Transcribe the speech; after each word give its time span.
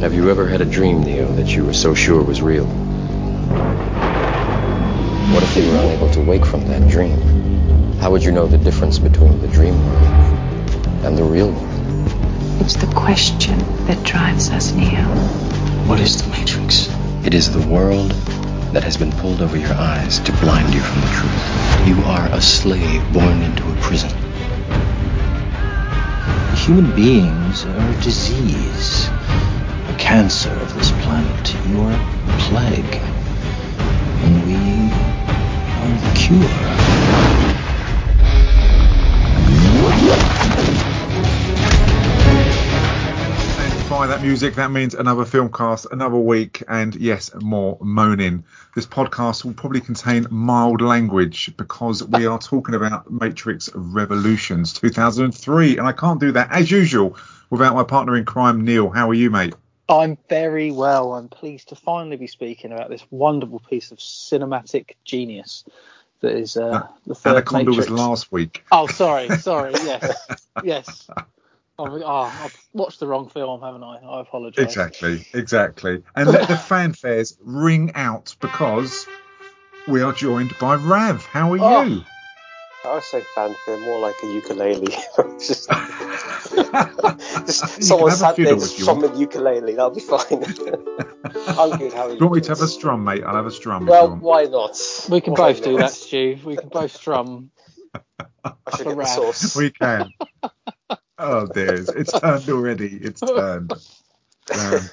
Have 0.00 0.14
you 0.14 0.30
ever 0.30 0.46
had 0.46 0.60
a 0.60 0.64
dream, 0.64 1.02
Neo, 1.02 1.26
that 1.32 1.48
you 1.48 1.64
were 1.64 1.72
so 1.72 1.92
sure 1.92 2.22
was 2.22 2.40
real? 2.40 2.66
What 5.34 5.42
if 5.42 5.56
you 5.56 5.68
were 5.68 5.76
unable 5.78 6.08
to 6.12 6.20
wake 6.20 6.46
from 6.46 6.64
that 6.68 6.88
dream? 6.88 7.20
How 7.98 8.12
would 8.12 8.22
you 8.22 8.30
know 8.30 8.46
the 8.46 8.58
difference 8.58 9.00
between 9.00 9.40
the 9.40 9.48
dream 9.48 9.74
world 9.84 10.06
and 11.04 11.18
the 11.18 11.24
real 11.24 11.50
world? 11.50 12.12
It's 12.60 12.76
the 12.76 12.86
question 12.94 13.58
that 13.86 14.00
drives 14.04 14.50
us, 14.50 14.72
Neo. 14.72 15.02
What 15.88 15.98
is 15.98 16.22
the 16.22 16.30
Matrix? 16.30 16.88
It 17.26 17.34
is 17.34 17.52
the 17.52 17.66
world 17.66 18.12
that 18.72 18.84
has 18.84 18.96
been 18.96 19.10
pulled 19.10 19.42
over 19.42 19.56
your 19.56 19.74
eyes 19.74 20.20
to 20.20 20.32
blind 20.34 20.72
you 20.74 20.80
from 20.80 21.00
the 21.00 21.08
truth. 21.08 21.88
You 21.88 22.04
are 22.04 22.28
a 22.30 22.40
slave 22.40 23.02
born 23.12 23.42
into 23.42 23.68
a 23.68 23.76
prison. 23.80 24.10
Human 26.54 26.94
beings 26.94 27.64
are 27.64 27.90
a 27.90 28.00
disease, 28.00 29.08
a 29.08 29.47
cancer 29.98 30.50
of 30.50 30.74
this 30.74 30.90
planet. 31.02 31.54
You 31.68 31.80
are 31.80 31.92
a 31.92 32.38
plague, 32.38 32.94
and 34.22 34.46
we 34.46 34.54
are 35.76 35.98
the 36.00 36.12
cure. 36.16 36.38
And 43.58 43.90
by 43.90 44.06
that 44.06 44.22
music, 44.22 44.54
that 44.54 44.70
means 44.70 44.94
another 44.94 45.24
film 45.24 45.52
cast, 45.52 45.86
another 45.90 46.16
week, 46.16 46.62
and 46.68 46.94
yes, 46.94 47.30
more 47.42 47.76
moaning. 47.80 48.44
This 48.74 48.86
podcast 48.86 49.44
will 49.44 49.54
probably 49.54 49.80
contain 49.80 50.26
mild 50.30 50.80
language 50.80 51.54
because 51.56 52.02
we 52.04 52.24
are 52.24 52.38
talking 52.38 52.74
about 52.76 53.10
Matrix 53.10 53.68
Revolutions 53.74 54.72
2003, 54.74 55.76
and 55.76 55.86
I 55.86 55.92
can't 55.92 56.20
do 56.20 56.32
that 56.32 56.52
as 56.52 56.70
usual 56.70 57.16
without 57.50 57.74
my 57.74 57.82
partner 57.82 58.16
in 58.16 58.24
crime, 58.24 58.64
Neil. 58.64 58.88
How 58.90 59.10
are 59.10 59.14
you, 59.14 59.30
mate? 59.30 59.54
I'm 59.88 60.18
very 60.28 60.70
well. 60.70 61.14
I'm 61.14 61.28
pleased 61.28 61.70
to 61.70 61.76
finally 61.76 62.16
be 62.16 62.26
speaking 62.26 62.72
about 62.72 62.90
this 62.90 63.04
wonderful 63.10 63.60
piece 63.60 63.90
of 63.90 63.98
cinematic 63.98 64.92
genius 65.04 65.64
that 66.20 66.32
is 66.32 66.56
uh, 66.56 66.86
the 67.06 67.14
third 67.14 67.30
Anaconda 67.36 67.70
Matrix. 67.70 67.90
was 67.90 67.98
last 68.00 68.32
week. 68.32 68.64
Oh, 68.72 68.86
sorry, 68.86 69.28
sorry. 69.38 69.72
Yes, 69.84 70.28
yes. 70.62 71.10
Oh, 71.80 72.02
oh, 72.02 72.42
I've 72.44 72.56
watched 72.72 72.98
the 72.98 73.06
wrong 73.06 73.28
film, 73.28 73.60
haven't 73.62 73.84
I? 73.84 73.98
I 73.98 74.20
apologise. 74.20 74.64
Exactly, 74.64 75.24
exactly. 75.32 76.02
And 76.16 76.28
let 76.28 76.48
the 76.48 76.54
fanfares 76.68 77.36
ring 77.40 77.92
out 77.94 78.34
because 78.40 79.06
we 79.86 80.02
are 80.02 80.12
joined 80.12 80.52
by 80.58 80.74
Rav. 80.74 81.24
How 81.24 81.52
are 81.54 81.58
Oh. 81.60 81.82
you? 81.84 82.02
I 82.88 83.00
say 83.00 83.22
fanfare, 83.34 83.78
more 83.78 84.00
like 84.00 84.16
a 84.22 84.26
ukulele. 84.32 84.86
just, 85.38 85.68
just 87.46 87.76
You 87.78 87.82
someone 87.84 88.10
can 88.10 88.10
have 88.10 88.18
sat 88.18 88.36
there 88.36 88.46
fiddle 88.46 88.58
just 88.58 88.72
if 88.72 88.78
you 88.78 88.84
strumming 88.84 89.16
ukulele, 89.16 89.74
that'll 89.74 89.90
be 89.90 90.00
fine. 90.00 90.18
I'm 91.58 91.78
good, 91.78 91.92
how 91.92 92.06
are 92.06 92.12
you? 92.12 92.18
Do 92.18 92.24
you 92.24 92.26
want 92.26 92.34
me 92.34 92.40
to 92.42 92.48
have 92.48 92.62
a 92.62 92.68
strum, 92.68 93.04
mate? 93.04 93.24
I'll 93.24 93.36
have 93.36 93.46
a 93.46 93.50
strum. 93.50 93.86
Well, 93.86 94.16
why 94.16 94.44
not? 94.44 94.80
We 95.10 95.20
can 95.20 95.34
Why 95.34 95.52
both 95.52 95.62
do 95.62 95.76
that, 95.78 95.90
Stu. 95.92 96.38
We 96.44 96.56
can 96.56 96.68
both 96.68 96.94
strum. 96.94 97.50
I 98.44 98.76
should 98.76 98.86
get 98.86 98.96
the 98.96 99.04
sauce. 99.04 99.56
We 99.56 99.70
can. 99.70 100.12
Oh 101.18 101.46
dear, 101.46 101.74
it's, 101.74 101.90
it's 101.90 102.12
turned 102.20 102.48
already. 102.48 102.96
It's 102.96 103.20
turned. 103.20 103.72
Um, 104.58 104.90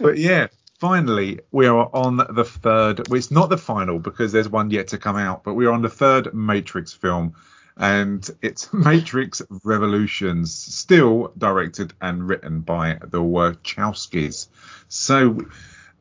but 0.00 0.18
yeah, 0.18 0.48
finally 0.78 1.40
we 1.50 1.66
are 1.66 1.90
on 1.92 2.16
the 2.16 2.44
third. 2.44 3.08
Well, 3.08 3.18
it's 3.18 3.30
not 3.30 3.50
the 3.50 3.58
final 3.58 3.98
because 3.98 4.32
there's 4.32 4.48
one 4.48 4.70
yet 4.70 4.88
to 4.88 4.98
come 4.98 5.16
out, 5.16 5.44
but 5.44 5.54
we 5.54 5.66
are 5.66 5.72
on 5.72 5.82
the 5.82 5.88
third 5.88 6.32
Matrix 6.34 6.92
film, 6.92 7.34
and 7.76 8.28
it's 8.42 8.72
Matrix 8.72 9.42
Revolutions, 9.64 10.52
still 10.52 11.32
directed 11.36 11.92
and 12.00 12.26
written 12.26 12.60
by 12.60 12.98
the 13.00 13.20
Wachowskis. 13.20 14.48
So. 14.88 15.46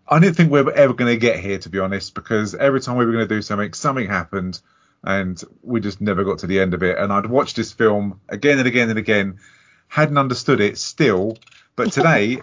I 0.09 0.20
didn't 0.20 0.38
think 0.38 0.53
we 0.53 0.61
were 0.61 0.72
ever 0.72 0.94
going 0.94 1.14
to 1.14 1.20
get 1.20 1.38
here, 1.38 1.58
to 1.58 1.70
be 1.70 1.80
honest, 1.80 2.14
because 2.14 2.55
every 2.55 2.80
time 2.80 2.95
we 2.95 3.05
were 3.05 3.11
going 3.11 3.28
to 3.28 3.36
do 3.36 3.42
something, 3.42 3.73
something 3.73 4.08
happened, 4.08 4.61
and 5.04 5.43
we 5.64 5.82
just 5.82 5.99
never 5.99 6.23
got 6.23 6.39
to 6.39 6.48
the 6.48 6.61
end 6.61 6.73
of 6.73 6.82
it. 6.82 6.98
And 6.98 7.11
I'd 7.11 7.26
watched 7.26 7.58
this 7.58 7.73
film 7.73 8.21
again 8.30 8.58
and 8.58 8.70
again 8.70 8.89
and 8.89 8.98
again, 8.98 9.39
hadn't 9.87 10.17
understood 10.17 10.61
it 10.61 10.77
still, 10.77 11.37
but 11.76 11.92
today, 11.92 12.39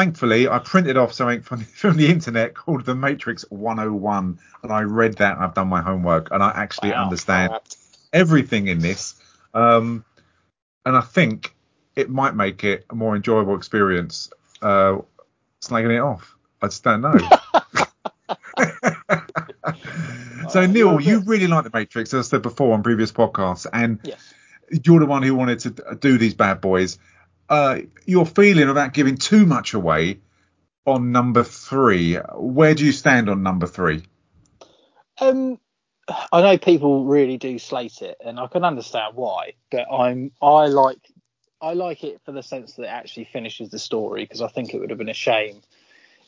thankfully, 0.00 0.48
I 0.48 0.58
printed 0.60 0.96
off 0.96 1.12
something 1.12 1.42
from, 1.42 1.60
from 1.64 1.96
the 1.98 2.08
internet 2.08 2.54
called 2.54 2.86
The 2.86 2.94
Matrix 2.94 3.44
101, 3.50 4.38
and 4.62 4.72
I 4.72 4.80
read 4.82 5.18
that. 5.18 5.36
and 5.36 5.44
I've 5.44 5.52
done 5.54 5.68
my 5.68 5.82
homework, 5.82 6.30
and 6.30 6.42
I 6.42 6.50
actually 6.54 6.92
Wow. 6.92 7.04
understand 7.04 7.52
everything 8.12 8.68
in 8.68 8.78
this. 8.78 9.14
Um, 9.52 10.04
and 10.86 10.96
I 10.96 11.02
think 11.02 11.54
it 11.96 12.08
might 12.08 12.34
make 12.34 12.64
it 12.64 12.86
a 12.88 12.94
more 12.94 13.14
enjoyable 13.14 13.54
experience 13.56 14.30
uh, 14.62 14.98
slagging 15.62 15.94
it 15.94 16.00
off. 16.00 16.34
I 16.62 16.68
just 16.68 16.82
don't 16.82 17.02
know. 17.02 17.18
so 20.48 20.64
Neil, 20.64 20.98
you 21.00 21.20
really 21.20 21.46
like 21.46 21.64
the 21.64 21.70
Matrix, 21.74 22.14
as 22.14 22.26
I 22.26 22.30
said 22.30 22.42
before 22.42 22.72
on 22.72 22.82
previous 22.82 23.12
podcasts, 23.12 23.66
and 23.70 24.00
Yes. 24.02 24.32
you're 24.82 25.00
the 25.00 25.06
one 25.06 25.22
who 25.22 25.34
wanted 25.34 25.58
to 25.60 25.96
do 26.00 26.16
these 26.16 26.32
bad 26.32 26.62
boys. 26.62 26.98
Uh, 27.50 27.80
your 28.06 28.24
feeling 28.24 28.68
about 28.68 28.94
giving 28.94 29.16
too 29.16 29.44
much 29.44 29.74
away 29.74 30.20
on 30.86 31.10
number 31.10 31.42
three. 31.42 32.14
Where 32.14 32.74
do 32.74 32.86
you 32.86 32.92
stand 32.92 33.28
on 33.28 33.42
number 33.42 33.66
three? 33.66 34.04
Um, 35.20 35.58
I 36.32 36.42
know 36.42 36.58
people 36.58 37.04
really 37.04 37.38
do 37.38 37.58
slate 37.58 38.02
it, 38.02 38.18
and 38.24 38.38
I 38.38 38.46
can 38.46 38.64
understand 38.64 39.16
why. 39.16 39.54
But 39.70 39.86
I'm 39.92 40.30
I 40.40 40.66
like 40.66 40.98
I 41.60 41.74
like 41.74 42.04
it 42.04 42.20
for 42.24 42.32
the 42.32 42.42
sense 42.42 42.74
that 42.74 42.84
it 42.84 42.88
actually 42.88 43.24
finishes 43.24 43.70
the 43.70 43.80
story 43.80 44.22
because 44.22 44.42
I 44.42 44.48
think 44.48 44.72
it 44.72 44.78
would 44.78 44.90
have 44.90 44.98
been 44.98 45.08
a 45.08 45.14
shame 45.14 45.60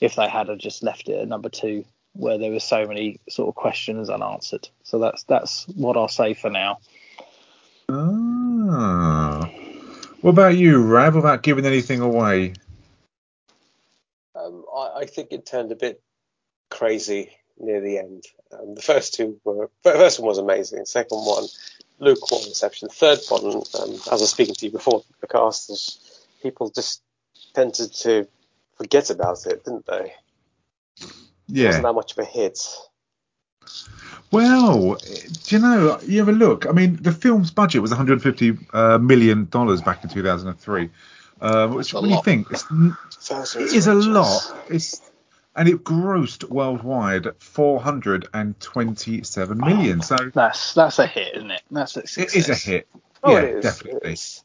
if 0.01 0.17
they 0.17 0.29
had 0.29 0.49
just 0.59 0.83
left 0.83 1.09
it 1.09 1.21
at 1.21 1.29
number 1.29 1.49
two 1.49 1.85
where 2.15 2.37
there 2.37 2.51
were 2.51 2.61
so 2.61 2.87
many 2.87 3.21
sort 3.29 3.49
of 3.49 3.55
questions 3.55 4.11
unanswered. 4.11 4.69
So 4.83 4.99
that's 4.99 5.23
that's 5.25 5.67
what 5.69 5.97
I'll 5.97 6.09
say 6.09 6.35
for 6.35 6.51
now. 6.51 6.81
Ah. 7.89 9.49
What 10.23 10.31
about 10.31 10.57
you, 10.57 10.81
Rav? 10.81 11.17
Without 11.17 11.43
giving 11.43 11.67
anything 11.67 12.01
away? 12.01 12.55
Um, 14.37 14.65
I, 14.75 15.01
I 15.01 15.05
think 15.05 15.33
it 15.33 15.45
turned 15.45 15.73
a 15.73 15.77
bit 15.77 16.01
crazy 16.71 17.37
near 17.59 17.81
the 17.81 17.99
end. 17.99 18.25
Um, 18.53 18.77
the 18.77 18.83
first 18.83 19.15
two 19.15 19.41
were, 19.45 19.69
first 19.83 20.21
one 20.21 20.29
was 20.29 20.39
amazing. 20.39 20.85
Second 20.87 21.19
one, 21.19 21.45
lukewarm 21.99 22.43
reception. 22.45 22.89
The 22.89 22.95
third 22.95 23.19
one, 23.29 23.63
um, 23.81 23.95
as 23.95 24.09
I 24.09 24.15
was 24.15 24.31
speaking 24.31 24.55
to 24.55 24.67
you 24.67 24.73
before 24.73 25.03
the 25.21 25.27
cast, 25.27 25.71
is 25.71 26.25
people 26.41 26.71
just 26.71 27.03
tended 27.55 27.93
to 27.95 28.29
forget 28.77 29.11
about 29.11 29.45
it, 29.47 29.65
didn't 29.65 29.87
they? 29.87 30.15
It 31.01 31.09
Yeah. 31.49 31.67
wasn't 31.67 31.85
that 31.85 31.93
much 31.95 32.13
of 32.13 32.19
a 32.19 32.25
hit. 32.25 32.61
Well, 34.33 34.95
do 34.95 35.57
you 35.57 35.61
know? 35.61 36.01
You 36.07 36.19
have 36.21 36.29
a 36.29 36.33
look. 36.33 36.67
I 36.67 36.73
mean, 36.73 36.97
the 37.01 37.13
film's 37.13 37.51
budget 37.51 37.83
was 37.83 37.91
150 37.91 38.59
uh, 38.73 38.99
million 38.99 39.47
dollars 39.51 39.83
back 39.83 40.03
in 40.03 40.11
2003. 40.11 40.91
Uh, 41.41 41.69
which, 41.69 41.93
a 41.93 41.97
what 41.97 42.05
do 42.05 42.11
you 42.11 42.23
think? 42.23 42.49
It's, 42.51 42.65
it 43.57 43.73
is 43.73 43.87
a 43.87 43.95
lot. 43.95 44.41
It's 44.69 45.01
and 45.55 45.69
it 45.69 45.85
grossed 45.85 46.49
worldwide 46.49 47.27
427 47.41 49.59
million. 49.59 50.01
So 50.01 50.17
That's 50.33 50.73
that's 50.75 50.99
a 50.99 51.07
hit, 51.07 51.37
isn't 51.37 51.51
it? 51.51 51.63
That's 51.71 51.97
a 51.97 52.01
it 52.01 52.09
success. 52.09 52.37
is 52.37 52.49
a 52.49 52.55
hit. 52.55 52.89
Oh, 53.23 53.33
yeah, 53.33 53.41
it 53.41 53.63
definitely. 53.63 54.11
It 54.11 54.15
is. 54.15 54.43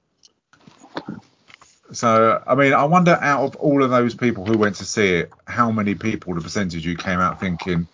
So, 1.93 2.43
I 2.45 2.55
mean, 2.55 2.73
I 2.73 2.83
wonder 2.83 3.17
out 3.21 3.45
of 3.45 3.55
all 3.55 3.81
of 3.81 3.89
those 3.89 4.13
people 4.13 4.45
who 4.45 4.57
went 4.57 4.75
to 4.77 4.85
see 4.85 5.19
it, 5.19 5.31
how 5.45 5.71
many 5.71 5.95
people, 5.95 6.33
the 6.33 6.41
percentage 6.41 6.83
who 6.83 6.95
came 6.95 7.19
out 7.19 7.39
thinking, 7.39 7.87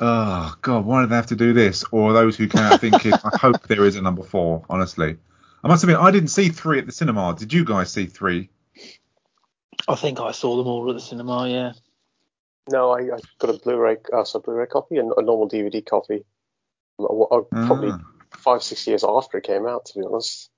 oh, 0.00 0.54
God, 0.62 0.84
why 0.84 1.02
do 1.02 1.06
they 1.08 1.14
have 1.16 1.26
to 1.26 1.36
do 1.36 1.52
this? 1.52 1.84
Or 1.92 2.12
those 2.12 2.36
who 2.36 2.48
came 2.48 2.62
out 2.62 2.80
thinking, 2.80 3.12
I 3.12 3.36
hope 3.36 3.62
there 3.68 3.84
is 3.84 3.96
a 3.96 4.02
number 4.02 4.22
four, 4.22 4.64
honestly. 4.68 5.16
I 5.62 5.68
must 5.68 5.84
admit, 5.84 5.98
I 5.98 6.10
didn't 6.10 6.28
see 6.30 6.48
three 6.48 6.78
at 6.78 6.86
the 6.86 6.92
cinema. 6.92 7.34
Did 7.38 7.52
you 7.52 7.64
guys 7.64 7.92
see 7.92 8.06
three? 8.06 8.48
I 9.88 9.94
think 9.94 10.20
I 10.20 10.32
saw 10.32 10.56
them 10.56 10.66
all 10.66 10.88
at 10.90 10.94
the 10.94 11.00
cinema. 11.00 11.48
Yeah. 11.48 11.72
No, 12.70 12.90
I, 12.90 13.00
I 13.00 13.18
got 13.38 13.50
a 13.50 13.58
Blu-ray, 13.58 13.96
uh, 14.12 14.24
so 14.24 14.38
Blu-ray 14.40 14.66
copy 14.66 14.96
and 14.96 15.12
a 15.16 15.22
normal 15.22 15.48
DVD 15.48 15.84
copy. 15.84 16.24
Probably 16.98 17.90
Ah. 17.92 18.00
five, 18.36 18.62
six 18.62 18.86
years 18.86 19.04
after 19.06 19.38
it 19.38 19.44
came 19.44 19.66
out, 19.66 19.86
to 19.86 19.98
be 19.98 20.04
honest. 20.04 20.50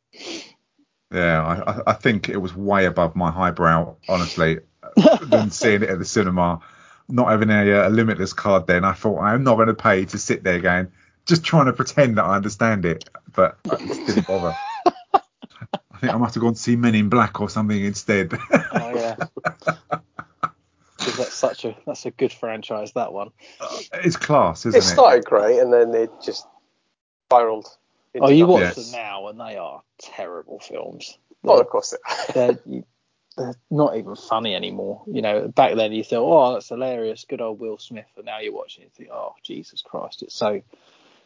Yeah, 1.13 1.43
I, 1.43 1.71
I- 1.73 1.83
I 1.89 1.93
think 1.95 2.29
it 2.29 2.39
was 2.39 2.55
way 2.55 2.87
above 2.87 3.15
my 3.17 3.31
highbrow, 3.31 3.97
honestly, 4.09 4.59
than 5.23 5.51
seeing 5.51 5.83
it 5.83 5.89
at 5.91 5.99
the 5.99 6.05
cinema. 6.05 6.61
Not 7.09 7.29
having 7.31 7.51
a, 7.51 7.71
uh, 7.83 7.89
a 7.89 7.91
limitless 7.91 8.33
card 8.33 8.67
then, 8.67 8.85
I 8.85 8.93
thought 8.93 9.21
I'm 9.21 9.45
not 9.45 9.57
going 9.57 9.69
to 9.69 9.75
pay 9.75 10.05
to 10.07 10.19
sit 10.19 10.45
there 10.45 10.61
going, 10.61 10.91
just 11.27 11.45
trying 11.45 11.67
to 11.67 11.73
pretend 11.73 12.17
that 12.19 12.25
I 12.25 12.37
understand 12.37 12.85
it, 12.85 13.09
but 13.35 13.59
I 13.71 13.77
just 13.77 14.07
didn't 14.07 14.27
bother. 14.27 14.55
I 15.15 15.99
think 16.01 16.15
I 16.15 16.17
must 16.17 16.35
have 16.35 16.43
gone 16.43 16.55
to 16.55 16.59
see 16.61 16.75
Men 16.77 16.95
in 16.95 17.09
Black 17.09 17.41
or 17.41 17.49
something 17.51 17.83
instead. 17.85 18.33
Oh 18.75 18.95
yeah. 18.95 19.17
'Cause 20.99 21.17
that's 21.17 21.35
such 21.35 21.65
a 21.65 21.77
that's 21.87 22.07
a 22.07 22.11
good 22.13 22.33
franchise 22.33 22.93
that 22.93 23.13
one. 23.13 23.31
Uh, 23.61 23.79
it's 24.05 24.17
class, 24.17 24.65
isn't 24.67 24.79
It 24.81 24.85
It 24.85 24.87
started 24.87 25.25
great 25.25 25.59
and 25.59 25.73
then 25.73 25.93
it 25.95 26.11
just 26.25 26.47
spiraled. 27.29 27.67
into 28.15 28.27
Oh, 28.27 28.31
you 28.31 28.47
nothing. 28.47 28.53
watch 28.53 28.77
Yes. 28.77 28.91
them 28.93 29.01
now 29.01 29.27
and 29.29 29.41
they 29.41 29.57
are 29.57 29.83
terrible 30.01 30.61
films. 30.61 31.19
Well, 31.43 31.61
of 31.61 31.69
course. 31.69 31.93
It, 31.93 32.01
They're- 32.35 32.59
you- 32.67 32.85
they're 33.37 33.55
not 33.71 33.97
even 33.97 34.17
funny 34.17 34.55
anymore. 34.55 35.03
You 35.07 35.23
know, 35.23 35.49
back 35.49 35.75
then 35.75 35.93
you 35.93 36.05
thought, 36.05 36.51
oh, 36.51 36.55
that's 36.55 36.69
hilarious, 36.69 37.25
good 37.29 37.41
old 37.41 37.61
Will 37.61 37.79
Smith, 37.79 38.07
and 38.17 38.27
now 38.27 38.41
you're 38.41 38.53
watching 38.53 38.83
it, 38.83 38.87
and 38.87 38.95
think, 38.95 39.11
oh, 39.13 39.35
Jesus 39.43 39.83
Christ, 39.83 40.23
it's 40.23 40.35
so 40.35 40.63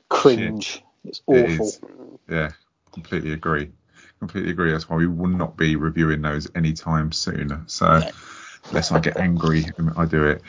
cringe, 0.09 0.83
it's 1.05 1.23
awful. 1.27 1.67
is. 1.67 1.81
Yeah, 2.29 2.53
completely 2.93 3.33
agree. 3.33 3.71
Completely 4.19 4.51
agree. 4.51 4.73
That's 4.73 4.89
why 4.89 4.97
we 4.97 5.07
will 5.07 5.29
not 5.29 5.57
be 5.57 5.77
reviewing 5.77 6.23
those 6.23 6.49
anytime 6.55 7.13
soon. 7.13 7.65
So, 7.67 8.01
unless 8.69 8.93
I 8.93 9.01
get 9.01 9.19
angry, 9.19 9.67
I 9.97 10.07
do 10.07 10.27
it. 10.27 10.43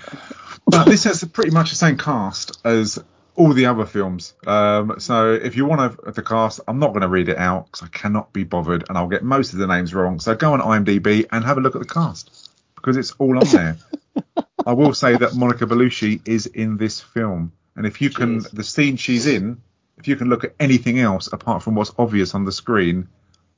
But 0.65 0.85
this 0.85 1.03
has 1.03 1.23
pretty 1.25 1.51
much 1.51 1.69
the 1.69 1.75
same 1.75 1.97
cast 1.97 2.59
as 2.65 2.99
all 3.37 3.53
the 3.53 3.67
other 3.67 3.85
films. 3.85 4.33
Um, 4.45 4.95
so, 4.99 5.31
if 5.33 5.55
you 5.55 5.65
want 5.65 5.95
to, 6.03 6.11
the 6.11 6.23
cast, 6.23 6.59
I'm 6.67 6.79
not 6.79 6.89
going 6.89 7.01
to 7.01 7.07
read 7.07 7.29
it 7.29 7.37
out 7.37 7.67
because 7.67 7.83
I 7.83 7.87
cannot 7.87 8.33
be 8.33 8.43
bothered, 8.43 8.83
and 8.89 8.97
I'll 8.97 9.07
get 9.07 9.23
most 9.23 9.53
of 9.53 9.59
the 9.59 9.67
names 9.67 9.93
wrong. 9.93 10.19
So, 10.19 10.35
go 10.35 10.53
on 10.53 10.59
IMDb 10.59 11.25
and 11.31 11.45
have 11.45 11.57
a 11.57 11.61
look 11.61 11.75
at 11.75 11.81
the 11.81 11.87
cast 11.87 12.49
because 12.75 12.97
it's 12.97 13.11
all 13.19 13.37
on 13.37 13.47
there. 13.47 13.77
I 14.65 14.73
will 14.73 14.93
say 14.93 15.15
that 15.15 15.35
Monica 15.35 15.65
Bellucci 15.65 16.27
is 16.27 16.47
in 16.47 16.77
this 16.77 16.99
film, 16.99 17.53
and 17.75 17.85
if 17.85 18.01
you 18.01 18.09
can, 18.09 18.39
the 18.51 18.63
scene 18.63 18.97
she's 18.97 19.27
in, 19.27 19.61
if 19.97 20.07
you 20.07 20.15
can 20.15 20.29
look 20.29 20.43
at 20.43 20.55
anything 20.59 20.99
else 20.99 21.31
apart 21.31 21.63
from 21.63 21.75
what's 21.75 21.91
obvious 21.97 22.35
on 22.35 22.43
the 22.43 22.51
screen, 22.51 23.07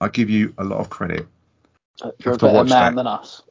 I 0.01 0.09
give 0.09 0.29
you 0.29 0.53
a 0.57 0.63
lot 0.63 0.79
of 0.79 0.89
credit. 0.89 1.25
Uh, 2.01 2.11
You're 2.23 2.35
a 2.35 2.37
better 2.37 2.63
man 2.63 2.67
that. 2.67 2.95
than 2.95 3.07
us. 3.07 3.41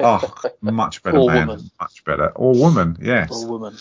Oh, 0.00 0.34
much 0.60 1.02
better 1.02 1.18
Or 1.18 1.26
man, 1.28 1.48
woman. 1.48 1.70
much 1.80 2.04
better, 2.04 2.28
or 2.30 2.54
woman, 2.54 2.98
yes. 3.00 3.30
Or 3.32 3.48
woman. 3.48 3.76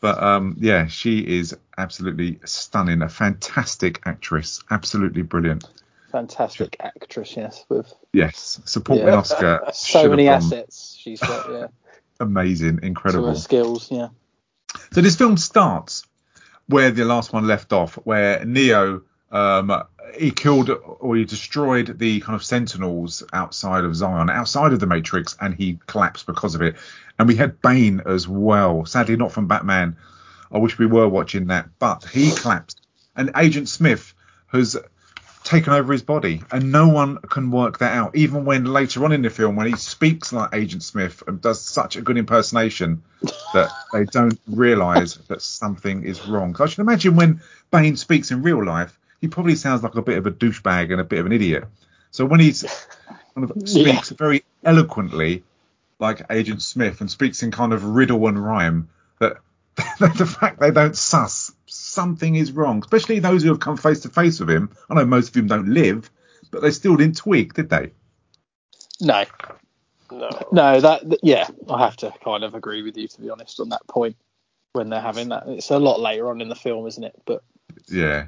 But 0.00 0.22
um, 0.22 0.56
yeah, 0.58 0.86
she 0.86 1.18
is 1.18 1.56
absolutely 1.76 2.38
stunning, 2.44 3.02
a 3.02 3.08
fantastic 3.08 4.00
actress, 4.06 4.62
absolutely 4.70 5.22
brilliant. 5.22 5.64
Fantastic 6.12 6.76
actress, 6.80 7.36
yes, 7.36 7.64
with 7.68 7.92
Yes, 8.12 8.60
supporting 8.64 9.06
Yeah. 9.06 9.16
Oscar. 9.16 9.60
so 9.72 10.08
many 10.08 10.28
assets 10.28 10.96
she's 10.98 11.20
got, 11.20 11.50
yeah, 11.50 11.66
Amazing, 12.20 12.80
incredible. 12.82 13.34
skills, 13.34 13.90
yeah. 13.90 14.08
So 14.92 15.00
this 15.00 15.16
film 15.16 15.36
starts 15.36 16.04
where 16.66 16.90
the 16.90 17.04
last 17.04 17.32
one 17.32 17.46
left 17.46 17.72
off, 17.72 17.94
where 18.04 18.44
Neo 18.44 19.02
um, 19.30 19.82
he 20.16 20.30
killed 20.30 20.70
or 20.70 21.16
he 21.16 21.24
destroyed 21.24 21.98
the 21.98 22.20
kind 22.20 22.34
of 22.34 22.44
sentinels 22.44 23.22
outside 23.32 23.84
of 23.84 23.94
Zion, 23.94 24.30
outside 24.30 24.72
of 24.72 24.80
the 24.80 24.86
Matrix, 24.86 25.36
and 25.40 25.54
he 25.54 25.78
collapsed 25.86 26.26
because 26.26 26.54
of 26.54 26.62
it. 26.62 26.76
And 27.18 27.28
we 27.28 27.36
had 27.36 27.60
Bane 27.60 28.00
as 28.06 28.26
well. 28.26 28.86
Sadly, 28.86 29.16
not 29.16 29.32
from 29.32 29.48
Batman. 29.48 29.96
I 30.50 30.58
wish 30.58 30.78
we 30.78 30.86
were 30.86 31.08
watching 31.08 31.48
that, 31.48 31.68
but 31.78 32.04
he 32.04 32.30
collapsed. 32.30 32.80
And 33.16 33.32
Agent 33.36 33.68
Smith 33.68 34.14
has 34.48 34.76
taken 35.44 35.72
over 35.72 35.92
his 35.92 36.02
body, 36.02 36.42
and 36.50 36.72
no 36.72 36.88
one 36.88 37.18
can 37.18 37.50
work 37.50 37.78
that 37.78 37.96
out. 37.96 38.16
Even 38.16 38.44
when 38.44 38.64
later 38.64 39.04
on 39.04 39.12
in 39.12 39.22
the 39.22 39.30
film, 39.30 39.56
when 39.56 39.66
he 39.66 39.76
speaks 39.76 40.32
like 40.32 40.54
Agent 40.54 40.82
Smith 40.82 41.22
and 41.26 41.40
does 41.40 41.60
such 41.60 41.96
a 41.96 42.02
good 42.02 42.18
impersonation 42.18 43.02
that 43.54 43.70
they 43.92 44.04
don't 44.04 44.38
realise 44.46 45.14
that 45.28 45.42
something 45.42 46.04
is 46.04 46.26
wrong. 46.26 46.52
'Cause 46.52 46.60
I 46.60 46.70
should 46.70 46.82
imagine 46.82 47.16
when 47.16 47.40
Bane 47.70 47.96
speaks 47.96 48.30
in 48.30 48.42
real 48.42 48.64
life, 48.64 48.97
he 49.20 49.28
probably 49.28 49.54
sounds 49.54 49.82
like 49.82 49.94
a 49.94 50.02
bit 50.02 50.18
of 50.18 50.26
a 50.26 50.30
douchebag 50.30 50.92
and 50.92 51.00
a 51.00 51.04
bit 51.04 51.18
of 51.20 51.26
an 51.26 51.32
idiot. 51.32 51.64
So 52.10 52.24
when 52.24 52.40
he 52.40 52.52
kind 53.34 53.50
of 53.50 53.52
Yeah. 53.56 53.66
speaks 53.66 54.10
very 54.10 54.44
eloquently 54.64 55.44
like 55.98 56.22
Agent 56.30 56.62
Smith 56.62 57.00
and 57.00 57.10
speaks 57.10 57.42
in 57.42 57.50
kind 57.50 57.72
of 57.72 57.84
riddle 57.84 58.26
and 58.28 58.42
rhyme, 58.42 58.88
that 59.18 59.38
the 60.16 60.26
fact 60.26 60.58
they 60.60 60.70
don't 60.70 60.96
suss 60.96 61.52
something 61.66 62.34
is 62.34 62.50
wrong, 62.52 62.80
especially 62.80 63.18
those 63.20 63.42
who 63.42 63.48
have 63.50 63.60
come 63.60 63.76
face 63.76 64.00
to 64.00 64.08
face 64.08 64.40
with 64.40 64.50
him. 64.50 64.70
I 64.90 64.94
know 64.94 65.04
most 65.04 65.28
of 65.28 65.34
them 65.34 65.46
don't 65.46 65.68
live, 65.68 66.10
but 66.50 66.62
they 66.62 66.70
still 66.72 66.96
didn't 66.96 67.16
twig, 67.16 67.54
did 67.54 67.68
they? 67.70 67.92
No, 69.00 69.24
No. 70.10 70.30
no, 70.50 70.80
that 70.80 71.18
yeah, 71.22 71.46
I 71.68 71.84
have 71.84 71.96
to 71.98 72.12
kind 72.24 72.42
of 72.42 72.54
agree 72.54 72.82
with 72.82 72.96
you 72.96 73.06
to 73.08 73.20
be 73.20 73.30
honest 73.30 73.60
on 73.60 73.68
that 73.68 73.86
point. 73.88 74.16
When 74.72 74.88
they're 74.90 75.00
having 75.00 75.28
that, 75.30 75.44
it's 75.46 75.70
a 75.70 75.78
lot 75.78 76.00
later 76.00 76.28
on 76.30 76.40
in 76.40 76.48
the 76.48 76.54
film, 76.56 76.86
isn't 76.86 77.02
it? 77.04 77.14
But 77.24 77.42
yeah, 77.88 78.26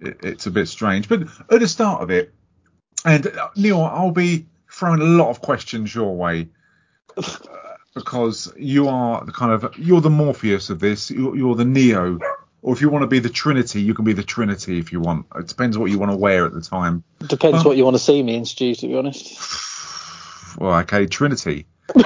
it, 0.00 0.24
it's 0.24 0.46
a 0.46 0.50
bit 0.50 0.66
strange. 0.66 1.08
But 1.08 1.22
at 1.50 1.60
the 1.60 1.68
start 1.68 2.02
of 2.02 2.10
it, 2.10 2.34
and 3.04 3.26
uh, 3.26 3.50
Neil, 3.56 3.82
I'll 3.82 4.10
be 4.10 4.46
throwing 4.70 5.00
a 5.00 5.04
lot 5.04 5.30
of 5.30 5.40
questions 5.40 5.94
your 5.94 6.14
way 6.14 6.48
uh, 7.16 7.22
because 7.94 8.52
you 8.56 8.88
are 8.88 9.24
the 9.24 9.32
kind 9.32 9.52
of 9.52 9.76
you're 9.78 10.00
the 10.00 10.10
Morpheus 10.10 10.70
of 10.70 10.80
this. 10.80 11.10
You're, 11.10 11.36
you're 11.36 11.54
the 11.54 11.64
Neo, 11.64 12.18
or 12.62 12.74
if 12.74 12.80
you 12.80 12.88
want 12.88 13.02
to 13.02 13.08
be 13.08 13.18
the 13.18 13.30
Trinity, 13.30 13.80
you 13.82 13.94
can 13.94 14.04
be 14.04 14.12
the 14.12 14.22
Trinity 14.22 14.78
if 14.78 14.92
you 14.92 15.00
want. 15.00 15.26
It 15.36 15.48
depends 15.48 15.78
what 15.78 15.90
you 15.90 15.98
want 15.98 16.12
to 16.12 16.16
wear 16.18 16.44
at 16.46 16.52
the 16.52 16.60
time. 16.60 17.04
depends 17.26 17.56
Well- 17.56 17.64
what 17.64 17.76
you 17.76 17.84
want 17.84 17.96
to 17.96 18.02
see 18.02 18.22
me 18.22 18.34
in, 18.34 18.44
Stu. 18.44 18.74
To 18.74 18.86
be 18.86 18.96
honest, 18.96 19.38
Well, 20.58 20.74
okay, 20.80 21.06
Trinity. 21.06 21.66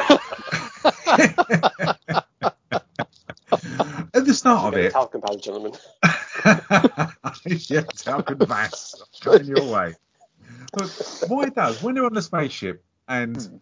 At 4.15 4.25
the 4.27 4.35
start 4.35 4.73
of 4.73 4.79
it, 4.79 4.93
Talcum 4.93 5.21
powder, 5.21 5.39
gentlemen. 5.39 5.73
yeah, 6.45 7.83
Talcott 7.97 8.39
Vass 8.39 9.03
coming 9.21 9.47
your 9.47 9.65
way. 9.65 9.95
But 10.73 10.91
what 11.29 11.49
it 11.49 11.55
does 11.55 11.83
when 11.83 11.95
they're 11.95 12.05
on 12.05 12.15
the 12.15 12.23
spaceship 12.23 12.85
and 13.09 13.61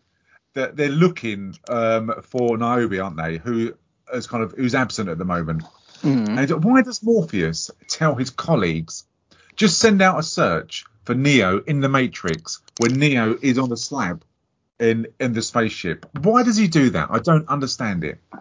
they're, 0.54 0.72
they're 0.72 0.88
looking 0.88 1.54
um, 1.68 2.14
for 2.22 2.56
Niobe, 2.56 3.00
aren't 3.00 3.16
they? 3.16 3.38
Who 3.38 3.74
is 4.12 4.26
kind 4.26 4.42
of 4.42 4.52
who's 4.52 4.74
absent 4.74 5.08
at 5.08 5.18
the 5.18 5.24
moment. 5.24 5.62
And 6.02 6.64
why 6.64 6.82
does 6.82 7.02
Morpheus 7.02 7.70
tell 7.88 8.14
his 8.14 8.30
colleagues 8.30 9.04
just 9.54 9.78
send 9.78 10.02
out 10.02 10.18
a 10.18 10.22
search 10.22 10.84
for 11.04 11.14
Neo 11.14 11.60
in 11.60 11.80
the 11.80 11.88
Matrix 11.88 12.60
when 12.80 12.98
Neo 12.98 13.36
is 13.40 13.58
on 13.58 13.68
the 13.68 13.76
slab 13.76 14.24
in 14.80 15.06
in 15.20 15.32
the 15.32 15.42
spaceship? 15.42 16.06
Why 16.20 16.42
does 16.42 16.56
he 16.56 16.66
do 16.68 16.90
that? 16.90 17.08
I 17.10 17.20
don't 17.20 17.48
understand 17.48 18.02
it. 18.04 18.18
I 18.32 18.38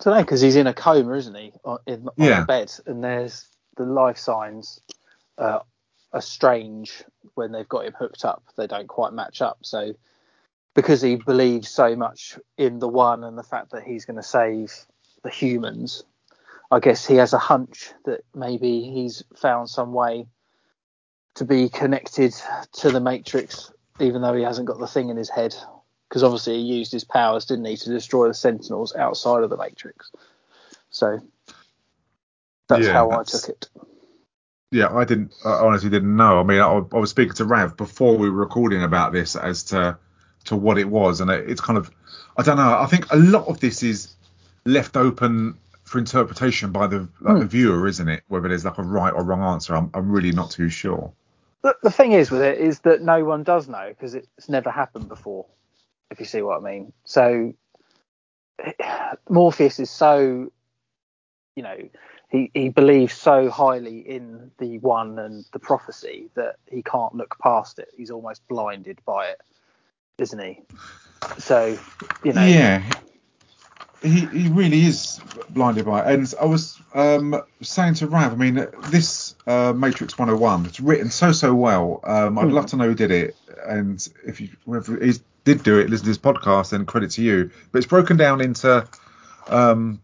don't 0.00 0.14
know 0.14 0.22
because 0.22 0.40
he's 0.40 0.56
in 0.56 0.66
a 0.66 0.74
coma, 0.74 1.12
isn't 1.14 1.34
he? 1.36 1.52
On, 1.64 1.78
in, 1.86 2.08
on 2.08 2.12
Yeah. 2.16 2.42
a 2.42 2.46
bed, 2.46 2.72
and 2.86 3.04
there's 3.04 3.46
the 3.76 3.84
life 3.84 4.18
signs 4.18 4.80
uh, 5.38 5.60
are 6.12 6.20
strange 6.20 7.04
when 7.34 7.52
they've 7.52 7.68
got 7.68 7.86
him 7.86 7.94
hooked 7.98 8.24
up. 8.24 8.42
They 8.56 8.66
don't 8.66 8.88
quite 8.88 9.12
match 9.12 9.42
up. 9.42 9.58
So 9.62 9.94
because 10.74 11.02
he 11.02 11.16
believes 11.16 11.68
so 11.68 11.96
much 11.96 12.38
in 12.58 12.78
the 12.78 12.88
one 12.88 13.24
and 13.24 13.38
the 13.38 13.42
fact 13.42 13.70
that 13.72 13.84
he's 13.84 14.04
going 14.04 14.16
to 14.16 14.22
save 14.22 14.72
the 15.22 15.30
humans, 15.30 16.04
I 16.70 16.80
guess 16.80 17.06
he 17.06 17.16
has 17.16 17.32
a 17.32 17.38
hunch 17.38 17.92
that 18.04 18.22
maybe 18.34 18.82
he's 18.82 19.22
found 19.36 19.70
some 19.70 19.92
way 19.92 20.26
to 21.34 21.44
be 21.44 21.68
connected 21.68 22.34
to 22.74 22.90
the 22.90 23.00
Matrix, 23.00 23.72
even 24.00 24.22
though 24.22 24.34
he 24.34 24.42
hasn't 24.42 24.66
got 24.66 24.78
the 24.78 24.86
thing 24.86 25.08
in 25.08 25.16
his 25.16 25.30
head. 25.30 25.54
Because 26.08 26.22
obviously 26.22 26.54
he 26.54 26.62
used 26.62 26.92
his 26.92 27.04
powers, 27.04 27.44
didn't 27.44 27.64
he, 27.64 27.76
to 27.76 27.90
destroy 27.90 28.28
the 28.28 28.34
Sentinels 28.34 28.94
outside 28.94 29.42
of 29.42 29.50
the 29.50 29.56
Matrix. 29.56 30.12
So 30.90 31.20
that's 32.68 32.86
Yeah, 32.86 32.92
how 32.92 33.08
that's- 33.08 33.34
I 33.34 33.38
took 33.38 33.48
it. 33.50 33.68
Yeah, 34.70 34.92
I 34.92 35.04
didn't. 35.04 35.32
I 35.44 35.50
honestly 35.50 35.88
didn't 35.88 36.16
know. 36.16 36.40
I 36.40 36.42
mean, 36.42 36.58
I, 36.58 36.66
I 36.66 36.98
was 36.98 37.10
speaking 37.10 37.34
to 37.34 37.44
Rav 37.44 37.76
before 37.76 38.16
we 38.16 38.28
were 38.28 38.36
recording 38.36 38.82
about 38.82 39.12
this 39.12 39.36
as 39.36 39.62
to 39.64 39.96
to 40.46 40.56
what 40.56 40.78
it 40.78 40.88
was, 40.88 41.20
and 41.20 41.30
it, 41.30 41.48
it's 41.48 41.60
kind 41.60 41.78
of. 41.78 41.90
I 42.36 42.42
don't 42.42 42.56
know. 42.56 42.78
I 42.80 42.86
think 42.86 43.10
a 43.12 43.16
lot 43.16 43.46
of 43.46 43.60
this 43.60 43.84
is 43.84 44.14
left 44.64 44.96
open 44.96 45.56
for 45.84 45.98
interpretation 45.98 46.72
by 46.72 46.88
the 46.88 47.08
like 47.20 47.36
the 47.36 47.42
hmm. 47.42 47.46
viewer, 47.46 47.86
isn't 47.86 48.08
it? 48.08 48.24
Whether 48.26 48.48
there's 48.48 48.64
like 48.64 48.78
a 48.78 48.82
right 48.82 49.12
or 49.12 49.22
wrong 49.22 49.42
answer, 49.42 49.76
I'm, 49.76 49.90
I'm 49.94 50.10
really 50.10 50.32
not 50.32 50.50
too 50.50 50.68
sure. 50.68 51.12
The, 51.62 51.76
the 51.82 51.90
thing 51.90 52.12
is 52.12 52.32
with 52.32 52.42
it 52.42 52.58
is 52.58 52.80
that 52.80 53.00
no 53.00 53.24
one 53.24 53.44
does 53.44 53.68
know 53.68 53.88
because 53.88 54.14
it's 54.14 54.48
never 54.48 54.70
happened 54.70 55.08
before. 55.08 55.46
If 56.10 56.18
you 56.18 56.26
see 56.26 56.42
what 56.42 56.60
I 56.60 56.64
mean. 56.64 56.92
So 57.04 57.54
Morpheus 59.28 59.78
is 59.78 59.90
so, 59.90 60.50
you 61.56 61.62
know, 61.62 61.76
he, 62.34 62.50
he 62.52 62.68
believes 62.68 63.14
so 63.14 63.48
highly 63.48 63.98
in 64.00 64.50
the 64.58 64.78
one 64.78 65.20
and 65.20 65.44
the 65.52 65.60
prophecy 65.60 66.30
that 66.34 66.56
he 66.66 66.82
can't 66.82 67.14
look 67.14 67.36
past 67.40 67.78
it. 67.78 67.88
He's 67.96 68.10
almost 68.10 68.46
blinded 68.48 69.00
by 69.04 69.28
it, 69.28 69.40
isn't 70.18 70.40
he? 70.40 70.62
So, 71.38 71.78
you 72.24 72.32
know, 72.32 72.44
Yeah, 72.44 72.82
he 74.02 74.26
he 74.26 74.48
really 74.48 74.82
is 74.82 75.20
blinded 75.50 75.86
by 75.86 76.00
it. 76.00 76.12
And 76.12 76.34
I 76.40 76.46
was 76.46 76.80
um, 76.92 77.40
saying 77.62 77.94
to 77.94 78.08
Rav, 78.08 78.32
I 78.32 78.34
mean, 78.34 78.66
this 78.88 79.36
uh, 79.46 79.72
Matrix 79.72 80.18
101, 80.18 80.66
it's 80.66 80.80
written 80.80 81.10
so 81.10 81.30
so 81.30 81.54
well. 81.54 82.00
Um, 82.02 82.36
I'd 82.36 82.48
love 82.48 82.66
to 82.66 82.76
know 82.76 82.88
who 82.88 82.96
did 82.96 83.12
it, 83.12 83.36
and 83.64 84.06
if 84.26 84.40
you 84.40 84.48
whoever 84.66 84.98
is 84.98 85.22
did 85.44 85.62
do 85.62 85.78
it, 85.78 85.88
listen 85.88 86.06
to 86.06 86.10
this 86.10 86.18
podcast, 86.18 86.70
then 86.70 86.84
credit 86.84 87.12
to 87.12 87.22
you. 87.22 87.52
But 87.70 87.78
it's 87.78 87.86
broken 87.86 88.16
down 88.16 88.40
into 88.40 88.88
um, 89.46 90.00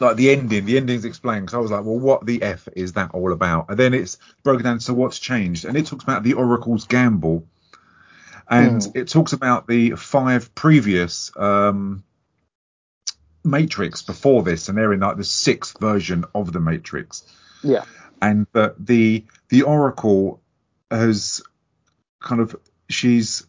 like 0.00 0.16
the 0.16 0.30
ending. 0.30 0.64
The 0.66 0.76
ending's 0.76 1.04
explained. 1.04 1.50
So 1.50 1.58
I 1.58 1.60
was 1.60 1.70
like, 1.70 1.84
well, 1.84 1.98
what 1.98 2.26
the 2.26 2.42
f 2.42 2.68
is 2.74 2.94
that 2.94 3.12
all 3.12 3.32
about? 3.32 3.70
And 3.70 3.78
then 3.78 3.94
it's 3.94 4.18
broken 4.42 4.64
down 4.64 4.78
to 4.80 4.94
what's 4.94 5.18
changed, 5.18 5.64
and 5.64 5.76
it 5.76 5.86
talks 5.86 6.04
about 6.04 6.22
the 6.22 6.34
Oracle's 6.34 6.86
gamble, 6.86 7.46
and 8.48 8.86
it 8.94 9.08
talks 9.08 9.32
about 9.32 9.66
the 9.66 9.92
five 9.92 10.54
previous 10.54 11.30
um, 11.36 12.04
Matrix 13.44 14.02
before 14.02 14.42
this, 14.42 14.68
and 14.68 14.76
they're 14.76 14.92
in 14.92 15.00
like 15.00 15.16
the 15.16 15.24
sixth 15.24 15.78
version 15.80 16.24
of 16.34 16.52
the 16.52 16.60
Matrix, 16.60 17.24
yeah, 17.62 17.84
and 18.20 18.46
that 18.52 18.74
the 18.84 19.24
the 19.48 19.62
Oracle 19.62 20.40
has 20.90 21.42
kind 22.20 22.40
of 22.40 22.56
she's 22.88 23.46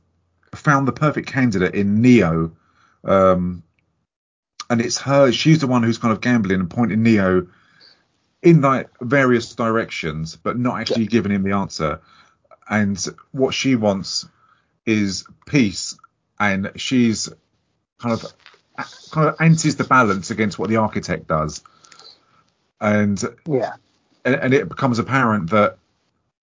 found 0.56 0.88
the 0.88 0.94
perfect 0.94 1.28
candidate 1.28 1.76
in 1.76 2.02
Neo. 2.02 2.52
Um, 3.04 3.64
and 4.70 4.82
it's 4.82 4.98
her. 5.00 5.32
She's 5.32 5.60
the 5.60 5.68
one 5.68 5.84
who's 5.84 5.98
kind 5.98 6.12
of 6.12 6.22
gambling 6.22 6.60
and 6.60 6.70
pointing 6.70 7.04
Neo 7.04 7.48
in 8.42 8.62
like 8.62 8.90
various 9.02 9.56
directions, 9.56 10.36
but 10.36 10.58
not 10.58 10.80
actually 10.80 11.04
yeah. 11.04 11.10
giving 11.10 11.32
him 11.32 11.44
the 11.44 11.54
answer. 11.54 12.02
And 12.70 13.04
what 13.32 13.54
she 13.54 13.76
wants 13.76 14.28
is 14.86 15.26
peace, 15.46 15.98
and 16.40 16.72
she's 16.76 17.30
kind 18.00 18.14
of 18.14 18.26
kind 19.12 19.30
of 19.30 19.36
antis 19.40 19.76
the 19.76 19.84
balance 19.84 20.32
against 20.32 20.60
what 20.60 20.70
the 20.70 20.78
architect 20.78 21.28
does. 21.28 21.64
And 22.80 23.22
yeah, 23.48 23.74
and, 24.26 24.36
and 24.36 24.54
it 24.54 24.70
becomes 24.70 25.00
apparent 25.00 25.50
that 25.52 25.78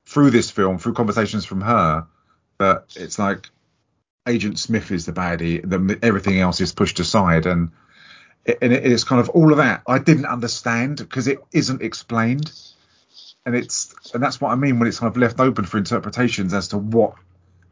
through 0.06 0.30
this 0.30 0.50
film, 0.50 0.78
through 0.78 0.94
conversations 0.94 1.44
from 1.44 1.60
her, 1.60 2.06
that 2.58 2.84
it's 2.96 3.18
like 3.18 3.48
Agent 4.26 4.58
Smith 4.58 4.90
is 4.90 5.06
the 5.06 5.12
baddie, 5.12 5.60
then 5.62 5.98
everything 6.02 6.40
else 6.40 6.60
is 6.60 6.72
pushed 6.72 6.98
aside, 7.00 7.46
and 7.46 7.70
and 8.46 8.72
it's 8.72 9.04
kind 9.04 9.20
of 9.20 9.30
all 9.30 9.50
of 9.50 9.58
that 9.58 9.82
I 9.86 9.98
didn't 9.98 10.26
understand 10.26 10.98
because 10.98 11.28
it 11.28 11.38
isn't 11.52 11.82
explained, 11.82 12.52
and 13.46 13.54
it's 13.54 13.94
and 14.12 14.22
that's 14.22 14.40
what 14.40 14.50
I 14.50 14.56
mean 14.56 14.78
when 14.78 14.88
it's 14.88 14.98
kind 14.98 15.10
of 15.10 15.16
left 15.16 15.40
open 15.40 15.64
for 15.64 15.78
interpretations 15.78 16.52
as 16.54 16.68
to 16.68 16.78
what 16.78 17.14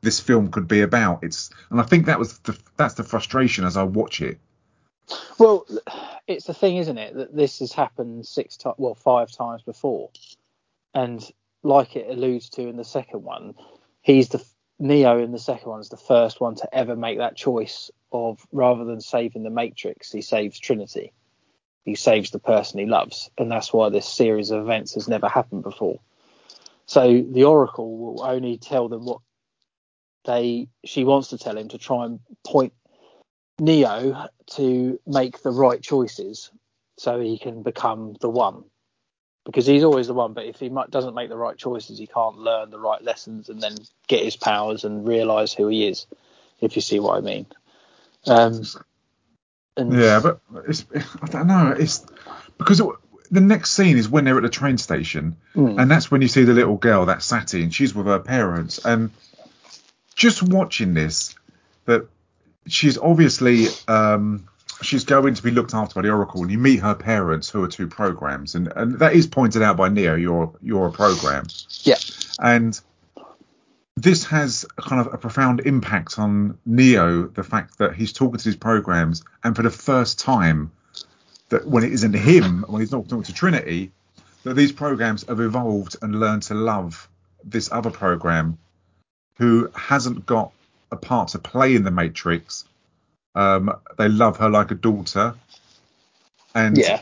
this 0.01 0.21
film 0.21 0.51
could 0.51 0.69
be 0.69 0.81
about. 0.81 1.23
It's 1.23 1.51
and 1.71 1.81
I 1.81 1.85
think 1.85 2.07
that 2.07 2.19
was 2.19 2.39
the 2.39 2.59
that's 2.77 2.95
the 2.95 3.05
frustration 3.05 3.65
as 3.65 3.77
I 3.77 3.85
watch 3.85 4.21
it. 4.21 4.39
Well, 5.39 5.67
it's 6.27 6.47
the 6.47 6.55
thing, 6.55 6.77
isn't 6.77 6.99
it, 6.99 7.15
that 7.15 7.35
this 7.35 7.59
has 7.59 7.73
happened 7.73 8.27
six 8.27 8.57
times, 8.57 8.77
well, 8.79 8.95
five 8.95 9.31
times 9.31 9.63
before, 9.63 10.11
and 10.95 11.23
like 11.63 11.97
it 11.97 12.09
alludes 12.09 12.49
to 12.51 12.69
in 12.69 12.77
the 12.77 12.85
second 12.85 13.23
one, 13.23 13.55
he's 14.01 14.29
the 14.29 14.45
Neo 14.83 15.23
in 15.23 15.31
the 15.31 15.39
second 15.39 15.71
one 15.71 15.81
is 15.81 15.91
the 15.91 15.97
first 15.97 16.41
one 16.41 16.57
to 16.57 16.75
ever 16.75 16.97
make 16.97 17.19
that 17.19 17.37
choice 17.37 17.89
of 18.11 18.45
rather 18.51 18.85
than 18.85 19.01
saving 19.01 19.45
the 19.45 19.51
Matrix, 19.51 20.11
he 20.11 20.23
saves 20.23 20.59
Trinity. 20.59 21.13
He 21.85 21.95
saves 21.95 22.33
the 22.33 22.41
person 22.41 22.81
he 22.81 22.87
loves, 22.87 23.31
and 23.39 23.49
that's 23.49 23.73
why 23.73 23.91
this 23.91 24.09
series 24.09 24.51
of 24.51 24.61
events 24.61 24.95
has 24.95 25.07
never 25.07 25.29
happened 25.29 25.63
before. 25.63 26.01
So 26.87 27.23
the 27.23 27.45
Oracle 27.45 27.97
will 27.97 28.25
only 28.25 28.59
tell 28.59 28.89
them 28.89 29.05
what 29.05 29.21
they 30.25 30.67
she 30.85 31.05
wants 31.05 31.29
to 31.29 31.39
tell 31.39 31.57
him 31.57 31.69
to 31.69 31.79
try 31.79 32.07
and 32.07 32.19
point 32.45 32.73
Neo 33.61 34.27
to 34.55 35.01
make 35.07 35.43
the 35.43 35.53
right 35.53 35.81
choices 35.81 36.51
so 36.99 37.21
he 37.21 37.39
can 37.39 37.63
become 37.63 38.17
the 38.21 38.29
one 38.29 38.65
because 39.45 39.67
he's 39.67 39.85
always 39.85 40.07
the 40.07 40.15
one. 40.15 40.33
But 40.33 40.47
if 40.47 40.59
he 40.59 40.71
doesn't 40.91 41.15
make 41.15 41.29
the 41.29 41.37
right 41.37 41.57
choices, 41.57 41.99
he 41.99 42.07
can't 42.07 42.39
learn 42.39 42.71
the 42.71 42.79
right 42.79 43.03
lessons 43.03 43.49
and 43.49 43.61
then 43.61 43.77
get 44.07 44.25
his 44.25 44.37
powers 44.37 44.85
and 44.85 45.07
realize 45.07 45.53
who 45.53 45.69
he 45.69 45.87
is. 45.87 46.07
If 46.61 46.77
you 46.77 46.83
see 46.83 47.01
what 47.01 47.19
I 47.19 47.21
mean. 47.21 47.47
Um, 48.27 48.63
and 49.77 49.93
yeah, 49.93 50.21
but 50.23 50.41
it's 50.69 50.85
I 51.23 51.27
don't 51.27 51.47
know. 51.47 51.75
It's 51.77 52.07
because 52.59 52.81
it, 52.81 52.87
the 53.31 53.41
next 53.41 53.73
scene 53.73 53.97
is 53.97 54.09
when 54.09 54.25
they're 54.25 54.37
at 54.37 54.43
the 54.43 54.49
train 54.49 54.79
station, 54.79 55.37
mm. 55.57 55.81
and 55.81 55.91
that's 55.91 56.11
when 56.11 56.23
you 56.23 56.29
see 56.29 56.45
the 56.45 56.53
little 56.53 56.77
girl, 56.77 57.07
that 57.07 57.23
Sati, 57.23 57.63
and 57.63 57.75
she's 57.75 57.95
with 57.95 58.07
her 58.07 58.21
parents. 58.21 58.85
And 58.85 59.11
just 60.15 60.43
watching 60.43 60.95
this, 60.95 61.35
that 61.87 62.07
she's 62.69 62.99
obviously 62.99 63.67
um, 63.89 64.47
she's 64.83 65.05
going 65.05 65.35
to 65.35 65.43
be 65.43 65.51
looked 65.51 65.75
after 65.75 65.95
by 65.95 66.03
the 66.03 66.11
Oracle, 66.11 66.43
and 66.43 66.51
you 66.51 66.59
meet 66.59 66.81
her 66.81 66.95
parents, 66.95 67.49
who 67.49 67.63
are 67.65 67.69
two 67.69 67.87
programs, 67.87 68.55
and 68.55 68.73
and 68.75 68.99
that 68.99 69.15
is 69.15 69.27
pointed 69.27 69.63
out 69.63 69.77
by 69.77 69.89
Neo. 69.89 70.15
You're 70.15 70.53
you're 70.63 70.89
a 70.89 70.93
program. 70.93 71.47
Yeah. 71.83 71.97
And 72.41 72.79
this 73.97 74.25
has 74.25 74.65
kind 74.77 75.07
of 75.07 75.13
a 75.13 75.19
profound 75.19 75.61
impact 75.61 76.19
on 76.19 76.59
Neo, 76.65 77.27
the 77.27 77.45
fact 77.45 77.79
that 77.79 77.95
he's 77.95 78.13
talking 78.13 78.39
to 78.39 78.45
his 78.45 78.57
programs, 78.57 79.23
and 79.45 79.55
for 79.55 79.63
the 79.63 79.71
first 79.71 80.19
time, 80.19 80.73
that 81.51 81.67
when 81.67 81.85
it 81.85 81.93
isn't 81.93 82.15
him, 82.15 82.65
when 82.69 82.81
he's 82.81 82.93
not 82.93 83.09
talking 83.09 83.25
to 83.25 83.35
Trinity, 83.35 83.93
that 84.45 84.55
these 84.55 84.73
programs 84.73 85.25
have 85.29 85.41
evolved 85.41 85.97
and 86.03 86.19
learned 86.19 86.43
to 86.45 86.55
love 86.55 87.09
this 87.45 87.71
other 87.71 87.91
program 87.91 88.59
who 89.39 89.71
hasn't 89.75 90.27
got 90.27 90.53
a 90.91 90.97
part 90.97 91.29
to 91.29 91.39
play 91.39 91.75
in 91.75 91.85
the 91.85 91.91
Matrix. 91.91 92.65
Um, 93.35 93.75
they 93.97 94.09
love 94.09 94.37
her 94.39 94.51
like 94.51 94.71
a 94.71 94.75
daughter, 94.75 95.35
and 96.55 96.77
yeah, 96.77 97.01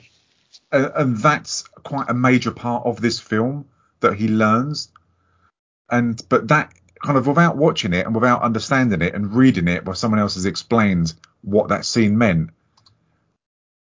and, 0.72 0.92
and 0.94 1.16
that's 1.16 1.62
quite 1.82 2.08
a 2.08 2.14
major 2.14 2.50
part 2.50 2.86
of 2.86 3.00
this 3.00 3.18
film 3.18 3.66
that 4.00 4.14
he 4.14 4.28
learns. 4.28 4.90
And 5.90 6.20
but 6.28 6.48
that 6.48 6.72
kind 7.04 7.18
of 7.18 7.26
without 7.26 7.56
watching 7.56 7.92
it 7.92 8.06
and 8.06 8.14
without 8.14 8.42
understanding 8.42 9.02
it 9.02 9.14
and 9.14 9.34
reading 9.34 9.68
it 9.68 9.84
where 9.84 9.94
someone 9.94 10.20
else 10.20 10.34
has 10.34 10.46
explained 10.46 11.14
what 11.42 11.68
that 11.70 11.84
scene 11.84 12.16
meant, 12.16 12.50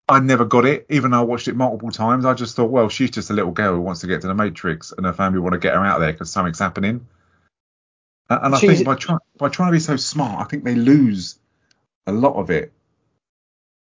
I 0.09 0.21
never 0.21 0.45
got 0.45 0.67
it. 0.67 0.87
Even 0.91 1.13
though 1.13 1.21
I 1.21 1.25
watched 1.25 1.49
it 1.49 1.57
multiple 1.57 1.91
times, 1.91 2.27
I 2.27 2.35
just 2.35 2.57
thought, 2.57 2.71
well, 2.71 2.89
she's 2.89 3.11
just 3.11 3.31
a 3.31 3.33
little 3.33 3.53
girl 3.53 3.75
who 3.75 3.81
wants 3.81 4.03
to 4.03 4.07
get 4.07 4.21
to 4.21 4.27
the 4.27 4.35
Matrix, 4.35 4.93
and 4.93 5.07
her 5.07 5.13
family 5.13 5.41
want 5.41 5.55
to 5.55 5.59
get 5.59 5.75
her 5.75 5.85
out 5.85 6.01
there 6.01 6.13
because 6.13 6.31
something's 6.31 6.59
happening. 6.59 7.07
And 8.29 8.55
I 8.55 8.59
she's, 8.59 8.71
think 8.71 8.87
by 8.87 8.95
trying 8.97 9.21
by 9.39 9.49
trying 9.49 9.69
to 9.69 9.77
be 9.77 9.81
so 9.81 9.97
smart, 9.97 10.45
I 10.45 10.49
think 10.49 10.65
they 10.65 10.75
lose 10.75 11.39
a 12.07 12.13
lot 12.13 12.35
of 12.35 12.51
it. 12.51 12.73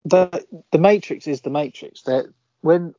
The 0.04 0.44
the 0.72 0.78
Matrix 0.78 1.26
is 1.26 1.42
the 1.42 1.50
Matrix. 1.50 2.02
That 2.02 2.26
when 2.62 2.94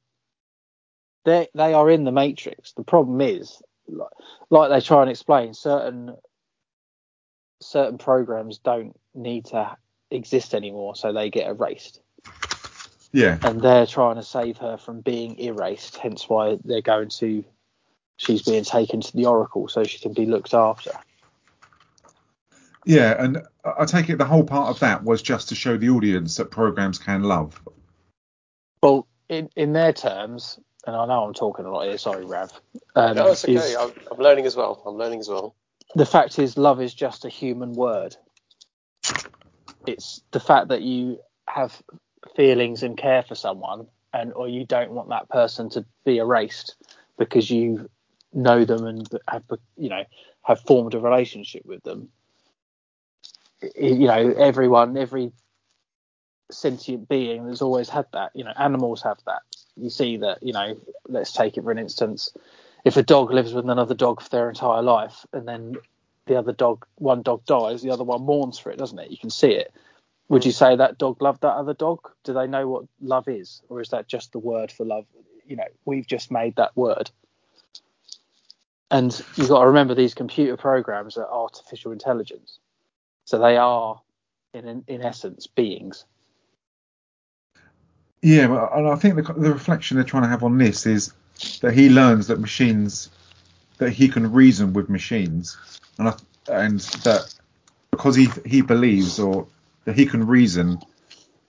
they 1.26 1.48
they 1.54 1.74
are 1.74 1.90
in 1.90 2.04
the 2.04 2.12
Matrix. 2.12 2.74
The 2.74 2.84
problem 2.84 3.22
is 3.22 3.62
like, 3.88 4.10
like 4.50 4.70
they 4.70 4.82
try 4.82 5.02
and 5.02 5.10
explain 5.10 5.54
certain 5.54 6.16
certain 7.60 7.98
programs 7.98 8.58
don't 8.58 9.00
need 9.14 9.46
to 9.46 9.78
exist 10.10 10.54
anymore, 10.54 10.96
so 10.96 11.14
they 11.14 11.30
get 11.30 11.48
erased. 11.48 12.02
Yeah. 13.12 13.38
And 13.44 13.62
they're 13.62 13.86
trying 13.86 14.16
to 14.16 14.24
save 14.24 14.58
her 14.58 14.78
from 14.78 15.02
being 15.02 15.38
erased, 15.40 15.98
hence 15.98 16.30
why 16.30 16.58
they're 16.64 16.82
going 16.82 17.10
to 17.10 17.44
she's 18.18 18.44
being 18.44 18.64
taken 18.64 19.02
to 19.02 19.16
the 19.16 19.26
Oracle 19.26 19.68
so 19.68 19.84
she 19.84 20.00
can 20.00 20.14
be 20.14 20.26
looked 20.26 20.54
after. 20.54 20.92
Yeah, 22.86 23.24
and 23.24 23.44
I 23.64 23.86
take 23.86 24.10
it 24.10 24.18
the 24.18 24.26
whole 24.26 24.44
part 24.44 24.70
of 24.70 24.80
that 24.80 25.04
was 25.04 25.22
just 25.22 25.50
to 25.50 25.56
show 25.56 25.78
the 25.78 25.90
audience 25.90 26.38
that 26.38 26.46
programs 26.46 26.98
can 26.98 27.24
love. 27.24 27.62
Well, 28.82 29.08
in 29.30 29.50
in 29.56 29.74
their 29.74 29.94
terms, 29.94 30.60
and 30.86 30.96
I 30.96 31.06
know 31.06 31.24
I'm 31.24 31.34
talking 31.34 31.66
a 31.66 31.72
lot 31.72 31.86
here. 31.86 31.98
Sorry, 31.98 32.26
Rav. 32.26 32.52
Um, 32.96 33.16
no, 33.16 33.28
it's 33.28 33.46
okay. 33.46 33.56
Is, 33.56 33.76
I'm, 33.76 33.92
I'm 34.12 34.18
learning 34.18 34.46
as 34.46 34.56
well. 34.56 34.82
I'm 34.86 34.96
learning 34.96 35.20
as 35.20 35.30
well. 35.30 35.56
The 35.96 36.06
fact 36.06 36.40
is, 36.40 36.58
love 36.58 36.82
is 36.82 36.94
just 36.94 37.26
a 37.26 37.30
human 37.30 37.74
word. 37.74 38.16
It's 39.86 40.22
the 40.32 40.40
fact 40.40 40.70
that 40.70 40.82
you 40.82 41.20
have 41.48 41.82
feelings 42.36 42.84
and 42.84 42.98
care 42.98 43.24
for 43.24 43.36
someone, 43.36 43.88
and 44.14 44.34
or 44.34 44.48
you 44.48 44.66
don't 44.66 44.92
want 44.92 45.10
that 45.10 45.30
person 45.30 45.70
to 45.72 45.86
be 46.06 46.18
erased 46.18 46.76
because 47.18 47.52
you 47.52 47.90
know 48.34 48.66
them 48.66 48.86
and 48.86 49.08
have 49.28 49.44
you 49.78 49.90
know 49.90 50.04
have 50.44 50.62
formed 50.62 50.94
a 50.96 51.00
relationship 51.00 51.64
with 51.66 51.84
them. 51.84 52.10
You 53.76 54.08
know, 54.08 54.34
everyone, 54.34 54.98
every 54.98 55.32
sentient 56.52 57.08
being 57.08 57.48
has 57.48 57.62
always 57.62 57.90
had 57.90 58.06
that. 58.14 58.32
You 58.36 58.44
know, 58.44 58.54
animals 58.58 59.02
have 59.04 59.20
that. 59.26 59.42
You 59.78 59.90
see 59.90 60.18
that 60.18 60.44
you 60.44 60.54
know 60.54 60.78
let's 61.08 61.32
take 61.32 61.58
it 61.58 61.64
for 61.64 61.72
an 61.72 61.80
instance. 61.80 62.32
If 62.84 62.98
a 62.98 63.04
dog 63.04 63.32
lives 63.32 63.54
with 63.54 63.70
another 63.70 63.96
dog 63.96 64.22
for 64.22 64.30
their 64.30 64.50
entire 64.50 64.82
life 64.82 65.26
and 65.34 65.48
then 65.48 65.76
the 66.26 66.36
other 66.38 66.54
dog 66.54 66.86
one 66.96 67.22
dog 67.22 67.46
dies 67.46 67.82
the 67.82 67.92
other 67.92 68.04
one 68.04 68.24
mourns 68.24 68.58
for 68.60 68.72
it 68.72 68.78
doesn't 68.78 69.00
it? 69.00 69.12
You 69.12 69.18
can 69.18 69.30
see 69.30 69.52
it. 69.52 69.74
Would 70.30 70.46
you 70.46 70.52
say 70.52 70.76
that 70.76 70.98
dog 70.98 71.22
loved 71.22 71.42
that 71.42 71.56
other 71.56 71.74
dog? 71.74 72.10
Do 72.24 72.34
they 72.34 72.48
know 72.48 72.68
what 72.68 72.86
love 73.02 73.28
is? 73.28 73.62
Or 73.70 73.82
is 73.82 73.90
that 73.90 74.08
just 74.08 74.32
the 74.32 74.40
word 74.40 74.72
for 74.72 74.86
love? 74.86 75.06
You 75.46 75.56
know 75.58 75.68
we've 75.86 76.08
just 76.08 76.32
made 76.32 76.56
that 76.58 76.76
word. 76.76 77.10
And 78.90 79.18
you've 79.36 79.48
got 79.48 79.62
to 79.62 79.68
remember 79.68 79.96
these 79.96 80.14
computer 80.14 80.58
programs 80.58 81.16
are 81.16 81.32
artificial 81.32 81.94
intelligence 81.94 82.60
so 83.32 83.40
they 83.40 83.58
are 83.58 84.02
in 84.54 84.84
in 84.88 85.02
essence 85.02 85.48
beings 85.48 86.06
yeah, 88.22 88.68
and 88.74 88.88
I 88.88 88.96
think 88.96 89.16
the, 89.16 89.34
the 89.34 89.52
reflection 89.52 89.98
they're 89.98 90.04
trying 90.04 90.24
to 90.24 90.30
have 90.30 90.44
on 90.44 90.58
this 90.58 90.86
is 90.86 91.12
that 91.62 91.74
he 91.74 91.90
learns 91.90 92.28
that 92.28 92.40
machines, 92.40 93.10
that 93.80 93.92
he 93.92 94.10
can 94.10 94.32
reason 94.32 94.74
with 94.74 94.90
machines, 94.90 95.58
and 95.98 96.10
I, 96.10 96.14
and 96.48 96.80
that 96.80 97.34
because 97.90 98.16
he 98.16 98.30
he 98.46 98.62
believes 98.62 99.20
or 99.20 99.48
that 99.86 99.96
he 99.96 100.06
can 100.06 100.28
reason, 100.28 100.80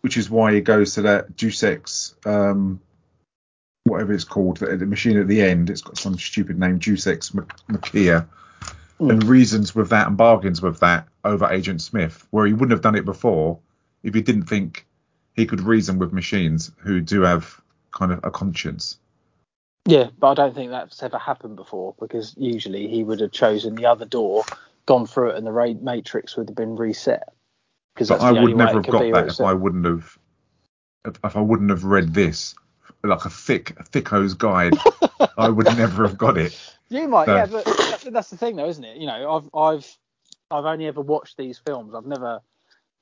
which 0.01 0.17
is 0.17 0.31
why 0.31 0.55
he 0.55 0.62
goes 0.62 0.95
to 0.95 1.03
that 1.03 1.37
Deus 1.37 1.62
Ex, 1.62 2.15
um, 2.25 2.81
whatever 3.85 4.15
it's 4.15 4.25
called, 4.25 4.57
the, 4.57 4.75
the, 4.75 4.87
machine 4.87 5.19
at 5.19 5.29
the 5.29 5.43
end. 5.43 5.69
It's 5.69 5.83
got 5.83 5.99
some 5.99 6.19
stupid 6.19 6.59
name, 6.59 6.79
Deus 6.79 7.07
Ex 7.07 7.35
mm. 9.03 9.11
and 9.11 9.25
reasons 9.25 9.75
with 9.75 9.91
that 9.91 10.07
and 10.07 10.17
bargains 10.17 10.63
with 10.63 10.81
that 10.81 11.07
over 11.25 11.51
Agent 11.51 11.83
Smith, 11.83 12.27
where 12.31 12.47
he 12.47 12.53
wouldn't 12.53 12.71
have 12.71 12.81
done 12.81 12.95
it 12.95 13.05
before 13.05 13.59
if 14.03 14.15
he 14.15 14.23
didn't 14.23 14.45
think 14.45 14.87
he 15.35 15.47
could 15.47 15.61
reason 15.61 15.99
with 15.99 16.13
machines 16.13 16.71
who 16.79 17.01
do 17.01 17.23
have 17.23 17.61
kind 17.91 18.13
of 18.13 18.21
a 18.25 18.31
conscience. 18.31 18.99
Yeah, 19.87 20.11
but 20.19 20.31
I 20.31 20.35
don't 20.35 20.55
think 20.55 20.71
that's 20.71 21.03
ever 21.03 21.19
happened 21.19 21.57
before 21.57 21.95
because 21.99 22.35
usually 22.37 22.87
he 22.87 23.03
would 23.03 23.21
have 23.21 23.33
chosen 23.33 23.75
the 23.75 23.87
other 23.87 24.05
door 24.05 24.45
gone 24.87 25.07
through 25.07 25.31
it 25.31 25.37
and 25.37 25.47
the 25.47 25.53
Ra- 25.53 25.75
Matrix 25.81 26.37
would 26.37 26.49
have 26.49 26.57
been 26.57 26.77
reset. 26.77 27.33
Because 27.95 28.09
But 28.09 28.21
I 28.21 28.33
would 28.33 28.57
never 28.57 28.75
have 28.75 28.87
got 28.87 29.13
that 29.13 29.29
if 29.29 29.41
I 29.41 29.53
wouldn't 29.53 29.85
have 29.85 30.19
if, 31.05 31.19
if 31.25 31.37
I 31.37 31.41
wouldn't 31.41 31.71
have 31.71 31.85
read 31.85 32.15
this 32.15 32.55
like 33.05 33.25
a 33.25 33.31
thick 33.31 33.77
thicko's 33.91 34.35
guide. 34.35 34.75
I 35.37 35.49
would 35.49 35.67
never 35.67 36.07
have 36.07 36.17
got 36.17 36.39
it. 36.39 36.59
You 36.89 37.09
might, 37.09 37.27
So- 37.27 37.35
yeah, 37.35 37.47
but 37.47 37.67
that- 38.05 38.13
that's 38.13 38.31
the 38.31 38.37
thing, 38.37 38.57
though, 38.57 38.69
isn't 38.69 38.85
it? 38.85 38.97
You 38.99 39.07
know, 39.07 39.33
I've 39.33 39.55
I've 39.55 39.99
I've 40.51 40.65
only 40.67 40.87
ever 40.87 41.01
watched 41.01 41.37
these 41.37 41.59
films. 41.59 41.95
I've 41.95 42.07
never 42.07 42.41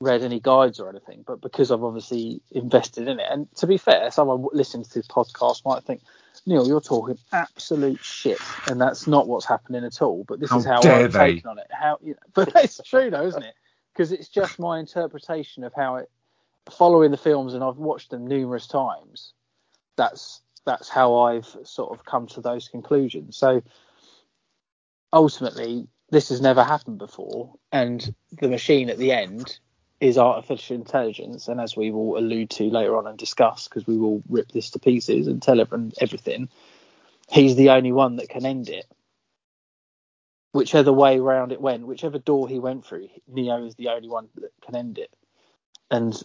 read 0.00 0.22
any 0.22 0.40
guides 0.40 0.80
or 0.80 0.88
anything, 0.88 1.22
but 1.26 1.40
because 1.40 1.70
I've 1.70 1.84
obviously 1.84 2.40
invested 2.52 3.06
in 3.08 3.20
it. 3.20 3.26
And 3.30 3.54
to 3.56 3.66
be 3.66 3.76
fair, 3.76 4.10
someone 4.10 4.46
listening 4.52 4.84
to 4.84 4.94
this 4.94 5.06
podcast 5.06 5.64
might 5.66 5.84
think, 5.84 6.00
Neil, 6.46 6.66
you're 6.66 6.80
talking 6.80 7.18
absolute 7.32 8.02
shit, 8.02 8.38
and 8.68 8.80
that's 8.80 9.06
not 9.06 9.28
what's 9.28 9.44
happening 9.44 9.84
at 9.84 10.00
all. 10.00 10.24
But 10.26 10.40
this 10.40 10.48
How 10.50 10.58
is 10.58 10.64
how 10.64 10.80
I've 10.82 11.12
they. 11.12 11.34
taken 11.34 11.50
on 11.50 11.58
it. 11.58 11.66
How, 11.70 11.98
you 12.02 12.12
know, 12.12 12.18
but 12.34 12.52
it's 12.56 12.80
true 12.84 13.10
though, 13.10 13.26
isn't 13.26 13.42
it? 13.42 13.54
Because 13.92 14.12
it's 14.12 14.28
just 14.28 14.58
my 14.58 14.78
interpretation 14.78 15.64
of 15.64 15.74
how 15.74 15.96
it. 15.96 16.10
Following 16.70 17.10
the 17.10 17.16
films, 17.16 17.54
and 17.54 17.64
I've 17.64 17.78
watched 17.78 18.10
them 18.10 18.26
numerous 18.26 18.66
times. 18.68 19.32
That's 19.96 20.40
that's 20.64 20.88
how 20.88 21.16
I've 21.18 21.46
sort 21.64 21.90
of 21.98 22.04
come 22.04 22.26
to 22.28 22.40
those 22.40 22.68
conclusions. 22.68 23.36
So 23.36 23.62
ultimately, 25.12 25.86
this 26.10 26.28
has 26.28 26.40
never 26.40 26.64
happened 26.64 26.98
before, 26.98 27.54
and 27.72 28.14
the 28.40 28.48
machine 28.48 28.90
at 28.90 28.98
the 28.98 29.12
end 29.12 29.58
is 30.00 30.16
artificial 30.18 30.76
intelligence. 30.76 31.46
And 31.46 31.60
as 31.60 31.76
we 31.76 31.90
will 31.90 32.18
allude 32.18 32.50
to 32.50 32.70
later 32.70 32.96
on 32.96 33.06
and 33.06 33.18
discuss, 33.18 33.68
because 33.68 33.86
we 33.86 33.98
will 33.98 34.22
rip 34.28 34.50
this 34.52 34.70
to 34.70 34.78
pieces 34.78 35.26
and 35.26 35.42
tell 35.42 35.60
everyone 35.60 35.92
everything, 36.00 36.48
he's 37.30 37.56
the 37.56 37.70
only 37.70 37.92
one 37.92 38.16
that 38.16 38.28
can 38.28 38.46
end 38.46 38.68
it. 38.68 38.86
Whichever 40.52 40.92
way 40.92 41.20
round 41.20 41.52
it 41.52 41.60
went, 41.60 41.86
whichever 41.86 42.18
door 42.18 42.48
he 42.48 42.58
went 42.58 42.84
through, 42.84 43.08
Neo 43.28 43.64
is 43.64 43.76
the 43.76 43.88
only 43.88 44.08
one 44.08 44.28
that 44.36 44.50
can 44.62 44.74
end 44.74 44.98
it. 44.98 45.10
And 45.92 46.20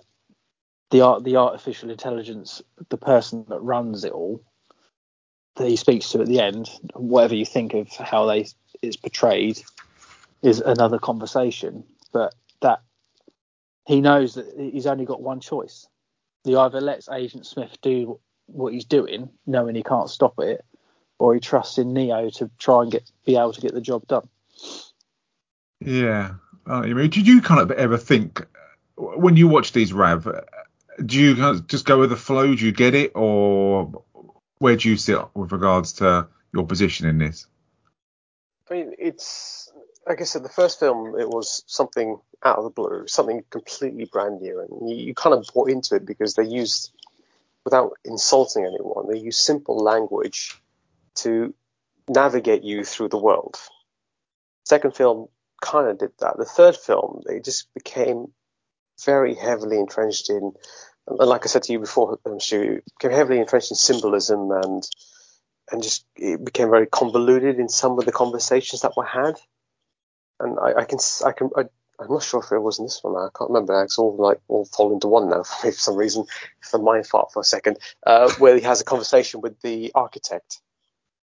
the 0.90 1.02
art, 1.02 1.24
the 1.24 1.36
artificial 1.36 1.92
intelligence, 1.92 2.62
the 2.90 2.98
person 2.98 3.46
that 3.50 3.60
runs 3.60 4.04
it 4.04 4.14
all, 4.14 4.42
that 5.58 5.68
he 5.68 5.76
speaks 5.76 6.10
to 6.10 6.22
at 6.22 6.28
the 6.28 6.40
end, 6.40 6.70
whatever 6.96 7.36
you 7.36 7.46
think 7.46 7.74
of 7.74 7.90
how 7.90 8.26
they 8.26 8.48
it's 8.82 8.96
portrayed, 8.96 9.62
is 10.42 10.60
another 10.60 11.00
conversation. 11.00 11.84
But 12.12 12.34
that 12.62 12.82
he 13.88 14.02
knows 14.02 14.36
that 14.36 14.54
he's 14.58 14.88
only 14.88 15.06
got 15.06 15.22
one 15.22 15.40
choice. 15.40 15.88
He 16.44 16.56
either 16.56 16.82
lets 16.82 17.10
Agent 17.10 17.46
Smith 17.46 17.78
do 17.82 18.20
what 18.48 18.74
he's 18.74 18.86
doing, 18.86 19.30
knowing 19.46 19.76
he 19.76 19.84
can't 19.84 20.10
stop 20.10 20.40
it, 20.40 20.64
or 21.20 21.34
he 21.34 21.40
trusts 21.40 21.78
in 21.78 21.94
Neo 21.94 22.30
to 22.32 22.50
try 22.60 22.84
and 22.84 22.92
get 22.92 23.10
be 23.26 23.36
able 23.36 23.54
to 23.54 23.62
get 23.62 23.74
the 23.74 23.82
job 23.82 24.08
done. 24.08 24.28
Yeah. 25.80 26.36
Uh, 26.68 26.82
I 26.82 26.94
mean, 26.94 27.10
did 27.10 27.28
you 27.28 27.42
kind 27.42 27.62
of 27.62 27.72
ever 27.72 27.98
think 27.98 28.46
when 28.96 29.38
you 29.38 29.48
watch 29.48 29.72
these 29.72 29.94
Rav, 29.94 30.28
do 31.06 31.20
you 31.20 31.36
kind 31.36 31.56
of 31.56 31.68
just 31.68 31.86
go 31.86 32.00
with 32.00 32.10
the 32.10 32.16
flow? 32.16 32.56
Do 32.56 32.66
you 32.66 32.72
get 32.72 32.96
it, 32.96 33.12
or 33.16 34.04
where 34.60 34.76
do 34.76 34.90
you 34.90 34.98
sit 34.98 35.20
with 35.36 35.52
regards 35.52 35.94
to 35.94 36.28
your 36.54 36.66
position 36.66 37.08
in 37.08 37.18
this? 37.18 37.48
I 38.70 38.74
mean, 38.74 38.94
it's 38.98 39.72
like 40.08 40.22
I 40.22 40.24
said, 40.24 40.44
the 40.44 40.50
first 40.50 40.80
film 40.80 41.20
it 41.20 41.30
was 41.30 41.64
something 41.68 42.18
out 42.44 42.58
of 42.58 42.64
the 42.64 42.70
blue, 42.70 43.08
something 43.08 43.44
completely 43.50 44.06
brand 44.06 44.42
new, 44.42 44.60
and 44.60 44.90
you, 44.90 44.96
you 45.08 45.14
kind 45.14 45.34
of 45.34 45.48
bought 45.54 45.70
into 45.70 45.96
it 45.96 46.06
because 46.06 46.36
they 46.36 46.46
used, 46.46 46.92
without 47.64 47.94
insulting 48.04 48.66
anyone, 48.66 49.08
they 49.10 49.20
used 49.20 49.40
simple 49.40 49.78
language 49.78 50.60
to 51.16 51.54
navigate 52.08 52.64
you 52.64 52.84
through 52.84 53.10
the 53.10 53.18
world. 53.18 53.58
Second 54.64 54.96
film 54.96 55.28
kind 55.62 55.88
of 55.88 55.98
did 55.98 56.12
that. 56.20 56.38
The 56.38 56.46
third 56.46 56.76
film, 56.76 57.22
they 57.26 57.40
just 57.40 57.74
became 57.74 58.32
very 59.04 59.34
heavily 59.34 59.78
entrenched 59.78 60.30
in, 60.30 60.54
and 61.08 61.18
like 61.30 61.46
I 61.46 61.48
said 61.48 61.64
to 61.64 61.74
you 61.74 61.80
before, 61.80 62.20
um, 62.26 62.40
Stu, 62.40 62.82
became 63.00 63.16
heavily 63.16 63.40
entrenched 63.40 63.72
in 63.72 63.78
symbolism 63.78 64.52
and 64.52 64.84
and 65.72 65.82
just 65.82 66.06
it 66.16 66.44
became 66.44 66.70
very 66.70 66.88
convoluted 66.88 67.60
in 67.60 67.70
some 67.70 67.98
of 67.98 68.06
the 68.06 68.12
conversations 68.12 68.82
that 68.82 68.96
were 68.96 69.06
had. 69.06 69.36
And 70.40 70.60
I, 70.60 70.82
I 70.82 70.86
can 70.86 71.00
I 71.26 71.32
can 71.32 71.50
I, 71.56 71.62
I'm 72.00 72.10
not 72.10 72.24
sure 72.24 72.42
if 72.42 72.52
it 72.52 72.60
was 72.60 72.80
in 72.80 72.86
this 72.86 73.00
one. 73.02 73.14
now. 73.14 73.28
I 73.28 73.30
can't 73.38 73.50
remember. 73.50 73.82
It's 73.84 73.98
all 73.98 74.16
like 74.18 74.40
all 74.48 74.66
fall 74.66 74.94
into 74.94 75.08
one 75.08 75.30
now 75.30 75.44
for 75.44 75.66
me 75.68 75.72
for 75.72 75.80
some 75.80 75.96
reason. 75.96 76.26
It's 76.60 76.74
a 76.74 76.78
mind 76.78 77.08
fart 77.08 77.32
for 77.32 77.42
a 77.42 77.46
second. 77.46 77.78
Uh, 78.06 78.32
where 78.34 78.56
he 78.56 78.62
has 78.62 78.82
a 78.82 78.86
conversation 78.86 79.42
with 79.42 79.60
the 79.62 79.92
architect 79.96 80.60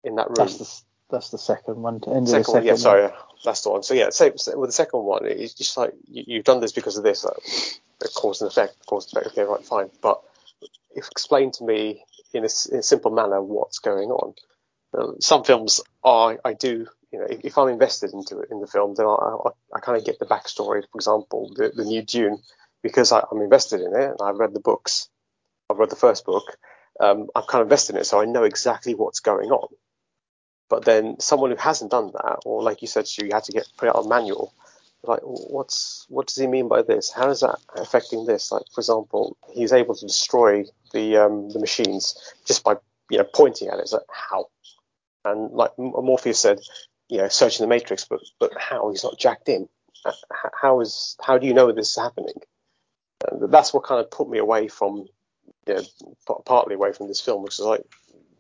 in 0.04 0.16
that 0.16 0.28
room. 0.28 0.36
That's 0.38 0.58
the 0.58 0.82
that's 1.12 1.30
the 1.30 1.38
second 1.38 1.76
one. 1.76 1.96
End 1.96 2.06
of 2.06 2.26
the 2.26 2.28
second, 2.28 2.44
second 2.46 2.54
one, 2.54 2.64
yeah, 2.66 2.72
one. 2.72 2.80
sorry, 2.80 3.02
yeah, 3.04 3.12
that's 3.44 3.62
the 3.62 3.70
one. 3.70 3.84
So 3.84 3.94
yeah, 3.94 4.10
same, 4.10 4.38
same 4.38 4.60
with 4.60 4.70
the 4.70 4.74
second 4.74 5.04
one. 5.04 5.26
It's 5.26 5.54
just 5.54 5.76
like 5.76 5.94
you, 6.10 6.24
you've 6.26 6.46
done 6.46 6.62
this 6.62 6.72
because 6.72 6.98
of 6.98 7.04
this, 7.04 7.26
like, 7.26 8.14
cause 8.14 8.42
and 8.42 8.50
effect, 8.50 8.78
cause 8.86 9.12
and 9.14 9.22
effect. 9.22 9.38
Okay, 9.38 9.48
right, 9.48 9.64
fine. 9.64 9.90
But 10.02 10.22
if 10.96 11.08
explain 11.10 11.52
to 11.52 11.66
me 11.66 12.06
in 12.34 12.44
a, 12.46 12.50
in 12.72 12.80
a 12.80 12.84
simple 12.84 13.12
manner 13.12 13.42
what's 13.42 13.80
going 13.80 14.10
on. 14.10 14.34
Uh, 14.98 15.14
some 15.20 15.44
films 15.44 15.82
are, 16.04 16.38
I 16.44 16.54
do, 16.54 16.88
you 17.12 17.20
know, 17.20 17.26
if, 17.30 17.42
if 17.44 17.58
I'm 17.58 17.70
invested 17.70 18.14
into 18.14 18.40
it 18.40 18.50
in 18.52 18.60
the 18.60 18.68
film, 18.68 18.94
then 18.96 19.06
I, 19.06 19.10
I, 19.10 19.50
I 19.76 19.80
kind 19.80 19.98
of 19.98 20.06
get 20.06 20.20
the 20.20 20.26
backstory. 20.26 20.84
For 20.92 20.98
example, 20.98 21.54
the, 21.56 21.72
the 21.74 21.86
new 21.86 22.02
Dune, 22.02 22.40
because 22.84 23.12
I, 23.12 23.24
I'm 23.32 23.42
invested 23.42 23.82
in 23.82 23.96
it 23.96 24.10
and 24.10 24.18
I've 24.22 24.40
read 24.40 24.54
the 24.54 24.60
books. 24.60 25.10
I've 25.70 25.78
read 25.78 25.90
the 25.90 25.96
first 25.96 26.26
book. 26.26 26.58
Um, 27.00 27.28
I'm 27.36 27.44
kind 27.44 27.62
of 27.62 27.68
invested 27.68 27.96
in 27.96 28.02
it, 28.02 28.06
so 28.06 28.22
I 28.22 28.26
know 28.26 28.44
exactly 28.44 28.94
what's 28.96 29.22
going 29.22 29.50
on. 29.50 29.74
But 30.70 30.86
then 30.86 31.20
someone 31.20 31.52
who 31.52 31.58
hasn't 31.58 31.92
done 31.92 32.12
that, 32.14 32.40
or 32.46 32.64
like 32.64 32.82
you 32.82 32.88
said, 32.88 33.08
Stu, 33.08 33.26
you 33.26 33.34
had 33.34 33.44
to 33.46 33.52
get 33.52 33.68
put 33.78 33.90
out 33.90 34.06
a 34.06 34.08
manual. 34.08 34.54
Like, 35.04 35.22
what's 35.24 36.06
what 36.10 36.28
does 36.28 36.36
he 36.36 36.48
mean 36.48 36.68
by 36.68 36.84
this? 36.84 37.12
How 37.12 37.30
is 37.30 37.40
that 37.40 37.58
affecting 37.76 38.26
this? 38.26 38.52
Like, 38.52 38.64
for 38.74 38.82
example, 38.82 39.36
he's 39.52 39.74
able 39.74 39.96
to 39.96 40.06
destroy 40.06 40.66
the 40.94 41.18
um, 41.18 41.50
the 41.50 41.60
machines 41.60 42.16
just 42.46 42.64
by 42.64 42.76
you 43.10 43.18
know 43.18 43.24
pointing 43.34 43.70
at 43.70 43.80
it. 43.80 43.82
It's 43.82 43.94
like 43.94 44.04
how? 44.12 44.48
And 45.26 45.52
like 45.52 45.72
Morpheus 45.78 46.40
said, 46.40 46.60
you 47.10 47.18
know, 47.18 47.28
searching 47.30 47.64
the 47.64 47.68
matrix, 47.68 48.06
but 48.06 48.20
but 48.40 48.52
how? 48.60 48.92
He's 48.92 49.04
not 49.04 49.18
jacked 49.18 49.50
in. 49.50 49.68
Uh, 50.06 50.14
How 50.60 50.82
is 50.82 51.16
how 51.22 51.38
do 51.38 51.48
you 51.48 51.54
know 51.54 51.72
this 51.72 51.92
is 51.92 51.96
happening? 51.96 52.42
That's 53.32 53.74
what 53.74 53.84
kind 53.84 54.02
of 54.02 54.10
put 54.10 54.30
me 54.30 54.40
away 54.40 54.68
from, 54.68 55.08
you 55.68 55.76
know, 55.76 56.42
partly 56.46 56.74
away 56.76 56.92
from 56.92 57.08
this 57.08 57.22
film, 57.22 57.44
which 57.44 57.60
is 57.60 57.66
like 57.66 57.84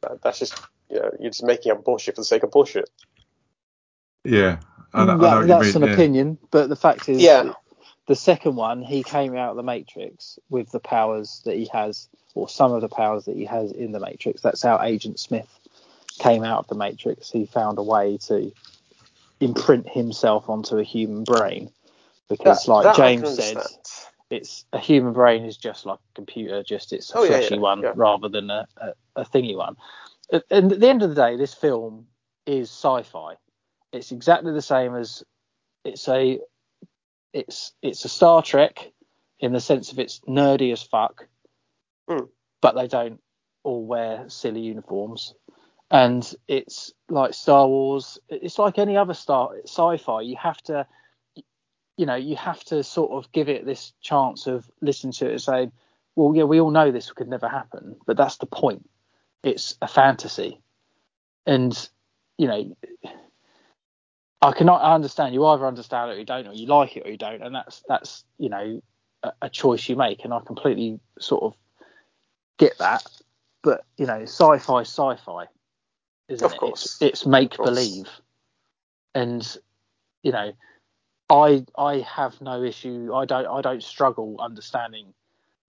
that, 0.02 0.22
that's 0.24 0.40
just 0.40 0.60
you 0.90 1.00
know 1.00 1.12
you're 1.20 1.30
just 1.32 1.44
making 1.44 1.72
up 1.72 1.84
bullshit 1.84 2.16
for 2.16 2.22
the 2.22 2.26
sake 2.26 2.44
of 2.44 2.52
bullshit. 2.52 2.90
Yeah. 4.24 4.60
I, 4.94 5.06
know- 5.06 5.14
I 5.14 5.16
Mm, 5.16 5.20
know 5.20 5.28
that- 5.42 5.48
that's 5.48 5.64
mean, 5.64 5.76
an 5.76 5.84
yeah. 5.84 5.94
opinion, 5.94 6.38
but 6.52 6.70
the 6.70 6.76
fact 6.76 7.10
is, 7.10 7.22
Yeah. 7.22 7.54
the 8.08 8.16
second 8.16 8.56
one, 8.56 8.84
he 8.84 9.04
came 9.04 9.36
out 9.36 9.52
of 9.52 9.58
the 9.58 9.64
Matrix 9.64 10.40
with 10.50 10.72
the 10.72 10.80
powers 10.80 11.42
that 11.46 11.56
he 11.56 11.66
has, 11.74 12.10
or 12.36 12.50
some 12.50 12.74
of 12.74 12.82
the 12.82 12.90
powers 12.90 13.26
that 13.26 13.36
he 13.38 13.46
has 13.46 13.72
in 13.72 13.92
the 13.94 14.00
Matrix. 14.00 14.42
That's 14.42 14.62
how 14.64 14.82
Agent 14.82 15.20
Smith 15.20 15.50
came 16.20 16.44
out 16.44 16.60
of 16.60 16.68
the 16.68 16.76
Matrix. 16.76 17.32
He 17.32 17.46
found 17.46 17.78
a 17.80 17.84
way 17.84 18.18
to 18.28 18.52
imprint 19.40 19.90
himself 19.90 20.50
onto 20.50 20.78
a 20.78 20.84
human 20.84 21.24
brain, 21.26 21.72
because, 22.30 22.68
That- 22.68 22.72
like 22.72 22.84
that 22.86 22.96
James 22.98 23.22
said, 23.36 23.58
it's 24.30 24.66
a 24.74 24.80
human 24.80 25.14
brain 25.14 25.46
is 25.46 25.58
just 25.58 25.86
like 25.86 26.00
a 26.00 26.16
computer, 26.16 26.64
just 26.64 26.94
it's 26.94 27.12
a 27.12 27.18
Oh, 27.18 27.24
fleshy 27.24 27.56
yeah, 27.56 27.62
one 27.62 27.82
yeah. 27.84 27.94
rather 27.96 28.30
than 28.30 28.50
a, 28.50 28.68
a, 28.78 28.94
a 29.18 29.26
thingy 29.26 29.56
one. 29.58 29.78
And 30.50 30.72
at 30.72 30.80
the 30.80 30.90
end 30.90 31.04
of 31.04 31.10
the 31.10 31.16
day, 31.16 31.38
this 31.38 31.54
film 31.54 32.08
is 32.46 32.70
sci-fi. 32.70 33.36
It's 33.92 34.12
exactly 34.12 34.54
the 34.54 34.62
same 34.62 34.96
as 34.96 35.24
it's 35.84 36.08
a 36.08 36.40
it's 37.34 37.74
it's 37.82 38.06
a 38.06 38.10
Star 38.10 38.42
Trek 38.42 38.92
in 39.40 39.54
the 39.54 39.60
sense 39.60 39.92
of 39.92 40.00
it's 40.00 40.20
nerdy 40.28 40.72
as 40.72 40.84
fuck, 40.84 41.28
Hmm. 42.08 42.26
but 42.62 42.76
they 42.76 42.88
don't 42.88 43.22
all 43.64 43.86
wear 43.86 44.26
silly 44.30 44.62
uniforms. 44.62 45.34
And 45.90 46.34
it's 46.48 46.94
like 47.10 47.34
Star 47.34 47.68
Wars. 47.68 48.18
It's 48.30 48.58
like 48.58 48.80
any 48.80 48.96
other 48.96 49.14
star 49.14 49.52
sci-fi. 49.66 50.22
You 50.22 50.38
have 50.38 50.62
to 50.64 50.88
you 51.98 52.08
know, 52.08 52.16
you 52.16 52.36
have 52.36 52.64
to 52.64 52.84
sort 52.84 53.12
of 53.12 53.32
give 53.32 53.48
it 53.48 53.64
this 53.66 53.94
chance 54.02 54.48
of 54.48 54.70
listening 54.82 55.14
to 55.14 55.28
it 55.28 55.34
and 55.34 55.42
saying, 55.42 55.72
well, 56.16 56.36
yeah, 56.36 56.46
we 56.46 56.60
all 56.60 56.72
know 56.72 56.92
this 56.92 57.12
could 57.12 57.28
never 57.28 57.48
happen, 57.48 57.96
but 58.08 58.18
that's 58.18 58.38
the 58.38 58.48
point. 58.48 58.90
It's 59.44 59.76
a 59.82 59.88
fantasy. 59.88 60.62
And, 61.46 61.78
you 62.40 62.48
know, 62.48 62.76
I 64.42 64.52
cannot 64.54 64.82
I 64.82 64.96
understand 64.96 65.34
you 65.34 65.46
either 65.46 65.68
understand 65.68 66.12
it 66.12 66.16
or 66.16 66.20
you 66.20 66.26
don't, 66.26 66.48
or 66.48 66.54
you 66.54 66.66
like 66.66 66.98
it 66.98 67.06
or 67.06 67.12
you 67.12 67.18
don't. 67.18 67.42
And 67.44 67.54
that's, 67.54 67.84
that's, 67.88 68.24
you 68.38 68.50
know, 68.50 68.82
a, 69.24 69.32
a 69.44 69.50
choice 69.50 69.88
you 69.88 69.96
make. 69.96 70.24
And 70.24 70.34
I 70.34 70.40
completely 70.40 71.00
sort 71.20 71.44
of 71.44 71.54
get 72.58 72.78
that. 72.80 73.06
But, 73.64 73.84
you 73.98 74.08
know, 74.08 74.24
sci 74.24 74.58
fi, 74.58 74.82
sci 74.82 75.16
fi, 75.24 75.46
isn't 76.28 76.46
Of 76.46 76.54
it? 76.54 76.60
course. 76.60 76.86
It's, 76.86 77.02
it's 77.02 77.26
make 77.26 77.56
believe. 77.58 78.10
And, 79.14 79.58
you 80.24 80.32
know, 80.32 80.54
I 81.30 81.66
I 81.78 82.00
have 82.00 82.42
no 82.42 82.64
issue. 82.64 83.12
I 83.14 83.26
don't 83.26 83.48
I 83.48 83.62
don't 83.62 83.84
struggle 83.84 84.38
understanding 84.40 85.14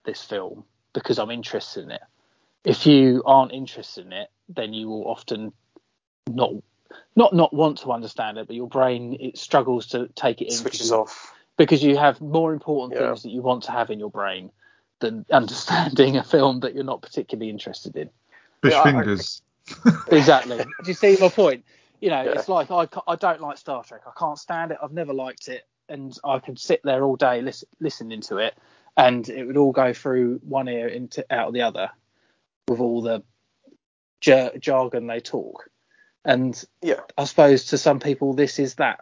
this 0.04 0.22
film 0.24 0.64
because 0.92 1.18
I'm 1.18 1.30
interested 1.30 1.85
in 1.85 1.90
it. 1.92 2.02
If 2.64 2.87
you 2.87 3.22
aren't 3.26 3.52
interested 3.52 4.06
in 4.06 4.12
it, 4.12 4.28
then 4.48 4.72
you 4.72 4.88
will 4.88 5.06
often 5.06 5.52
not 6.28 6.52
not 7.16 7.35
not 7.35 7.52
want 7.52 7.78
to 7.78 7.92
understand 7.92 8.38
it, 8.38 8.46
but 8.46 8.57
your 8.57 8.68
brain 8.68 9.16
it 9.20 9.38
struggles 9.38 9.87
to 9.88 10.09
take 10.14 10.40
it 10.42 10.46
in 10.46 10.52
Switches 10.52 10.81
because, 10.88 10.92
off. 10.92 11.33
because 11.57 11.83
you 11.83 11.96
have 11.96 12.20
more 12.20 12.52
important 12.52 12.98
Yeah. 13.00 13.09
things 13.09 13.22
that 13.24 13.31
you 13.31 13.42
want 13.42 13.64
to 13.64 13.72
have 13.72 13.90
in 13.90 13.98
your 13.98 14.11
brain 14.11 14.50
than 15.00 15.24
understanding 15.33 16.16
a 16.16 16.22
film 16.24 16.61
that 16.61 16.74
you're 16.74 16.85
not 16.85 17.02
particularly 17.02 17.50
interested 17.50 17.96
in. 17.96 18.11
Fish 18.62 18.72
Yeah, 18.72 18.81
I- 18.83 18.85
fingers. 18.85 19.42
Exactly. 20.11 20.59
Do 20.59 20.64
you 20.87 20.94
see 20.94 21.16
my 21.20 21.28
point? 21.28 21.64
You 22.00 22.11
know, 22.11 22.22
Yeah. 22.22 22.33
it's 22.33 22.48
like 22.48 22.70
I, 22.70 22.88
I 23.07 23.14
don't 23.16 23.40
like 23.40 23.59
Star 23.59 23.85
Trek. 23.85 24.02
I 24.07 24.11
can't 24.18 24.38
stand 24.38 24.72
it. 24.72 24.78
I've 24.83 24.92
never 24.92 25.12
liked 25.14 25.48
it, 25.48 25.62
and 25.88 26.16
I 26.24 26.40
could 26.40 26.59
sit 26.59 26.81
there 26.83 27.05
all 27.05 27.14
day 27.16 27.40
listen, 27.42 27.68
listening 27.81 28.20
to 28.22 28.38
it, 28.38 28.55
and 28.96 29.28
it 29.28 29.44
would 29.44 29.57
all 29.57 29.70
go 29.72 29.92
through 29.92 30.40
one 30.42 30.68
ear 30.68 30.88
into 30.88 31.24
out 31.33 31.48
of 31.48 31.55
the 31.55 31.62
other 31.62 31.90
with 32.68 32.81
all 32.81 33.02
the 33.02 33.22
jar- 34.20 34.52
jargon 34.59 35.07
they 35.07 35.20
talk. 35.20 35.68
And 36.24 36.62
Yeah. 36.80 37.00
I 37.18 37.24
suppose 37.24 37.66
to 37.66 37.78
some 37.78 38.00
people 38.00 38.32
this 38.35 38.58
is 38.58 38.76
that 38.76 39.00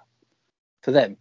for 0.83 0.91
them. 0.93 1.17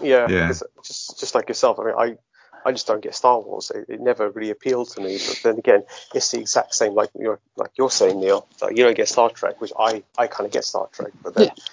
Yeah, 0.00 0.28
Yeah. 0.28 0.46
'cause 0.46 0.62
just 0.82 1.20
just 1.20 1.34
like 1.34 1.48
yourself. 1.48 1.78
I 1.78 1.84
mean, 1.84 1.94
I 1.98 2.18
I 2.62 2.72
just 2.72 2.86
don't 2.86 3.00
get 3.00 3.14
Star 3.14 3.40
Wars. 3.40 3.70
It, 3.70 3.86
it 3.88 4.00
never 4.00 4.28
really 4.30 4.50
appealed 4.50 4.90
to 4.90 5.00
me. 5.00 5.16
But 5.18 5.40
then 5.42 5.58
again, 5.58 5.84
it's 6.14 6.30
the 6.30 6.40
exact 6.40 6.74
same 6.74 6.94
like 6.94 7.10
you're 7.18 7.40
like 7.56 7.70
you're 7.76 7.90
saying, 7.90 8.20
Neil. 8.20 8.46
Like 8.60 8.76
you 8.76 8.84
don't 8.84 8.96
get 8.96 9.08
Star 9.08 9.30
Trek, 9.30 9.60
which 9.60 9.72
I 9.78 10.02
I 10.18 10.26
kind 10.26 10.46
of 10.46 10.52
get 10.52 10.64
Star 10.64 10.88
Trek, 10.92 11.12
but 11.22 11.34
then 11.34 11.46
Yeah. 11.46 11.64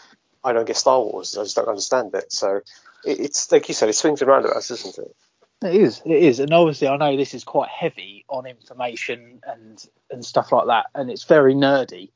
I 0.44 0.54
don't 0.54 0.66
get 0.66 0.78
Star 0.78 1.02
Wars. 1.02 1.38
I 1.38 1.44
just 1.44 1.56
don't 1.56 1.68
understand 1.68 2.14
it. 2.16 2.32
So 2.32 2.58
it, 3.06 3.20
it's 3.20 3.52
like 3.52 3.68
you 3.68 3.74
said, 3.74 3.90
it 3.90 3.94
swings 3.94 4.22
and 4.22 4.30
roundabouts, 4.30 4.72
isn't 4.72 4.98
it? 4.98 5.16
It 5.64 5.74
is, 5.76 6.02
it 6.06 6.12
is, 6.24 6.40
and 6.40 6.54
obviously 6.54 6.88
I 6.88 6.98
know 6.98 7.18
this 7.18 7.34
is 7.34 7.44
quite 7.44 7.70
heavy 7.70 8.26
on 8.30 8.46
information 8.46 9.42
and 9.44 9.84
and 10.12 10.24
stuff 10.26 10.52
like 10.52 10.68
that, 10.68 10.88
and 10.96 11.10
it's 11.10 11.24
very 11.24 11.54
nerdy. 11.56 12.12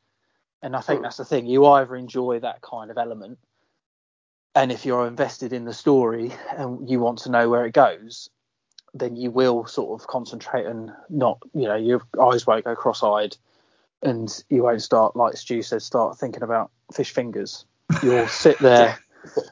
And 0.62 0.76
I 0.76 0.82
think 0.82 1.02
that's 1.02 1.18
the 1.18 1.26
thing. 1.26 1.48
You 1.48 1.66
either 1.66 1.96
enjoy 1.96 2.40
that 2.40 2.62
kind 2.62 2.92
of 2.92 2.98
element, 2.98 3.40
and 4.54 4.72
if 4.72 4.86
you're 4.86 5.08
invested 5.08 5.54
in 5.54 5.66
the 5.66 5.74
story 5.74 6.32
and 6.56 6.90
you 6.90 7.00
want 7.00 7.20
to 7.20 7.32
know 7.32 7.50
where 7.50 7.66
it 7.66 7.74
goes, 7.74 8.30
then 8.94 9.16
you 9.16 9.32
will 9.32 9.66
sort 9.66 10.00
of 10.00 10.08
concentrate 10.08 10.66
and 10.66 10.92
not, 11.10 11.42
you 11.54 11.64
know, 11.64 11.76
your 11.76 12.02
eyes 12.22 12.46
won't 12.46 12.66
go 12.66 12.76
cross-eyed, 12.76 13.38
and 14.04 14.44
you 14.50 14.64
won't 14.64 14.82
start, 14.82 15.16
like 15.16 15.38
Stu 15.38 15.62
said, 15.62 15.82
start 15.82 16.18
thinking 16.18 16.44
about 16.44 16.72
fish 16.94 17.12
fingers. 17.12 17.66
You'll 18.04 18.28
sit 18.28 18.60
there 18.60 19.00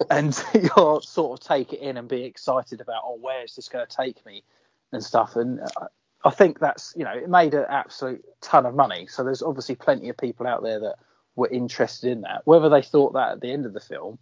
and 0.09 0.37
you'll 0.53 1.01
sort 1.01 1.39
of 1.39 1.47
take 1.47 1.73
it 1.73 1.79
in 1.79 1.97
and 1.97 2.07
be 2.07 2.23
excited 2.23 2.81
about, 2.81 3.03
oh, 3.05 3.17
where 3.19 3.43
is 3.43 3.55
this 3.55 3.69
going 3.69 3.87
to 3.87 3.95
take 3.95 4.25
me 4.25 4.43
and 4.91 5.03
stuff. 5.03 5.35
And 5.35 5.59
uh, 5.59 5.87
I- 6.23 6.29
I 6.29 6.31
think 6.31 6.59
that's, 6.59 6.93
you 6.95 7.03
know, 7.03 7.11
it 7.11 7.29
made 7.29 7.53
an 7.53 7.65
absolute 7.69 8.25
ton 8.41 8.65
of 8.65 8.75
money. 8.75 9.07
So 9.07 9.23
there's 9.23 9.41
obviously 9.41 9.75
plenty 9.75 10.09
of 10.09 10.17
people 10.17 10.47
out 10.47 10.63
there 10.63 10.79
that 10.81 10.95
were 11.35 11.47
interested 11.47 12.11
in 12.11 12.21
that. 12.21 12.41
Whether 12.45 12.69
they 12.69 12.81
thought 12.81 13.13
that 13.13 13.33
at 13.33 13.41
the 13.41 13.51
end 13.51 13.65
of 13.65 13.73
the 13.73 13.79
film, 13.79 14.19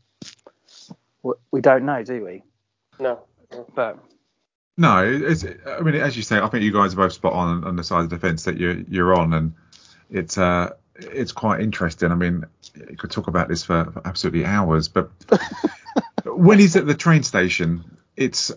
we 1.51 1.62
don't 1.62 1.86
know, 1.86 2.03
do 2.03 2.23
we? 2.23 2.43
No. 2.99 3.19
But 3.75 3.99
No, 4.77 5.03
it's. 5.03 5.43
I 5.65 5.79
mean, 5.81 5.95
as 5.95 6.15
you 6.15 6.23
say, 6.23 6.38
I 6.38 6.47
think 6.47 6.63
you 6.63 6.71
guys 6.71 6.93
are 6.93 6.97
both 6.97 7.13
spot 7.13 7.33
on 7.33 7.63
on 7.63 7.75
the 7.75 7.83
side 7.83 8.01
of 8.01 8.10
the 8.10 8.19
fence 8.19 8.43
that 8.43 8.57
you're 8.57 8.77
you're 8.81 9.15
on, 9.15 9.33
and 9.33 9.53
it's 10.10 10.38
uh 10.38 10.73
it's 10.95 11.31
quite 11.31 11.62
interesting. 11.62 12.12
I 12.12 12.15
mean, 12.15 12.45
you 12.75 12.97
could 12.97 13.12
talk 13.12 13.27
about 13.27 13.47
this 13.47 13.63
for, 13.63 13.86
for 13.91 14.01
absolutely 14.05 14.45
hours, 14.45 14.88
but 14.88 15.10
when 16.25 16.60
he's 16.60 16.75
at 16.75 16.86
the 16.86 16.95
train 16.95 17.23
station, 17.23 17.97
it's 18.15 18.51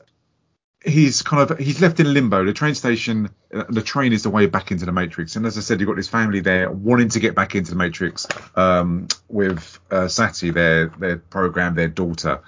he's 0.85 1.23
kind 1.23 1.51
of 1.51 1.59
he's 1.59 1.81
left 1.81 2.01
in 2.01 2.13
limbo. 2.13 2.45
The 2.45 2.53
train 2.53 2.75
station, 2.75 3.31
uh, 3.53 3.65
the 3.69 3.83
train 3.83 4.13
is 4.13 4.23
the 4.23 4.31
way 4.31 4.47
back 4.47 4.71
into 4.71 4.87
the 4.87 4.93
matrix, 4.93 5.37
and 5.37 5.47
as 5.47 5.59
I 5.59 5.61
said, 5.61 5.81
you've 5.81 5.89
got 5.89 5.97
this 5.97 6.09
family 6.09 6.41
there 6.41 6.71
wanting 6.71 7.09
to 7.11 7.21
get 7.21 7.35
back 7.35 7.55
into 7.55 7.71
the 7.71 7.77
matrix 7.77 8.27
um, 8.57 9.09
with 9.29 9.79
uh, 9.91 10.09
Sati, 10.09 10.51
their 10.51 10.87
their 10.87 11.19
program, 11.19 11.75
their 11.75 11.89
daughter. 11.89 12.41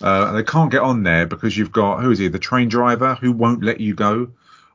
Uh, 0.00 0.26
and 0.28 0.36
they 0.36 0.44
can't 0.44 0.70
get 0.70 0.80
on 0.80 1.02
there 1.02 1.26
because 1.26 1.56
you've 1.56 1.72
got 1.72 2.02
who 2.02 2.10
is 2.10 2.18
he? 2.18 2.28
The 2.28 2.38
train 2.38 2.68
driver 2.68 3.14
who 3.14 3.32
won't 3.32 3.64
let 3.64 3.80
you 3.80 3.94
go 3.94 4.30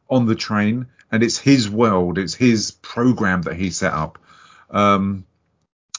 on 0.10 0.26
the 0.26 0.36
train, 0.36 0.88
and 1.12 1.24
it's 1.24 1.38
his 1.38 1.70
world, 1.70 2.18
it's 2.18 2.34
his 2.34 2.72
program 2.72 3.44
that 3.44 3.56
he 3.56 3.70
set 3.70 3.94
up, 3.94 4.20
um, 4.70 5.26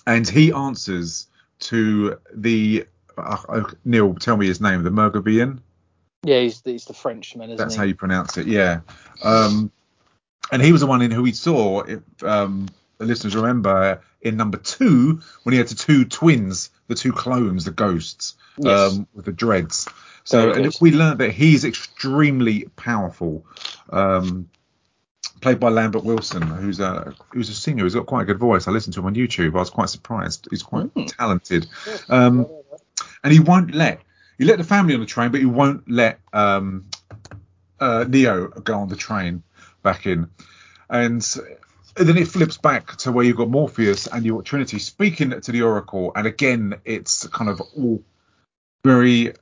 and 0.06 0.28
he 0.28 0.52
answers 0.52 1.26
to 1.60 2.18
the 2.34 2.86
uh, 3.16 3.38
uh, 3.48 3.62
Neil. 3.84 4.14
Tell 4.14 4.36
me 4.36 4.46
his 4.46 4.60
name. 4.60 4.82
The 4.82 4.90
Murgavian. 4.90 5.60
Yeah, 6.24 6.40
he's, 6.40 6.60
he's 6.64 6.84
the 6.84 6.94
Frenchman, 6.94 7.50
isn't 7.50 7.58
he? 7.58 7.62
That's 7.64 7.74
he? 7.74 7.78
how 7.78 7.84
you 7.84 7.94
pronounce 7.94 8.36
it. 8.38 8.46
Yeah. 8.46 8.80
Um, 9.22 9.70
and 10.52 10.60
he 10.62 10.72
was 10.72 10.80
the 10.80 10.86
one 10.86 11.02
in 11.02 11.10
who 11.10 11.22
we 11.22 11.32
saw. 11.32 11.80
If 11.82 12.00
um, 12.22 12.68
the 12.98 13.06
listeners 13.06 13.34
remember 13.36 14.00
in 14.20 14.36
number 14.36 14.58
two 14.58 15.20
when 15.42 15.52
he 15.52 15.58
had 15.58 15.68
the 15.68 15.74
two 15.74 16.04
twins, 16.04 16.70
the 16.88 16.94
two 16.94 17.12
clones, 17.12 17.64
the 17.64 17.70
ghosts 17.70 18.34
Yes. 18.56 18.92
um, 18.92 19.08
with 19.14 19.24
the 19.24 19.32
dreads. 19.32 19.88
So 20.22 20.52
and 20.52 20.72
we 20.80 20.92
learned 20.92 21.18
that 21.20 21.32
he's 21.32 21.64
extremely 21.64 22.64
powerful. 22.76 23.44
Um, 23.90 24.48
played 25.40 25.60
by 25.60 25.68
Lambert 25.68 26.04
Wilson, 26.04 26.40
who's 26.42 26.80
a 26.80 27.14
who's 27.32 27.48
a 27.50 27.54
singer. 27.54 27.84
He's 27.84 27.94
got 27.94 28.06
quite 28.06 28.22
a 28.22 28.24
good 28.24 28.38
voice. 28.38 28.66
I 28.68 28.70
listened 28.70 28.94
to 28.94 29.00
him 29.00 29.06
on 29.06 29.14
YouTube. 29.14 29.54
I 29.54 29.58
was 29.58 29.70
quite 29.70 29.88
surprised. 29.90 30.46
He's 30.50 30.62
quite 30.62 30.86
Hmm. 30.94 31.04
talented. 31.06 31.66
Um, 32.08 32.46
and 33.22 33.32
he 33.32 33.40
won't 33.40 33.74
let 33.74 34.00
he 34.38 34.44
let 34.44 34.58
the 34.58 34.64
family 34.64 34.94
on 34.94 35.00
the 35.00 35.06
train, 35.06 35.30
but 35.30 35.40
he 35.40 35.46
won't 35.46 35.90
let 35.90 36.20
um, 36.32 36.86
uh, 37.80 38.04
Neo 38.08 38.48
go 38.48 38.78
on 38.78 38.88
the 38.88 38.96
train 38.96 39.42
back 39.82 40.06
in. 40.06 40.30
And 40.90 41.22
then 41.96 42.16
it 42.16 42.28
flips 42.28 42.56
back 42.56 42.96
to 42.98 43.12
where 43.12 43.24
you've 43.24 43.36
got 43.36 43.48
Morpheus 43.48 44.06
and 44.06 44.24
you've 44.24 44.36
got 44.36 44.44
Trinity 44.44 44.78
speaking 44.78 45.40
to 45.40 45.52
the 45.52 45.62
Oracle, 45.62 46.12
and 46.14 46.26
again 46.26 46.74
it's 46.84 47.26
kind 47.28 47.50
of 47.50 47.60
all 47.60 48.02
very 48.84 49.32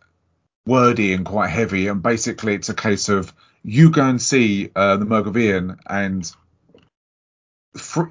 wordy 0.67 1.13
and 1.13 1.25
quite 1.25 1.49
heavy, 1.49 1.89
and 1.89 2.03
basically 2.03 2.55
it's 2.55 2.69
a 2.69 2.75
case 2.75 3.09
of 3.09 3.33
you 3.65 3.91
go 3.91 4.05
and 4.05 4.21
see 4.21 4.71
uh, 4.75 4.97
the 4.97 5.05
Murgavian 5.07 5.79
and 5.87 6.31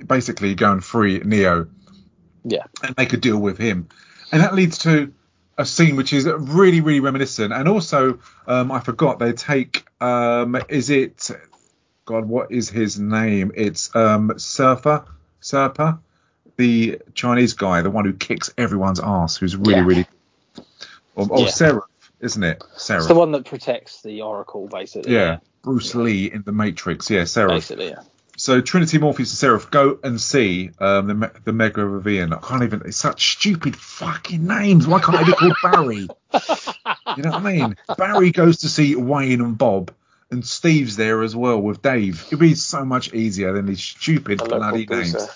basically 0.07 0.55
go 0.55 0.71
and 0.71 0.83
free 0.83 1.19
Neo 1.19 1.67
Yeah. 2.43 2.63
and 2.83 2.95
make 2.97 3.13
a 3.13 3.17
deal 3.17 3.37
with 3.37 3.57
him. 3.57 3.89
And 4.31 4.41
that 4.41 4.55
leads 4.55 4.79
to 4.79 5.13
a 5.57 5.65
scene 5.65 5.95
which 5.95 6.13
is 6.13 6.25
really, 6.25 6.81
really 6.81 6.99
reminiscent. 6.99 7.53
And 7.53 7.67
also, 7.67 8.19
um, 8.47 8.71
I 8.71 8.79
forgot 8.79 9.19
they 9.19 9.33
take, 9.33 9.85
um, 9.99 10.57
is 10.69 10.89
it, 10.89 11.29
God, 12.05 12.25
what 12.25 12.51
is 12.51 12.69
his 12.69 12.99
name? 12.99 13.51
It's 13.55 13.93
um, 13.95 14.33
Surfer, 14.37 15.05
Serpa, 15.41 15.99
the 16.57 16.99
Chinese 17.13 17.53
guy, 17.53 17.81
the 17.81 17.89
one 17.91 18.05
who 18.05 18.13
kicks 18.13 18.51
everyone's 18.57 18.99
ass, 18.99 19.37
who's 19.37 19.55
really, 19.55 19.73
Yeah. 19.73 19.85
really, 19.85 20.07
or, 21.15 21.27
or 21.29 21.39
Yeah. 21.41 21.49
Seraph, 21.49 21.83
isn't 22.19 22.43
it? 22.43 22.63
Seraph. 22.77 23.01
It's 23.01 23.07
the 23.07 23.15
one 23.15 23.31
that 23.33 23.45
protects 23.45 24.01
the 24.01 24.21
Oracle, 24.21 24.67
basically. 24.67 25.13
yeah. 25.13 25.37
Bruce 25.63 25.93
Lee 25.93 26.31
in 26.31 26.41
the 26.43 26.51
Matrix. 26.51 27.09
Yeah, 27.09 27.25
Seraph. 27.25 27.51
Basically, 27.51 27.89
yeah. 27.89 28.01
So 28.41 28.59
Trinity, 28.59 28.97
Morpheus, 28.97 29.29
and 29.29 29.37
Seraph 29.37 29.69
go 29.69 29.99
and 30.03 30.19
see 30.19 30.71
um, 30.79 31.05
the 31.05 31.13
Me- 31.13 31.27
the 31.43 31.53
Mega 31.53 31.81
Revian. 31.81 32.35
I 32.35 32.39
can't 32.39 32.63
even. 32.63 32.81
It's 32.85 32.97
such 32.97 33.33
stupid 33.33 33.75
fucking 33.75 34.47
names. 34.47 34.87
Why 34.87 34.99
can't 34.99 35.15
I 35.15 35.23
be 35.25 35.33
called 35.33 35.53
Barry? 35.61 35.95
you 37.17 37.21
know 37.21 37.29
what 37.29 37.35
I 37.35 37.39
mean? 37.39 37.75
Barry 37.99 38.31
goes 38.31 38.57
to 38.61 38.67
see 38.67 38.95
Wayne 38.95 39.41
and 39.41 39.55
Bob, 39.55 39.93
and 40.31 40.43
Steve's 40.43 40.95
there 40.95 41.21
as 41.21 41.35
well 41.35 41.61
with 41.61 41.83
Dave. 41.83 42.23
It'd 42.25 42.39
be 42.39 42.55
so 42.55 42.83
much 42.83 43.13
easier 43.13 43.53
than 43.53 43.67
these 43.67 43.83
stupid 43.83 44.41
A 44.41 44.45
bloody 44.45 44.87
names. 44.87 45.13
boozer. 45.13 45.27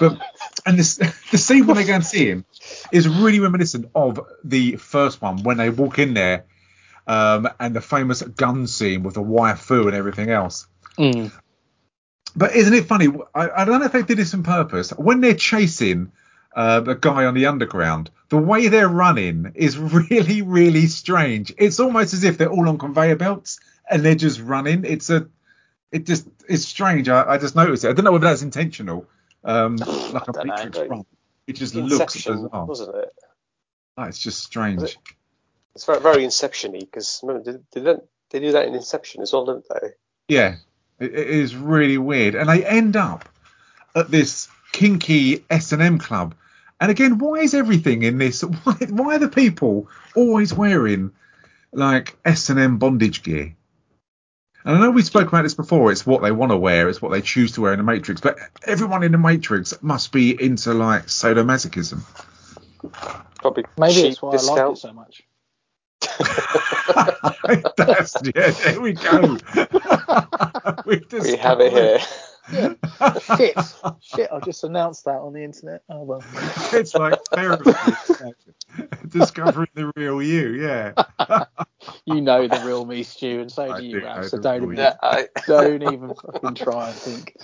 But 0.00 0.18
and 0.66 0.76
this 0.76 0.96
the 1.30 1.38
scene 1.38 1.68
when 1.68 1.76
they 1.76 1.84
go 1.84 1.94
and 1.94 2.04
see 2.04 2.26
him 2.26 2.44
is 2.90 3.06
really 3.06 3.38
reminiscent 3.38 3.90
of 3.94 4.18
the 4.42 4.74
first 4.74 5.22
one 5.22 5.44
when 5.44 5.58
they 5.58 5.70
walk 5.70 6.00
in 6.00 6.14
there, 6.14 6.46
um, 7.06 7.48
and 7.60 7.76
the 7.76 7.80
famous 7.80 8.22
gun 8.22 8.66
scene 8.66 9.04
with 9.04 9.14
the 9.14 9.22
waifu 9.22 9.86
and 9.86 9.94
everything 9.94 10.30
else. 10.30 10.66
Mm. 10.98 11.30
But 12.36 12.54
isn't 12.54 12.74
it 12.74 12.86
funny? 12.86 13.08
I, 13.34 13.50
I 13.50 13.64
don't 13.64 13.80
know 13.80 13.86
if 13.86 13.92
they 13.92 14.02
did 14.02 14.18
this 14.18 14.34
on 14.34 14.42
purpose. 14.42 14.90
When 14.90 15.20
they're 15.20 15.34
chasing 15.34 16.12
uh, 16.54 16.80
the 16.80 16.94
guy 16.94 17.24
on 17.26 17.34
the 17.34 17.46
underground, 17.46 18.10
the 18.28 18.38
way 18.38 18.68
they're 18.68 18.88
running 18.88 19.52
is 19.54 19.78
really, 20.10 20.42
really 20.42 20.86
strange. 20.86 21.52
It's 21.58 21.80
almost 21.80 22.14
as 22.14 22.24
if 22.24 22.38
they're 22.38 22.50
all 22.50 22.68
on 22.68 22.78
conveyor 22.78 23.16
belts 23.16 23.60
and 23.88 24.04
they're 24.04 24.14
just 24.14 24.40
running. 24.40 24.84
It's 24.84 25.10
a, 25.10 25.28
it 25.92 26.06
just, 26.06 26.28
it's 26.48 26.64
strange. 26.64 27.08
I, 27.08 27.32
I 27.32 27.38
just 27.38 27.56
noticed 27.56 27.84
it. 27.84 27.90
I 27.90 27.92
don't 27.92 28.04
know 28.04 28.12
whether 28.12 28.28
that's 28.28 28.42
intentional. 28.42 29.06
Um, 29.44 29.76
like 30.12 30.28
a. 30.28 30.44
Matrix 30.44 30.78
run. 30.88 31.04
It 31.46 31.54
just 31.54 31.74
Inception, 31.74 31.98
looks 31.98 32.48
bizarre. 32.48 32.66
wasn't 32.66 32.96
it? 32.96 33.14
Oh, 33.96 34.04
it's 34.04 34.18
just 34.18 34.44
strange. 34.44 34.82
It? 34.82 34.96
It's 35.74 35.84
very, 35.84 36.00
very 36.00 36.24
Inception-y 36.24 36.80
because 36.80 37.22
did, 37.44 37.68
did 37.70 37.84
that, 37.84 38.06
they 38.30 38.38
do 38.38 38.52
that 38.52 38.66
in 38.66 38.74
Inception 38.74 39.22
as 39.22 39.32
well, 39.32 39.46
didn't 39.46 39.66
they? 39.68 39.88
Yeah, 40.28 40.56
it, 41.00 41.14
it 41.14 41.28
is 41.28 41.56
really 41.56 41.98
weird, 41.98 42.34
and 42.34 42.48
they 42.48 42.64
end 42.64 42.96
up 42.96 43.28
at 43.94 44.10
this 44.10 44.48
kinky 44.72 45.44
S 45.50 45.72
and 45.72 45.82
M 45.82 45.98
club. 45.98 46.34
And 46.80 46.90
again, 46.90 47.18
why 47.18 47.40
is 47.40 47.54
everything 47.54 48.02
in 48.02 48.18
this? 48.18 48.42
Why, 48.64 48.74
why 48.88 49.16
are 49.16 49.18
the 49.18 49.28
people 49.28 49.88
always 50.16 50.54
wearing 50.54 51.12
like 51.72 52.16
S 52.24 52.48
and 52.48 52.58
M 52.58 52.78
bondage 52.78 53.22
gear? 53.22 53.54
And 54.64 54.76
I 54.76 54.80
know 54.80 54.90
we 54.90 55.02
spoke 55.02 55.28
about 55.28 55.42
this 55.42 55.54
before. 55.54 55.90
It's 55.90 56.06
what 56.06 56.22
they 56.22 56.32
want 56.32 56.52
to 56.52 56.56
wear. 56.56 56.88
It's 56.88 57.00
what 57.02 57.12
they 57.12 57.22
choose 57.22 57.52
to 57.52 57.62
wear 57.62 57.72
in 57.72 57.78
the 57.78 57.84
Matrix. 57.84 58.20
But 58.20 58.38
everyone 58.64 59.02
in 59.02 59.12
the 59.12 59.18
Matrix 59.18 59.74
must 59.82 60.12
be 60.12 60.42
into 60.42 60.74
like 60.74 61.06
sadomasochism. 61.06 62.00
Probably 63.40 63.64
Maybe 63.78 63.94
cheap 63.94 64.04
that's 64.04 64.22
why 64.22 64.36
I 64.36 64.40
like 64.42 64.66
discount. 64.66 64.72
it 64.72 64.78
so 64.78 64.92
much. 64.92 65.22
That's 67.76 68.16
yeah. 68.34 68.50
There 68.50 68.80
we 68.80 68.92
go. 68.94 69.36
We've 70.86 71.04
we 71.12 71.36
have 71.36 71.60
it 71.60 71.72
here. 71.72 71.98
Shit, 73.36 73.56
shit! 74.00 74.28
I 74.32 74.40
just 74.40 74.64
announced 74.64 75.04
that 75.04 75.18
on 75.18 75.32
the 75.34 75.44
internet. 75.44 75.82
Oh 75.88 76.02
well. 76.02 76.24
It's 76.72 76.94
like 76.94 77.20
therapy. 77.32 77.70
Discovering 79.08 79.68
the 79.74 79.92
real 79.94 80.20
you. 80.20 80.54
Yeah. 80.54 80.94
You 82.06 82.20
know 82.20 82.48
the 82.48 82.60
real 82.64 82.84
me, 82.84 83.04
Stu, 83.04 83.40
and 83.40 83.52
so 83.52 83.70
I 83.70 83.80
do 83.80 83.86
you, 83.86 84.00
do 84.00 84.06
Rav. 84.06 84.26
So 84.26 84.38
don't 84.38 84.64
even, 84.64 84.76
Yeah, 84.76 84.96
I, 85.00 85.28
don't 85.46 85.82
even 85.82 86.12
fucking 86.14 86.54
try 86.54 86.88
and 86.88 86.96
think. 86.96 87.36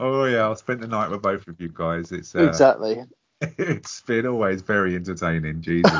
Oh 0.00 0.24
yeah. 0.24 0.48
I 0.48 0.54
spent 0.54 0.80
the 0.80 0.88
night 0.88 1.10
with 1.10 1.22
both 1.22 1.46
of 1.46 1.60
you 1.60 1.70
guys. 1.72 2.10
It's 2.10 2.34
uh, 2.34 2.48
Exactly. 2.48 3.04
it's 3.40 4.00
been 4.00 4.26
always 4.26 4.62
very 4.62 4.96
entertaining. 4.96 5.62
Jesus. 5.62 5.92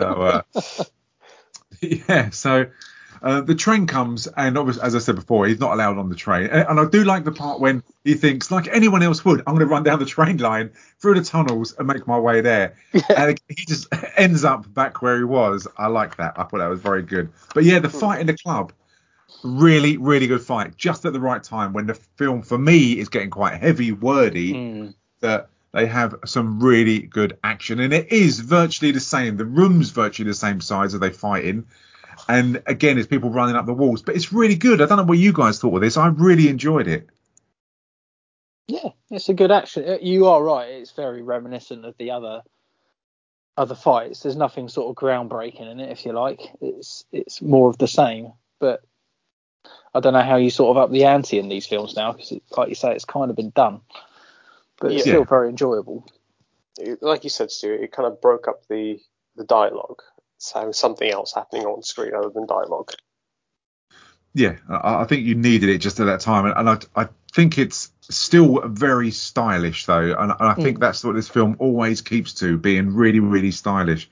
so 0.00 0.06
uh, 0.22 0.42
yeah. 1.82 2.30
So. 2.30 2.66
Uh, 3.22 3.40
the 3.40 3.54
train 3.54 3.86
comes, 3.86 4.26
and 4.28 4.56
obviously, 4.56 4.82
as 4.82 4.94
I 4.94 4.98
said 4.98 5.16
before, 5.16 5.46
he's 5.46 5.60
not 5.60 5.72
allowed 5.72 5.98
on 5.98 6.08
the 6.08 6.14
train. 6.14 6.46
And, 6.46 6.66
and 6.68 6.80
I 6.80 6.86
do 6.86 7.04
like 7.04 7.24
the 7.24 7.32
part 7.32 7.60
when 7.60 7.82
he 8.04 8.14
thinks, 8.14 8.50
like 8.50 8.68
anyone 8.68 9.02
else 9.02 9.24
would, 9.24 9.40
I'm 9.40 9.54
going 9.54 9.60
to 9.60 9.66
run 9.66 9.82
down 9.82 9.98
the 9.98 10.06
train 10.06 10.38
line 10.38 10.70
through 11.00 11.14
the 11.14 11.24
tunnels 11.24 11.74
and 11.78 11.86
make 11.86 12.06
my 12.06 12.18
way 12.18 12.40
there. 12.40 12.76
And 13.14 13.38
he 13.48 13.64
just 13.66 13.88
ends 14.16 14.44
up 14.44 14.72
back 14.72 15.02
where 15.02 15.18
he 15.18 15.24
was. 15.24 15.68
I 15.76 15.88
like 15.88 16.16
that. 16.16 16.34
I 16.38 16.44
thought 16.44 16.58
that 16.58 16.68
was 16.68 16.80
very 16.80 17.02
good. 17.02 17.30
But 17.54 17.64
yeah, 17.64 17.78
the 17.78 17.90
fight 17.90 18.20
in 18.20 18.26
the 18.26 18.36
club, 18.36 18.72
really, 19.44 19.96
really 19.98 20.26
good 20.26 20.42
fight. 20.42 20.76
Just 20.76 21.04
at 21.04 21.12
the 21.12 21.20
right 21.20 21.42
time 21.42 21.72
when 21.72 21.86
the 21.86 21.94
film, 21.94 22.42
for 22.42 22.58
me, 22.58 22.98
is 22.98 23.08
getting 23.08 23.30
quite 23.30 23.60
heavy, 23.60 23.92
wordy. 23.92 24.54
Mm. 24.54 24.94
That 25.20 25.50
they 25.72 25.86
have 25.86 26.14
some 26.24 26.60
really 26.60 27.00
good 27.00 27.38
action, 27.44 27.78
and 27.78 27.92
it 27.92 28.10
is 28.10 28.40
virtually 28.40 28.90
the 28.90 29.00
same. 29.00 29.36
The 29.36 29.44
room's 29.44 29.90
virtually 29.90 30.28
the 30.28 30.34
same 30.34 30.60
size 30.60 30.94
as 30.94 31.00
they 31.00 31.10
fight 31.10 31.44
in. 31.44 31.66
And 32.28 32.62
again, 32.66 32.98
it's 32.98 33.06
people 33.08 33.30
running 33.30 33.56
up 33.56 33.66
the 33.66 33.74
walls, 33.74 34.02
but 34.02 34.14
it's 34.16 34.32
really 34.32 34.54
good. 34.56 34.80
I 34.80 34.86
don't 34.86 34.98
know 34.98 35.04
what 35.04 35.18
you 35.18 35.32
guys 35.32 35.58
thought 35.58 35.74
of 35.74 35.80
this. 35.80 35.96
I 35.96 36.08
really 36.08 36.48
enjoyed 36.48 36.86
it. 36.88 37.08
Yeah, 38.68 38.90
it's 39.10 39.28
a 39.28 39.34
good 39.34 39.50
action. 39.50 39.88
Uh, 39.88 39.98
You 40.00 40.26
are 40.26 40.42
right. 40.42 40.68
It's 40.68 40.92
very 40.92 41.22
reminiscent 41.22 41.84
of 41.84 41.96
the 41.98 42.12
other 42.12 42.42
other 43.56 43.74
fights. 43.74 44.22
There's 44.22 44.36
nothing 44.36 44.68
sort 44.68 44.88
of 44.90 45.02
groundbreaking 45.02 45.70
in 45.70 45.80
it, 45.80 45.90
if 45.90 46.06
you 46.06 46.12
like. 46.12 46.40
It's 46.60 47.04
it's 47.12 47.42
more 47.42 47.68
of 47.68 47.78
the 47.78 47.88
same. 47.88 48.32
But 48.60 48.82
I 49.94 50.00
don't 50.00 50.12
know 50.12 50.22
how 50.22 50.36
you 50.36 50.50
sort 50.50 50.76
of 50.76 50.82
up 50.82 50.90
the 50.90 51.04
ante 51.06 51.38
in 51.38 51.48
these 51.48 51.66
films 51.66 51.96
now, 51.96 52.12
because 52.12 52.32
like 52.56 52.68
you 52.68 52.74
say, 52.76 52.92
it's 52.94 53.04
kind 53.04 53.30
of 53.30 53.36
been 53.36 53.50
done. 53.50 53.80
But 54.80 54.92
it's 54.92 55.04
Yeah. 55.06 55.14
still 55.14 55.24
very 55.24 55.48
enjoyable. 55.48 56.06
like 57.02 57.24
you 57.24 57.30
said, 57.30 57.50
Stuart, 57.50 57.82
it 57.82 57.92
kind 57.92 58.06
of 58.06 58.20
broke 58.20 58.46
up 58.48 58.66
the 58.68 59.00
the 59.36 59.44
dialogue. 59.44 60.02
It's 60.40 60.52
having 60.52 60.72
something 60.72 61.10
else 61.10 61.34
happening 61.34 61.66
on 61.66 61.82
screen 61.82 62.14
other 62.14 62.30
than 62.30 62.46
dialogue. 62.46 62.92
Yeah, 64.32 64.56
I, 64.70 65.02
I 65.02 65.04
think 65.04 65.26
you 65.26 65.34
needed 65.34 65.68
it 65.68 65.78
just 65.78 66.00
at 66.00 66.06
that 66.06 66.20
time, 66.20 66.46
and, 66.46 66.54
and 66.56 66.70
I, 66.96 67.02
I 67.02 67.08
think 67.34 67.58
it's 67.58 67.92
still 68.00 68.66
very 68.66 69.10
stylish 69.10 69.84
though, 69.84 70.14
and, 70.18 70.32
and 70.32 70.48
I 70.48 70.54
think 70.54 70.80
that's 70.80 71.04
what 71.04 71.14
this 71.14 71.28
film 71.28 71.56
always 71.58 72.00
keeps 72.00 72.32
to 72.34 72.56
being 72.56 72.94
really, 72.94 73.20
really 73.20 73.50
stylish. 73.50 74.08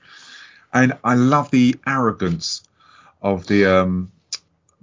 And 0.71 0.99
I 1.03 1.15
love 1.15 1.49
the 1.49 1.77
arrogance 1.87 2.61
of 3.23 3.47
the 3.47 3.65
um 3.65 4.11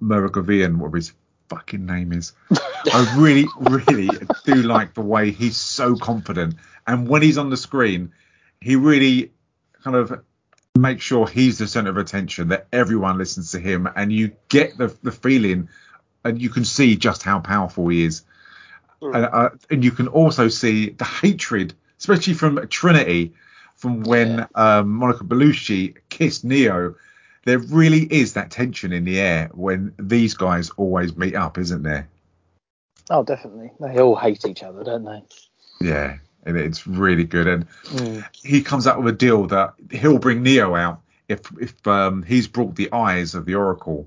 Muragovian, 0.02 0.78
whatever 0.78 0.96
his 0.96 1.12
fucking 1.48 1.86
name 1.86 2.12
is. 2.12 2.32
I 2.50 3.14
really, 3.16 3.46
really 3.60 4.10
do 4.44 4.54
like 4.64 4.94
the 4.94 5.00
way 5.02 5.30
he's 5.30 5.56
so 5.56 5.94
confident, 5.94 6.56
and 6.88 7.06
when 7.06 7.22
he's 7.22 7.38
on 7.38 7.50
the 7.50 7.56
screen, 7.56 8.14
he 8.60 8.74
really 8.74 9.30
kind 9.84 9.94
of 9.94 10.24
make 10.78 11.00
sure 11.00 11.26
he's 11.26 11.58
the 11.58 11.66
center 11.66 11.90
of 11.90 11.96
attention, 11.96 12.48
that 12.48 12.66
everyone 12.72 13.18
listens 13.18 13.52
to 13.52 13.58
him, 13.58 13.88
and 13.96 14.12
you 14.12 14.32
get 14.48 14.76
the 14.78 14.94
the 15.02 15.12
feeling, 15.12 15.68
and 16.24 16.40
you 16.40 16.50
can 16.50 16.64
see 16.64 16.96
just 16.96 17.22
how 17.22 17.40
powerful 17.40 17.88
he 17.88 18.04
is, 18.04 18.22
and 19.00 19.26
uh, 19.26 19.50
and 19.70 19.84
you 19.84 19.90
can 19.90 20.08
also 20.08 20.48
see 20.48 20.90
the 20.90 21.04
hatred, 21.04 21.74
especially 21.98 22.34
from 22.34 22.66
Trinity, 22.68 23.32
from 23.74 24.02
when 24.02 24.46
um, 24.54 24.90
Monica 24.90 25.24
Bellucci 25.24 25.96
kissed 26.08 26.44
Neo. 26.44 26.94
There 27.44 27.58
really 27.58 28.00
is 28.00 28.32
that 28.32 28.50
tension 28.50 28.92
in 28.92 29.04
the 29.04 29.20
air 29.20 29.50
when 29.54 29.94
these 30.00 30.34
guys 30.34 30.70
always 30.70 31.16
meet 31.16 31.36
up, 31.36 31.58
isn't 31.58 31.84
there? 31.84 32.08
Oh, 33.08 33.22
definitely. 33.22 33.70
They 33.78 34.00
all 34.00 34.16
hate 34.16 34.44
each 34.44 34.64
other, 34.64 34.82
don't 34.82 35.04
they? 35.04 35.22
Yeah, 35.80 36.18
it's 36.54 36.86
really 36.86 37.24
good. 37.24 37.46
And 37.48 37.66
Mm. 37.86 38.24
he 38.42 38.62
comes 38.62 38.86
out 38.86 39.02
with 39.02 39.14
a 39.14 39.16
deal 39.16 39.46
that 39.46 39.74
he'll 39.90 40.18
bring 40.18 40.42
Neo 40.42 40.74
out 40.76 41.00
if 41.28 41.40
if 41.60 41.86
um, 41.86 42.22
he's 42.22 42.46
brought 42.46 42.74
the 42.76 42.92
eyes 42.92 43.34
of 43.34 43.46
the 43.46 43.54
Oracle, 43.54 44.06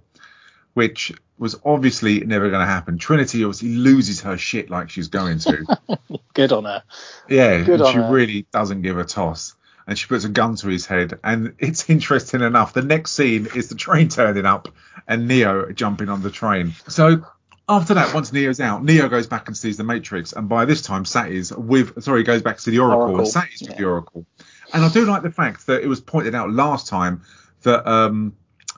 which 0.73 1.11
was 1.37 1.55
obviously 1.65 2.19
never 2.21 2.49
going 2.49 2.59
to 2.61 2.65
happen. 2.65 2.97
Trinity 2.97 3.43
obviously 3.43 3.69
loses 3.69 4.21
her 4.21 4.37
shit 4.37 4.69
like 4.69 4.89
she's 4.89 5.07
going 5.07 5.39
to. 5.39 5.65
Good 6.33 6.51
on 6.51 6.65
her. 6.65 6.83
yeah, 7.29 7.61
Good 7.63 7.85
she 7.87 7.93
her. 7.93 8.11
really 8.11 8.45
doesn't 8.51 8.81
give 8.81 8.97
a 8.97 9.05
toss. 9.05 9.55
And 9.87 9.97
she 9.97 10.05
puts 10.05 10.23
a 10.25 10.29
gun 10.29 10.55
to 10.57 10.67
his 10.67 10.85
head. 10.85 11.17
And 11.23 11.55
it's 11.57 11.89
interesting 11.89 12.41
enough. 12.41 12.73
The 12.73 12.81
next 12.83 13.13
scene 13.13 13.47
is 13.55 13.69
the 13.69 13.75
train 13.75 14.09
turning 14.09 14.45
up 14.45 14.67
and 15.07 15.27
Neo 15.27 15.71
jumping 15.71 16.09
on 16.09 16.21
the 16.21 16.29
train. 16.29 16.73
So 16.89 17.25
after 17.69 17.93
that, 17.93 18.13
once 18.13 18.33
Neo's 18.33 18.59
out, 18.59 18.83
Neo 18.83 19.07
goes 19.07 19.27
back 19.27 19.47
and 19.47 19.55
sees 19.55 19.77
the 19.77 19.83
Matrix, 19.83 20.33
and 20.33 20.49
by 20.49 20.65
this 20.65 20.81
time, 20.81 21.05
Satis 21.05 21.51
with 21.51 22.03
sorry, 22.03 22.23
goes 22.23 22.41
back 22.41 22.57
to 22.57 22.71
the 22.71 22.79
Oracle, 22.79 23.01
Oracle, 23.01 23.19
and 23.19 23.27
Satis 23.27 23.61
with 23.61 23.71
yeah. 23.71 23.77
the 23.77 23.85
Oracle. 23.85 24.25
And 24.73 24.83
I 24.83 24.89
do 24.89 25.05
like 25.05 25.21
the 25.21 25.31
fact 25.31 25.67
that 25.67 25.81
it 25.81 25.87
was 25.87 26.01
pointed 26.01 26.35
out 26.35 26.51
last 26.51 26.87
time 26.87 27.21
that 27.61 27.87
um, 27.89 28.35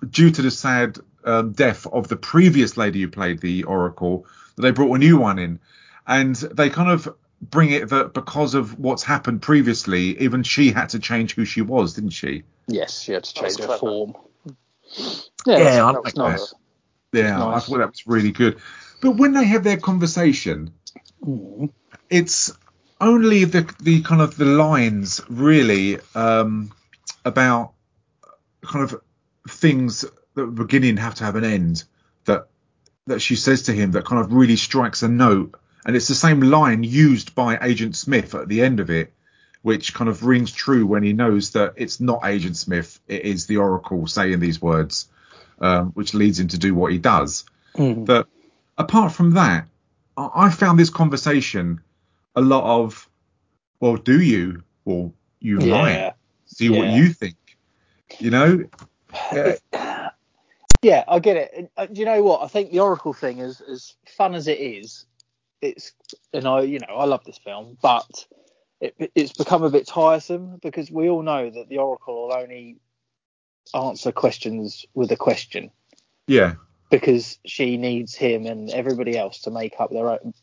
due 0.10 0.30
to 0.32 0.42
the 0.42 0.52
sad 0.52 0.98
um, 1.24 1.54
death 1.54 1.88
of 1.88 2.10
the 2.10 2.16
previous 2.18 2.78
lady 2.78 3.02
who 3.02 3.08
played 3.08 3.40
the 3.40 3.64
Oracle, 3.64 4.26
that 4.56 4.62
they 4.62 4.72
brought 4.72 4.94
a 4.94 5.00
new 5.00 5.18
one 5.18 5.40
in, 5.40 5.60
and 6.06 6.36
they 6.36 6.70
kind 6.70 6.90
of 6.90 7.16
bring 7.42 7.72
it 7.72 7.90
that 7.90 8.14
because 8.14 8.54
of 8.54 8.78
what's 8.78 9.04
happened 9.04 9.42
previously, 9.42 10.20
even 10.20 10.44
she 10.44 10.72
had 10.72 10.90
to 10.90 11.00
change 11.00 11.34
who 11.34 11.46
she 11.46 11.62
was, 11.62 11.94
didn't 11.94 12.12
she? 12.12 12.44
Yes, 12.68 13.02
she 13.02 13.14
had 13.14 13.24
to 13.24 13.34
change 13.34 13.58
her 13.58 13.66
clever. 13.66 13.80
form. 13.80 14.16
Yeah, 15.46 15.58
that's- 15.58 15.80
I 15.80 15.92
that 15.92 15.94
like 15.94 16.04
was 16.04 16.14
that. 16.14 16.20
nice. 16.20 16.54
Yeah, 17.12 17.38
Nice. 17.38 17.64
I 17.64 17.66
thought 17.68 17.78
that 17.80 17.92
was 17.92 18.08
really 18.08 18.32
good. 18.32 18.58
But 19.02 19.12
when 19.18 19.34
they 19.34 19.46
have 19.46 19.64
their 19.64 19.78
conversation, 19.78 20.74
Mm. 21.26 21.70
it's 22.10 22.52
only 23.00 23.46
the 23.46 23.72
the 23.80 24.02
kind 24.02 24.22
of 24.22 24.38
the 24.38 24.46
lines 24.46 25.22
really 25.30 26.00
um, 26.16 26.72
about 27.24 27.74
kind 28.64 28.84
of 28.84 29.02
things 29.48 30.06
that 30.36 30.48
beginning 30.48 30.98
have 30.98 31.16
to 31.16 31.24
have 31.24 31.36
an 31.36 31.44
end 31.44 31.84
that 32.26 32.48
that 33.08 33.22
she 33.22 33.36
says 33.36 33.64
to 33.64 33.72
him 33.74 33.92
that 33.92 34.06
kind 34.06 34.22
of 34.24 34.34
really 34.34 34.56
strikes 34.56 35.04
a 35.04 35.08
note 35.08 35.60
and 35.86 35.96
it's 35.96 36.08
the 36.08 36.16
same 36.16 36.42
line 36.42 36.84
used 36.84 37.34
by 37.36 37.58
agent 37.62 37.96
smith 37.96 38.34
at 38.36 38.48
the 38.48 38.62
end 38.62 38.80
of 38.80 38.90
it 38.90 39.14
which 39.64 39.94
kind 39.94 40.10
of 40.10 40.24
rings 40.24 40.52
true 40.52 40.86
when 40.86 41.04
he 41.04 41.14
knows 41.14 41.52
that 41.52 41.74
it's 41.78 42.00
not 42.00 42.22
agent 42.26 42.56
smith 42.58 43.00
it 43.08 43.26
is 43.26 43.46
the 43.48 43.58
oracle 43.58 44.06
saying 44.08 44.40
these 44.40 44.62
words 44.62 45.08
um, 45.62 45.92
which 45.92 46.14
leads 46.14 46.40
him 46.40 46.48
to 46.50 46.58
do 46.58 46.76
what 46.76 46.92
he 46.92 46.98
does 46.98 47.46
Mm. 47.76 48.06
but 48.06 48.28
apart 48.78 49.14
from 49.14 49.32
that, 49.32 49.68
I 50.18 50.30
I 50.48 50.50
found 50.50 50.78
this 50.80 50.90
conversation 50.90 51.82
a 52.36 52.42
lot 52.42 52.64
of, 52.64 53.08
well, 53.80 53.96
do 53.96 54.20
you 54.22 54.64
or 54.86 55.14
you 55.40 55.60
Yeah. 55.62 55.72
might 55.72 56.14
see 56.46 56.70
what 56.70 56.88
you 56.90 57.10
think, 57.14 57.38
you 58.20 58.30
know? 58.30 58.66
Yeah, 59.32 60.10
Yeah, 60.82 61.04
I 61.08 61.20
get 61.20 61.38
it. 61.38 61.72
Uh, 61.78 61.86
Do 61.86 62.00
you 62.00 62.06
know 62.06 62.24
what? 62.24 62.42
I 62.42 62.48
think 62.48 62.72
the 62.72 62.80
Oracle 62.80 63.14
thing 63.14 63.38
is 63.40 63.62
as 63.62 63.94
fun 64.18 64.34
as 64.36 64.48
it 64.48 64.60
is. 64.60 65.06
It's 65.62 65.94
and 66.34 66.48
I, 66.48 66.62
you 66.62 66.80
know, 66.80 66.96
I 66.98 67.06
love 67.06 67.24
this 67.24 67.38
film, 67.38 67.78
but 67.82 68.26
it, 68.82 69.12
it's 69.16 69.34
become 69.34 69.64
a 69.64 69.70
bit 69.70 69.88
tiresome 69.88 70.58
because 70.62 70.92
we 70.92 71.08
all 71.08 71.22
know 71.22 71.50
that 71.50 71.70
the 71.70 71.78
Oracle 71.78 72.28
will 72.28 72.34
only 72.34 72.78
answer 73.74 74.12
questions 74.12 74.86
with 74.94 75.12
a 75.12 75.16
question 75.18 75.72
yeah, 76.28 76.54
because 76.90 77.40
she 77.46 77.78
needs 77.78 78.16
him 78.16 78.46
and 78.46 78.70
everybody 78.70 79.18
else 79.18 79.42
to 79.42 79.52
make 79.52 79.76
up 79.80 79.92
their 79.92 80.10
own 80.10 80.34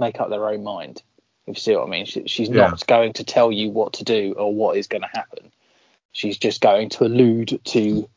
make 0.00 0.20
up 0.20 0.28
their 0.30 0.48
own 0.48 0.62
mind. 0.64 1.02
If 1.46 1.56
you 1.56 1.60
see 1.60 1.76
what 1.76 1.86
I 1.86 1.90
mean, 1.90 2.06
she, 2.06 2.26
she's 2.26 2.48
Yeah. 2.48 2.68
not 2.68 2.86
going 2.86 3.12
to 3.14 3.24
tell 3.24 3.52
you 3.52 3.70
what 3.70 3.94
to 3.94 4.04
do 4.04 4.34
or 4.36 4.54
what 4.54 4.76
is 4.76 4.86
going 4.86 5.02
to 5.02 5.08
happen. 5.12 5.52
She's 6.12 6.38
just 6.38 6.60
going 6.60 6.88
to 6.90 7.04
allude 7.04 7.60
to 7.64 8.08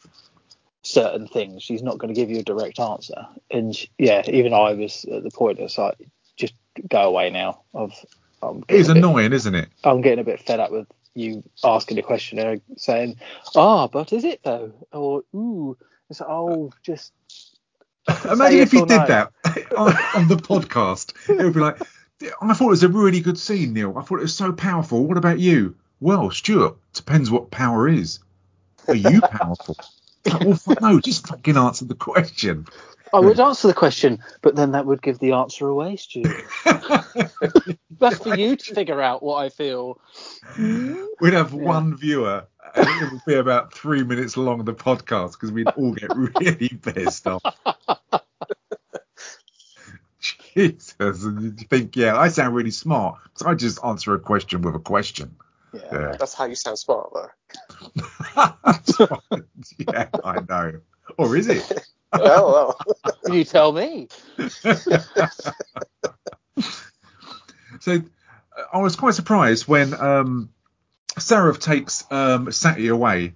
certain 0.84 1.28
things. 1.28 1.64
She's 1.64 1.84
not 1.84 1.98
going 1.98 2.14
to 2.14 2.20
give 2.20 2.30
you 2.30 2.40
a 2.40 2.44
direct 2.44 2.80
answer. 2.80 3.28
And 3.52 3.76
sh 3.76 3.88
yeah, 3.98 4.24
even 4.28 4.54
I 4.54 4.74
was 4.74 5.06
at 5.12 5.24
the 5.24 5.32
point 5.32 5.60
it's 5.60 5.78
like, 5.78 5.98
just 6.38 6.54
go 6.88 7.02
away 7.02 7.30
now. 7.30 7.62
I've, 7.76 7.94
I'm 8.42 8.64
it 8.70 8.76
is 8.76 8.88
bit- 8.88 8.98
annoying, 8.98 9.34
isn't 9.34 9.56
it? 9.56 9.68
I'm 9.84 10.02
getting 10.02 10.20
a 10.20 10.24
bit 10.24 10.40
fed 10.42 10.60
up 10.60 10.72
with 10.72 10.88
you 11.18 11.44
asking 11.64 12.00
a 12.00 12.04
question 12.04 12.40
and 12.40 12.62
saying, 12.78 13.18
ah, 13.56 13.88
but 13.88 14.14
is 14.14 14.24
it 14.24 14.42
though? 14.44 14.72
Or 14.92 15.24
ooh, 15.36 15.78
it's 16.10 16.20
like, 16.20 16.30
oh, 16.30 16.72
just 16.84 17.12
Imagine 18.30 18.60
if 18.60 18.72
he 18.72 18.80
did 18.80 18.90
no. 18.90 19.08
that 19.08 19.32
on, 19.78 19.94
on 20.16 20.28
the 20.28 20.36
podcast. 20.36 21.14
It 21.30 21.44
would 21.44 21.54
be 21.54 21.60
like, 21.60 21.82
I 22.42 22.54
thought 22.54 22.68
it 22.68 22.70
was 22.70 22.84
a 22.84 22.90
really 22.90 23.20
good 23.20 23.38
scene, 23.38 23.74
Neil. 23.74 23.98
I 23.98 24.02
thought 24.02 24.20
it 24.20 24.24
was 24.24 24.36
so 24.36 24.54
powerful. 24.54 25.06
What 25.06 25.18
about 25.18 25.40
you? 25.40 25.76
Well, 26.00 26.32
Stuart, 26.32 26.78
depends 26.94 27.30
what 27.30 27.52
power 27.52 27.88
is. 27.88 28.20
Are 28.88 28.96
you 28.96 29.20
powerful? 29.22 29.76
well, 30.26 30.78
no, 30.82 31.00
just 31.00 31.28
fucking 31.28 31.58
answer 31.58 31.86
the 31.86 31.96
question. 31.96 32.68
I 33.14 33.20
would 33.20 33.38
hmm. 33.38 33.44
answer 33.44 33.68
the 33.68 33.74
question, 33.74 34.24
but 34.42 34.56
then 34.56 34.72
that 34.72 34.86
would 34.86 35.02
give 35.02 35.20
the 35.20 35.34
answer 35.34 35.68
away, 35.68 35.96
Stu. 35.96 36.24
That's 38.00 38.18
for 38.20 38.36
you 38.36 38.56
to 38.56 38.76
figure 38.76 39.02
out 39.02 39.24
what 39.24 39.38
I 39.38 39.50
feel. 39.50 40.00
Hmm? 40.44 41.06
We'd 41.20 41.34
have 41.34 41.54
one 41.54 41.98
viewer, 41.98 42.46
and 42.76 42.88
it 42.88 43.12
would 43.12 43.26
be 43.26 43.36
about 43.36 43.74
three 43.74 44.04
minutes 44.04 44.38
long 44.38 44.64
the 44.66 44.74
podcast 44.74 45.34
because 45.34 45.52
we'd 45.52 45.70
all 45.70 45.94
get 45.94 46.16
really 46.16 46.70
pissed 46.82 47.28
off. 47.28 47.42
Jesus, 50.56 51.24
and 51.24 51.60
you 51.60 51.68
think, 51.68 51.96
yeah, 51.96 52.18
I 52.18 52.30
sound 52.30 52.56
really 52.56 52.72
smart, 52.72 53.20
so 53.36 53.48
I 53.48 53.54
just 53.54 53.84
answer 53.86 54.14
a 54.16 54.20
question 54.20 54.62
with 54.62 54.76
a 54.76 54.80
question. 54.80 55.36
Yeah. 55.74 55.82
Yeah, 55.92 56.16
That's 56.18 56.34
how 56.34 56.46
you 56.46 56.56
sound 56.56 56.80
smart, 56.80 57.12
though. 57.14 57.30
yeah, 59.78 60.08
I 60.24 60.40
know. 60.48 60.80
Or 61.18 61.36
is 61.36 61.48
it? 61.48 61.72
well, 62.14 62.76
well. 62.76 63.14
You 63.34 63.44
tell 63.44 63.72
me. 63.72 64.08
So 67.80 68.02
I 68.74 68.80
was 68.80 68.96
quite 68.96 69.14
surprised 69.14 69.68
when 69.68 69.94
um, 69.94 70.50
Seraph 71.18 71.60
takes 71.60 72.04
um, 72.12 72.52
Sati 72.52 72.88
away 72.88 73.34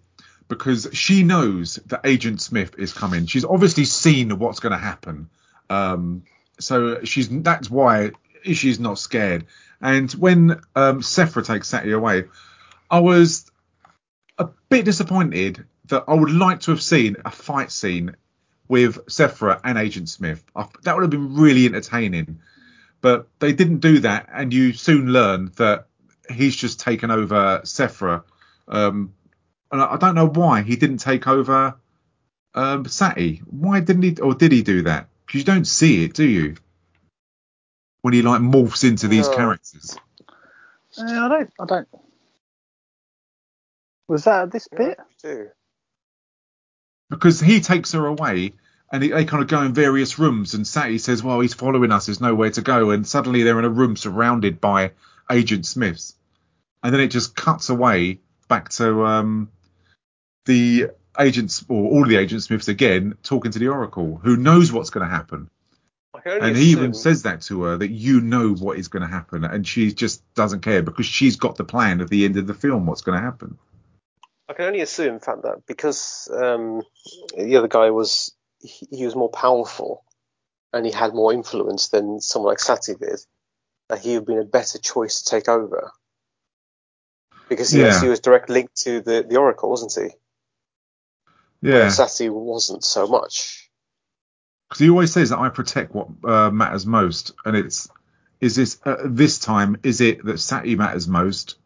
because 0.48 0.90
she 0.94 1.24
knows 1.24 1.76
that 1.86 2.02
Agent 2.04 2.42
Smith 2.42 2.76
is 2.78 2.92
coming. 2.92 3.28
She's 3.28 3.46
obviously 3.46 3.86
seen 3.86 4.38
what's 4.40 4.60
going 4.60 4.74
to 4.74 4.78
happen. 4.78 5.30
Um, 5.70 6.24
so 6.60 7.04
she's 7.04 7.30
that's 7.30 7.70
why 7.70 8.12
she's 8.44 8.80
not 8.80 9.00
scared. 9.00 9.46
And 9.80 10.12
when 10.12 10.60
um, 10.76 11.02
Seraph 11.02 11.48
takes 11.48 11.70
Sati 11.70 11.92
away, 11.92 12.26
I 12.90 13.00
was 13.00 13.50
a 14.38 14.50
bit 14.70 14.86
disappointed 14.86 15.66
that 15.92 16.06
I 16.10 16.16
would 16.16 16.32
like 16.32 16.62
to 16.62 16.72
have 16.72 16.84
seen 16.84 17.18
a 17.26 17.32
fight 17.32 17.72
scene 17.72 18.18
with 18.68 19.00
Seraph 19.10 19.62
and 19.64 19.78
Agent 19.78 20.10
Smith. 20.10 20.44
I, 20.56 20.68
that 20.84 20.96
would 20.96 21.04
have 21.04 21.12
been 21.12 21.36
really 21.38 21.68
entertaining 21.68 22.40
but 23.02 23.28
they 23.40 23.54
didn't 23.54 23.80
do 23.80 24.00
that, 24.02 24.30
and 24.34 24.54
you 24.54 24.74
soon 24.74 25.12
learn 25.12 25.52
that 25.58 25.88
he's 26.32 26.56
just 26.56 26.80
taken 26.80 27.12
over 27.12 27.62
Seraph. 27.66 28.24
Um, 28.68 29.14
and 29.72 29.82
I 29.82 29.94
I 29.94 29.98
don't 29.98 30.16
know 30.16 30.28
why 30.28 30.62
he 30.62 30.76
didn't 30.76 31.00
take 31.00 31.28
over 31.28 31.76
um, 32.56 32.86
Sati. 32.88 33.42
Why 33.50 33.80
didn't 33.82 34.04
he, 34.04 34.18
or 34.22 34.36
did 34.36 34.52
he 34.52 34.64
do 34.64 34.84
that? 34.84 35.10
Because 35.26 35.40
you 35.40 35.46
don't 35.46 35.66
see 35.66 36.06
it, 36.06 36.14
do 36.14 36.26
you? 36.26 36.56
When 38.04 38.14
he 38.14 38.22
like 38.22 38.42
morphs 38.42 38.88
into 38.88 39.08
these 39.08 39.28
No. 39.28 39.36
characters. 39.36 39.98
Uh, 40.98 41.04
I 41.04 41.30
don't. 41.30 41.54
I 41.60 41.66
don't. 41.66 41.88
Was 44.08 44.26
that 44.26 44.52
this 44.52 44.68
Yeah, 44.74 44.80
bit? 44.80 45.00
you 45.00 45.06
do. 45.24 45.50
Because 47.12 47.40
he 47.40 47.60
takes 47.60 47.92
her 47.92 48.08
away 48.08 48.54
and 48.92 49.04
they 49.04 49.26
kind 49.26 49.44
of 49.44 49.48
go 49.48 49.62
in 49.62 49.74
various 49.74 50.18
rooms 50.18 50.54
and 50.54 50.66
Sati 50.66 50.98
says 50.98 51.22
well 51.22 51.42
he's 51.42 51.54
following 51.54 51.92
us. 51.92 52.08
There's 52.08 52.22
nowhere 52.22 52.52
to 52.52 52.62
go. 52.62 52.90
And 52.90 53.06
suddenly 53.06 53.44
they're 53.44 53.60
in 53.60 53.66
a 53.66 53.70
room 53.70 53.96
surrounded 53.96 54.60
by 54.60 54.92
agent 55.30 55.66
smiths. 55.66 56.16
And 56.82 56.94
then 56.94 57.02
it 57.02 57.10
just 57.10 57.36
cuts 57.36 57.70
away 57.70 58.20
back 58.48 58.70
to 58.70 59.06
um, 59.06 59.52
the 60.46 60.88
agents 61.20 61.64
or 61.68 61.92
all 61.92 62.06
the 62.06 62.16
agent 62.16 62.44
smiths 62.44 62.70
again 62.70 63.16
talking 63.22 63.52
to 63.52 63.60
the 63.60 63.68
oracle 63.68 64.20
who 64.24 64.38
knows 64.38 64.72
what's 64.72 64.90
going 64.90 65.08
to 65.08 65.14
happen. 65.14 65.50
I 66.16 66.20
can 66.22 66.32
only 66.32 66.48
and 66.48 66.58
he 66.58 66.72
even 66.72 66.94
says 66.94 67.24
that 67.24 67.42
to 67.44 67.64
her 67.64 67.78
that 67.78 67.92
you 67.92 68.22
know 68.22 68.54
what 68.54 68.78
is 68.78 68.88
going 68.88 69.02
to 69.02 69.08
happen 69.08 69.44
and 69.44 69.68
she 69.68 69.94
just 69.94 70.22
doesn't 70.34 70.62
care 70.62 70.82
because 70.82 71.06
she's 71.06 71.36
got 71.36 71.58
the 71.58 71.66
plan 71.66 72.02
at 72.02 72.10
the 72.10 72.26
end 72.26 72.38
of 72.38 72.48
the 72.48 72.54
film 72.54 72.86
what's 72.86 73.02
going 73.02 73.18
to 73.18 73.24
happen 73.24 73.58
I 74.52 74.54
can 74.54 74.66
only 74.66 74.82
assume, 74.82 75.14
in 75.14 75.20
fact, 75.22 75.44
that 75.44 75.66
because 75.66 76.30
um, 76.36 76.82
the 77.38 77.56
other 77.56 77.70
guy 77.70 77.90
was 77.92 78.36
he, 78.60 78.86
he 78.92 79.06
was 79.06 79.16
more 79.16 79.30
powerful 79.30 80.04
and 80.74 80.86
he 80.86 80.92
had 80.92 81.14
more 81.14 81.32
influence 81.32 81.88
than 81.88 82.20
someone 82.20 82.52
like 82.52 82.60
Sati 82.60 82.96
did, 82.96 83.20
that 83.88 84.00
he 84.00 84.10
would 84.10 84.16
have 84.18 84.26
been 84.26 84.40
a 84.40 84.44
better 84.44 84.78
choice 84.78 85.22
to 85.22 85.30
take 85.30 85.48
over. 85.48 85.92
Because 87.48 87.72
he, 87.72 87.82
was, 87.82 87.96
Yeah. 87.96 88.02
he 88.02 88.10
was 88.10 88.20
direct 88.20 88.50
linked 88.50 88.76
to 88.82 89.00
the, 89.00 89.26
the 89.28 89.38
Oracle, 89.38 89.70
wasn't 89.70 89.94
he? 89.94 90.16
yeah 91.62 91.88
Sati 91.88 92.30
wasn't 92.30 92.84
so 92.84 93.08
much. 93.08 93.70
because 94.68 94.80
he 94.80 94.90
always 94.90 95.14
says 95.14 95.30
that 95.30 95.40
I 95.40 95.48
protect 95.48 95.94
what 95.96 96.08
uh, 96.26 96.52
matters 96.52 96.86
most, 96.86 97.32
and 97.46 97.56
it's 97.56 97.88
is 98.42 98.56
this 98.56 98.80
uh, 98.84 98.98
this 99.06 99.40
time 99.40 99.78
is 99.84 100.02
it 100.02 100.26
that 100.26 100.40
Sati 100.40 100.76
matters 100.76 101.08
most, 101.08 101.58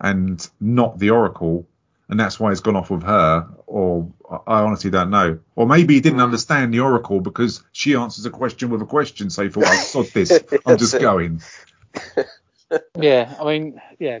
and 0.00 0.48
not 0.60 0.98
the 0.98 1.10
Oracle, 1.10 1.66
and 2.08 2.18
that's 2.20 2.38
why 2.38 2.50
he's 2.50 2.60
gone 2.60 2.76
off 2.76 2.90
with 2.90 3.02
her, 3.02 3.48
or 3.66 4.12
I 4.46 4.60
honestly 4.60 4.90
don't 4.90 5.10
know, 5.10 5.38
or 5.56 5.66
maybe 5.66 5.94
he 5.94 6.00
didn't 6.00 6.18
Mm. 6.20 6.24
understand 6.24 6.72
the 6.74 6.80
Oracle 6.80 7.20
because 7.20 7.62
she 7.72 7.94
answers 7.96 8.26
a 8.26 8.30
question 8.30 8.70
with 8.70 8.82
a 8.82 8.86
question, 8.86 9.30
so 9.30 9.42
he 9.42 9.48
thought 9.48 9.64
I 9.64 9.76
sod 9.76 10.06
this, 10.06 10.42
I'm 10.64 10.78
just 10.84 10.98
going. 10.98 11.42
Yeah. 12.98 13.32
I 13.40 13.44
mean, 13.44 13.80
yeah. 14.00 14.20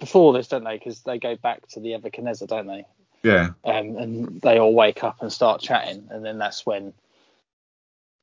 Before 0.00 0.32
this, 0.32 0.48
don't 0.48 0.64
they? 0.64 0.76
Because 0.76 1.02
they 1.02 1.18
go 1.20 1.36
back 1.36 1.66
to 1.68 1.80
the 1.80 1.92
Nebuchadnezzar, 1.92 2.48
don't 2.48 2.66
they? 2.66 2.84
Yeah, 3.22 3.50
Um, 3.64 3.96
and 3.96 4.40
they 4.40 4.58
all 4.58 4.74
wake 4.74 5.02
up 5.04 5.22
and 5.22 5.32
start 5.32 5.60
chatting, 5.60 6.08
and 6.10 6.24
then 6.24 6.38
that's 6.38 6.66
when 6.66 6.92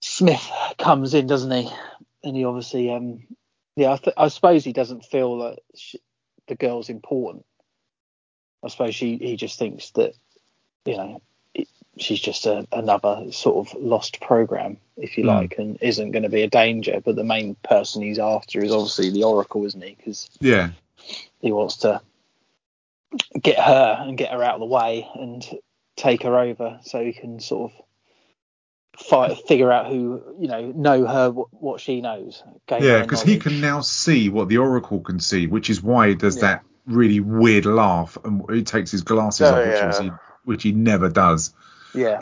Smith 0.02 0.46
comes 0.78 1.14
in, 1.14 1.28
doesn't 1.28 1.52
he? 1.52 1.70
And 2.24 2.36
he 2.36 2.46
obviously, 2.46 2.90
um, 2.92 3.24
yeah, 3.76 3.94
I, 3.94 3.98
th- 3.98 4.16
I 4.18 4.28
suppose 4.28 4.64
he 4.64 4.74
doesn't 4.74 5.06
feel 5.06 5.38
that 5.40 5.60
sh 5.76 5.96
the 6.48 6.56
girl's 6.56 6.90
important. 6.90 7.46
I 8.64 8.70
suppose 8.70 8.96
she 8.96 9.18
he 9.18 9.36
just 9.36 9.60
thinks 9.60 9.92
that, 9.92 10.14
you 10.86 10.98
know, 10.98 11.22
it, 11.54 11.68
she's 11.98 12.20
just 12.20 12.46
a, 12.46 12.68
another 12.72 13.32
sort 13.32 13.68
of 13.68 13.80
lost 13.80 14.22
program, 14.22 14.78
if 14.98 15.18
you 15.18 15.24
Hmm. 15.24 15.30
like, 15.30 15.56
and 15.58 15.78
isn't 15.82 16.12
going 16.12 16.24
to 16.24 16.30
be 16.30 16.44
a 16.44 16.50
danger. 16.50 17.02
But 17.04 17.16
the 17.16 17.24
main 17.24 17.56
person 17.64 18.02
he's 18.02 18.20
after 18.20 18.64
is 18.64 18.72
obviously 18.72 19.10
the 19.10 19.24
Oracle, 19.24 19.66
isn't 19.66 19.84
he? 19.84 19.96
Because 19.96 20.30
yeah, 20.40 20.70
he 21.42 21.52
wants 21.52 21.78
to 21.78 22.02
get 23.42 23.60
her 23.60 23.98
and 24.00 24.18
get 24.18 24.32
her 24.32 24.42
out 24.44 24.56
of 24.56 24.60
the 24.62 24.66
way 24.66 25.08
and 25.16 25.48
take 25.96 26.24
her 26.24 26.38
over 26.40 26.80
so 26.84 27.04
he 27.04 27.14
can 27.14 27.40
sort 27.40 27.72
of 27.72 27.80
fight 28.98 29.38
figure 29.48 29.72
out 29.72 29.88
who 29.88 30.22
you 30.40 30.48
know 30.48 30.72
know 30.72 31.06
her 31.06 31.32
what, 31.32 31.82
she 31.82 32.02
knows 32.02 32.44
yeah, 32.80 33.02
because 33.02 33.24
he 33.24 33.38
can 33.40 33.60
now 33.60 33.82
see 33.82 34.30
what 34.30 34.50
the 34.50 34.58
Oracle 34.58 35.00
can 35.00 35.20
see, 35.20 35.48
which 35.48 35.70
is 35.70 35.82
why 35.82 36.10
he 36.10 36.16
does 36.16 36.38
Yeah. 36.38 36.42
that 36.42 36.64
really 36.86 37.20
weird 37.20 37.66
laugh, 37.66 38.18
and 38.24 38.44
he 38.52 38.64
takes 38.64 38.92
his 38.92 39.02
glasses 39.02 39.42
Oh, 39.50 39.54
off, 39.54 39.58
which, 39.60 39.68
yeah. 39.68 39.80
obviously- 39.86 40.12
which 40.46 40.64
he 40.64 40.72
never 40.74 41.10
does. 41.10 41.54
yeah 41.96 42.22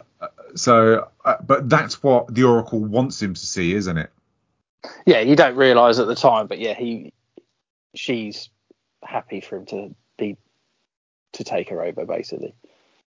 So, 0.56 1.08
uh, 1.26 1.38
but 1.46 1.70
that's 1.70 2.04
what 2.04 2.34
the 2.34 2.44
Oracle 2.44 2.80
wants 2.80 3.22
him 3.22 3.34
to 3.34 3.46
see, 3.46 3.74
isn't 3.74 3.98
it? 3.98 4.12
yeah 5.06 5.20
you 5.20 5.36
don't 5.36 5.56
realize 5.56 6.00
at 6.00 6.08
the 6.08 6.16
time 6.16 6.48
but 6.48 6.58
yeah 6.58 6.74
he 6.74 7.14
she's 7.94 8.50
happy 9.04 9.40
for 9.40 9.58
him 9.58 9.66
to 9.68 9.94
be 10.18 10.38
to 11.34 11.44
take 11.44 11.70
her 11.70 11.84
over 11.84 12.04
basically 12.04 12.56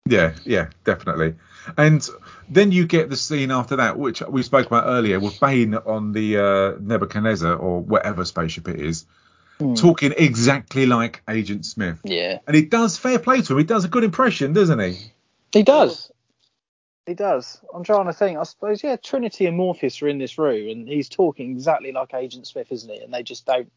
Yeah, 0.08 0.34
yeah, 0.44 0.68
definitely. 0.84 1.34
And 1.76 2.08
then 2.48 2.72
you 2.72 2.86
get 2.86 3.10
the 3.10 3.18
scene 3.18 3.50
after 3.50 3.78
that, 3.78 3.98
which 3.98 4.22
we 4.22 4.44
spoke 4.44 4.68
about 4.68 4.84
earlier, 4.86 5.20
with 5.20 5.40
Bane 5.40 5.74
on 5.74 6.12
the 6.12 6.38
uh, 6.38 6.78
Nebuchadnezzar 6.80 7.56
or 7.56 7.80
whatever 7.82 8.24
spaceship 8.26 8.68
it 8.68 8.80
is, 8.80 9.08
Hmm. 9.60 9.74
talking 9.76 10.14
exactly 10.18 10.86
like 10.86 11.22
Agent 11.30 11.66
Smith. 11.66 12.00
yeah 12.04 12.40
And 12.46 12.56
he 12.56 12.64
does 12.64 12.98
fair 12.98 13.20
play 13.20 13.42
to 13.42 13.54
him. 13.54 13.60
He 13.60 13.64
does 13.64 13.86
a 13.86 13.88
good 13.88 14.04
impression, 14.04 14.52
doesn't 14.52 14.80
he? 14.80 14.98
He 15.54 15.64
does. 15.64 16.12
He 17.06 17.14
does. 17.14 17.62
I'm 17.74 17.84
trying 17.84 18.08
to 18.08 18.14
think. 18.14 18.38
I 18.38 18.44
suppose, 18.44 18.84
yeah, 18.84 18.98
Trinity 18.98 19.46
and 19.46 19.56
Morpheus 19.56 20.02
are 20.02 20.08
in 20.10 20.18
this 20.18 20.38
room, 20.38 20.70
and 20.70 20.88
he's 20.90 21.08
talking 21.08 21.52
exactly 21.52 21.92
like 21.94 22.14
Agent 22.14 22.48
Smith, 22.48 22.72
isn't 22.72 22.90
he? 22.92 23.00
And 23.00 23.14
they 23.14 23.24
just 23.24 23.46
don't 23.46 23.72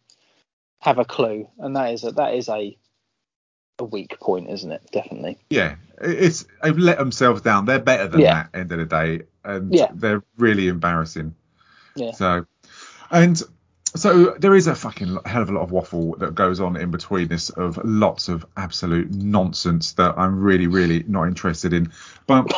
have 0.80 0.98
a 0.98 1.04
clue, 1.04 1.48
and 1.58 1.76
that 1.76 1.92
is 1.92 2.04
a, 2.04 2.12
that 2.12 2.34
is 2.34 2.48
a 2.48 2.76
a 3.80 3.84
weak 3.84 4.18
point, 4.18 4.50
isn't 4.50 4.72
it? 4.72 4.82
Definitely. 4.90 5.38
Yeah, 5.50 5.76
it's 6.00 6.46
they've 6.62 6.76
let 6.76 6.98
themselves 6.98 7.42
down. 7.42 7.66
They're 7.66 7.78
better 7.78 8.08
than 8.08 8.22
Yeah. 8.22 8.48
that. 8.52 8.58
End 8.58 8.72
of 8.72 8.78
the 8.78 8.86
day, 8.86 9.22
and 9.44 9.72
Yeah. 9.72 9.88
they're 9.94 10.24
really 10.38 10.66
embarrassing. 10.68 11.34
Yeah. 11.94 12.12
So, 12.12 12.46
and 13.10 13.40
so 13.94 14.34
there 14.38 14.54
is 14.54 14.66
a 14.66 14.74
fucking 14.74 15.18
hell 15.24 15.42
of 15.42 15.50
a 15.50 15.52
lot 15.52 15.62
of 15.62 15.70
waffle 15.70 16.14
that 16.16 16.34
goes 16.34 16.60
on 16.60 16.76
in 16.76 16.90
between 16.90 17.28
this 17.28 17.50
of 17.50 17.78
lots 17.84 18.28
of 18.28 18.46
absolute 18.56 19.10
nonsense 19.10 19.92
that 19.92 20.18
I'm 20.18 20.40
really, 20.40 20.66
really 20.66 21.04
not 21.06 21.24
interested 21.24 21.72
in. 21.72 21.92
But 22.26 22.52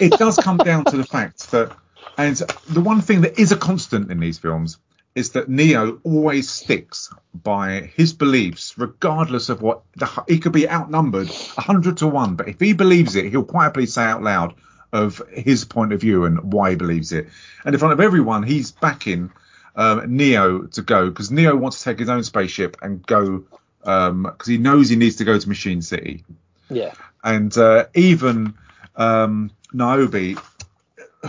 it 0.00 0.12
does 0.18 0.36
come 0.36 0.58
down 0.58 0.84
to 0.86 0.96
the 0.96 1.04
fact 1.04 1.50
that, 1.50 1.76
and 2.16 2.36
the 2.68 2.80
one 2.80 3.00
thing 3.00 3.22
that 3.22 3.38
is 3.38 3.52
a 3.52 3.56
constant 3.56 4.10
in 4.10 4.20
these 4.20 4.38
films 4.38 4.78
is 5.14 5.30
that 5.30 5.48
Neo 5.48 6.00
always 6.02 6.50
sticks 6.50 7.12
by 7.32 7.92
his 7.94 8.12
beliefs, 8.12 8.76
regardless 8.76 9.48
of 9.48 9.62
what 9.62 9.82
the, 9.96 10.24
he 10.26 10.38
could 10.38 10.52
be 10.52 10.68
outnumbered 10.68 11.28
hundred 11.28 11.98
to 11.98 12.06
one, 12.06 12.34
but 12.34 12.48
if 12.48 12.58
he 12.58 12.72
believes 12.72 13.14
it, 13.14 13.30
he'll 13.30 13.44
quite 13.44 13.64
happily 13.64 13.86
say 13.86 14.02
out 14.02 14.22
loud, 14.22 14.54
of 14.94 15.20
his 15.32 15.64
point 15.64 15.92
of 15.92 16.00
view 16.00 16.24
and 16.24 16.52
why 16.52 16.70
he 16.70 16.76
believes 16.76 17.12
it. 17.12 17.28
And 17.64 17.74
in 17.74 17.78
front 17.78 17.92
of 17.92 18.00
everyone, 18.00 18.44
he's 18.44 18.70
backing 18.70 19.30
um, 19.76 20.16
Neo 20.16 20.62
to 20.62 20.82
go 20.82 21.08
because 21.08 21.30
Neo 21.30 21.56
wants 21.56 21.78
to 21.78 21.84
take 21.84 21.98
his 21.98 22.08
own 22.08 22.22
spaceship 22.24 22.76
and 22.82 23.04
go 23.06 23.44
because 23.80 24.08
um, 24.10 24.34
he 24.46 24.58
knows 24.58 24.88
he 24.88 24.96
needs 24.96 25.16
to 25.16 25.24
go 25.24 25.38
to 25.38 25.48
Machine 25.48 25.82
City. 25.82 26.24
Yeah. 26.70 26.94
And 27.22 27.56
uh, 27.56 27.86
even 27.94 28.54
um, 28.96 29.50
Niobe, 29.72 30.38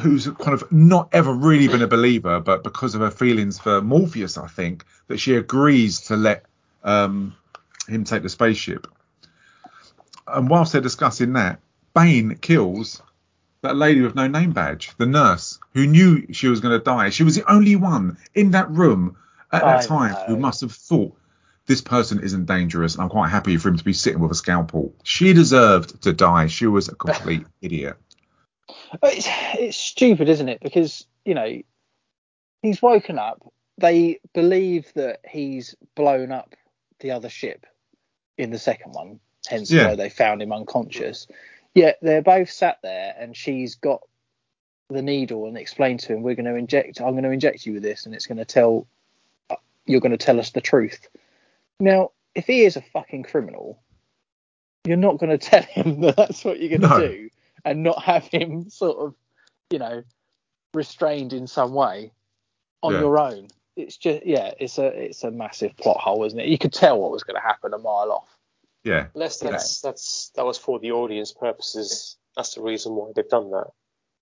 who's 0.02 0.28
kind 0.28 0.54
of 0.54 0.72
not 0.72 1.10
ever 1.12 1.34
really 1.34 1.68
been 1.68 1.82
a 1.82 1.88
believer, 1.88 2.40
but 2.40 2.64
because 2.64 2.96
of 2.96 3.02
her 3.02 3.12
feelings 3.12 3.60
for 3.60 3.82
Morpheus, 3.82 4.38
I 4.38 4.48
think 4.48 4.86
that 5.08 5.20
she 5.20 5.36
agrees 5.36 6.02
to 6.02 6.16
let 6.16 6.46
um, 6.84 7.36
him 7.88 8.04
take 8.04 8.24
the 8.24 8.30
spaceship. 8.30 8.88
And 10.28 10.50
whilst 10.50 10.72
they're 10.72 10.82
discussing 10.82 11.34
that, 11.34 11.60
Bane 11.94 12.36
kills 12.38 13.02
that 13.66 13.76
lady 13.76 14.02
with 14.02 14.16
no 14.16 14.28
name 14.28 14.52
badge, 14.52 14.92
the 14.98 15.06
nurse 15.06 15.60
who 15.74 15.86
knew 15.86 16.32
she 16.34 16.48
was 16.48 16.60
going 16.62 16.78
to 16.78 16.84
die. 16.84 17.10
She 17.10 17.24
was 17.24 17.36
the 17.36 17.50
only 17.52 17.76
one 17.76 18.18
in 18.34 18.52
that 18.52 18.70
room 18.72 19.18
at 19.52 19.62
that 19.62 19.84
I 19.84 19.86
time 19.86 20.14
know. 20.14 20.24
who 20.28 20.38
must 20.38 20.62
have 20.62 20.72
thought 20.72 21.16
this 21.68 21.82
person 21.82 22.20
isn't 22.22 22.46
dangerous, 22.46 22.94
and 22.96 23.04
I'm 23.04 23.10
quite 23.10 23.30
happy 23.30 23.58
for 23.58 23.70
him 23.70 23.78
to 23.78 23.84
be 23.84 23.94
sitting 23.94 24.20
with 24.20 24.32
a 24.32 24.36
scalpel. 24.36 24.94
She 25.04 25.34
deserved 25.34 26.02
to 26.04 26.14
die. 26.14 26.48
She 26.48 26.68
was 26.68 26.88
a 26.90 26.96
complete 26.96 27.46
idiot. 27.62 27.98
It's, 29.04 29.28
it's 29.60 29.78
stupid, 29.78 30.30
isn't 30.30 30.50
it? 30.50 30.60
Because 30.62 31.06
you 31.26 31.34
know 31.34 31.62
he's 32.62 32.82
woken 32.82 33.20
up. 33.20 33.42
They 33.78 34.20
believe 34.34 34.92
that 34.96 35.20
he's 35.28 35.76
blown 35.96 36.32
up 36.32 36.56
the 37.00 37.12
other 37.12 37.30
ship 37.30 37.66
in 38.38 38.50
the 38.52 38.60
second 38.60 38.94
one, 38.94 39.20
hence 39.48 39.72
Yeah. 39.72 39.88
why 39.88 39.96
they 39.96 40.10
found 40.10 40.42
him 40.42 40.54
unconscious. 40.54 41.28
Yet 41.76 42.00
they're 42.02 42.22
both 42.22 42.50
sat 42.50 42.80
there, 42.82 43.14
and 43.20 43.36
she's 43.36 43.76
got 43.76 44.02
the 44.90 45.02
needle 45.02 45.46
and 45.48 45.58
explained 45.58 46.00
to 46.02 46.14
him, 46.14 46.24
"We're 46.24 46.36
going 46.36 46.46
to 46.46 46.56
inject. 46.56 47.02
I'm 47.02 47.12
going 47.12 47.24
to 47.24 47.32
inject 47.32 47.66
you 47.66 47.74
with 47.74 47.84
this, 47.84 48.06
and 48.06 48.16
it's 48.16 48.28
going 48.28 48.38
to 48.38 48.46
tell. 48.46 48.88
Uh, 49.50 49.56
you're 49.86 50.00
going 50.02 50.18
to 50.18 50.26
tell 50.26 50.40
us 50.40 50.52
the 50.52 50.62
truth." 50.62 51.08
Now, 51.80 52.12
if 52.34 52.48
he 52.48 52.64
is 52.64 52.78
a 52.78 52.82
fucking 52.82 53.24
criminal, 53.24 53.82
you're 54.86 54.96
not 54.98 55.18
going 55.18 55.30
to 55.38 55.38
tell 55.38 55.64
him 55.64 56.02
that 56.02 56.16
that's 56.16 56.46
what 56.46 56.60
you're 56.60 56.70
going 56.70 56.82
to 56.82 56.88
No. 56.88 57.00
do, 57.08 57.30
and 57.66 57.84
not 57.84 58.02
have 58.04 58.26
him 58.28 58.70
sort 58.70 58.98
of, 58.98 59.16
you 59.70 59.80
know, 59.80 60.04
restrained 60.74 61.34
in 61.34 61.46
some 61.48 61.74
way 61.74 62.12
on 62.82 62.94
Yeah. 62.94 63.00
your 63.00 63.20
own. 63.20 63.48
It's 63.76 63.98
just, 63.98 64.26
yeah, 64.26 64.54
it's 64.60 64.78
a 64.78 64.86
it's 64.86 65.26
a 65.26 65.32
massive 65.32 65.76
plot 65.76 65.98
hole, 65.98 66.24
isn't 66.24 66.40
it? 66.40 66.48
You 66.48 66.58
could 66.58 66.72
tell 66.72 66.98
what 67.02 67.12
was 67.12 67.24
going 67.24 67.36
to 67.36 67.42
happen 67.42 67.74
a 67.74 67.78
mile 67.78 68.12
off. 68.14 68.35
Yeah. 68.86 69.08
Unless 69.16 69.40
that's 69.40 69.82
that's 69.82 70.32
that 70.36 70.46
was 70.46 70.58
for 70.58 70.80
the 70.80 70.92
audience 70.92 71.34
purposes. 71.34 72.18
That's 72.38 72.54
the 72.54 72.62
reason 72.62 72.94
why 72.94 73.12
they've 73.16 73.28
done 73.28 73.50
that. 73.52 73.68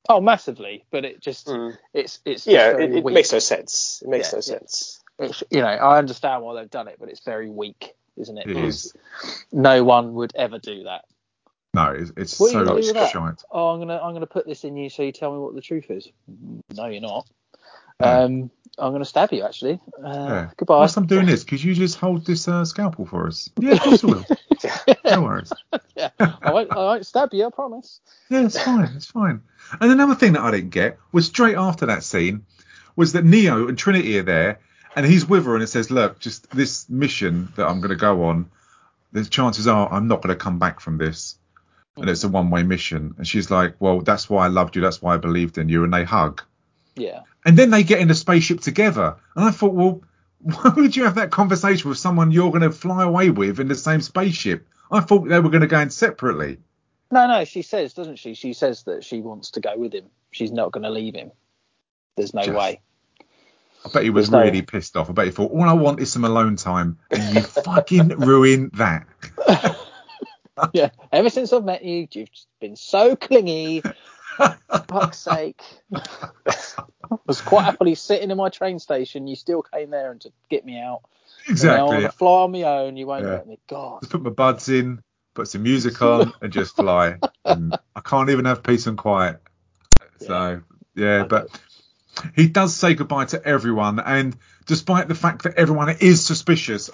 Oh, 0.10 0.22
massively, 0.22 0.86
but 0.92 1.06
it 1.06 1.22
just 1.22 1.48
Mm. 1.48 1.78
it's 1.94 2.20
it's 2.26 2.48
Yeah, 2.48 2.72
very 2.72 2.86
it, 2.86 2.96
it 2.96 3.06
makes 3.06 3.32
no 3.32 3.40
sense. 3.40 4.02
It 4.04 4.10
makes 4.10 4.32
Yeah, 4.32 4.38
no 4.38 4.42
sense. 4.42 5.02
It's, 5.20 5.44
you 5.52 5.60
know, 5.60 5.68
I 5.68 5.98
understand 6.00 6.44
why 6.44 6.56
they've 6.56 6.70
done 6.70 6.88
it, 6.88 6.98
but 7.00 7.10
it's 7.10 7.24
very 7.24 7.50
weak, 7.50 7.94
isn't 8.18 8.38
it? 8.38 8.46
It 8.46 8.48
Because 8.48 8.96
no 9.52 9.84
one 9.84 10.14
would 10.16 10.34
ever 10.36 10.60
do 10.60 10.84
that. 10.84 11.06
No, 11.74 11.92
it's, 11.92 12.12
it's 12.16 12.40
What 12.40 12.48
are 12.48 12.60
you 12.60 12.60
so 12.60 12.66
gonna 12.66 12.82
do 12.82 13.00
with 13.00 13.10
shite. 13.10 13.44
Oh, 13.52 13.70
I'm 13.70 13.80
gonna 13.80 14.00
I'm 14.02 14.14
gonna 14.14 14.28
put 14.28 14.48
this 14.48 14.64
in 14.64 14.78
you 14.78 14.90
so 14.90 15.04
you 15.04 15.12
tell 15.12 15.34
me 15.34 15.40
what 15.40 15.56
the 15.56 15.62
truth 15.62 15.90
is. 15.90 16.08
No, 16.74 16.86
you're 16.88 17.02
not. 17.02 17.28
No. 18.00 18.26
Um, 18.26 18.52
I'm 18.78 18.92
gonna 18.92 19.06
stab 19.06 19.32
you 19.32 19.44
actually. 19.44 19.80
Uh, 20.04 20.10
Yeah. 20.30 20.50
Goodbye. 20.58 20.78
Whilst 20.78 20.98
I'm 20.98 21.06
doing 21.06 21.28
this, 21.28 21.44
could 21.44 21.64
you 21.64 21.76
just 21.76 21.98
hold 22.00 22.26
this 22.26 22.48
uh, 22.48 22.66
scalpel 22.66 23.06
for 23.06 23.28
us? 23.28 23.50
Yeah, 23.60 23.74
of 23.74 23.82
course 23.82 24.04
I 24.04 24.08
will. 24.08 24.26
no 25.06 25.22
worries. 25.22 25.54
yeah, 25.96 26.10
I 26.20 26.52
won't, 26.52 26.72
I 26.72 26.78
won't 26.78 27.06
stab 27.06 27.30
you. 27.34 27.46
I 27.46 27.50
promise. 27.52 28.00
Yeah, 28.30 28.46
it's 28.46 28.60
fine. 28.62 28.92
It's 28.96 29.06
fine. 29.06 29.42
And 29.80 29.92
another 29.92 30.16
thing 30.16 30.34
that 30.34 30.42
I 30.42 30.52
didn't 30.52 30.72
get 30.72 30.98
was 31.12 31.28
straight 31.28 31.56
after 31.56 31.86
that 31.86 32.04
scene 32.04 32.46
was 32.96 33.14
that 33.14 33.26
Neo 33.26 33.68
and 33.68 33.78
Trinity 33.78 34.18
are 34.20 34.24
there, 34.24 34.60
and 34.96 35.06
he's 35.06 35.28
with 35.28 35.46
her, 35.46 35.54
and 35.54 35.64
it 35.64 35.68
says, 35.68 35.92
"Look, 35.92 36.20
just 36.20 36.50
this 36.50 36.90
mission 36.90 37.54
that 37.56 37.68
I'm 37.68 37.80
going 37.80 37.90
to 37.92 37.96
go 37.96 38.24
on. 38.26 38.50
The 39.12 39.24
chances 39.24 39.68
are 39.68 39.92
I'm 39.94 40.08
not 40.08 40.24
going 40.24 40.36
to 40.36 40.44
come 40.44 40.58
back 40.58 40.80
from 40.80 40.98
this, 40.98 41.38
and 41.96 42.10
it's 42.10 42.24
a 42.24 42.28
one-way 42.30 42.64
mission." 42.64 43.14
And 43.20 43.28
she's 43.28 43.52
like, 43.52 43.76
"Well, 43.80 44.02
that's 44.02 44.30
why 44.32 44.46
I 44.46 44.48
loved 44.48 44.76
you. 44.76 44.82
That's 44.82 45.00
why 45.02 45.14
I 45.14 45.18
believed 45.18 45.60
in 45.60 45.70
you." 45.70 45.84
And 45.84 45.94
they 45.94 46.04
hug, 46.04 46.42
Yeah. 46.96 47.22
and 47.46 47.58
then 47.58 47.70
they 47.72 47.84
get 47.84 48.00
in 48.00 48.08
the 48.08 48.16
spaceship 48.16 48.62
together. 48.62 49.16
And 49.36 49.46
I 49.46 49.52
thought, 49.52 49.74
well, 49.74 50.02
why 50.40 50.72
would 50.76 50.96
you 50.96 51.06
have 51.06 51.16
that 51.16 51.32
conversation 51.32 51.90
with 51.90 51.98
someone 51.98 52.32
you're 52.32 52.50
going 52.52 52.62
to 52.62 52.72
fly 52.72 53.04
away 53.04 53.30
with 53.30 53.60
in 53.60 53.68
the 53.68 53.76
same 53.76 54.02
spaceship? 54.02 54.68
I 54.92 55.00
thought 55.00 55.28
they 55.28 55.40
were 55.40 55.50
going 55.50 55.62
to 55.62 55.68
go 55.68 55.80
in 55.80 55.90
separately. 55.90 56.60
No, 57.12 57.28
no. 57.28 57.46
She 57.46 57.62
says, 57.62 57.94
doesn't 57.94 58.18
she? 58.18 58.34
She 58.36 58.54
says 58.54 58.84
that 58.84 59.04
she 59.04 59.22
wants 59.22 59.52
to 59.52 59.60
go 59.60 59.78
with 59.78 59.94
him. 59.94 60.06
She's 60.32 60.52
not 60.52 60.72
going 60.72 60.84
to 60.84 60.90
leave 60.90 61.16
him. 61.16 61.32
There's 62.16 62.34
no 62.34 62.44
Just- 62.44 62.58
way. 62.58 62.82
I 63.86 63.90
bet 63.94 64.04
he 64.04 64.10
was 64.12 64.30
There's 64.30 64.40
no- 64.40 64.46
really 64.46 64.62
pissed 64.62 64.96
off. 64.96 65.10
I 65.10 65.14
bet 65.14 65.26
he 65.26 65.32
thought, 65.32 65.52
all 65.52 65.64
I 65.64 65.74
want 65.74 66.00
is 66.00 66.10
some 66.12 66.24
alone 66.24 66.56
time, 66.56 67.00
and 67.12 67.36
you 67.36 67.42
fucking 67.64 68.08
ruin 68.20 68.72
that. 68.76 69.06
yeah. 70.74 70.90
Ever 71.12 71.30
since 71.30 71.52
I've 71.52 71.66
met 71.66 71.84
you, 71.84 72.08
you've 72.12 72.30
been 72.62 72.76
so 72.78 73.16
clingy. 73.16 73.84
Fuck's 74.88 75.20
sake. 75.20 75.62
I 75.94 76.06
was 77.26 77.42
quite 77.42 77.66
happily 77.66 77.96
sitting 77.96 78.32
in 78.32 78.38
my 78.38 78.50
train 78.50 78.80
station. 78.80 79.28
You 79.28 79.36
still 79.36 79.62
came 79.62 79.90
there 79.90 80.12
and 80.12 80.22
to 80.22 80.32
get 80.50 80.66
me 80.66 80.80
out. 80.80 81.02
Exactly. 81.48 81.98
want 81.98 82.12
to 82.12 82.18
fly 82.18 82.42
on 82.44 82.52
my 82.52 82.64
own. 82.64 82.98
You 82.98 83.08
won't 83.08 83.26
Yeah. 83.26 83.32
let 83.34 83.48
me. 83.48 83.60
God. 83.68 84.02
Just 84.02 84.12
put 84.12 84.22
my 84.22 84.30
buds 84.30 84.70
in, 84.70 85.02
put 85.34 85.48
some 85.48 85.64
music 85.64 86.02
on, 86.02 86.34
and 86.42 86.52
just 86.52 86.76
fly. 86.78 87.18
And 87.46 87.78
I 87.96 88.02
can't 88.02 88.30
even 88.30 88.46
have 88.46 88.64
peace 88.64 88.88
and 88.88 88.98
quiet. 88.98 89.42
So 90.20 90.62
yeah, 90.96 91.22
I 91.24 91.28
but 91.28 91.60
he 92.36 92.48
does 92.48 92.76
say 92.76 92.94
goodbye 92.94 93.26
to 93.26 93.44
everyone, 93.46 94.00
and 94.00 94.36
despite 94.66 95.08
the 95.08 95.16
fact 95.16 95.44
that 95.44 95.56
everyone 95.56 95.90
is 96.00 96.26
suspicious 96.26 96.90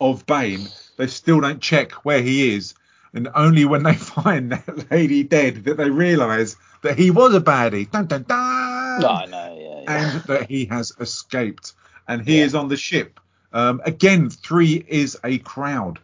of 0.00 0.26
Bane, 0.26 0.66
they 0.96 1.06
still 1.06 1.40
don't 1.40 1.60
check 1.60 1.92
where 2.04 2.22
he 2.22 2.54
is. 2.54 2.74
And 3.12 3.28
only 3.32 3.64
when 3.64 3.84
they 3.84 3.94
find 3.94 4.50
that 4.52 4.90
lady 4.90 5.22
dead 5.22 5.64
that 5.64 5.76
they 5.76 5.88
realise 5.90 6.56
that 6.84 6.98
he 6.98 7.10
was 7.10 7.34
a 7.34 7.40
baddie. 7.40 7.90
Dun, 7.90 8.06
dun, 8.06 8.22
dun. 8.22 9.00
No, 9.00 9.08
I 9.08 9.26
know. 9.26 9.58
Yeah. 9.58 9.80
yeah. 9.82 10.12
and 10.12 10.22
that 10.24 10.48
he 10.50 10.66
has 10.66 10.92
escaped 11.00 11.72
and 12.06 12.22
he 12.22 12.38
Yeah. 12.38 12.44
is 12.44 12.54
on 12.54 12.68
the 12.68 12.76
ship. 12.76 13.18
Um, 13.52 13.80
again, 13.84 14.30
three 14.30 14.84
is 14.86 15.18
a 15.24 15.38
crowd 15.38 15.98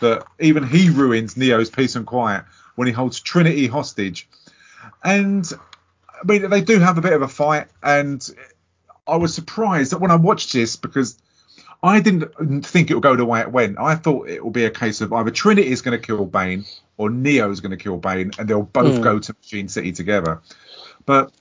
that 0.00 0.24
even 0.40 0.66
he 0.66 0.90
ruins 0.90 1.36
Neo's 1.36 1.70
peace 1.70 1.96
and 1.96 2.06
quiet 2.06 2.44
when 2.76 2.86
he 2.86 2.92
holds 2.92 3.20
Trinity 3.20 3.66
hostage. 3.66 4.28
And 5.02 5.50
I 6.08 6.24
mean, 6.24 6.48
they 6.50 6.60
do 6.60 6.78
have 6.78 6.98
a 6.98 7.00
bit 7.00 7.12
of 7.12 7.22
a 7.22 7.28
fight, 7.28 7.66
and 7.82 8.24
I 9.06 9.16
was 9.16 9.34
surprised 9.34 9.90
that 9.92 9.98
when 9.98 10.10
I 10.10 10.16
watched 10.16 10.52
this 10.52 10.76
because 10.76 11.18
I 11.82 12.00
didn't 12.00 12.64
think 12.64 12.90
it 12.90 12.94
would 12.94 13.02
go 13.02 13.16
the 13.16 13.24
way 13.24 13.40
it 13.40 13.50
went. 13.50 13.78
I 13.78 13.96
thought 13.96 14.28
it 14.28 14.44
would 14.44 14.52
be 14.52 14.64
a 14.64 14.70
case 14.70 15.00
of 15.00 15.12
either 15.12 15.30
Trinity 15.30 15.68
is 15.68 15.82
going 15.82 15.98
to 15.98 16.06
kill 16.06 16.24
Bane 16.24 16.64
or 16.96 17.10
Neo 17.10 17.50
is 17.50 17.60
going 17.60 17.72
to 17.72 17.76
kill 17.76 17.96
Bane, 17.96 18.30
and 18.38 18.48
they'll 18.48 18.62
both 18.62 18.96
Hmm. 18.96 19.02
go 19.02 19.18
to 19.18 19.34
Machine 19.42 19.68
City 19.68 19.90
together. 19.92 20.40
But 21.06 21.32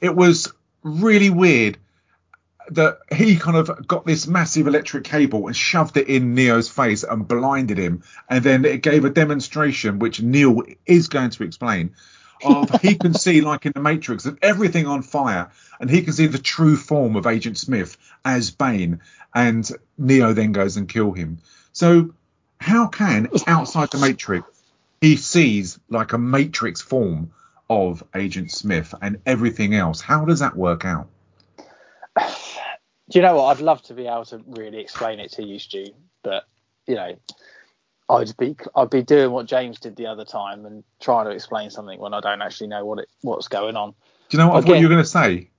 it 0.00 0.14
was 0.14 0.52
really 0.82 1.30
weird 1.30 1.78
that 2.70 2.98
he 3.12 3.36
kind 3.36 3.56
of 3.56 3.86
got 3.86 4.06
this 4.06 4.26
massive 4.26 4.66
electric 4.66 5.04
cable 5.04 5.48
and 5.48 5.56
shoved 5.56 5.96
it 5.96 6.08
in 6.08 6.34
Neo's 6.34 6.68
face 6.68 7.02
and 7.02 7.26
blinded 7.26 7.76
him, 7.76 8.02
and 8.30 8.44
then 8.44 8.64
it 8.64 8.82
gave 8.82 9.04
a 9.04 9.10
demonstration 9.10 9.98
which 9.98 10.22
Neil 10.22 10.62
is 10.86 11.08
going 11.08 11.30
to 11.30 11.42
explain. 11.42 11.94
Of 12.44 12.80
he 12.80 12.94
can 12.94 13.14
see 13.14 13.40
like 13.40 13.66
in 13.66 13.72
the 13.74 13.80
Matrix 13.80 14.26
of 14.26 14.38
everything 14.42 14.86
on 14.86 15.02
fire, 15.02 15.50
and 15.80 15.88
he 15.88 16.02
can 16.02 16.12
see 16.12 16.26
the 16.26 16.38
true 16.38 16.76
form 16.76 17.16
of 17.16 17.26
Agent 17.26 17.58
Smith 17.58 17.96
as 18.24 18.50
Bane, 18.50 19.00
and 19.34 19.68
Neo 19.98 20.32
then 20.32 20.52
goes 20.52 20.76
and 20.76 20.88
kill 20.88 21.12
him. 21.12 21.38
So 21.72 22.14
how 22.58 22.86
can 22.88 23.28
outside 23.46 23.90
the 23.90 23.98
Matrix 23.98 24.46
he 25.00 25.16
sees 25.16 25.78
like 25.88 26.12
a 26.12 26.18
Matrix 26.18 26.80
form 26.80 27.32
of 27.68 28.02
Agent 28.14 28.50
Smith 28.50 28.94
and 29.00 29.20
everything 29.26 29.74
else? 29.74 30.00
How 30.00 30.24
does 30.24 30.40
that 30.40 30.56
work 30.56 30.84
out? 30.84 31.08
Do 33.10 33.18
you 33.18 33.22
know 33.22 33.36
what? 33.36 33.56
I'd 33.56 33.62
love 33.62 33.82
to 33.82 33.94
be 33.94 34.06
able 34.06 34.24
to 34.26 34.42
really 34.46 34.80
explain 34.80 35.20
it 35.20 35.32
to 35.32 35.44
you, 35.44 35.58
Stu, 35.58 35.86
but 36.22 36.46
you 36.86 36.94
know, 36.94 37.16
I'd 38.14 38.36
be 38.36 38.56
I'd 38.74 38.90
be 38.90 39.02
doing 39.02 39.30
what 39.30 39.46
James 39.46 39.78
did 39.80 39.96
the 39.96 40.06
other 40.06 40.24
time 40.24 40.66
and 40.66 40.84
trying 41.00 41.26
to 41.26 41.30
explain 41.32 41.70
something 41.70 41.98
when 41.98 42.14
I 42.14 42.20
don't 42.20 42.42
actually 42.42 42.68
know 42.68 42.84
what 42.84 43.00
it 43.00 43.08
what's 43.22 43.48
going 43.48 43.76
on. 43.76 43.90
Do 43.90 44.36
you 44.36 44.38
know 44.38 44.48
what 44.48 44.64
I 44.64 44.66
thought 44.66 44.78
you 44.78 44.84
were 44.84 44.94
going 44.94 45.02
to 45.02 45.08
say? 45.08 45.50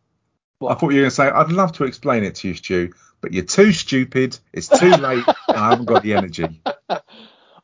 What? 0.59 0.71
I 0.71 0.75
thought 0.75 0.91
you 0.91 0.97
were 0.97 1.03
going 1.03 1.09
to 1.09 1.15
say, 1.15 1.29
I'd 1.29 1.51
love 1.51 1.73
to 1.73 1.83
explain 1.83 2.23
it 2.23 2.35
to 2.35 2.47
you, 2.47 2.53
Stu, 2.55 2.93
but 3.21 3.33
you're 3.33 3.43
too 3.43 3.71
stupid. 3.71 4.37
It's 4.53 4.67
too 4.67 4.89
late. 4.89 5.25
and 5.47 5.57
I 5.57 5.69
haven't 5.69 5.85
got 5.85 6.03
the 6.03 6.13
energy. 6.13 6.61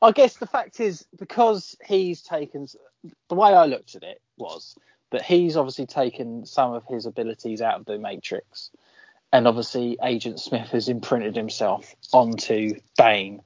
I 0.01 0.11
guess 0.11 0.37
the 0.37 0.47
fact 0.47 0.79
is 0.79 1.05
because 1.17 1.75
he's 1.85 2.21
taken 2.21 2.67
the 3.29 3.35
way 3.35 3.53
I 3.53 3.65
looked 3.65 3.95
at 3.95 4.03
it 4.03 4.21
was 4.37 4.75
that 5.11 5.21
he's 5.21 5.57
obviously 5.57 5.85
taken 5.85 6.45
some 6.45 6.73
of 6.73 6.85
his 6.87 7.05
abilities 7.05 7.61
out 7.61 7.79
of 7.79 7.85
the 7.85 7.97
Matrix, 7.97 8.71
and 9.31 9.47
obviously 9.47 9.97
Agent 10.01 10.39
Smith 10.39 10.69
has 10.69 10.89
imprinted 10.89 11.35
himself 11.35 11.93
onto 12.13 12.75
Bane. 12.97 13.41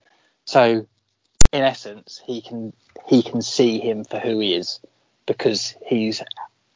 So 0.46 0.88
in 1.56 1.64
essence, 1.64 2.22
he 2.26 2.42
can 2.42 2.74
he 3.08 3.24
can 3.24 3.42
see 3.42 3.80
him 3.80 4.04
for 4.04 4.20
who 4.20 4.40
he 4.40 4.54
is. 4.54 4.80
because 5.26 5.74
he's 5.86 6.22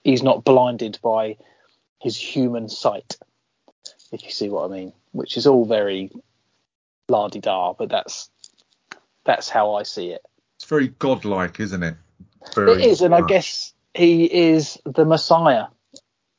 he's 0.04 0.24
not 0.24 0.44
blinded 0.46 0.98
by 1.04 1.38
his 2.02 2.18
human 2.18 2.70
sight, 2.70 3.18
if 4.12 4.24
you 4.24 4.32
see 4.32 4.50
what 4.50 4.72
I 4.72 4.74
mean. 4.74 4.94
Which 5.12 5.38
is 5.38 5.46
all 5.46 5.66
very 5.66 6.12
la 7.10 7.28
di 7.28 7.40
da, 7.40 7.74
but 7.74 7.90
that's 7.90 8.30
that's 9.26 9.50
how 9.50 9.76
I 9.76 9.84
see 9.84 10.12
it. 10.12 10.22
It's 10.56 10.66
very 10.66 10.88
godlike, 10.88 11.60
isn't 11.60 11.84
it? 11.84 11.96
Very 12.56 12.72
it 12.72 12.86
is, 12.86 13.02
and 13.02 13.14
I 13.14 13.22
guess 13.22 13.74
he 13.94 14.24
is 14.26 14.78
the 14.86 15.06
Messiah, 15.06 15.66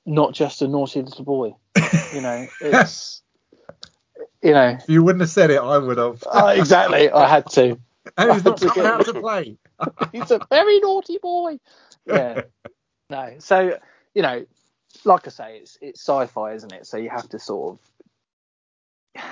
not 0.07 0.33
just 0.33 0.63
a 0.63 0.69
naughty 0.69 1.03
little 1.03 1.25
boy. 1.25 1.55
You 2.15 2.23
know, 2.23 2.47
it's 2.63 3.23
you 4.43 4.53
know 4.53 4.79
If 4.81 4.89
you 4.89 5.03
wouldn't 5.03 5.21
have 5.21 5.31
said 5.31 5.51
it, 5.51 5.61
I 5.61 5.77
would 5.77 5.99
have. 5.99 6.25
oh, 6.27 6.49
exactly. 6.49 7.11
I 7.11 7.29
had 7.29 7.47
to. 7.51 7.79
And 8.17 8.33
he's 8.33 8.45
not 8.45 8.57
to 8.59 8.69
coming 8.69 8.87
out 8.87 9.05
to 9.05 9.15
play. 9.15 9.57
He's 10.13 10.31
a 10.31 10.41
very 10.51 10.79
naughty 10.81 11.19
boy. 11.19 11.59
Yeah. 12.07 12.43
No. 13.09 13.35
So 13.39 13.79
you 14.15 14.23
know, 14.23 14.47
like 15.05 15.27
I 15.27 15.31
say, 15.31 15.59
it's 15.59 15.79
it's 15.81 16.01
sci-fi, 16.01 16.53
isn't 16.55 16.73
it? 16.73 16.87
So 16.87 16.97
you 16.97 17.11
have 17.11 17.29
to 17.31 17.39
sort 17.39 17.79
of 19.17 19.23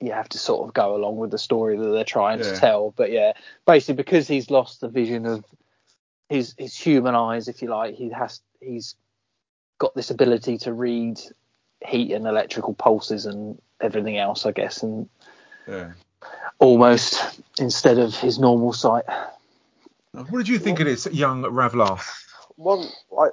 you 0.00 0.12
have 0.12 0.28
to 0.30 0.38
sort 0.38 0.66
of 0.66 0.74
go 0.74 0.94
along 0.94 1.16
with 1.16 1.30
the 1.30 1.38
story 1.38 1.76
that 1.76 1.88
they're 1.90 2.04
trying 2.04 2.38
Yeah. 2.38 2.52
to 2.52 2.56
tell. 2.56 2.92
But 2.96 3.10
yeah, 3.10 3.32
basically 3.66 3.94
because 3.94 4.28
he's 4.28 4.50
lost 4.50 4.80
the 4.80 4.88
vision 4.88 5.26
of 5.26 5.44
his 6.28 6.54
his 6.58 6.76
human 6.76 7.14
eyes, 7.14 7.48
if 7.48 7.62
you 7.62 7.68
like, 7.68 7.94
he 7.94 8.10
has 8.10 8.40
he's 8.60 8.94
got 9.78 9.94
this 9.94 10.10
ability 10.10 10.58
to 10.58 10.72
read 10.72 11.20
heat 11.86 12.12
and 12.12 12.26
electrical 12.26 12.74
pulses 12.74 13.26
and 13.26 13.60
everything 13.80 14.18
else, 14.18 14.44
I 14.46 14.52
guess, 14.52 14.82
and 14.82 15.08
Yeah. 15.66 15.92
Almost 16.58 17.40
instead 17.58 17.98
of 17.98 18.14
his 18.14 18.38
normal 18.38 18.72
sight. 18.72 19.04
What 20.12 20.38
did 20.38 20.48
you 20.48 20.58
think 20.58 20.80
of 20.80 20.86
this 20.86 21.06
young 21.06 21.42
Ravlar? 21.42 22.00
one, 22.58 22.88
I, 23.16 23.28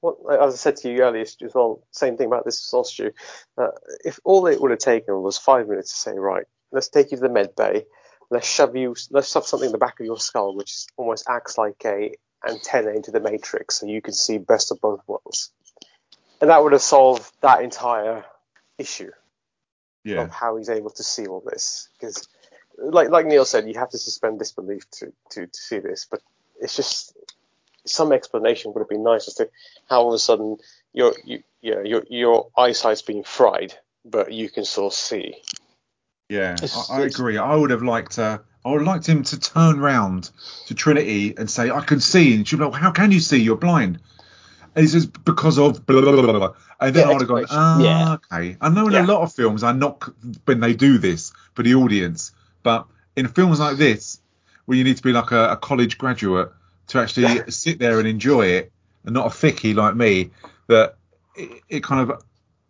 what, 0.00 0.16
as 0.40 0.54
I 0.54 0.56
said 0.56 0.76
to 0.76 0.90
you 0.92 1.00
earlier, 1.00 1.22
as 1.22 1.36
well, 1.54 1.82
same 1.90 2.16
thing 2.16 2.26
about 2.26 2.44
this 2.44 2.60
sauce 2.60 2.92
stew. 2.92 3.12
Uh, 3.56 3.68
if 4.04 4.20
all 4.24 4.46
it 4.46 4.60
would 4.60 4.70
have 4.70 4.80
taken 4.80 5.22
was 5.22 5.38
five 5.38 5.68
minutes 5.68 5.92
to 5.92 5.98
say, 5.98 6.18
right, 6.18 6.44
let's 6.72 6.88
take 6.88 7.10
you 7.10 7.16
to 7.16 7.22
the 7.22 7.28
med 7.28 7.56
bay, 7.56 7.86
let's 8.30 8.46
shove 8.46 8.76
you, 8.76 8.94
let's 9.10 9.32
shove 9.32 9.46
something 9.46 9.66
in 9.66 9.72
the 9.72 9.78
back 9.78 9.98
of 9.98 10.06
your 10.06 10.18
skull, 10.18 10.54
which 10.54 10.72
is, 10.72 10.86
almost 10.96 11.24
acts 11.28 11.56
like 11.56 11.82
a 11.84 12.14
antenna 12.46 12.90
into 12.90 13.10
the 13.10 13.20
matrix, 13.20 13.76
so 13.80 13.86
you 13.86 14.02
can 14.02 14.12
see 14.12 14.38
best 14.38 14.70
of 14.70 14.80
both 14.80 15.00
worlds, 15.06 15.50
and 16.40 16.50
that 16.50 16.62
would 16.62 16.72
have 16.72 16.82
solved 16.82 17.32
that 17.40 17.62
entire 17.62 18.24
issue 18.78 19.10
Yeah. 20.06 20.22
of 20.22 20.30
how 20.30 20.56
he's 20.56 20.70
able 20.70 20.90
to 20.90 21.02
see 21.02 21.26
all 21.26 21.42
this. 21.44 21.88
Because, 21.98 22.28
like 22.78 23.10
like 23.10 23.26
Neil 23.26 23.44
said, 23.44 23.66
you 23.68 23.74
have 23.78 23.90
to 23.90 23.98
suspend 23.98 24.38
disbelief 24.38 24.88
to, 24.92 25.12
to, 25.30 25.46
to 25.46 25.58
see 25.58 25.78
this. 25.80 26.06
But 26.10 26.20
it's 26.60 26.76
just 26.76 27.16
some 27.84 28.12
explanation 28.12 28.72
would 28.72 28.80
have 28.80 28.88
been 28.88 29.02
nice 29.04 29.28
as 29.28 29.34
to 29.34 29.48
how 29.88 30.02
all 30.02 30.08
of 30.08 30.14
a 30.14 30.18
sudden 30.18 30.58
your 30.92 31.12
you, 31.24 31.42
yeah, 31.60 31.82
your 31.82 32.04
your 32.08 32.48
eyesight's 32.56 33.02
being 33.02 33.24
fried, 33.24 33.74
but 34.04 34.32
you 34.32 34.48
can 34.48 34.64
still 34.64 34.90
see. 34.90 35.34
Yeah, 36.28 36.54
It's- 36.54 36.90
I, 36.90 36.94
I 36.94 36.98
it's- 37.02 37.14
agree. 37.14 37.38
I 37.38 37.54
would 37.54 37.70
have 37.70 37.82
liked 37.82 38.18
uh, 38.18 38.38
I 38.64 38.70
would 38.70 38.80
have 38.80 38.86
liked 38.86 39.06
him 39.06 39.22
to 39.24 39.38
turn 39.38 39.78
round 39.80 40.30
to 40.66 40.74
Trinity 40.74 41.34
and 41.36 41.50
say, 41.50 41.70
"I 41.70 41.80
can 41.82 42.00
see," 42.00 42.34
and 42.34 42.46
she'd 42.46 42.56
be 42.56 42.64
like, 42.64 42.72
well, 42.72 42.80
"How 42.80 42.90
can 42.90 43.10
you 43.12 43.20
see? 43.20 43.38
You're 43.38 43.56
blind." 43.56 44.00
And 44.76 44.82
he 44.84 44.88
says, 44.88 45.06
"Because 45.06 45.58
of 45.58 45.84
blah 45.86 46.02
blah 46.02 46.12
blah 46.12 46.22
blah." 46.22 46.32
blah." 46.38 46.52
And 46.80 46.94
then 46.94 47.04
Yeah, 47.04 47.08
I 47.08 47.12
would 47.14 47.22
have 47.22 47.28
gone, 47.28 47.46
"Ah, 47.50 47.80
Yeah. 47.82 48.12
okay." 48.14 48.56
I 48.60 48.68
know 48.68 48.86
in 48.86 48.92
Yeah. 48.92 49.04
a 49.04 49.06
lot 49.06 49.22
of 49.22 49.32
films, 49.32 49.62
I 49.62 49.72
knock 49.72 50.14
when 50.44 50.60
they 50.60 50.74
do 50.74 50.98
this 50.98 51.32
for 51.54 51.62
the 51.62 51.74
audience, 51.74 52.32
but 52.62 52.86
in 53.16 53.26
films 53.28 53.58
like 53.58 53.78
this, 53.78 54.20
where 54.66 54.76
you 54.76 54.84
need 54.84 54.98
to 54.98 55.02
be 55.02 55.12
like 55.12 55.32
a, 55.32 55.52
a 55.52 55.56
college 55.56 55.96
graduate 55.96 56.52
to 56.88 57.00
actually 57.00 57.40
sit 57.50 57.78
there 57.78 57.98
and 57.98 58.06
enjoy 58.06 58.46
it, 58.46 58.70
and 59.04 59.14
not 59.14 59.26
a 59.26 59.30
thickie 59.30 59.74
like 59.74 59.96
me, 59.96 60.30
that 60.68 60.96
it, 61.34 61.62
it 61.70 61.82
kind 61.82 62.10
of 62.10 62.22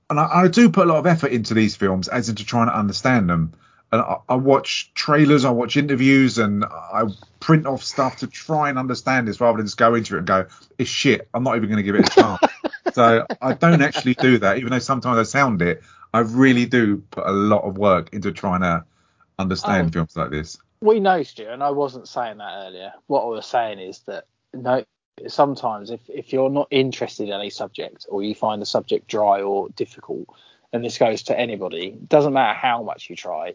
and 0.09 0.20
I, 0.20 0.42
I 0.42 0.48
do 0.48 0.70
put 0.70 0.86
a 0.86 0.88
lot 0.88 0.98
of 0.98 1.07
effort 1.07 1.32
into 1.32 1.54
these 1.54 1.74
films 1.74 2.07
as 2.07 2.28
into 2.28 2.44
trying 2.46 2.68
to 2.68 2.78
understand 2.78 3.28
them. 3.28 3.52
And 3.93 4.01
I, 4.01 4.16
I 4.28 4.34
watch 4.34 4.91
trailers, 4.95 5.45
I 5.45 5.51
watch 5.51 5.76
interviews, 5.76 6.39
and 6.39 6.64
I 6.64 7.05
print 7.41 7.66
off 7.66 7.84
stuff 7.84 8.16
to 8.16 8.26
try 8.26 8.68
and 8.68 8.78
understand 8.78 9.28
this 9.28 9.41
rather 9.41 9.59
than 9.59 9.66
just 9.66 9.76
go 9.76 9.95
into 9.95 10.16
it 10.16 10.18
and 10.18 10.26
go, 10.26 10.47
it's 10.78 10.91
shit. 10.91 11.28
I'm 11.32 11.45
not 11.45 11.57
even 11.57 11.68
going 11.68 11.76
to 11.78 11.82
give 11.84 11.95
it 11.95 12.09
a 12.09 12.11
chance. 12.11 12.41
so 12.95 13.26
I 13.41 13.53
don't 13.55 13.82
actually 13.82 14.14
do 14.14 14.39
that, 14.39 14.59
even 14.59 14.70
though 14.70 14.78
sometimes 14.80 15.18
I 15.18 15.22
sound 15.22 15.62
it. 15.62 15.82
I 16.12 16.20
really 16.20 16.66
do 16.66 16.99
put 17.11 17.26
a 17.26 17.32
lot 17.32 17.62
of 17.62 17.78
work 17.78 18.12
into 18.12 18.32
trying 18.32 18.62
to 18.62 18.84
understand 19.39 19.89
Oh. 19.89 19.93
films 19.93 20.16
like 20.16 20.30
this. 20.30 20.59
we 20.80 20.99
know, 21.01 21.22
Stu, 21.22 21.47
and 21.49 21.62
I 21.62 21.70
wasn't 21.70 22.09
saying 22.09 22.39
that 22.39 22.66
earlier. 22.66 22.93
What 23.07 23.22
I 23.22 23.26
was 23.26 23.47
saying 23.47 23.78
is 23.78 24.01
that 24.01 24.24
no, 24.53 24.84
sometimes 25.26 25.91
if, 25.91 26.01
if 26.09 26.32
you're 26.32 26.51
not 26.51 26.68
interested 26.70 27.28
in 27.28 27.34
any 27.34 27.51
subject 27.51 28.07
or 28.09 28.22
you 28.22 28.34
find 28.34 28.61
the 28.61 28.66
subject 28.66 29.07
dry 29.09 29.43
or 29.43 29.68
difficult, 29.70 30.26
and 30.72 30.84
this 30.84 30.99
goes 30.99 31.22
to 31.24 31.39
anybody, 31.39 31.97
doesn't 32.09 32.32
matter 32.32 32.59
how 32.59 32.82
much 32.82 33.09
you 33.11 33.16
try, 33.16 33.55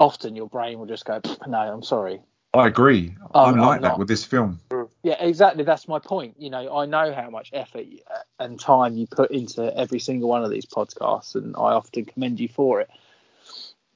often 0.00 0.34
your 0.34 0.48
brain 0.48 0.78
will 0.78 0.86
just 0.86 1.04
go, 1.04 1.20
no, 1.46 1.58
I'm 1.58 1.82
sorry. 1.82 2.20
I 2.52 2.66
agree. 2.66 3.14
Oh, 3.32 3.44
I'm 3.44 3.54
I'm 3.54 3.60
like 3.60 3.82
that 3.82 3.90
not. 3.90 3.98
with 4.00 4.08
this 4.08 4.24
film. 4.24 4.58
Yeah, 5.04 5.22
exactly. 5.22 5.62
That's 5.62 5.86
my 5.86 6.00
point. 6.00 6.34
You 6.36 6.50
know, 6.50 6.76
I 6.76 6.86
know 6.86 7.14
how 7.14 7.30
much 7.30 7.50
effort 7.52 7.86
uh, 8.12 8.18
and 8.40 8.58
time 8.58 8.96
you 8.96 9.06
put 9.06 9.30
into 9.30 9.72
every 9.76 10.00
single 10.00 10.28
one 10.28 10.42
of 10.42 10.50
these 10.50 10.66
podcasts, 10.66 11.36
and 11.36 11.54
I 11.54 11.72
often 11.74 12.06
commend 12.06 12.40
you 12.40 12.48
for 12.48 12.80
it. 12.80 12.90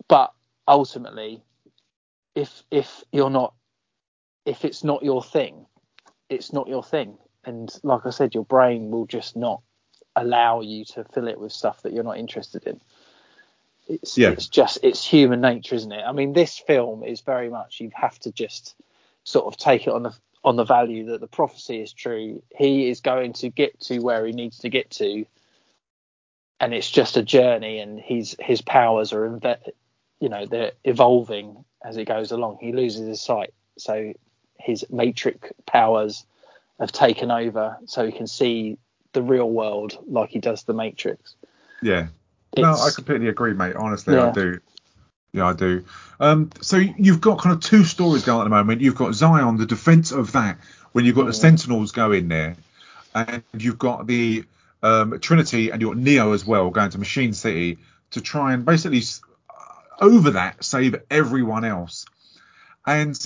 But 0.07 0.33
ultimately, 0.69 1.43
if 2.37 2.63
if 2.71 3.03
you're 3.11 3.31
not, 3.31 3.55
if 4.47 4.65
it's 4.65 4.85
not 4.85 5.03
your 5.03 5.23
thing, 5.23 5.67
it's 6.29 6.53
not 6.53 6.69
your 6.69 6.85
thing. 6.85 7.19
And 7.45 7.69
like 7.83 8.07
I 8.07 8.11
said, 8.11 8.35
your 8.35 8.45
brain 8.45 8.91
will 8.91 9.07
just 9.07 9.37
not 9.37 9.63
allow 10.15 10.61
you 10.61 10.85
to 10.85 11.05
fill 11.13 11.27
it 11.27 11.41
with 11.41 11.51
stuff 11.53 11.83
that 11.83 11.93
you're 11.93 12.05
not 12.05 12.19
interested 12.19 12.65
in. 12.67 12.81
It's 13.87 14.17
Yeah. 14.17 14.31
it's 14.31 14.49
just 14.49 14.79
it's 14.83 15.05
human 15.05 15.41
nature, 15.41 15.75
isn't 15.75 15.93
it? 15.93 16.03
I 16.05 16.13
mean, 16.13 16.33
this 16.33 16.59
film 16.59 17.05
is 17.05 17.21
very 17.21 17.51
much 17.51 17.81
you 17.81 17.91
have 17.95 18.19
to 18.21 18.33
just 18.33 18.75
sort 19.25 19.47
of 19.47 19.57
take 19.57 19.87
it 19.87 19.93
on 19.93 20.03
the 20.05 20.15
on 20.43 20.57
the 20.57 20.65
value 20.65 21.07
that 21.07 21.21
the 21.21 21.27
prophecy 21.27 21.81
is 21.81 21.93
true. 21.93 22.43
He 22.57 22.89
is 22.89 23.01
going 23.01 23.33
to 23.35 23.49
get 23.51 23.81
to 23.81 23.99
where 24.01 24.27
he 24.27 24.33
needs 24.33 24.59
to 24.59 24.69
get 24.69 24.91
to, 24.93 25.25
and 26.61 26.75
it's 26.75 26.91
just 26.91 27.17
a 27.17 27.23
journey. 27.23 27.79
And 27.79 27.99
his 27.99 28.37
his 28.41 28.63
powers 28.63 29.13
are, 29.13 29.29
inve- 29.29 29.73
you 30.21 30.29
know, 30.29 30.47
they're 30.47 30.73
evolving 30.85 31.65
as 31.85 31.97
it 31.97 32.07
goes 32.07 32.33
along. 32.33 32.59
He 32.61 32.73
loses 32.73 33.07
his 33.07 33.21
sight, 33.21 33.53
so 33.77 34.15
his 34.59 34.87
matrix 34.91 35.51
powers 35.67 36.25
have 36.81 36.93
taken 36.93 37.31
over, 37.31 37.77
so 37.87 38.05
he 38.07 38.13
can 38.13 38.27
see 38.27 38.79
the 39.13 39.23
real 39.23 39.49
world 39.49 39.99
like 40.07 40.31
he 40.31 40.41
does 40.41 40.65
the 40.65 40.75
Matrix. 40.75 41.37
Yeah. 41.83 42.09
No, 42.57 42.75
I 42.75 42.91
completely 42.95 43.29
agree, 43.29 43.55
mate. 43.55 43.77
Honestly, 43.77 44.17
I 44.17 44.33
do. 44.33 44.61
Yeah, 45.33 45.47
I 45.47 45.53
do. 45.53 45.85
Um, 46.21 46.51
so 46.61 46.77
you've 46.77 47.21
got 47.21 47.41
kind 47.41 47.55
of 47.55 47.61
two 47.61 47.85
stories 47.85 48.25
going 48.25 48.43
at 48.43 48.45
the 48.45 48.51
moment. 48.51 48.81
You've 48.81 48.95
got 48.95 49.15
Zion, 49.15 49.57
the 49.57 49.67
defense 49.67 50.13
of 50.13 50.33
that, 50.33 50.59
when 50.93 51.05
you've 51.05 51.17
got 51.17 51.27
the 51.27 51.33
Mm. 51.33 51.41
Sentinels 51.41 51.91
going 51.91 52.29
there, 52.29 52.57
and 53.15 53.43
you've 53.59 53.79
got 53.79 54.07
the 54.07 54.45
um, 54.83 55.19
Trinity 55.19 55.71
and 55.71 55.81
you've 55.81 55.91
got 55.93 55.99
Neo 55.99 56.33
as 56.33 56.47
well 56.47 56.71
going 56.71 56.91
to 56.91 56.99
Machine 56.99 57.33
City 57.33 57.79
to 58.13 58.21
try 58.21 58.53
and 58.53 58.65
basically 58.65 59.03
over 60.01 60.33
that 60.33 60.63
save 60.63 60.97
everyone 61.11 61.65
else. 61.65 62.07
And 62.87 63.19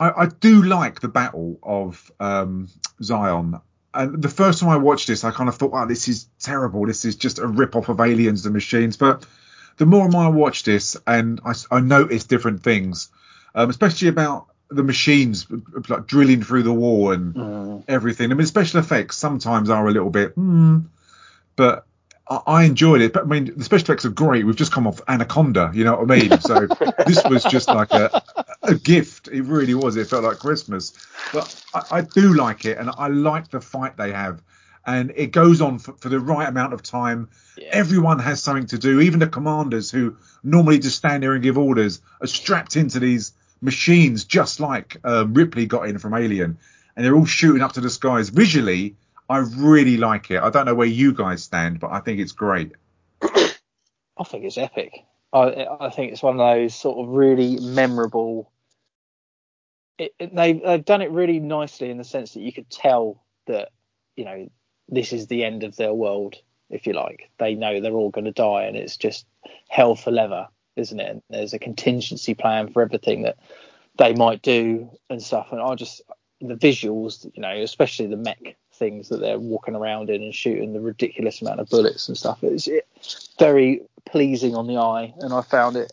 I, 0.00 0.10
I 0.10 0.26
do 0.26 0.62
like 0.62 1.00
the 1.00 1.08
battle 1.08 1.58
of 1.62 2.10
um, 2.18 2.68
Zion. 3.02 3.60
And 3.92 4.22
the 4.22 4.28
first 4.28 4.60
time 4.60 4.68
I 4.68 4.76
watched 4.76 5.08
this, 5.08 5.24
I 5.24 5.30
kind 5.32 5.48
of 5.48 5.56
thought, 5.56 5.72
"Oh, 5.74 5.86
this 5.86 6.06
is 6.08 6.26
terrible. 6.38 6.86
This 6.86 7.04
is 7.04 7.16
just 7.16 7.38
a 7.38 7.46
rip 7.46 7.74
off 7.74 7.88
of 7.88 8.00
Aliens 8.00 8.44
and 8.46 8.54
Machines." 8.54 8.96
But 8.96 9.26
the 9.78 9.86
more 9.86 10.04
and 10.04 10.12
more 10.12 10.24
I 10.24 10.28
watch 10.28 10.62
this, 10.62 10.96
and 11.06 11.40
I, 11.44 11.54
I 11.70 11.80
notice 11.80 12.24
different 12.24 12.62
things, 12.62 13.08
um, 13.54 13.68
especially 13.70 14.08
about 14.08 14.46
the 14.70 14.84
machines 14.84 15.46
like 15.88 16.06
drilling 16.06 16.42
through 16.44 16.62
the 16.62 16.72
wall 16.72 17.10
and 17.10 17.34
Mm. 17.34 17.84
everything. 17.88 18.30
I 18.30 18.34
mean, 18.34 18.46
special 18.46 18.78
effects 18.78 19.16
sometimes 19.16 19.68
are 19.70 19.86
a 19.88 19.90
little 19.90 20.10
bit, 20.10 20.32
hmm, 20.34 20.80
but 21.56 21.86
I, 22.30 22.40
I 22.46 22.64
enjoyed 22.64 23.02
it. 23.02 23.12
But 23.12 23.24
I 23.24 23.26
mean, 23.26 23.52
the 23.56 23.64
special 23.64 23.84
effects 23.84 24.04
are 24.04 24.10
great. 24.10 24.46
We've 24.46 24.56
just 24.56 24.72
come 24.72 24.86
off 24.86 25.00
Anaconda, 25.08 25.70
you 25.74 25.84
know 25.84 25.96
what 25.96 26.10
I 26.10 26.20
mean? 26.20 26.40
So 26.40 26.66
this 27.06 27.22
was 27.24 27.44
just 27.44 27.68
like 27.68 27.90
a, 27.92 28.22
a 28.62 28.74
gift. 28.74 29.28
It 29.28 29.42
really 29.42 29.74
was. 29.74 29.96
It 29.96 30.06
felt 30.06 30.24
like 30.24 30.38
Christmas. 30.38 30.92
But 31.32 31.62
I, 31.74 31.98
I 31.98 32.00
do 32.02 32.34
like 32.34 32.64
it, 32.64 32.78
and 32.78 32.90
I 32.96 33.08
like 33.08 33.50
the 33.50 33.60
fight 33.60 33.96
they 33.96 34.12
have. 34.12 34.42
And 34.86 35.12
it 35.14 35.32
goes 35.32 35.60
on 35.60 35.78
for, 35.78 35.92
for 35.94 36.08
the 36.08 36.18
right 36.18 36.48
amount 36.48 36.72
of 36.72 36.82
time. 36.82 37.28
Yeah. 37.58 37.68
Everyone 37.72 38.18
has 38.18 38.42
something 38.42 38.66
to 38.68 38.78
do. 38.78 39.00
Even 39.00 39.20
the 39.20 39.26
commanders 39.26 39.90
who 39.90 40.16
normally 40.42 40.78
just 40.78 40.96
stand 40.96 41.22
there 41.22 41.34
and 41.34 41.42
give 41.42 41.58
orders 41.58 42.00
are 42.22 42.26
strapped 42.26 42.76
into 42.76 42.98
these 42.98 43.32
machines, 43.60 44.24
just 44.24 44.58
like 44.58 44.96
um, 45.04 45.34
Ripley 45.34 45.66
got 45.66 45.88
in 45.88 45.98
from 45.98 46.14
Alien. 46.14 46.58
And 46.96 47.04
they're 47.04 47.14
all 47.14 47.26
shooting 47.26 47.62
up 47.62 47.72
to 47.74 47.80
the 47.80 47.90
skies. 47.90 48.30
Visually, 48.30 48.96
I 49.30 49.38
really 49.38 49.96
like 49.96 50.30
it. 50.30 50.42
I 50.42 50.50
don't 50.50 50.66
know 50.66 50.74
where 50.74 50.86
you 50.86 51.14
guys 51.14 51.42
stand, 51.42 51.80
but 51.80 51.90
I 51.92 52.00
think 52.00 52.18
it's 52.18 52.32
great. 52.32 52.72
I 53.22 54.24
think 54.24 54.44
it's 54.44 54.58
epic. 54.58 54.92
I 55.32 55.66
I 55.80 55.90
think 55.90 56.12
it's 56.12 56.22
one 56.22 56.38
of 56.38 56.56
those 56.56 56.74
sort 56.74 56.98
of 56.98 57.14
really 57.14 57.58
memorable 57.60 58.50
it, 60.00 60.14
it, 60.18 60.34
they've, 60.34 60.60
they've 60.62 60.84
done 60.84 61.02
it 61.02 61.10
really 61.10 61.40
nicely 61.40 61.90
in 61.90 61.98
the 61.98 62.04
sense 62.04 62.32
that 62.32 62.40
you 62.40 62.52
could 62.52 62.70
tell 62.70 63.22
that 63.46 63.68
you 64.16 64.24
know 64.24 64.50
this 64.88 65.12
is 65.12 65.26
the 65.26 65.44
end 65.44 65.62
of 65.62 65.76
their 65.76 65.92
world, 65.94 66.36
if 66.70 66.86
you 66.86 66.94
like. 66.94 67.30
They 67.38 67.54
know 67.54 67.80
they're 67.80 67.92
all 67.92 68.10
going 68.10 68.24
to 68.24 68.32
die, 68.32 68.64
and 68.64 68.76
it's 68.76 68.96
just 68.96 69.26
hell 69.68 69.94
for 69.94 70.10
leather, 70.10 70.48
isn't 70.76 70.98
it? 70.98 71.10
And 71.10 71.22
there's 71.28 71.52
a 71.52 71.58
contingency 71.58 72.34
plan 72.34 72.72
for 72.72 72.82
everything 72.82 73.22
that 73.22 73.36
they 73.98 74.14
might 74.14 74.40
do 74.40 74.90
and 75.10 75.22
stuff. 75.22 75.48
And 75.52 75.60
I 75.60 75.74
just 75.74 76.00
the 76.40 76.54
visuals, 76.54 77.30
you 77.34 77.42
know, 77.42 77.54
especially 77.54 78.06
the 78.06 78.16
mech 78.16 78.56
things 78.80 79.10
that 79.10 79.20
they're 79.20 79.38
walking 79.38 79.76
around 79.76 80.10
in 80.10 80.22
and 80.22 80.34
shooting 80.34 80.72
the 80.72 80.80
ridiculous 80.80 81.40
amount 81.40 81.60
of 81.60 81.68
bullets 81.68 82.08
and 82.08 82.18
stuff. 82.18 82.42
It's 82.42 82.66
it, 82.66 82.88
very 83.38 83.82
pleasing 84.04 84.56
on 84.56 84.66
the 84.66 84.78
eye, 84.78 85.14
and 85.20 85.32
I 85.32 85.42
found 85.42 85.76
it, 85.76 85.92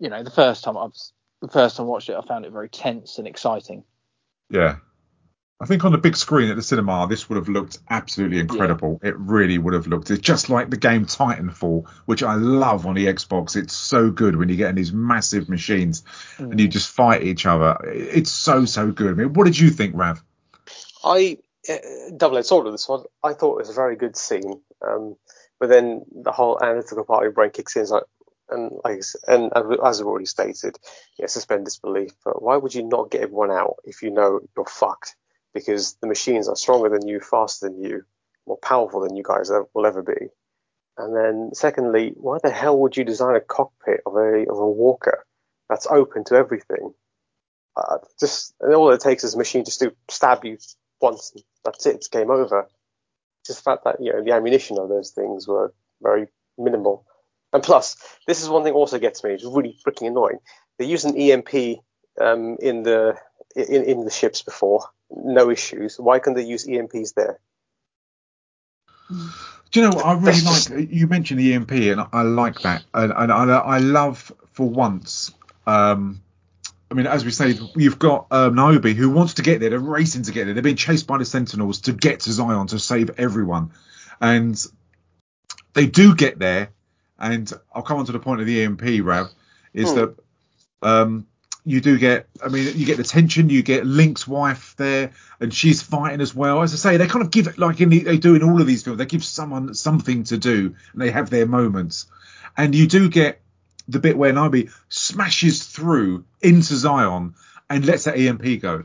you 0.00 0.08
know, 0.08 0.24
the 0.24 0.30
first 0.30 0.64
time 0.64 0.76
I 0.76 0.84
was 0.84 1.12
the 1.40 1.48
first 1.48 1.76
time 1.76 1.86
I 1.86 1.90
watched 1.90 2.08
it, 2.08 2.16
I 2.16 2.26
found 2.26 2.44
it 2.44 2.52
very 2.52 2.68
tense 2.68 3.18
and 3.18 3.28
exciting. 3.28 3.84
Yeah. 4.50 4.76
I 5.60 5.64
think 5.64 5.84
on 5.84 5.92
the 5.92 5.98
big 5.98 6.16
screen 6.16 6.50
at 6.50 6.56
the 6.56 6.62
cinema, 6.62 7.06
this 7.08 7.28
would 7.28 7.36
have 7.36 7.48
looked 7.48 7.78
absolutely 7.88 8.40
incredible. 8.40 8.98
Yeah. 9.00 9.10
It 9.10 9.18
really 9.18 9.58
would 9.58 9.74
have 9.74 9.86
looked. 9.86 10.10
It's 10.10 10.20
just 10.20 10.50
like 10.50 10.70
the 10.70 10.76
game 10.76 11.06
Titanfall, 11.06 11.88
which 12.06 12.24
I 12.24 12.34
love 12.34 12.84
on 12.84 12.96
the 12.96 13.06
Xbox. 13.06 13.54
It's 13.54 13.72
so 13.72 14.10
good 14.10 14.34
when 14.34 14.48
you 14.48 14.56
get 14.56 14.70
in 14.70 14.74
these 14.74 14.92
massive 14.92 15.48
machines 15.48 16.02
mm. 16.36 16.50
and 16.50 16.58
you 16.58 16.66
just 16.66 16.90
fight 16.90 17.22
each 17.22 17.46
other. 17.46 17.76
It's 17.84 18.32
so 18.32 18.64
so 18.64 18.90
good. 18.90 19.10
I 19.10 19.14
mean, 19.14 19.34
what 19.34 19.44
did 19.44 19.56
you 19.56 19.70
think, 19.70 19.94
Rav? 19.94 20.22
I 21.04 21.38
double-edged 22.16 22.46
sword 22.46 22.66
of 22.66 22.72
this 22.72 22.88
one. 22.88 23.04
I 23.22 23.34
thought 23.34 23.54
it 23.54 23.62
was 23.62 23.70
a 23.70 23.74
very 23.74 23.96
good 23.96 24.16
scene, 24.16 24.60
um, 24.86 25.16
but 25.60 25.68
then 25.68 26.04
the 26.10 26.32
whole 26.32 26.62
analytical 26.62 27.04
part 27.04 27.22
of 27.22 27.24
your 27.24 27.32
brain 27.32 27.50
kicks 27.50 27.76
in. 27.76 27.86
Like, 27.86 28.04
and 28.50 28.72
like 28.84 29.02
and 29.28 29.50
as 29.54 30.00
I've 30.00 30.06
already 30.06 30.26
stated, 30.26 30.78
yeah, 31.18 31.26
suspend 31.26 31.64
disbelief. 31.64 32.12
But 32.24 32.42
why 32.42 32.56
would 32.56 32.74
you 32.74 32.82
not 32.82 33.10
get 33.10 33.22
everyone 33.22 33.50
out 33.50 33.76
if 33.84 34.02
you 34.02 34.10
know 34.10 34.40
you're 34.56 34.66
fucked? 34.66 35.14
because 35.54 35.94
the 36.00 36.06
machines 36.06 36.48
are 36.48 36.56
stronger 36.56 36.88
than 36.88 37.06
you, 37.06 37.20
faster 37.20 37.68
than 37.68 37.82
you, 37.82 38.04
more 38.46 38.58
powerful 38.58 39.00
than 39.00 39.16
you 39.16 39.22
guys 39.22 39.50
will 39.74 39.86
ever 39.86 40.02
be. 40.02 40.28
And 40.98 41.16
then 41.16 41.50
secondly, 41.54 42.12
why 42.16 42.38
the 42.42 42.50
hell 42.50 42.78
would 42.78 42.96
you 42.96 43.04
design 43.04 43.36
a 43.36 43.40
cockpit 43.40 44.00
of 44.04 44.14
a 44.16 44.44
of 44.48 44.58
a 44.58 44.70
walker 44.70 45.24
that's 45.68 45.86
open 45.86 46.24
to 46.24 46.34
everything? 46.34 46.92
Uh, 47.76 47.98
just 48.20 48.54
and 48.60 48.74
all 48.74 48.90
it 48.90 49.00
takes 49.00 49.24
is 49.24 49.34
a 49.34 49.38
machine 49.38 49.64
just 49.64 49.80
to 49.80 49.94
stab 50.08 50.44
you 50.44 50.58
once. 51.00 51.32
That's 51.64 51.86
it. 51.86 51.96
It's 51.96 52.08
game 52.08 52.30
over. 52.30 52.68
Just 53.46 53.60
the 53.60 53.70
fact 53.70 53.84
that 53.84 53.96
you 54.00 54.12
know 54.12 54.22
the 54.22 54.32
ammunition 54.32 54.78
of 54.78 54.88
those 54.88 55.10
things 55.10 55.48
were 55.48 55.74
very 56.00 56.28
minimal. 56.58 57.06
And 57.52 57.62
plus, 57.62 57.96
this 58.26 58.42
is 58.42 58.48
one 58.48 58.64
thing 58.64 58.72
also 58.72 58.98
gets 58.98 59.22
me. 59.22 59.32
It's 59.32 59.44
really 59.44 59.76
freaking 59.86 60.08
annoying. 60.08 60.38
They 60.78 60.86
use 60.86 61.04
an 61.04 61.16
EMP 61.16 61.80
um, 62.20 62.56
in 62.60 62.82
the 62.82 63.16
in, 63.54 63.84
in 63.84 64.04
the 64.04 64.10
ships 64.10 64.42
before, 64.42 64.86
no 65.10 65.50
issues. 65.50 65.96
Why 65.96 66.18
can't 66.18 66.36
they 66.36 66.44
use 66.44 66.66
EMPs 66.66 67.14
there? 67.14 67.38
Do 69.10 69.80
you 69.80 69.82
know 69.82 69.96
what 69.96 70.06
I 70.06 70.12
really 70.14 70.40
like? 70.40 70.90
You 70.92 71.06
mentioned 71.06 71.40
the 71.40 71.54
EMP, 71.54 71.72
and 71.72 72.06
I 72.12 72.22
like 72.22 72.60
that, 72.62 72.84
and, 72.94 73.12
and 73.12 73.32
I, 73.32 73.44
I, 73.58 73.78
love 73.78 74.32
for 74.52 74.68
once. 74.68 75.32
Um, 75.66 76.22
I 76.92 76.94
mean, 76.94 77.06
as 77.06 77.24
we 77.24 77.30
say, 77.30 77.58
you've 77.74 77.98
got 77.98 78.26
um, 78.30 78.54
Niobe 78.54 78.94
who 78.94 79.08
wants 79.08 79.34
to 79.34 79.42
get 79.42 79.60
there. 79.60 79.70
They're 79.70 79.78
racing 79.78 80.24
to 80.24 80.32
get 80.32 80.44
there. 80.44 80.52
They're 80.52 80.62
being 80.62 80.76
chased 80.76 81.06
by 81.06 81.16
the 81.16 81.24
Sentinels 81.24 81.80
to 81.82 81.92
get 81.94 82.20
to 82.20 82.32
Zion 82.32 82.66
to 82.66 82.78
save 82.78 83.12
everyone, 83.16 83.70
and 84.20 84.62
they 85.72 85.86
do 85.86 86.14
get 86.14 86.38
there. 86.38 86.68
And 87.18 87.50
I'll 87.74 87.82
come 87.82 87.98
on 87.98 88.04
to 88.06 88.12
the 88.12 88.18
point 88.18 88.42
of 88.42 88.46
the 88.46 88.62
EMP, 88.62 88.82
Rav, 89.02 89.30
is 89.72 89.90
hmm. 89.90 89.96
that 89.96 90.16
um, 90.82 91.26
you 91.64 91.80
do 91.80 91.96
get, 91.96 92.26
I 92.44 92.48
mean, 92.48 92.70
you 92.76 92.84
get 92.84 92.98
the 92.98 93.04
tension. 93.04 93.48
You 93.48 93.62
get 93.62 93.86
Link's 93.86 94.28
wife 94.28 94.74
there, 94.76 95.12
and 95.40 95.54
she's 95.54 95.80
fighting 95.80 96.20
as 96.20 96.34
well. 96.34 96.60
As 96.60 96.74
I 96.74 96.76
say, 96.76 96.96
they 96.98 97.06
kind 97.06 97.24
of 97.24 97.30
give 97.30 97.46
it 97.46 97.56
like 97.56 97.80
in 97.80 97.88
the, 97.88 98.00
they 98.00 98.18
do 98.18 98.34
in 98.34 98.42
all 98.42 98.60
of 98.60 98.66
these 98.66 98.82
films. 98.82 98.98
They 98.98 99.06
give 99.06 99.24
someone 99.24 99.72
something 99.72 100.24
to 100.24 100.36
do, 100.36 100.74
and 100.92 101.00
they 101.00 101.10
have 101.10 101.30
their 101.30 101.46
moments. 101.46 102.06
And 102.54 102.74
you 102.74 102.86
do 102.86 103.08
get 103.08 103.40
the 103.88 103.98
bit 103.98 104.16
where 104.16 104.32
Niobe 104.32 104.68
smashes 104.88 105.64
through 105.64 106.24
into 106.40 106.76
Zion 106.76 107.34
and 107.68 107.86
lets 107.86 108.04
that 108.04 108.18
EMP 108.18 108.60
go. 108.60 108.84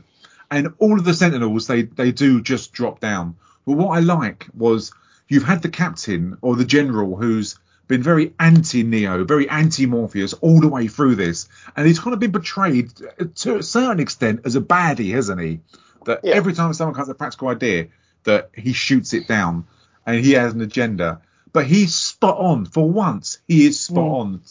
And 0.50 0.74
all 0.78 0.98
of 0.98 1.04
the 1.04 1.14
Sentinels, 1.14 1.66
they 1.66 1.82
they 1.82 2.12
do 2.12 2.40
just 2.40 2.72
drop 2.72 3.00
down. 3.00 3.36
But 3.66 3.76
what 3.76 3.96
I 3.96 4.00
like 4.00 4.46
was 4.56 4.92
you've 5.28 5.44
had 5.44 5.62
the 5.62 5.68
captain 5.68 6.38
or 6.40 6.56
the 6.56 6.64
general 6.64 7.16
who's 7.16 7.58
been 7.86 8.02
very 8.02 8.34
anti 8.38 8.82
Neo, 8.82 9.24
very 9.24 9.48
anti 9.48 9.86
Morpheus 9.86 10.34
all 10.34 10.60
the 10.60 10.68
way 10.68 10.88
through 10.88 11.16
this, 11.16 11.48
and 11.74 11.86
he's 11.86 11.98
kind 11.98 12.14
of 12.14 12.20
been 12.20 12.32
portrayed 12.32 12.92
to 13.36 13.56
a 13.56 13.62
certain 13.62 14.00
extent 14.00 14.40
as 14.44 14.56
a 14.56 14.60
baddie, 14.60 15.12
hasn't 15.12 15.40
he? 15.40 15.60
That 16.04 16.20
yeah. 16.22 16.34
every 16.34 16.52
time 16.52 16.72
someone 16.74 16.94
comes 16.94 17.08
with 17.08 17.16
a 17.16 17.18
practical 17.18 17.48
idea, 17.48 17.88
that 18.24 18.50
he 18.54 18.72
shoots 18.72 19.14
it 19.14 19.26
down, 19.26 19.66
and 20.06 20.22
he 20.24 20.32
has 20.32 20.52
an 20.52 20.60
agenda. 20.60 21.22
But 21.52 21.66
he's 21.66 21.94
spot 21.94 22.36
on 22.38 22.66
for 22.66 22.88
once. 22.88 23.38
He 23.48 23.66
is 23.66 23.80
spot 23.80 24.04
yeah. 24.04 24.10
on, 24.10 24.42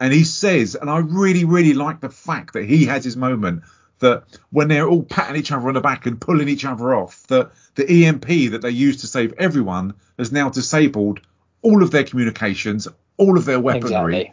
and 0.00 0.14
he 0.14 0.24
says, 0.24 0.74
and 0.74 0.88
I 0.88 0.98
really, 0.98 1.44
really 1.44 1.74
like 1.74 2.00
the 2.00 2.08
fact 2.08 2.54
that 2.54 2.64
he 2.64 2.86
has 2.86 3.04
his 3.04 3.18
moment 3.18 3.62
that 3.98 4.24
when 4.50 4.68
they're 4.68 4.88
all 4.88 5.02
patting 5.02 5.36
each 5.36 5.52
other 5.52 5.68
on 5.68 5.74
the 5.74 5.80
back 5.82 6.06
and 6.06 6.18
pulling 6.18 6.48
each 6.48 6.64
other 6.64 6.94
off, 6.94 7.26
that 7.26 7.52
the 7.74 8.06
EMP 8.06 8.26
that 8.52 8.62
they 8.62 8.70
used 8.70 9.00
to 9.00 9.06
save 9.06 9.34
everyone 9.38 9.92
has 10.18 10.32
now 10.32 10.48
disabled 10.48 11.20
all 11.60 11.82
of 11.82 11.90
their 11.90 12.04
communications, 12.04 12.88
all 13.18 13.36
of 13.36 13.44
their 13.44 13.60
weaponry, 13.60 14.16
exactly. 14.16 14.32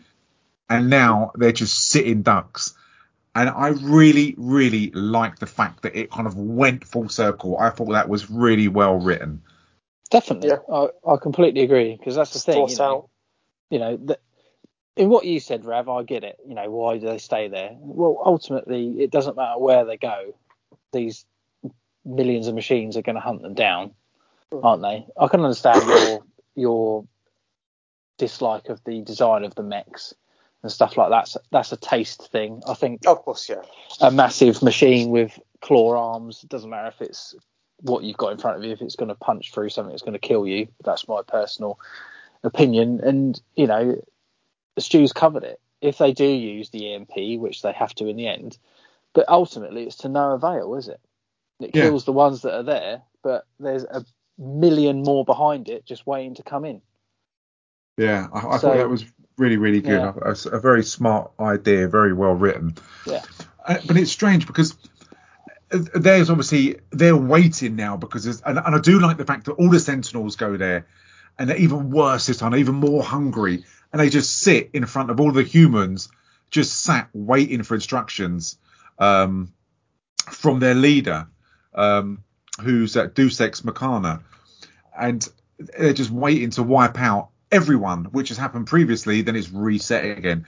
and 0.70 0.90
now 0.90 1.32
they're 1.36 1.52
just 1.52 1.90
sitting 1.90 2.22
ducks. 2.22 2.74
And 3.36 3.50
I 3.50 3.68
really, 3.68 4.36
really 4.38 4.90
like 4.92 5.38
the 5.38 5.46
fact 5.46 5.84
that 5.84 5.96
it 5.96 6.10
kind 6.10 6.28
of 6.28 6.36
went 6.38 6.86
full 6.86 7.10
circle. 7.10 7.58
I 7.60 7.70
thought 7.70 7.92
that 7.92 8.10
was 8.10 8.32
really 8.32 8.70
well 8.70 8.96
written. 8.96 9.44
Definitely, 10.10 10.50
yeah. 10.50 10.74
I, 10.74 10.88
I 11.06 11.18
completely 11.18 11.62
agree 11.62 11.98
because 11.98 12.16
that's 12.16 12.32
the 12.32 12.40
thing. 12.40 12.70
You 12.70 12.78
know, 12.78 13.10
you 13.70 13.80
know 13.80 13.98
the, 13.98 14.18
in 14.98 15.10
what 15.10 15.26
you 15.26 15.40
said, 15.40 15.66
Rav, 15.66 15.88
I 15.90 16.04
get 16.04 16.24
it. 16.24 16.38
You 16.48 16.56
know, 16.56 16.70
why 16.70 16.98
do 16.98 17.06
they 17.06 17.18
stay 17.18 17.48
there? 17.48 17.72
Well, 17.80 18.22
ultimately, 18.26 19.02
it 19.02 19.12
doesn't 19.12 19.38
matter 19.38 19.60
where 19.60 19.86
they 19.86 19.98
go. 19.98 20.36
These 20.92 21.26
millions 22.06 22.48
of 22.48 22.56
machines 22.56 22.98
are 22.98 23.02
going 23.02 23.16
to 23.16 23.22
hunt 23.22 23.42
them 23.42 23.54
down, 23.54 23.92
aren't 24.64 24.82
they? 24.82 25.06
I 25.20 25.28
can 25.28 25.42
understand 25.42 25.84
your 25.88 26.20
your 26.56 27.06
dislike 28.18 28.70
of 28.70 28.84
the 28.84 29.02
design 29.02 29.44
of 29.44 29.54
the 29.56 29.64
mechs 29.64 30.14
and 30.64 30.72
stuff 30.72 30.98
like 30.98 31.10
that. 31.10 31.36
That's 31.52 31.72
a 31.72 31.78
taste 31.78 32.32
thing. 32.32 32.64
I 32.68 32.74
think. 32.74 33.06
Of 33.06 33.24
course, 33.24 33.48
yeah. 33.48 33.62
A 34.02 34.12
massive 34.12 34.62
machine 34.62 35.10
with 35.10 35.40
claw 35.62 36.14
arms. 36.14 36.44
It 36.44 36.50
doesn't 36.50 36.70
matter 36.70 36.88
if 36.88 37.02
it's 37.02 37.36
what 37.82 38.04
you've 38.04 38.18
got 38.18 38.32
in 38.32 38.40
front 38.40 38.58
of 38.58 38.64
you. 38.64 38.72
If 38.72 38.82
it's 38.82 38.96
going 38.96 39.10
to 39.10 39.16
punch 39.16 39.54
through 39.54 39.70
something 39.70 39.92
that's 39.92 40.02
going 40.02 40.14
to 40.14 40.20
kill 40.20 40.48
you, 40.48 40.68
that's 40.84 41.08
my 41.08 41.22
personal 41.22 41.80
opinion. 42.44 43.02
And 43.04 43.40
you 43.56 43.68
know, 43.68 44.02
Stu's 44.82 45.14
covered 45.14 45.44
it. 45.44 45.60
If 45.82 45.98
they 45.98 46.12
do 46.12 46.26
use 46.26 46.70
the 46.70 46.94
EMP, 46.94 47.40
which 47.40 47.62
they 47.62 47.72
have 47.72 47.94
to 47.96 48.08
in 48.08 48.16
the 48.16 48.28
end, 48.28 48.58
but 49.14 49.30
ultimately 49.30 49.84
it's 49.84 49.98
to 49.98 50.10
no 50.10 50.32
avail, 50.32 50.76
is 50.76 50.88
it? 50.88 51.00
It 51.60 51.72
yeah. 51.74 51.84
kills 51.84 52.06
the 52.06 52.14
ones 52.14 52.42
that 52.42 52.56
are 52.56 52.64
there, 52.64 53.02
but 53.24 53.46
there's 53.60 53.84
a 53.84 54.06
million 54.38 55.02
more 55.04 55.26
behind 55.26 55.70
it 55.70 55.86
just 55.86 56.06
waiting 56.06 56.36
to 56.36 56.44
come 56.44 56.66
in. 56.66 56.82
Yeah, 57.98 58.28
I, 58.32 58.38
I 58.38 58.58
so, 58.58 58.68
thought 58.68 58.78
that 58.78 58.90
was 58.90 59.06
really, 59.38 59.58
really 59.58 59.82
good. 59.82 60.00
Yeah. 60.00 60.14
A, 60.22 60.56
a, 60.56 60.60
very 60.60 60.84
smart 60.84 61.32
idea, 61.40 61.88
very 61.88 62.14
well 62.14 62.34
written. 62.34 62.76
Yeah. 63.06 63.24
Uh, 63.66 63.78
but 63.88 63.98
it's 63.98 64.12
strange 64.12 64.46
because 64.46 64.76
there's 65.70 66.30
obviously 66.30 66.78
they're 66.92 67.18
waiting 67.18 67.76
now 67.76 67.98
because 67.98 68.26
and, 68.26 68.58
and 68.58 68.76
I 68.76 68.80
do 68.80 69.00
like 69.00 69.18
the 69.18 69.26
fact 69.26 69.46
that 69.46 69.54
all 69.54 69.70
the 69.70 69.80
Sentinels 69.80 70.36
go 70.36 70.58
there 70.58 70.88
and 71.38 71.50
they're 71.50 71.58
even 71.58 71.92
worse 71.92 72.28
this 72.28 72.38
time, 72.38 72.56
even 72.56 72.76
more 72.76 73.04
hungry, 73.04 73.64
and 73.92 74.00
they 74.00 74.10
just 74.10 74.40
sit 74.40 74.70
in 74.74 74.86
front 74.86 75.10
of 75.10 75.20
all 75.20 75.32
the 75.32 75.44
humans, 75.44 76.10
just 76.50 76.82
sat 76.82 77.10
waiting 77.14 77.64
for 77.64 77.76
instructions 77.76 78.58
um, 79.00 79.54
from 80.30 80.60
their 80.60 80.76
leader, 80.76 81.28
um, 81.74 82.24
who's 82.62 82.98
at 82.98 83.16
Deus 83.16 83.40
Ex 83.40 83.64
Machina, 83.64 84.22
and 84.98 85.28
they're 85.60 85.94
just 85.94 86.12
waiting 86.12 86.50
to 86.52 86.64
wipe 86.64 87.00
out 87.00 87.30
everyone, 87.52 88.06
which 88.06 88.30
has 88.30 88.38
happened 88.38 88.68
previously, 88.68 89.22
then 89.22 89.36
it's 89.36 89.50
reset 89.50 90.18
again. 90.18 90.46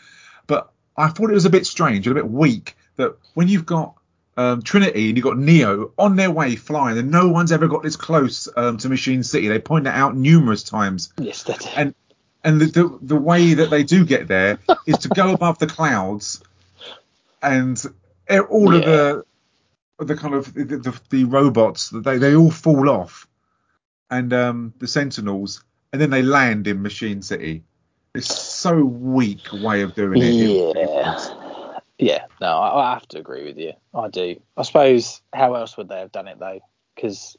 But 0.47 0.71
I 0.97 1.07
thought 1.07 1.29
it 1.29 1.33
was 1.33 1.45
a 1.45 1.49
bit 1.49 1.65
strange 1.65 2.07
and 2.07 2.17
a 2.17 2.21
bit 2.21 2.29
weak 2.29 2.75
that 2.97 3.17
when 3.33 3.47
you've 3.47 3.65
got 3.65 3.95
um, 4.37 4.61
Trinity 4.61 5.09
and 5.09 5.17
you've 5.17 5.23
got 5.25 5.37
Neo 5.37 5.91
on 5.97 6.15
their 6.15 6.31
way 6.31 6.55
flying, 6.55 6.97
and 6.97 7.11
no 7.11 7.27
one's 7.27 7.51
ever 7.51 7.67
got 7.67 7.83
this 7.83 7.95
close 7.95 8.47
um, 8.55 8.77
to 8.77 8.89
Machine 8.89 9.21
City. 9.23 9.47
They 9.47 9.59
point 9.59 9.83
that 9.83 9.95
out 9.95 10.15
numerous 10.15 10.63
times. 10.63 11.11
Yes, 11.17 11.43
that. 11.43 11.77
And 11.77 11.93
and 12.43 12.61
the, 12.61 12.65
the, 12.65 12.99
the 13.01 13.15
way 13.15 13.53
that 13.55 13.69
they 13.69 13.83
do 13.83 14.05
get 14.05 14.27
there 14.27 14.59
is 14.85 14.97
to 14.99 15.09
go 15.09 15.33
above 15.33 15.59
the 15.59 15.67
clouds, 15.67 16.41
and 17.41 17.81
all 18.49 18.73
yeah. 18.73 18.79
of 18.79 18.85
the 18.85 19.25
the 20.05 20.15
kind 20.15 20.33
of 20.33 20.53
the, 20.53 20.63
the, 20.63 21.01
the 21.09 21.23
robots 21.25 21.89
they 21.89 22.17
they 22.17 22.35
all 22.35 22.51
fall 22.51 22.89
off, 22.89 23.27
and 24.09 24.33
um, 24.33 24.73
the 24.79 24.87
Sentinels 24.87 25.63
and 25.91 26.01
then 26.01 26.09
they 26.09 26.21
land 26.21 26.67
in 26.67 26.81
Machine 26.81 27.21
City. 27.21 27.63
It's 28.13 28.33
so 28.33 28.83
weak 28.83 29.51
a 29.51 29.63
way 29.63 29.81
of 29.81 29.93
doing 29.95 30.21
it. 30.21 30.75
Yeah, 30.75 31.29
yeah. 31.97 32.25
No, 32.41 32.47
I, 32.47 32.91
I 32.91 32.93
have 32.93 33.07
to 33.09 33.19
agree 33.19 33.45
with 33.45 33.57
you. 33.57 33.73
I 33.93 34.07
do. 34.09 34.41
I 34.57 34.63
suppose 34.63 35.21
how 35.33 35.55
else 35.55 35.77
would 35.77 35.89
they 35.89 35.99
have 35.99 36.11
done 36.11 36.27
it 36.27 36.39
though? 36.39 36.59
Because 36.95 37.37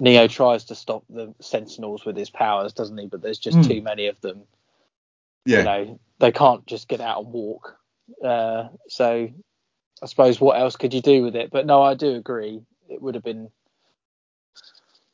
Neo 0.00 0.26
tries 0.26 0.64
to 0.66 0.74
stop 0.74 1.04
the 1.08 1.34
Sentinels 1.40 2.04
with 2.04 2.16
his 2.16 2.30
powers, 2.30 2.72
doesn't 2.72 2.98
he? 2.98 3.06
But 3.06 3.22
there's 3.22 3.38
just 3.38 3.58
Mm. 3.58 3.68
too 3.68 3.82
many 3.82 4.06
of 4.06 4.20
them. 4.20 4.44
Yeah. 5.46 5.58
You 5.58 5.64
know, 5.64 6.00
they 6.18 6.32
can't 6.32 6.66
just 6.66 6.88
get 6.88 7.00
out 7.00 7.22
and 7.24 7.32
walk. 7.32 7.78
Uh, 8.22 8.68
so 8.88 9.28
I 10.02 10.06
suppose 10.06 10.40
what 10.40 10.58
else 10.58 10.76
could 10.76 10.92
you 10.94 11.00
do 11.00 11.22
with 11.22 11.36
it? 11.36 11.50
But 11.50 11.66
no, 11.66 11.82
I 11.82 11.94
do 11.94 12.14
agree. 12.14 12.60
It 12.88 13.00
would 13.00 13.14
have 13.14 13.24
been. 13.24 13.50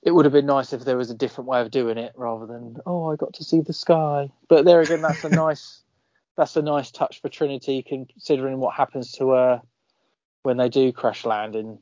It 0.03 0.13
would 0.13 0.25
have 0.25 0.33
been 0.33 0.47
nice 0.47 0.73
if 0.73 0.85
there 0.85 0.97
was 0.97 1.11
a 1.11 1.15
different 1.15 1.49
way 1.49 1.61
of 1.61 1.71
doing 1.71 1.99
it 1.99 2.13
rather 2.17 2.47
than 2.47 2.79
oh 2.87 3.13
I 3.13 3.17
got 3.17 3.35
to 3.35 3.45
see 3.45 3.61
the 3.61 3.75
sky. 3.75 4.31
But 4.49 4.65
there 4.65 4.81
again, 4.81 5.03
that's 5.03 5.25
a 5.25 5.29
nice 5.35 5.83
that's 6.37 6.57
a 6.57 6.63
nice 6.63 6.91
touch 6.91 7.21
for 7.21 7.29
Trinity 7.29 7.83
considering 7.83 8.59
what 8.59 8.75
happens 8.75 9.13
to 9.13 9.31
her 9.31 9.63
when 10.43 10.57
they 10.57 10.71
do 10.71 10.91
crash 10.91 11.27
land 11.27 11.55
in 11.55 11.79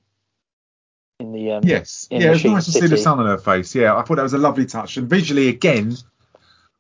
in 1.18 1.32
the 1.32 1.52
um 1.52 1.62
Yes. 1.64 2.06
in 2.10 2.20
yeah, 2.20 2.28
it 2.28 2.30
was 2.30 2.38
Machine 2.38 2.52
nice 2.54 2.64
to 2.66 2.72
see 2.72 2.86
the 2.86 2.96
sun 2.96 3.18
on 3.18 3.26
her 3.26 3.38
face. 3.38 3.74
Yeah, 3.74 3.96
I 3.96 4.02
thought 4.02 4.16
that 4.16 4.22
was 4.22 4.34
a 4.34 4.38
lovely 4.38 4.66
touch. 4.66 4.96
And 4.96 5.08
visually, 5.08 5.48
again, 5.48 5.96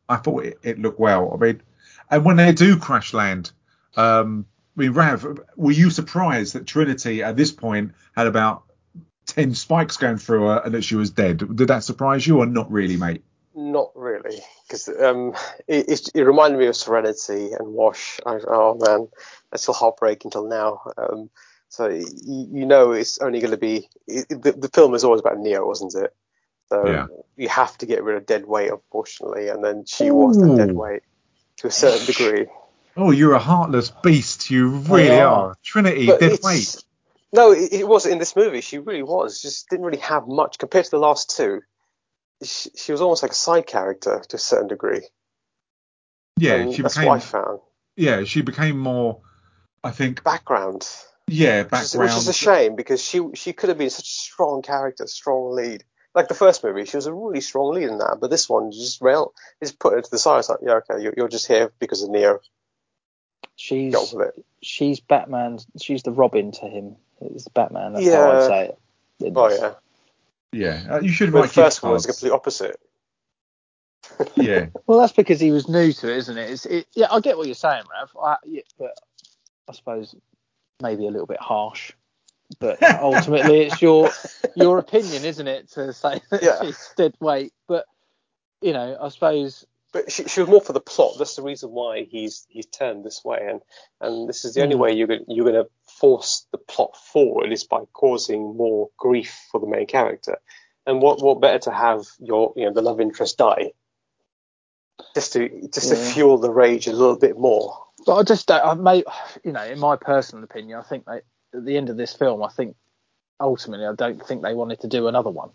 I 0.08 0.16
thought 0.16 0.44
it, 0.44 0.58
it 0.62 0.78
looked 0.78 1.00
well. 1.00 1.32
I 1.34 1.36
mean, 1.36 1.62
and 2.10 2.24
when 2.24 2.36
they 2.36 2.52
do 2.52 2.78
crash 2.78 3.12
land, 3.12 3.52
um, 3.96 4.46
I 4.76 4.82
mean, 4.82 4.92
Rav, 4.92 5.40
were 5.56 5.72
you 5.72 5.90
surprised 5.90 6.54
that 6.54 6.66
Trinity 6.66 7.22
at 7.22 7.36
this 7.36 7.50
point 7.52 7.92
had 8.14 8.26
about 8.26 8.62
10 9.26 9.54
spikes 9.54 9.96
going 9.96 10.18
through 10.18 10.46
her 10.46 10.62
and 10.64 10.74
that 10.74 10.82
she 10.82 10.94
was 10.94 11.10
dead? 11.10 11.38
Did 11.56 11.68
that 11.68 11.84
surprise 11.84 12.26
you 12.26 12.38
or 12.38 12.46
not 12.46 12.70
really, 12.70 12.96
mate? 12.96 13.24
Not 13.54 13.90
really, 13.96 14.38
because 14.66 14.88
um, 14.88 15.34
it, 15.66 15.88
it, 15.88 16.10
it 16.14 16.22
reminded 16.22 16.60
me 16.60 16.66
of 16.66 16.76
Serenity 16.76 17.50
and 17.58 17.74
Wash. 17.74 18.20
I, 18.24 18.38
oh 18.46 18.78
man, 18.80 19.08
that's 19.50 19.64
still 19.64 19.74
heartbreaking 19.74 20.28
until 20.28 20.46
now. 20.46 20.82
Um, 20.96 21.28
so 21.68 21.88
you, 21.88 22.48
you 22.52 22.66
know 22.66 22.92
it's 22.92 23.18
only 23.18 23.40
going 23.40 23.50
to 23.50 23.56
be 23.58 23.88
it, 24.06 24.28
the, 24.28 24.52
the 24.52 24.68
film 24.68 24.94
is 24.94 25.04
always 25.04 25.20
about 25.20 25.38
Neo, 25.38 25.66
wasn't 25.66 25.94
it? 25.94 26.14
So 26.68 26.86
Yeah. 26.86 27.06
you 27.36 27.48
have 27.48 27.76
to 27.78 27.86
get 27.86 28.02
rid 28.02 28.16
of 28.16 28.26
dead 28.26 28.46
weight, 28.46 28.70
unfortunately, 28.70 29.48
and 29.48 29.62
then 29.64 29.84
she 29.86 30.10
was 30.10 30.38
the 30.38 30.54
dead 30.56 30.72
weight 30.72 31.02
to 31.58 31.66
a 31.66 31.70
certain 31.70 32.06
degree. 32.06 32.46
Oh, 32.96 33.10
you're 33.10 33.34
a 33.34 33.38
heartless 33.38 33.90
beast. 33.90 34.50
You 34.50 34.68
really 34.68 35.20
are. 35.20 35.50
are. 35.50 35.56
Trinity, 35.62 36.06
But 36.06 36.20
dead 36.20 36.38
weight. 36.42 36.76
No, 37.32 37.52
it, 37.52 37.72
it 37.72 37.88
was 37.88 38.06
in 38.06 38.18
this 38.18 38.34
movie. 38.34 38.60
She 38.60 38.78
really 38.78 39.02
was. 39.02 39.40
Just 39.40 39.68
didn't 39.68 39.84
really 39.84 39.98
have 40.00 40.26
much 40.26 40.58
compared 40.58 40.86
to 40.86 40.90
the 40.90 40.98
last 40.98 41.36
two. 41.36 41.60
She, 42.42 42.70
she 42.76 42.92
was 42.92 43.00
almost 43.00 43.22
like 43.22 43.32
a 43.32 43.36
side 43.36 43.66
character 43.66 44.22
to 44.28 44.36
a 44.36 44.38
certain 44.38 44.68
degree. 44.68 45.02
Yeah, 46.38 46.54
and 46.54 46.74
she 46.74 46.82
that's 46.82 46.94
became. 46.94 47.08
what 47.08 47.16
I 47.16 47.20
found. 47.20 47.60
Yeah, 47.96 48.24
she 48.24 48.42
became 48.42 48.78
more. 48.78 49.20
I 49.84 49.90
think. 49.90 50.24
Background. 50.24 50.88
Yeah, 51.28 51.62
Which 51.62 51.72
is, 51.72 51.92
background. 51.92 52.08
which 52.10 52.18
is 52.18 52.28
a 52.28 52.32
shame 52.32 52.76
because 52.76 53.02
she 53.02 53.20
she 53.34 53.52
could 53.52 53.68
have 53.68 53.78
been 53.78 53.90
such 53.90 54.06
a 54.06 54.08
strong 54.08 54.62
character, 54.62 55.06
strong 55.06 55.54
lead. 55.54 55.84
Like 56.14 56.28
the 56.28 56.34
first 56.34 56.64
movie, 56.64 56.84
she 56.86 56.96
was 56.96 57.06
a 57.06 57.12
really 57.12 57.40
strong 57.40 57.74
lead 57.74 57.88
in 57.88 57.98
that, 57.98 58.18
but 58.20 58.30
this 58.30 58.48
one 58.48 58.72
you 58.72 58.78
just 58.78 59.00
rail, 59.00 59.34
you 59.60 59.66
just 59.66 59.78
put 59.78 59.92
her 59.92 60.00
to 60.00 60.10
the 60.10 60.18
side. 60.18 60.38
It's 60.40 60.48
like, 60.48 60.58
yeah, 60.62 60.80
okay, 60.90 61.02
you're, 61.02 61.14
you're 61.16 61.28
just 61.28 61.46
here 61.46 61.70
because 61.78 62.02
of 62.02 62.10
Neo. 62.10 62.40
She's 63.56 63.92
Get 63.92 63.98
on 64.12 64.18
with 64.18 64.28
it. 64.36 64.44
she's 64.62 65.00
Batman. 65.00 65.58
She's 65.80 66.02
the 66.02 66.12
Robin 66.12 66.50
to 66.52 66.66
him. 66.66 66.96
It's 67.20 67.46
Batman. 67.48 67.92
That's 67.92 68.06
how 68.06 68.12
Yeah. 68.12 68.38
I'd 68.38 68.46
say 68.46 68.64
it. 69.20 69.32
Oh 69.36 69.48
yeah, 69.50 69.74
Yeah, 70.52 70.94
uh, 70.94 71.00
you 71.00 71.10
should 71.10 71.32
but 71.32 71.40
write 71.40 71.48
the 71.50 71.54
first 71.54 71.82
one 71.82 71.92
was 71.92 72.04
the 72.04 72.12
complete 72.12 72.32
opposite. 72.32 72.80
Yeah, 74.36 74.66
Well, 74.86 74.98
that's 75.00 75.12
because 75.12 75.38
he 75.40 75.50
was 75.50 75.68
new 75.68 75.92
to 75.92 76.10
it, 76.10 76.16
isn't 76.18 76.38
it? 76.38 76.50
It's, 76.50 76.66
it 76.66 76.86
yeah, 76.94 77.08
I 77.10 77.20
get 77.20 77.36
what 77.36 77.46
you're 77.46 77.54
saying, 77.54 77.82
Rav. 77.92 78.10
I, 78.22 78.36
yeah, 78.46 78.62
but 78.78 78.98
I 79.68 79.72
suppose 79.72 80.14
maybe 80.82 81.06
a 81.06 81.10
little 81.10 81.26
bit 81.26 81.40
harsh. 81.40 81.92
But 82.60 82.82
ultimately, 82.82 83.60
it's 83.62 83.82
your 83.82 84.10
your 84.56 84.78
opinion, 84.78 85.24
isn't 85.24 85.46
it, 85.46 85.70
to 85.72 85.92
say 85.92 86.20
that 86.30 86.42
Yeah. 86.42 86.62
she's 86.62 86.92
dead 86.96 87.14
weight? 87.20 87.52
But 87.66 87.84
you 88.62 88.72
know, 88.72 88.96
I 89.00 89.08
suppose 89.10 89.66
But 89.92 90.10
she, 90.10 90.24
she 90.24 90.40
was 90.40 90.48
more 90.48 90.60
for 90.60 90.72
the 90.72 90.80
plot. 90.80 91.14
That's 91.18 91.36
the 91.36 91.42
reason 91.42 91.70
why 91.70 92.04
he's 92.04 92.46
he's 92.48 92.66
turned 92.66 93.04
this 93.04 93.24
way, 93.24 93.46
and 93.48 93.60
and 94.00 94.28
this 94.28 94.44
is 94.44 94.54
the 94.54 94.62
only 94.62 94.76
Mm. 94.76 94.78
way 94.78 94.92
you're 94.94 95.06
going 95.06 95.24
you're 95.28 95.50
going 95.50 95.62
to 95.64 95.70
force 96.00 96.46
the 96.52 96.58
plot 96.58 96.96
forward 96.96 97.52
is 97.52 97.64
by 97.64 97.84
causing 97.92 98.56
more 98.56 98.88
grief 98.96 99.46
for 99.50 99.60
the 99.60 99.66
main 99.66 99.86
character. 99.86 100.38
And 100.86 101.02
what 101.02 101.22
what 101.22 101.40
better 101.40 101.58
to 101.60 101.70
have 101.72 102.06
your 102.18 102.54
you 102.56 102.64
know 102.64 102.72
the 102.72 102.82
love 102.82 103.00
interest 103.00 103.36
die, 103.38 103.72
just 105.14 105.34
to 105.34 105.68
just 105.72 105.90
to 105.90 105.96
fuel 105.96 106.38
the 106.38 106.50
rage 106.50 106.86
a 106.86 106.92
little 106.92 107.18
bit 107.18 107.38
more. 107.38 107.84
But 108.08 108.16
I 108.16 108.22
just 108.22 108.46
don't. 108.46 108.64
I 108.64 108.72
may, 108.72 109.04
you 109.44 109.52
know, 109.52 109.62
in 109.62 109.78
my 109.78 109.94
personal 109.94 110.42
opinion, 110.42 110.78
I 110.78 110.82
think 110.82 111.04
they 111.04 111.20
at 111.52 111.64
the 111.66 111.76
end 111.76 111.90
of 111.90 111.98
this 111.98 112.14
film, 112.14 112.42
I 112.42 112.48
think 112.48 112.74
ultimately, 113.38 113.84
I 113.84 113.92
don't 113.94 114.26
think 114.26 114.40
they 114.40 114.54
wanted 114.54 114.80
to 114.80 114.88
do 114.88 115.08
another 115.08 115.28
one. 115.28 115.50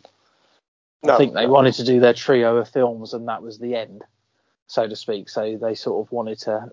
No, 1.01 1.15
I 1.15 1.17
think 1.17 1.33
they 1.33 1.47
no. 1.47 1.51
wanted 1.51 1.73
to 1.75 1.83
do 1.83 1.99
their 1.99 2.13
trio 2.13 2.57
of 2.57 2.69
films, 2.69 3.15
and 3.15 3.27
that 3.27 3.41
was 3.41 3.57
the 3.57 3.75
end, 3.75 4.03
so 4.67 4.87
to 4.87 4.95
speak. 4.95 5.29
So 5.29 5.57
they 5.57 5.73
sort 5.73 6.05
of 6.05 6.11
wanted 6.11 6.41
to 6.41 6.69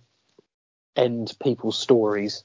end 0.97 1.35
people's 1.43 1.79
stories, 1.79 2.45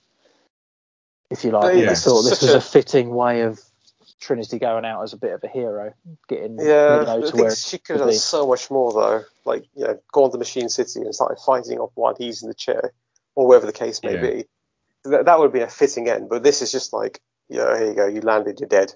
if 1.30 1.44
you 1.44 1.52
like. 1.52 1.76
Yeah, 1.76 1.88
they 1.90 1.96
thought 1.96 2.22
this 2.22 2.42
was 2.42 2.54
a- 2.54 2.60
a 2.60 2.62
fitting 2.62 3.14
way 3.14 3.42
of 3.42 3.60
Trinity 4.22 4.60
going 4.60 4.86
out 4.86 5.04
as 5.04 5.12
a 5.12 5.18
bit 5.18 5.34
of 5.34 5.44
a 5.44 5.50
hero, 5.50 5.94
getting 6.30 6.58
Yeah, 6.58 7.00
the 7.04 7.22
to 7.22 7.32
thing 7.32 7.42
where 7.42 7.52
is, 7.52 7.68
she 7.68 7.80
could 7.80 7.98
have 8.00 8.08
done 8.08 8.18
so 8.18 8.48
much 8.48 8.72
more 8.72 8.94
though. 8.94 9.26
Like, 9.44 9.66
you 9.76 9.84
know, 9.84 10.00
gone 10.14 10.32
to 10.32 10.38
Machine 10.38 10.70
City 10.70 11.02
and 11.02 11.14
started 11.14 11.42
fighting 11.46 11.80
off 11.80 11.92
while 11.96 12.16
he's 12.16 12.42
in 12.42 12.48
the 12.48 12.56
chair, 12.56 12.94
or 13.36 13.48
wherever 13.48 13.66
the 13.66 13.74
case 13.74 14.02
may 14.04 14.16
Yeah. 14.16 14.22
be. 14.22 14.46
That, 15.04 15.26
that 15.26 15.40
would 15.40 15.54
be 15.54 15.60
a 15.62 15.68
fitting 15.68 16.10
end. 16.10 16.30
But 16.30 16.42
this 16.44 16.62
is 16.62 16.72
just 16.72 16.92
like, 16.94 17.20
yeah, 17.50 17.78
here 17.78 17.88
you 17.90 17.94
go, 17.94 18.08
you 18.08 18.22
landed, 18.22 18.60
you're 18.60 18.70
dead. 18.70 18.94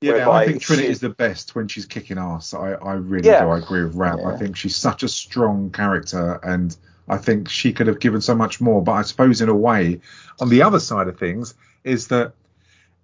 yeah. 0.00 0.12
Whereby 0.14 0.42
I 0.42 0.46
think 0.46 0.62
Trinity 0.62 0.88
she- 0.88 0.92
is 0.92 1.00
the 1.00 1.10
best 1.10 1.54
when 1.54 1.68
she's 1.68 1.86
kicking 1.86 2.18
ass. 2.18 2.54
I, 2.54 2.72
I 2.72 2.94
really 2.94 3.28
Yeah. 3.28 3.44
do. 3.44 3.50
I 3.50 3.58
agree 3.58 3.84
with 3.84 3.94
Rav. 3.94 4.20
I 4.20 4.36
think 4.36 4.56
she's 4.56 4.74
such 4.76 5.02
a 5.04 5.08
strong 5.08 5.70
character, 5.70 6.40
and 6.42 6.76
I 7.08 7.18
think 7.18 7.48
she 7.48 7.72
could 7.72 7.86
have 7.86 8.00
given 8.00 8.20
so 8.20 8.34
much 8.34 8.60
more. 8.60 8.82
But 8.82 8.92
I 8.92 9.02
suppose 9.02 9.40
in 9.40 9.48
a 9.48 9.54
way, 9.54 10.00
on 10.40 10.48
the 10.48 10.62
other 10.62 10.80
side 10.80 11.06
of 11.08 11.18
things, 11.18 11.54
is 11.84 12.08
that 12.08 12.32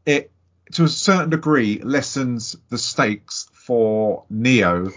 it 0.06 0.30
to 0.72 0.84
a 0.84 0.88
certain 0.88 1.30
degree 1.30 1.78
lessens 1.82 2.56
the 2.70 2.78
stakes 2.78 3.48
for 3.52 4.24
Neo 4.28 4.90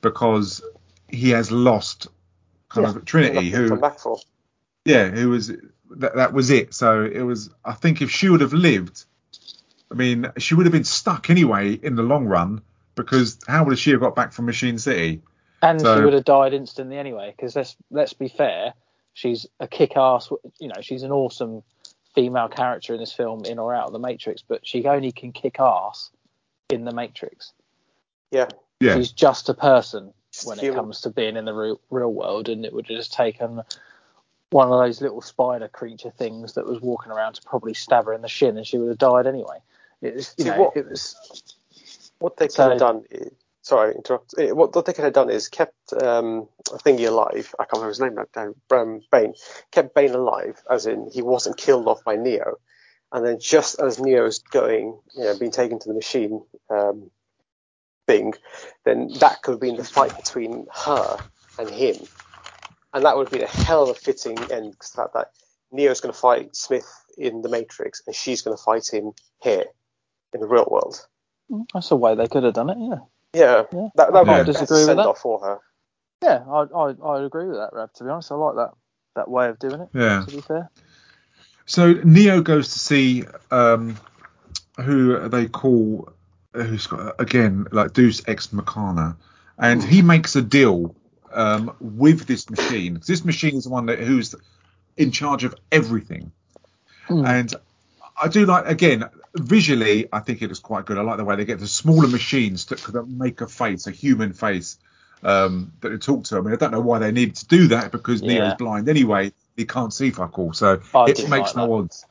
because 0.00 0.62
he 1.08 1.30
has 1.30 1.50
lost 1.52 2.08
kind 2.70 2.86
Yeah. 2.86 2.94
of 2.96 3.04
Trinity, 3.04 3.50
who 3.50 3.68
come 3.68 3.80
back 3.80 3.98
for. 3.98 4.18
Yeah, 4.84 5.08
who 5.08 5.30
was 5.30 5.48
that, 5.90 6.16
that 6.16 6.32
was 6.32 6.50
it. 6.50 6.74
So 6.74 7.04
it 7.04 7.22
was. 7.22 7.50
I 7.64 7.72
think 7.72 8.02
if 8.02 8.10
she 8.10 8.28
would 8.28 8.40
have 8.40 8.52
lived, 8.52 9.04
I 9.90 9.94
mean, 9.94 10.30
she 10.38 10.54
would 10.54 10.66
have 10.66 10.72
been 10.72 10.84
stuck 10.84 11.30
anyway 11.30 11.72
in 11.74 11.96
the 11.96 12.02
long 12.02 12.26
run 12.26 12.62
because 12.94 13.38
how 13.46 13.64
would 13.64 13.78
she 13.78 13.90
have 13.90 14.00
got 14.00 14.14
back 14.14 14.32
from 14.32 14.46
Machine 14.46 14.78
City? 14.78 15.22
and 15.62 15.80
So- 15.80 15.96
she 15.98 16.04
would 16.04 16.12
have 16.14 16.24
died 16.24 16.52
instantly 16.54 16.98
anyway. 16.98 17.32
Because 17.36 17.56
let's 17.56 17.76
let's 17.90 18.12
be 18.12 18.28
fair, 18.28 18.74
she's 19.14 19.46
a 19.60 19.66
kick-ass. 19.68 20.30
You 20.60 20.68
know, 20.68 20.80
she's 20.80 21.02
an 21.02 21.12
awesome 21.12 21.62
female 22.14 22.48
character 22.48 22.94
in 22.94 23.00
this 23.00 23.12
film, 23.12 23.44
in 23.44 23.58
or 23.58 23.74
out 23.74 23.86
of 23.86 23.92
the 23.92 23.98
Matrix. 23.98 24.42
But 24.46 24.66
she 24.66 24.84
only 24.84 25.12
can 25.12 25.32
kick 25.32 25.58
ass 25.58 26.10
in 26.70 26.84
the 26.84 26.92
Matrix. 26.92 27.52
Yeah. 28.30 28.48
Yeah, 28.80 28.96
She's 28.96 29.12
just 29.12 29.48
a 29.48 29.54
person 29.54 30.12
when 30.44 30.58
it 30.58 30.74
comes 30.74 31.02
to 31.02 31.10
being 31.10 31.36
in 31.36 31.44
the 31.44 31.54
real, 31.54 31.80
real 31.90 32.12
world, 32.12 32.48
and 32.48 32.64
it 32.66 32.72
would 32.72 32.86
have 32.88 32.96
just 32.98 33.12
taken 33.14 33.62
one 34.54 34.70
of 34.70 34.78
those 34.78 35.00
little 35.00 35.20
spider 35.20 35.66
creature 35.66 36.12
things 36.12 36.54
that 36.54 36.64
was 36.64 36.80
walking 36.80 37.10
around 37.10 37.32
to 37.34 37.42
probably 37.42 37.74
stab 37.74 38.04
her 38.04 38.12
in 38.12 38.22
the 38.22 38.28
shin, 38.28 38.56
and 38.56 38.64
she 38.64 38.78
would 38.78 38.88
have 38.88 38.98
died 38.98 39.26
anyway. 39.26 39.58
It 40.00 40.14
was, 40.14 40.32
you 40.38 40.44
See, 40.44 40.50
know, 40.50 40.60
what- 40.60 40.76
it 40.76 40.88
was 40.88 41.16
What 42.20 42.36
they 42.36 42.46
could 42.46 42.52
So- 42.54 42.70
have 42.70 42.78
done 42.78 43.04
is, 43.10 43.32
sorry, 43.62 43.96
interrupt. 43.96 44.34
eh, 44.38 44.52
What, 44.52 44.72
what 44.76 44.84
they 44.86 44.92
could 44.92 45.02
have 45.04 45.12
done 45.12 45.28
is 45.28 45.48
kept 45.48 45.92
um, 45.92 46.48
Thingy 46.84 47.08
alive. 47.08 47.52
I 47.58 47.64
can't 47.64 47.82
remember 47.82 47.88
his 47.88 48.00
name 48.00 48.14
now. 48.14 48.54
Um, 48.78 49.00
Bane 49.10 49.34
kept 49.72 49.92
Bane 49.92 50.14
alive, 50.14 50.62
as 50.70 50.86
in 50.86 51.10
he 51.10 51.20
wasn't 51.20 51.56
killed 51.56 51.88
off 51.88 52.04
by 52.04 52.14
Neo. 52.14 52.58
And 53.10 53.26
then 53.26 53.40
just 53.40 53.80
as 53.80 53.98
Neo's 53.98 54.38
going, 54.38 54.96
you 55.16 55.24
know, 55.24 55.36
being 55.36 55.50
taken 55.50 55.80
to 55.80 55.88
the 55.88 55.94
machine 55.94 56.44
um, 56.70 57.10
thing, 58.06 58.34
then 58.84 59.08
that 59.18 59.42
could 59.42 59.52
have 59.52 59.60
been 59.60 59.76
the 59.76 59.84
fight 59.84 60.14
between 60.16 60.66
her 60.72 61.18
and 61.58 61.68
him. 61.68 61.96
And 62.94 63.04
that 63.04 63.16
would 63.16 63.26
have 63.28 63.32
been 63.32 63.42
a 63.42 63.64
hell 63.64 63.82
of 63.82 63.88
a 63.90 63.94
fitting 63.94 64.38
end 64.50 64.70
because 64.72 64.90
the 64.90 64.96
fact 65.02 65.14
that 65.14 65.30
Neo's 65.72 66.00
going 66.00 66.12
to 66.14 66.18
fight 66.18 66.54
Smith 66.56 66.86
in 67.18 67.42
the 67.42 67.48
Matrix 67.48 68.00
and 68.06 68.14
she's 68.14 68.40
going 68.42 68.56
to 68.56 68.62
fight 68.62 68.88
him 68.88 69.12
here 69.42 69.64
in 70.32 70.40
the 70.40 70.46
real 70.46 70.66
world. 70.70 71.04
that's 71.74 71.90
a 71.90 71.96
way 71.96 72.14
they 72.14 72.28
could 72.28 72.44
have 72.44 72.54
done 72.54 72.70
it. 72.70 72.78
Yeah. 72.78 72.98
Yeah, 73.34 73.64
Yeah, 73.72 73.88
that, 73.96 74.12
that 74.12 74.14
I 74.14 74.18
would 74.20 74.26
can't 74.26 74.46
be 74.46 74.50
a 74.50 74.52
disagree 74.52 74.76
with 74.78 74.86
send 74.86 74.98
that. 75.00 75.06
off 75.08 75.18
for 75.18 75.40
her. 75.40 75.58
Yeah, 76.22 76.44
I 76.48 76.60
I 76.74 76.94
I 77.04 77.24
agree 77.24 77.46
with 77.46 77.56
that, 77.56 77.70
Rav. 77.72 77.92
To 77.94 78.04
be 78.04 78.10
honest, 78.10 78.30
I 78.30 78.36
like 78.36 78.54
that 78.54 78.70
that 79.16 79.28
way 79.28 79.48
of 79.48 79.58
doing 79.58 79.80
it. 79.80 79.88
yeah. 79.92 80.24
To 80.24 80.30
be 80.36 80.40
fair, 80.40 80.70
So 81.66 81.94
Neo 82.04 82.40
goes 82.42 82.72
to 82.72 82.78
see 82.78 83.24
um, 83.50 83.98
who 84.80 85.28
they 85.28 85.48
call 85.48 86.12
who's 86.52 86.86
got 86.86 87.20
again 87.20 87.66
like 87.72 87.92
Deus 87.92 88.22
Ex 88.28 88.52
Machina, 88.52 89.16
and 89.58 89.82
he 89.82 90.00
makes 90.00 90.36
a 90.36 90.42
deal 90.42 90.94
um, 91.34 91.74
with 91.80 92.26
this 92.26 92.48
machine. 92.50 92.96
'Cause 92.96 93.06
This 93.06 93.24
machine 93.24 93.56
is 93.56 93.64
the 93.64 93.70
one 93.70 93.86
that 93.86 93.98
who's 93.98 94.34
in 94.96 95.10
charge 95.10 95.44
of 95.44 95.54
everything. 95.72 96.30
And 97.08 97.54
I 98.20 98.28
do 98.28 98.46
like 98.46 98.66
again 98.66 99.04
visually. 99.36 100.08
I 100.12 100.20
think 100.20 100.40
it 100.42 100.50
is 100.50 100.58
quite 100.60 100.86
good. 100.86 100.96
I 100.98 101.02
like 101.02 101.16
the 101.18 101.24
way 101.24 101.36
they 101.36 101.44
get 101.44 101.58
the 101.60 101.66
smaller 101.66 102.08
machines 102.08 102.66
that 102.66 102.82
could 102.82 102.94
make 103.10 103.40
a 103.40 103.46
face, 103.46 103.86
a 103.86 103.90
human 103.90 104.32
face, 104.32 104.78
um, 105.22 105.72
that 105.80 105.90
they 105.90 105.96
talk 105.98 106.24
to. 106.24 106.38
I 106.38 106.40
mean, 106.40 106.52
I 106.52 106.56
don't 106.56 106.70
know 106.70 106.80
why 106.80 106.98
they 106.98 107.12
needed 107.12 107.36
to 107.36 107.46
do 107.46 107.68
that 107.68 107.92
because 107.92 108.22
Yeah. 108.22 108.34
Neo's 108.34 108.54
blind 108.54 108.88
anyway. 108.88 109.32
He 109.56 109.64
can't 109.66 109.92
see 109.92 110.10
fuck 110.10 110.38
all, 110.38 110.52
so 110.52 110.80
I 110.94 111.04
it 111.10 111.28
makes 111.28 111.54
like 111.54 111.56
no 111.56 111.66
that. 111.66 111.72
odds. 111.72 112.06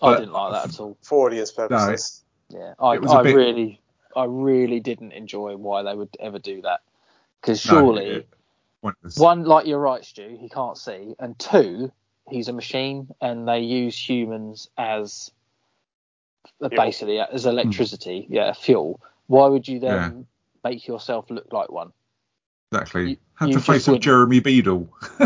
I 0.00 0.14
didn't 0.18 0.32
like 0.32 0.52
that 0.52 0.74
at 0.74 0.80
all. 0.80 0.96
For 1.02 1.26
audience 1.26 1.50
purposes. 1.52 2.22
Yeah, 2.50 2.74
I, 2.80 2.94
It 2.94 3.02
was 3.02 3.12
a 3.12 3.16
I 3.16 3.22
bit- 3.22 3.34
really, 3.36 3.80
I 4.16 4.24
really 4.24 4.80
didn't 4.80 5.12
enjoy 5.12 5.56
why 5.56 5.82
they 5.82 5.94
would 5.94 6.08
ever 6.20 6.38
do 6.38 6.62
that. 6.62 6.80
Because 7.40 7.64
No, 7.66 7.72
surely, 7.80 8.06
it- 8.06 8.28
pointless. 8.82 9.16
one, 9.16 9.44
like 9.44 9.66
you're 9.66 9.78
right, 9.78 10.04
Stu, 10.04 10.36
he 10.40 10.48
can't 10.48 10.76
see, 10.76 11.14
and 11.18 11.38
two, 11.38 11.90
he's 12.28 12.48
a 12.48 12.52
machine, 12.52 13.08
and 13.20 13.46
they 13.48 13.60
use 13.60 13.96
humans 13.96 14.68
as 14.78 15.30
uh, 16.62 16.68
Fuel. 16.68 16.84
basically 16.84 17.20
as 17.20 17.46
electricity, 17.46 18.26
yeah, 18.30 18.52
fuel. 18.52 19.00
Why 19.26 19.46
would 19.46 19.68
you 19.68 19.78
then 19.80 20.26
Yeah. 20.64 20.70
make 20.70 20.86
yourself 20.86 21.30
look 21.30 21.52
like 21.52 21.70
one? 21.70 21.92
Exactly. 22.72 23.10
You- 23.10 23.16
Had 23.34 23.48
you 23.50 23.54
the 23.56 23.60
face 23.60 23.88
of. 23.88 24.00
Jeremy 24.00 24.40
Beadle. 24.40 24.88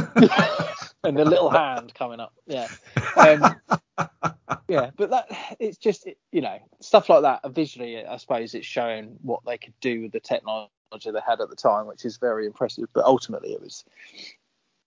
and 1.05 1.17
the 1.17 1.25
little 1.25 1.51
hand 1.51 1.93
coming 1.95 2.21
up. 2.21 2.33
Yeah. 2.47 2.69
Um, 3.17 3.57
yeah, 4.69 4.91
but 4.97 5.11
that 5.11 5.27
it's 5.59 5.77
just 5.79 6.09
you 6.31 6.41
know 6.41 6.59
stuff 6.81 7.09
like 7.09 7.23
that. 7.23 7.41
Visually, 7.53 8.05
I 8.05 8.17
suppose 8.17 8.55
it's 8.55 8.67
showing 8.67 9.17
what 9.23 9.41
they 9.47 9.59
could 9.59 9.75
do 9.81 10.03
with 10.03 10.13
the 10.13 10.21
technology 10.21 10.71
they 11.01 11.21
had 11.27 11.41
at 11.41 11.49
the 11.49 11.57
time, 11.57 11.87
which 11.87 12.05
is 12.05 12.17
very 12.17 12.47
impressive. 12.47 12.89
But 12.93 13.05
ultimately, 13.05 13.53
it 13.53 13.61
was 13.61 13.85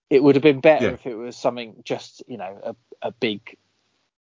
it 0.10 0.24
would 0.24 0.36
have 0.36 0.44
been 0.44 0.62
better 0.62 0.86
Yeah. 0.86 0.92
if 0.94 1.06
it 1.06 1.16
was 1.16 1.36
something 1.36 1.76
just 1.84 2.24
you 2.28 2.38
know 2.38 2.60
a, 2.64 2.76
a 3.08 3.12
big 3.12 3.58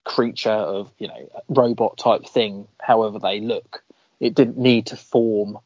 creature 0.05 0.51
of 0.51 0.93
you 0.99 1.09
know 1.09 1.43
robot 1.49 1.99
type 1.99 2.27
thing. 2.27 2.69
However 2.81 3.19
they 3.19 3.41
look, 3.41 3.83
it 4.21 4.35
didn't 4.35 4.59
need 4.59 4.87
to 4.87 4.97
form 4.97 5.59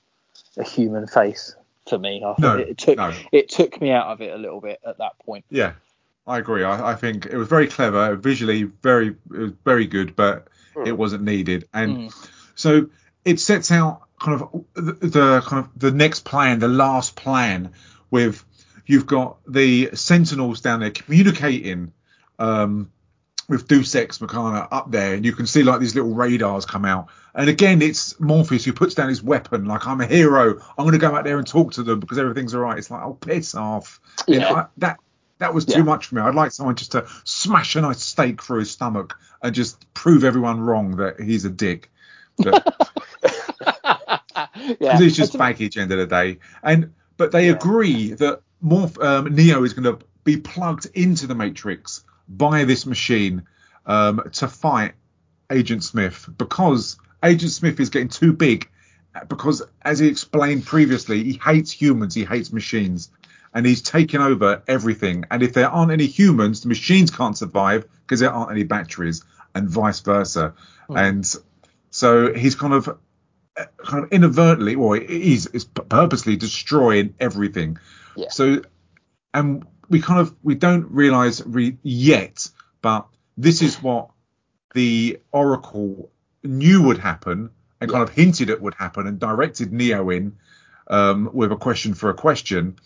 a 0.56 0.64
human 0.64 1.06
face 1.06 1.54
for 1.88 1.98
me. 1.98 2.22
I 2.24 2.34
think 2.34 2.38
No, 2.38 2.56
it, 2.56 2.78
took 2.78 2.96
no. 2.96 3.12
it 3.32 3.48
took 3.48 3.80
me 3.80 3.90
out 3.90 4.06
of 4.06 4.20
it 4.20 4.32
a 4.32 4.38
little 4.38 4.60
bit 4.60 4.80
at 4.86 4.98
that 4.98 5.18
point. 5.18 5.44
Yeah, 5.50 5.74
I 6.26 6.38
agree. 6.38 6.64
I, 6.64 6.92
I 6.92 6.94
think 6.94 7.26
it 7.26 7.36
was 7.36 7.48
very 7.48 7.66
clever, 7.66 8.14
visually 8.16 8.64
very, 8.64 9.08
it 9.08 9.38
was 9.38 9.52
very 9.64 9.86
good, 9.86 10.16
but 10.16 10.48
hmm. 10.74 10.86
it 10.86 10.96
wasn't 10.96 11.24
needed. 11.24 11.68
And 11.74 11.96
hmm. 11.96 12.08
so 12.54 12.88
it 13.24 13.40
sets 13.40 13.70
out 13.70 14.02
kind 14.20 14.40
of 14.40 14.64
the, 14.74 14.92
the 15.08 15.40
kind 15.46 15.64
of 15.64 15.70
the 15.78 15.90
next 15.90 16.24
plan, 16.24 16.58
the 16.58 16.68
last 16.68 17.16
plan 17.16 17.72
with 18.10 18.44
you've 18.86 19.06
got 19.06 19.38
the 19.48 19.90
Sentinels 19.94 20.60
down 20.60 20.80
there 20.80 20.90
communicating 20.90 21.92
um, 22.38 22.90
with 23.48 23.66
Deus 23.68 23.94
Ex 23.94 24.20
Machina 24.20 24.66
up 24.70 24.90
there, 24.90 25.14
and 25.14 25.24
you 25.24 25.32
can 25.32 25.46
see 25.46 25.62
like 25.62 25.80
these 25.80 25.94
little 25.94 26.14
radars 26.14 26.66
come 26.66 26.84
out. 26.84 27.08
And 27.34 27.48
again, 27.48 27.80
it's 27.82 28.18
Morpheus 28.18 28.64
who 28.64 28.72
puts 28.72 28.94
down 28.94 29.08
his 29.08 29.22
weapon, 29.22 29.64
like 29.64 29.86
I'm 29.86 30.00
a 30.00 30.06
hero. 30.06 30.58
I'm 30.76 30.84
going 30.84 30.92
to 30.92 30.98
go 30.98 31.14
out 31.14 31.24
there 31.24 31.38
and 31.38 31.46
talk 31.46 31.72
to 31.74 31.82
them 31.84 32.00
because 32.00 32.18
everything's 32.18 32.54
all 32.54 32.60
right. 32.62 32.76
It's 32.78 32.90
like, 32.90 33.02
oh, 33.04 33.14
piss 33.14 33.54
off. 33.54 34.00
You 34.26 34.40
know, 34.40 34.48
Yeah. 34.50 34.54
I- 34.54 34.66
that 34.78 34.96
that 35.38 35.54
was 35.54 35.64
too 35.64 35.78
Yeah. 35.78 35.84
much 35.84 36.06
for 36.06 36.16
me. 36.16 36.20
I'd 36.22 36.34
like 36.34 36.52
someone 36.52 36.74
just 36.74 36.92
to 36.92 37.06
smash 37.24 37.74
a 37.76 37.80
nice 37.80 38.02
steak 38.02 38.42
through 38.42 38.58
his 38.58 38.70
stomach 38.72 39.16
and 39.42 39.54
just 39.54 39.92
prove 39.94 40.22
everyone 40.24 40.60
wrong 40.60 40.96
that 40.96 41.18
he's 41.20 41.44
a 41.46 41.50
dick. 41.50 41.90
But, 42.36 42.92
yeah, 44.66 44.74
because 44.78 45.00
it's 45.00 45.16
just 45.16 45.38
baggage 45.38 45.76
end 45.78 45.92
of 45.92 45.98
the 45.98 46.06
day. 46.06 46.38
And 46.62 46.92
but 47.16 47.32
they 47.32 47.50
agree 47.50 48.12
that 48.14 48.40
Morph 48.64 49.02
um, 49.02 49.34
Neo 49.34 49.64
is 49.64 49.72
going 49.72 49.96
to 49.96 50.04
be 50.24 50.36
plugged 50.36 50.86
into 50.94 51.26
the 51.26 51.34
Matrix 51.34 52.04
by 52.28 52.64
this 52.64 52.86
machine 52.86 53.44
um, 53.86 54.22
to 54.32 54.48
fight 54.48 54.94
Agent 55.50 55.84
Smith 55.84 56.28
because 56.38 56.98
Agent 57.22 57.52
Smith 57.52 57.80
is 57.80 57.90
getting 57.90 58.08
too 58.08 58.32
big. 58.32 58.68
Because 59.28 59.62
as 59.82 59.98
he 59.98 60.06
explained 60.06 60.64
previously, 60.64 61.24
he 61.24 61.40
hates 61.44 61.72
humans, 61.72 62.14
he 62.14 62.24
hates 62.24 62.52
machines, 62.52 63.10
and 63.52 63.66
he's 63.66 63.82
taken 63.82 64.20
over 64.20 64.62
everything. 64.68 65.24
And 65.32 65.42
if 65.42 65.52
there 65.52 65.68
aren't 65.68 65.90
any 65.90 66.06
humans, 66.06 66.60
the 66.60 66.68
machines 66.68 67.10
can't 67.10 67.36
survive 67.36 67.86
because 68.02 68.20
there 68.20 68.30
aren't 68.30 68.52
any 68.52 68.62
batteries, 68.62 69.24
and 69.54 69.68
vice 69.68 69.98
versa. 70.00 70.54
And 70.88 71.26
so 71.90 72.32
he's 72.32 72.54
kind 72.54 72.72
of 72.72 72.98
kind 73.84 74.04
of 74.04 74.12
inadvertently, 74.12 74.74
or 74.74 74.96
he's, 74.96 75.46
is 75.46 75.64
purposely 75.64 76.36
destroying 76.36 77.14
everything. 77.20 77.78
Yeah. 78.16 78.28
So, 78.30 78.62
and 79.32 79.64
we 79.88 80.00
kind 80.00 80.20
of 80.20 80.34
we 80.42 80.54
don't 80.54 80.90
realize 80.90 81.42
re- 81.44 81.78
yet, 81.82 82.48
but 82.82 83.06
this 83.36 83.62
is 83.62 83.82
what 83.82 84.10
the 84.74 85.18
Oracle 85.32 86.10
knew 86.42 86.82
would 86.84 86.98
happen 86.98 87.50
and 87.80 87.90
kind 87.90 88.02
of 88.02 88.10
hinted 88.10 88.50
at 88.50 88.60
would 88.60 88.74
happen 88.74 89.06
and 89.06 89.18
directed 89.18 89.72
Neo 89.72 90.10
in 90.10 90.36
um, 90.88 91.30
with 91.32 91.52
a 91.52 91.56
question 91.56 91.94
for 91.94 92.10
a 92.10 92.14
question, 92.14 92.76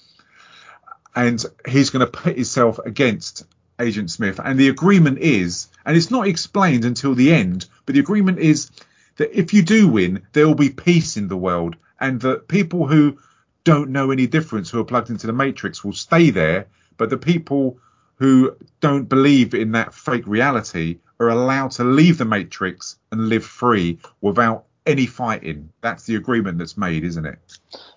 and 1.14 1.44
he's 1.66 1.90
going 1.90 2.04
to 2.04 2.10
put 2.10 2.36
himself 2.36 2.78
against 2.78 3.44
Agent 3.80 4.10
Smith. 4.10 4.40
And 4.42 4.58
the 4.58 4.68
agreement 4.68 5.18
is, 5.18 5.68
and 5.84 5.96
it's 5.96 6.10
not 6.10 6.28
explained 6.28 6.84
until 6.84 7.14
the 7.14 7.32
end, 7.32 7.66
but 7.86 7.94
the 7.94 8.00
agreement 8.00 8.38
is 8.38 8.70
that 9.16 9.38
if 9.38 9.52
you 9.54 9.62
do 9.62 9.88
win, 9.88 10.26
there 10.32 10.46
will 10.46 10.54
be 10.54 10.70
peace 10.70 11.16
in 11.16 11.28
the 11.28 11.36
world, 11.36 11.76
and 12.00 12.20
that 12.20 12.48
people 12.48 12.86
who 12.86 13.18
don't 13.64 13.90
know 13.90 14.10
any 14.10 14.26
difference, 14.26 14.70
who 14.70 14.80
are 14.80 14.84
plugged 14.84 15.10
into 15.10 15.26
the 15.26 15.32
Matrix, 15.32 15.84
will 15.84 15.92
stay 15.92 16.30
there, 16.30 16.66
but 16.96 17.10
the 17.10 17.16
people 17.16 17.78
who 18.16 18.54
don't 18.80 19.08
believe 19.08 19.54
in 19.54 19.72
that 19.72 19.94
fake 19.94 20.26
reality 20.26 20.98
are 21.18 21.28
allowed 21.28 21.70
to 21.72 21.84
leave 21.84 22.18
the 22.18 22.24
Matrix 22.24 22.96
and 23.10 23.28
live 23.28 23.44
free 23.44 23.98
without 24.20 24.64
any 24.86 25.06
fighting. 25.06 25.70
That's 25.80 26.04
the 26.04 26.16
agreement 26.16 26.58
that's 26.58 26.76
made, 26.76 27.04
isn't 27.04 27.26
it? 27.26 27.38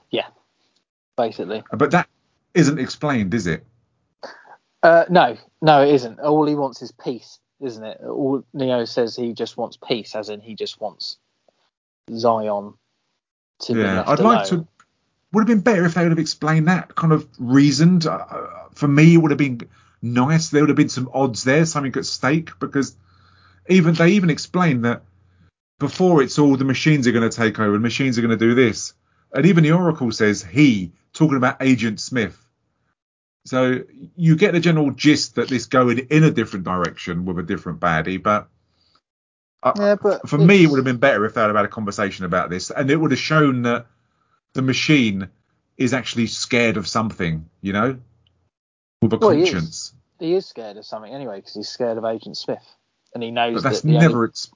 yeah, 0.09 0.27
basically. 1.15 1.63
But 1.71 1.91
that 1.91 2.07
isn't 2.53 2.79
explained, 2.79 3.33
is 3.33 3.47
it? 3.47 3.65
Uh, 4.83 5.05
no, 5.09 5.37
no, 5.61 5.81
it 5.81 5.93
isn't. 5.93 6.19
All 6.19 6.45
he 6.45 6.55
wants 6.55 6.81
is 6.81 6.91
peace, 6.91 7.39
isn't 7.61 7.83
it? 7.83 8.01
All 8.01 8.43
Neo 8.53 8.85
says 8.85 9.15
he 9.15 9.33
just 9.33 9.57
wants 9.57 9.77
peace, 9.77 10.15
as 10.15 10.29
in 10.29 10.41
he 10.41 10.55
just 10.55 10.79
wants 10.79 11.17
Zion 12.11 12.73
to 13.61 13.73
be 13.73 13.79
Yeah, 13.79 13.97
left 13.97 14.09
I'd 14.09 14.19
alone. 14.19 14.35
like 14.35 14.47
to. 14.47 14.67
Would 15.33 15.41
have 15.41 15.47
been 15.47 15.61
better 15.61 15.85
if 15.85 15.93
they 15.93 16.03
would 16.03 16.11
have 16.11 16.19
explained 16.19 16.67
that 16.67 16.95
kind 16.95 17.11
of 17.11 17.27
reasoned. 17.37 18.07
Uh, 18.07 18.47
for 18.73 18.87
me, 18.87 19.15
it 19.15 19.17
would 19.17 19.31
have 19.31 19.37
been 19.37 19.61
nice. 20.01 20.49
There 20.49 20.61
would 20.61 20.69
have 20.69 20.77
been 20.77 20.89
some 20.89 21.09
odds 21.13 21.43
there, 21.43 21.65
something 21.65 21.95
at 21.95 22.05
stake, 22.05 22.51
because 22.59 22.95
even 23.67 23.93
they 23.93 24.11
even 24.11 24.29
explained 24.29 24.85
that 24.85 25.03
before 25.79 26.23
it's 26.23 26.39
all 26.39 26.55
the 26.55 26.63
machines 26.63 27.07
are 27.07 27.11
going 27.11 27.29
to 27.29 27.35
take 27.35 27.59
over, 27.59 27.73
and 27.73 27.83
machines 27.83 28.17
are 28.17 28.21
going 28.21 28.37
to 28.37 28.45
do 28.45 28.55
this, 28.55 28.93
and 29.33 29.45
even 29.45 29.63
the 29.63 29.73
Oracle 29.73 30.11
says 30.11 30.41
he 30.43 30.93
talking 31.13 31.37
about 31.37 31.57
Agent 31.61 31.99
Smith. 31.99 32.46
So 33.47 33.83
you 34.17 34.35
get 34.35 34.51
the 34.51 34.59
general 34.59 34.91
gist 34.91 35.35
that 35.35 35.47
this 35.47 35.67
going 35.67 35.99
in 35.99 36.25
a 36.25 36.31
different 36.31 36.65
direction 36.65 37.23
with 37.23 37.39
a 37.39 37.43
different 37.43 37.79
baddie, 37.79 38.21
but 38.21 38.49
I- 39.63 39.73
Yeah, 39.77 39.95
but 39.95 40.27
for 40.27 40.37
me, 40.37 40.63
it 40.63 40.69
would 40.69 40.77
have 40.77 40.85
been 40.85 40.97
better 40.97 41.23
if 41.25 41.33
they 41.33 41.41
had 41.41 41.55
had 41.55 41.63
a 41.65 41.69
conversation 41.69 42.25
about 42.25 42.49
this, 42.49 42.71
and 42.71 42.91
it 42.91 42.97
would 42.97 43.11
have 43.11 43.19
shown 43.19 43.61
that 43.61 43.87
the 44.53 44.61
machine 44.61 45.29
is 45.77 45.93
actually 45.93 46.27
scared 46.27 46.75
of 46.75 46.87
something, 46.87 47.49
you 47.61 47.71
know, 47.71 47.97
with 49.01 49.13
a 49.13 49.17
Well, 49.17 49.29
he 49.29 49.43
is. 49.43 49.51
conscience. 49.51 49.93
He 50.19 50.33
is 50.33 50.45
scared 50.45 50.75
of 50.75 50.85
something 50.85 51.13
anyway 51.13 51.37
because 51.37 51.53
he's 51.53 51.69
scared 51.69 51.97
of 51.97 52.03
Agent 52.03 52.35
Smith, 52.35 52.65
and 53.13 53.23
he 53.23 53.31
knows 53.31 53.55
But 53.55 53.63
that's 53.63 53.81
that 53.81 53.87
never 53.87 54.17
only... 54.17 54.27
ex- 54.29 54.51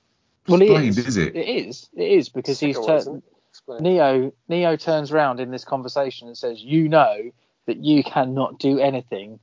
well, 0.48 0.62
it 0.62 0.66
explained, 0.66 0.98
is. 0.98 1.08
is 1.08 1.18
it? 1.18 1.36
It 1.36 1.48
is. 1.48 1.89
It 1.96 2.12
is 2.12 2.30
because 2.30 2.60
he's 2.60 2.76
Second 2.76 2.89
one, 2.89 2.98
isn't 2.98 3.24
turned. 3.68 3.82
Neo 3.82 4.34
Neo 4.50 4.76
turns 4.76 5.12
around 5.14 5.39
in 5.39 5.50
this 5.50 5.64
conversation 5.64 6.28
and 6.28 6.38
says, 6.38 6.62
"You 6.62 6.89
know 6.89 7.32
that 7.68 7.78
you 7.78 8.03
cannot 8.03 8.59
do 8.59 8.80
anything 8.80 9.39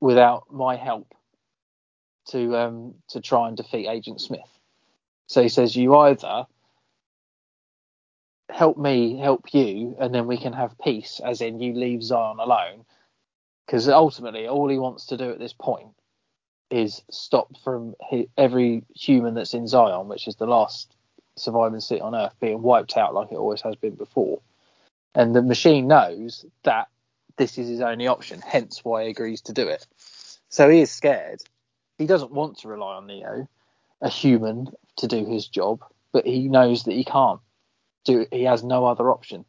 without 0.00 0.52
my 0.52 0.76
help 0.76 1.14
to 2.28 2.56
um 2.56 2.94
to 3.08 3.20
try 3.20 3.48
and 3.48 3.56
defeat 3.56 3.88
Agent 3.88 4.20
Smith." 4.20 4.58
So 5.26 5.42
he 5.42 5.48
says, 5.48 5.76
"You 5.76 5.96
either 5.96 6.46
help 8.50 8.76
me 8.76 9.16
help 9.16 9.54
you, 9.54 9.96
and 10.00 10.14
then 10.14 10.26
we 10.26 10.36
can 10.36 10.52
have 10.52 10.78
peace, 10.78 11.20
as 11.24 11.40
in 11.40 11.60
you 11.60 11.72
leave 11.72 12.02
Zion 12.02 12.40
alone." 12.40 12.84
Because 13.66 13.88
ultimately, 13.88 14.48
all 14.48 14.68
he 14.68 14.78
wants 14.78 15.06
to 15.06 15.16
do 15.16 15.30
at 15.30 15.38
this 15.38 15.52
point 15.52 15.94
is 16.70 17.02
stop 17.10 17.56
from 17.62 17.94
every 18.36 18.84
human 18.94 19.34
that's 19.34 19.54
in 19.54 19.66
Zion, 19.66 20.08
which 20.08 20.26
is 20.28 20.36
the 20.36 20.46
last 20.46 20.94
surviving 21.36 21.80
city 21.80 22.00
on 22.00 22.14
Earth, 22.14 22.34
being 22.40 22.62
wiped 22.62 22.96
out 22.96 23.14
like 23.14 23.32
it 23.32 23.36
always 23.36 23.60
has 23.62 23.76
been 23.76 23.94
before. 23.94 24.40
And 25.14 25.34
the 25.34 25.42
machine 25.42 25.88
knows 25.88 26.44
that 26.62 26.88
this 27.40 27.56
is 27.56 27.68
his 27.68 27.80
only 27.80 28.06
option, 28.06 28.42
hence 28.46 28.84
why 28.84 29.04
he 29.04 29.10
agrees 29.10 29.40
to 29.40 29.54
do 29.54 29.66
it. 29.66 29.86
So 30.50 30.68
he 30.68 30.82
is 30.82 30.90
scared. 30.90 31.40
He 31.96 32.06
doesn't 32.06 32.30
want 32.30 32.58
to 32.58 32.68
rely 32.68 32.96
on 32.96 33.06
Neo, 33.06 33.48
a 34.02 34.10
human, 34.10 34.68
to 34.98 35.06
do 35.06 35.24
his 35.24 35.48
job, 35.48 35.82
but 36.12 36.26
he 36.26 36.48
knows 36.48 36.84
that 36.84 36.92
he 36.92 37.02
can't 37.02 37.40
do. 38.04 38.26
He 38.30 38.44
has 38.44 38.62
no 38.62 38.84
other 38.84 39.10
option. 39.10 39.46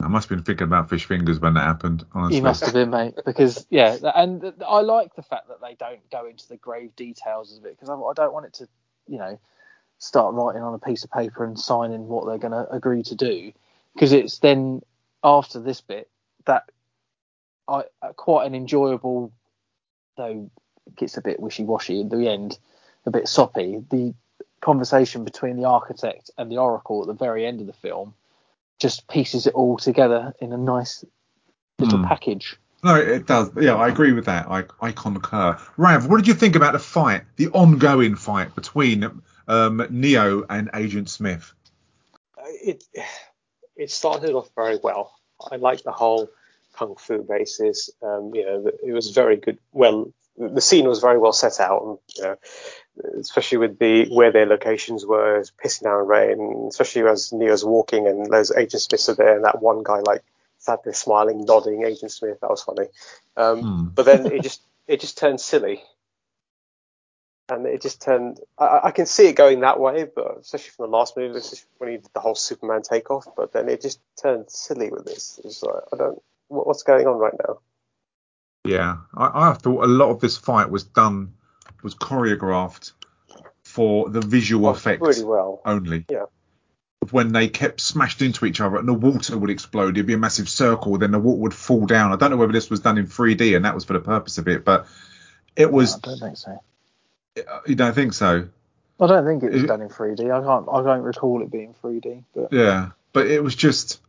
I 0.00 0.08
must 0.08 0.30
have 0.30 0.38
been 0.38 0.44
thinking 0.44 0.64
about 0.64 0.88
fish 0.88 1.04
fingers 1.04 1.38
when 1.38 1.52
that 1.54 1.64
happened. 1.64 2.06
Honestly, 2.14 2.36
You 2.36 2.42
must 2.42 2.64
have 2.64 2.72
been, 2.72 2.90
mate, 2.90 3.14
because 3.26 3.66
yeah, 3.68 3.98
and 4.14 4.54
I 4.66 4.80
like 4.80 5.14
the 5.16 5.22
fact 5.22 5.48
that 5.48 5.60
they 5.60 5.74
don't 5.74 6.08
go 6.10 6.24
into 6.26 6.48
the 6.48 6.56
grave 6.56 6.96
details 6.96 7.58
of 7.58 7.66
it 7.66 7.78
because 7.78 7.90
I, 7.90 7.94
I 7.94 8.12
don't 8.14 8.32
want 8.32 8.46
it 8.46 8.54
to, 8.54 8.68
you 9.06 9.18
know, 9.18 9.38
start 9.98 10.34
writing 10.34 10.62
on 10.62 10.72
a 10.72 10.78
piece 10.78 11.04
of 11.04 11.10
paper 11.10 11.44
and 11.44 11.58
signing 11.58 12.08
what 12.08 12.26
they're 12.26 12.38
going 12.38 12.52
to 12.52 12.70
agree 12.70 13.02
to 13.02 13.14
do 13.14 13.52
because 13.92 14.12
it's 14.12 14.38
then 14.38 14.80
after 15.22 15.60
this 15.60 15.82
bit 15.82 16.08
that 16.48 16.70
I 17.68 17.84
uh, 18.02 18.12
quite 18.14 18.46
an 18.46 18.54
enjoyable, 18.54 19.32
though 20.16 20.50
it 20.86 20.96
gets 20.96 21.16
a 21.16 21.22
bit 21.22 21.38
wishy-washy 21.38 22.00
in 22.00 22.08
the 22.08 22.28
end, 22.28 22.58
a 23.06 23.10
bit 23.10 23.28
soppy. 23.28 23.84
The 23.90 24.14
conversation 24.60 25.24
between 25.24 25.56
the 25.56 25.66
architect 25.66 26.30
and 26.36 26.50
the 26.50 26.58
oracle 26.58 27.02
at 27.02 27.06
the 27.06 27.24
very 27.24 27.46
end 27.46 27.60
of 27.60 27.66
the 27.68 27.72
film 27.72 28.14
just 28.80 29.06
pieces 29.08 29.46
it 29.46 29.54
all 29.54 29.76
together 29.76 30.34
in 30.40 30.52
a 30.52 30.56
nice 30.56 31.04
little 31.78 31.98
Hmm. 31.98 32.04
package. 32.04 32.56
No, 32.82 32.94
it 32.94 33.26
does. 33.26 33.50
Yeah, 33.60 33.74
I 33.74 33.88
agree 33.88 34.12
with 34.12 34.26
that. 34.26 34.46
I, 34.48 34.64
I 34.80 34.92
concur. 34.92 35.58
Rav, 35.76 36.06
what 36.06 36.16
did 36.18 36.28
you 36.28 36.34
think 36.34 36.54
about 36.54 36.72
the 36.72 36.78
fight, 36.78 37.22
the 37.36 37.48
ongoing 37.48 38.14
fight 38.14 38.54
between 38.54 39.20
um, 39.48 39.84
Neo 39.90 40.44
and 40.48 40.70
Agent 40.74 41.10
Smith? 41.10 41.52
it 42.62 42.84
it 43.76 43.90
started 43.90 44.34
off 44.34 44.48
very 44.54 44.78
well. 44.82 45.17
I 45.50 45.56
liked 45.56 45.84
the 45.84 45.92
whole 45.92 46.28
kung 46.74 46.96
fu 46.96 47.22
basis. 47.22 47.90
Um, 48.02 48.32
you 48.34 48.44
know, 48.44 48.70
it 48.84 48.92
was 48.92 49.10
very 49.10 49.36
good. 49.36 49.58
Well, 49.72 50.12
the 50.36 50.60
scene 50.60 50.86
was 50.86 51.00
very 51.00 51.18
well 51.18 51.32
set 51.32 51.60
out, 51.60 51.82
and 51.82 51.98
you 52.16 52.22
know, 52.22 52.36
especially 53.20 53.58
with 53.58 53.78
the 53.78 54.08
where 54.08 54.32
their 54.32 54.46
locations 54.46 55.04
were, 55.04 55.42
pissing 55.62 55.84
down 55.84 56.06
rain, 56.06 56.66
especially 56.68 57.02
as 57.08 57.32
Neo's 57.32 57.64
walking 57.64 58.06
and 58.06 58.26
those 58.26 58.52
Agent 58.52 58.82
Smiths 58.82 59.08
are 59.08 59.14
there, 59.14 59.36
and 59.36 59.44
that 59.44 59.60
one 59.60 59.82
guy 59.82 60.00
like 60.00 60.22
sat 60.58 60.84
there 60.84 60.94
smiling, 60.94 61.44
nodding, 61.44 61.84
Agent 61.84 62.12
Smith. 62.12 62.40
That 62.40 62.50
was 62.50 62.62
funny. 62.62 62.88
Um, 63.36 63.62
Hmm. 63.62 63.84
But 63.94 64.06
then 64.06 64.26
it 64.26 64.42
just 64.42 64.62
it 64.86 65.00
just 65.00 65.18
turned 65.18 65.40
silly. 65.40 65.82
And 67.50 67.66
it 67.66 67.80
just 67.80 68.02
turned. 68.02 68.40
I, 68.58 68.80
I 68.84 68.90
can 68.90 69.06
see 69.06 69.26
it 69.26 69.36
going 69.36 69.60
that 69.60 69.80
way, 69.80 70.04
but 70.04 70.38
especially 70.40 70.70
from 70.70 70.90
the 70.90 70.96
last 70.96 71.16
movie, 71.16 71.40
when 71.78 71.90
he 71.90 71.96
did 71.96 72.10
the 72.12 72.20
whole 72.20 72.34
Superman 72.34 72.82
takeoff. 72.82 73.26
But 73.36 73.52
then 73.52 73.68
it 73.68 73.80
just 73.80 74.00
turned 74.20 74.50
silly 74.50 74.90
with 74.90 75.06
this. 75.06 75.40
It's 75.44 75.62
like 75.62 75.82
I 75.92 75.96
don't. 75.96 76.22
What, 76.48 76.66
what's 76.66 76.82
going 76.82 77.06
on 77.06 77.16
right 77.16 77.34
now? 77.46 77.60
Yeah, 78.64 78.96
I, 79.16 79.50
I 79.50 79.52
thought 79.54 79.84
a 79.84 79.86
lot 79.86 80.10
of 80.10 80.20
this 80.20 80.36
fight 80.36 80.70
was 80.70 80.84
done, 80.84 81.34
was 81.82 81.94
choreographed 81.94 82.92
for 83.62 84.08
the 84.08 84.20
visual 84.20 84.66
oh, 84.66 84.70
effects 84.70 85.02
Really 85.02 85.24
well. 85.24 85.60
only. 85.64 86.04
Yeah. 86.10 86.24
When 87.10 87.32
they 87.32 87.48
kept 87.48 87.80
smashed 87.80 88.20
into 88.22 88.44
each 88.44 88.60
other 88.60 88.76
and 88.76 88.88
the 88.88 88.92
water 88.92 89.38
would 89.38 89.50
explode, 89.50 89.96
it'd 89.96 90.06
be 90.06 90.14
a 90.14 90.18
massive 90.18 90.48
circle, 90.48 90.98
then 90.98 91.12
the 91.12 91.18
water 91.18 91.40
would 91.40 91.54
fall 91.54 91.86
down. 91.86 92.12
I 92.12 92.16
don't 92.16 92.30
know 92.30 92.36
whether 92.36 92.52
this 92.52 92.68
was 92.68 92.80
done 92.80 92.98
in 92.98 93.06
3D 93.06 93.56
and 93.56 93.64
that 93.64 93.74
was 93.74 93.84
for 93.84 93.92
the 93.92 94.00
purpose 94.00 94.36
of 94.36 94.48
it, 94.48 94.64
but 94.64 94.86
it 95.56 95.70
was. 95.70 95.94
I 95.94 95.98
don't 96.00 96.18
think 96.18 96.36
so. 96.36 96.60
You 97.66 97.74
don't 97.74 97.94
think 97.94 98.12
so? 98.14 98.48
I 99.00 99.06
don't 99.06 99.24
think 99.24 99.42
it 99.44 99.52
was 99.52 99.62
it- 99.64 99.66
done 99.66 99.82
in 99.82 99.88
3D. 99.88 100.30
I 100.30 100.42
can't. 100.42 100.66
I 100.72 100.82
don't 100.82 101.02
recall 101.02 101.42
it 101.42 101.50
being 101.50 101.74
3D. 101.82 102.24
But 102.34 102.52
Yeah, 102.52 102.90
but 103.12 103.26
it 103.26 103.42
was 103.42 103.54
just 103.54 104.00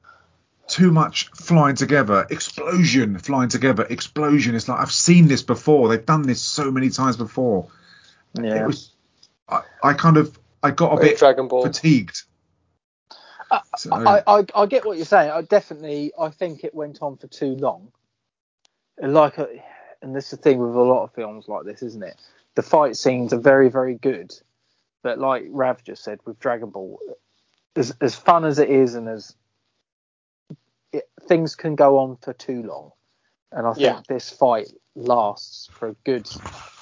too 0.67 0.91
much 0.91 1.29
flying 1.35 1.75
together, 1.75 2.27
explosion 2.29 3.17
flying 3.19 3.49
together, 3.49 3.85
explosion. 3.89 4.55
It's 4.55 4.67
like 4.67 4.79
I've 4.79 4.91
seen 4.91 5.27
this 5.27 5.41
before. 5.43 5.89
They've 5.89 6.05
done 6.05 6.21
this 6.23 6.41
so 6.41 6.71
many 6.71 6.89
times 6.89 7.17
before. 7.17 7.67
yeah, 8.33 8.63
It 8.63 8.67
was. 8.67 8.91
I, 9.47 9.61
I 9.83 9.93
kind 9.93 10.17
of 10.17 10.37
I 10.61 10.71
got 10.71 10.93
a 10.93 10.95
Very 10.97 11.09
bit 11.09 11.19
Dragon 11.19 11.47
Ball. 11.47 11.63
fatigued. 11.63 12.23
So, 13.77 13.91
I, 13.91 14.21
I 14.27 14.45
I 14.53 14.65
get 14.67 14.85
what 14.85 14.97
you're 14.97 15.07
saying. 15.07 15.31
I 15.31 15.41
definitely 15.41 16.11
I 16.19 16.29
think 16.29 16.63
it 16.63 16.75
went 16.75 17.01
on 17.01 17.17
for 17.17 17.25
too 17.27 17.55
long. 17.55 17.91
Like, 19.01 19.37
a, 19.39 19.47
and 20.03 20.15
this 20.15 20.25
is 20.25 20.31
the 20.31 20.37
thing 20.37 20.59
with 20.59 20.75
a 20.75 20.79
lot 20.81 21.03
of 21.03 21.13
films 21.13 21.47
like 21.47 21.65
this, 21.65 21.81
isn't 21.81 22.03
it? 22.03 22.15
The 22.55 22.61
fight 22.63 22.97
scenes 22.97 23.33
are 23.33 23.39
very 23.39 23.69
very 23.69 23.95
good, 23.95 24.33
but 25.03 25.19
like 25.19 25.45
Rav 25.49 25.83
just 25.83 26.03
said 26.03 26.19
with 26.25 26.39
Dragon 26.39 26.69
Ball, 26.71 26.99
as 27.75 27.91
as 28.01 28.15
fun 28.15 28.45
as 28.45 28.59
it 28.59 28.69
is 28.69 28.95
and 28.95 29.09
as 29.09 29.35
it, 30.93 31.09
things 31.27 31.55
can 31.55 31.75
go 31.75 31.99
on 31.99 32.17
for 32.17 32.33
too 32.33 32.63
long, 32.63 32.91
and 33.51 33.67
I 33.67 33.73
think 33.73 33.83
Yeah. 33.83 34.01
this 34.07 34.29
fight 34.29 34.69
lasts 34.95 35.69
for 35.79 35.89
a 35.89 35.93
good. 36.05 36.29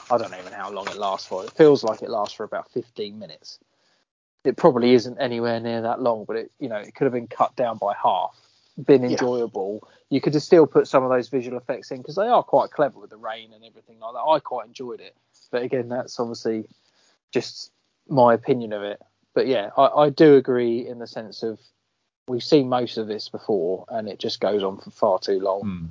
I 0.10 0.18
don't 0.18 0.34
even 0.34 0.52
know 0.52 0.58
how 0.58 0.72
long 0.72 0.88
it 0.90 0.98
lasts 0.98 1.28
for. 1.28 1.46
It 1.46 1.54
feels 1.58 1.84
like 1.84 2.02
it 2.02 2.10
lasts 2.10 2.36
for 2.36 2.44
about 2.46 2.72
15 2.72 3.20
minutes. 3.20 3.60
It 4.46 4.58
probably 4.58 4.94
isn't 4.94 5.20
anywhere 5.20 5.60
near 5.60 5.82
that 5.84 6.02
long, 6.02 6.26
but 6.26 6.38
it 6.38 6.52
you 6.60 6.70
know 6.70 6.78
it 6.78 6.96
could 6.96 7.06
have 7.06 7.14
been 7.14 7.28
cut 7.28 7.56
down 7.56 7.78
by 7.78 7.94
half, 8.02 8.38
been 8.86 9.04
Yeah. 9.08 9.10
enjoyable. 9.12 9.88
You 10.10 10.22
could 10.22 10.34
have 10.36 10.44
still 10.44 10.68
put 10.68 10.88
some 10.88 11.04
of 11.04 11.10
those 11.10 11.30
visual 11.30 11.58
effects 11.58 11.92
in 11.92 12.00
because 12.00 12.16
they 12.16 12.28
are 12.28 12.44
quite 12.44 12.72
clever 12.72 13.00
with 13.00 13.12
the 13.12 13.18
rain 13.18 13.54
and 13.54 13.64
everything 13.66 14.00
like 14.00 14.14
that. 14.14 14.20
I 14.22 14.40
quite 14.40 14.68
enjoyed 14.68 15.02
it, 15.02 15.16
but 15.52 15.64
again, 15.64 15.90
that's 15.90 16.20
obviously 16.20 16.68
just 17.32 17.72
my 18.08 18.34
opinion 18.34 18.74
of 18.74 18.84
it. 18.84 19.02
But 19.34 19.48
yeah, 19.48 19.70
I, 19.78 19.88
I 19.88 20.10
do 20.10 20.36
agree 20.36 20.88
in 20.88 21.00
the 21.00 21.08
sense 21.08 21.44
of 21.44 21.60
we've 22.28 22.44
seen 22.44 22.70
most 22.70 22.98
of 22.98 23.08
this 23.08 23.30
before, 23.30 23.86
and 23.90 24.08
it 24.08 24.20
just 24.20 24.40
goes 24.40 24.64
on 24.64 24.78
for 24.78 24.92
far 24.92 25.20
too 25.20 25.40
long. 25.40 25.62
Hmm. 25.62 25.86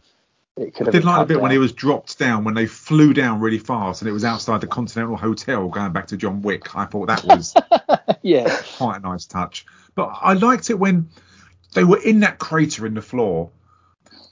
It 0.62 0.74
could 0.74 0.84
I 0.84 0.88
have 0.88 0.92
did 0.94 1.04
like 1.04 1.20
a 1.20 1.26
bit 1.26 1.36
when 1.36 1.50
down. 1.50 1.52
he 1.52 1.58
was 1.58 1.72
dropped 1.72 2.18
down 2.18 2.44
when 2.44 2.54
they 2.54 2.64
flew 2.64 3.12
down 3.12 3.40
really 3.40 3.58
fast 3.58 4.00
and 4.00 4.08
it 4.08 4.12
was 4.12 4.24
outside 4.24 4.62
the 4.62 4.66
Continental 4.66 5.14
Hotel 5.14 5.68
going 5.68 5.92
back 5.92 6.06
to 6.06 6.16
John 6.16 6.40
Wick. 6.40 6.74
I 6.74 6.86
thought 6.86 7.08
that 7.08 7.24
was 7.24 7.54
yeah, 8.22 8.56
quite 8.78 8.96
a 8.96 9.00
nice 9.00 9.26
touch. 9.26 9.66
But 9.94 10.16
I 10.18 10.32
liked 10.32 10.70
it 10.70 10.78
when 10.78 11.10
they 11.74 11.84
were 11.84 12.00
in 12.00 12.20
that 12.20 12.38
crater 12.38 12.86
in 12.86 12.94
the 12.94 13.02
floor, 13.02 13.50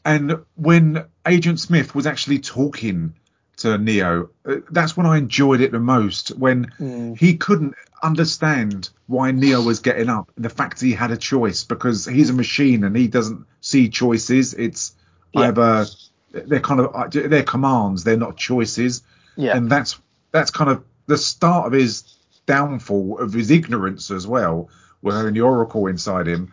and 0.03 0.39
when 0.57 1.05
Agent 1.27 1.61
Smith 1.61 1.95
was 1.95 2.07
actually 2.07 2.39
talking 2.39 3.15
to 3.59 3.79
Neo. 3.79 4.31
uh, 4.47 4.57
That's 4.71 4.97
when 4.97 5.07
I 5.07 5.17
enjoyed 5.19 5.61
it 5.61 5.73
the 5.73 5.79
most. 5.81 6.29
When 6.31 6.73
Mm. 6.81 7.17
he 7.19 7.37
couldn't 7.37 7.75
understand 8.03 8.91
why 9.07 9.31
Neo 9.31 9.63
was 9.63 9.81
getting 9.81 10.09
up, 10.09 10.31
the 10.37 10.49
fact 10.51 10.81
he 10.81 10.93
had 10.93 11.11
a 11.11 11.17
choice 11.17 11.65
because 11.65 12.05
he's 12.05 12.31
a 12.31 12.35
machine 12.35 12.85
and 12.85 12.97
he 12.97 13.09
doesn't 13.09 13.47
see 13.61 13.89
choices. 13.89 14.55
It's 14.55 14.95
Yeah. 15.33 15.49
either 15.49 15.87
they're 16.33 16.61
kind 16.61 16.81
of 16.81 17.11
they're 17.13 17.43
commands, 17.45 18.05
they're 18.05 18.17
not 18.17 18.37
choices 18.37 19.03
yeah, 19.37 19.57
and 19.57 19.71
that's 19.71 19.99
that's 20.33 20.51
kind 20.51 20.71
of 20.71 20.83
the 21.07 21.17
start 21.19 21.67
of 21.67 21.73
his 21.73 22.17
downfall 22.47 23.19
of 23.21 23.33
his 23.33 23.51
ignorance 23.51 24.11
as 24.11 24.27
well 24.27 24.69
with 25.03 25.15
having 25.15 25.35
the 25.35 25.41
oracle 25.41 25.87
inside 25.87 26.27
him 26.27 26.53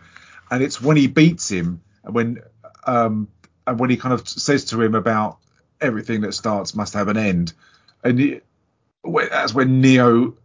and 0.50 0.64
it's 0.64 0.80
when 0.82 0.98
he 0.98 1.08
beats 1.08 1.50
him 1.50 1.82
and 2.04 2.14
when 2.16 2.40
um 2.86 3.28
and 3.68 3.80
when 3.80 3.90
he 3.90 3.98
kind 3.98 4.14
of 4.14 4.28
says 4.28 4.66
to 4.66 4.82
him 4.82 4.96
about 4.96 5.38
everything 5.82 6.22
that 6.22 6.34
starts 6.34 6.76
must 6.76 6.94
have 6.94 7.08
an 7.08 7.18
end. 7.18 7.54
And 8.04 8.42
that's 9.04 9.54
when 9.54 9.82
neo 9.82 10.36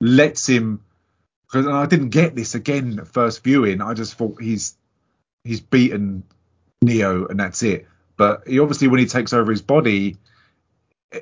lets 0.00 0.48
him 0.48 0.80
because 1.52 1.66
I 1.66 1.86
didn't 1.86 2.08
get 2.08 2.34
this 2.34 2.54
again 2.54 2.98
at 2.98 3.08
first 3.08 3.44
viewing. 3.44 3.80
I 3.80 3.94
just 3.94 4.14
thought 4.14 4.40
he's 4.40 4.76
he's 5.44 5.60
beaten 5.60 6.24
Neo 6.80 7.26
and 7.26 7.38
that's 7.38 7.62
it. 7.62 7.86
But 8.16 8.48
he 8.48 8.58
obviously 8.58 8.88
when 8.88 9.00
he 9.00 9.06
takes 9.06 9.32
over 9.32 9.50
his 9.50 9.62
body 9.62 10.16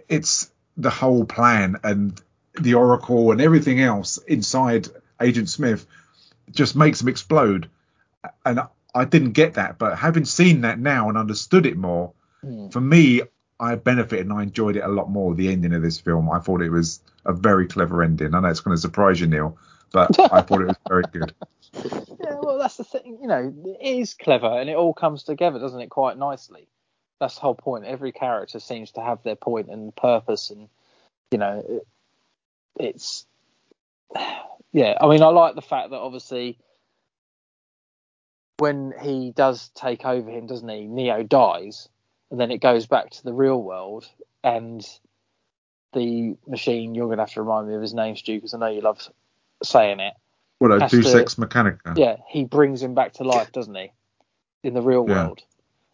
it's 0.09 0.51
the 0.77 0.91
whole 0.91 1.25
plan 1.25 1.77
and 1.83 2.21
the 2.59 2.75
oracle 2.75 3.33
and 3.33 3.41
everything 3.41 3.81
else 3.81 4.19
inside 4.19 4.89
agent 5.21 5.49
smith 5.49 5.87
just 6.51 6.77
makes 6.77 7.01
him 7.03 7.09
explode. 7.09 7.69
And 8.45 8.61
i 8.95 9.05
didn't 9.05 9.33
get 9.33 9.55
that 9.55 9.79
but 9.79 9.99
having 9.99 10.25
seen 10.25 10.63
that 10.63 10.79
now 10.79 11.09
and 11.09 11.19
understood 11.19 11.67
it 11.67 11.77
more 11.77 12.13
Mm. 12.45 12.73
for 12.73 12.81
me 12.81 13.23
i 13.59 13.75
benefited 13.75 14.27
and 14.27 14.33
i 14.33 14.43
enjoyed 14.43 14.77
it 14.77 14.85
a 14.85 14.89
lot 14.89 15.11
more 15.11 15.35
the 15.35 15.53
ending 15.53 15.75
of 15.75 15.83
this 15.83 16.01
film 16.01 16.31
i 16.31 16.39
thought 16.39 16.63
it 16.63 16.71
was 16.71 17.01
a 17.27 17.33
very 17.33 17.67
clever 17.67 18.03
ending 18.03 18.35
i 18.35 18.41
know 18.41 18.49
it's 18.49 18.61
going 18.61 18.75
to 18.77 18.81
surprise 18.81 19.21
you 19.21 19.27
neil 19.27 19.59
but 19.93 20.19
i 20.33 20.41
thought 20.41 20.63
it 20.63 20.69
was 20.69 20.77
very 20.89 21.05
good 21.13 21.35
Yeah, 21.75 22.37
well, 22.43 22.59
that's 22.59 22.77
the 22.77 22.85
thing. 22.85 23.19
You 23.21 23.29
know, 23.29 23.55
it 23.81 23.99
is 23.99 24.15
clever, 24.15 24.47
and 24.47 24.69
it 24.69 24.77
all 24.77 24.93
comes 24.93 25.23
together, 25.23 25.59
doesn't 25.59 25.81
it? 25.81 25.89
Quite 25.89 26.19
nicely. 26.19 26.69
That's 27.19 27.35
the 27.35 27.41
whole 27.41 27.55
point. 27.55 27.85
Every 27.85 28.13
character 28.13 28.61
seems 28.61 28.93
to 28.93 29.01
have 29.01 29.23
their 29.23 29.37
point 29.37 29.69
and 29.69 29.95
purpose, 29.95 30.51
and 30.51 30.69
you 31.31 31.39
know, 31.39 31.65
it, 31.67 31.87
it's 32.79 33.27
yeah. 34.73 34.97
I 35.01 35.09
mean, 35.09 35.23
I 35.23 35.29
like 35.29 35.55
the 35.55 35.63
fact 35.63 35.91
that 35.91 35.99
obviously 35.99 36.59
when 38.59 38.93
he 39.01 39.33
does 39.35 39.71
take 39.75 40.05
over 40.05 40.31
him, 40.31 40.47
doesn't 40.47 40.69
he? 40.69 40.87
Neo 40.87 41.23
dies, 41.23 41.89
and 42.31 42.39
then 42.39 42.51
it 42.51 42.59
goes 42.61 42.87
back 42.87 43.11
to 43.11 43.25
the 43.25 43.33
real 43.33 43.63
world, 43.63 44.09
and 44.45 44.87
the 45.93 46.37
machine. 46.47 46.95
You're 46.95 47.09
gonna 47.09 47.23
have 47.23 47.33
to 47.33 47.43
remind 47.43 47.69
me 47.69 47.75
of 47.75 47.83
his 47.83 47.95
name, 47.95 48.17
Stu, 48.17 48.37
because 48.37 48.55
I 48.55 48.59
know 48.59 48.69
you 48.69 48.81
love 48.81 49.09
saying 49.63 50.01
it 50.01 50.15
what 50.61 50.71
a 50.71 50.87
deus 50.89 51.15
ex 51.15 51.39
machina 51.39 51.79
yeah, 51.97 52.17
he 52.29 52.45
brings 52.45 52.83
him 52.83 52.95
back 52.95 53.15
to 53.15 53.25
life, 53.25 53.51
doesn't 53.51 53.75
he? 53.75 53.93
In 54.63 54.75
the 54.75 54.83
real 54.83 55.07
Yeah. 55.09 55.25
world. 55.25 55.43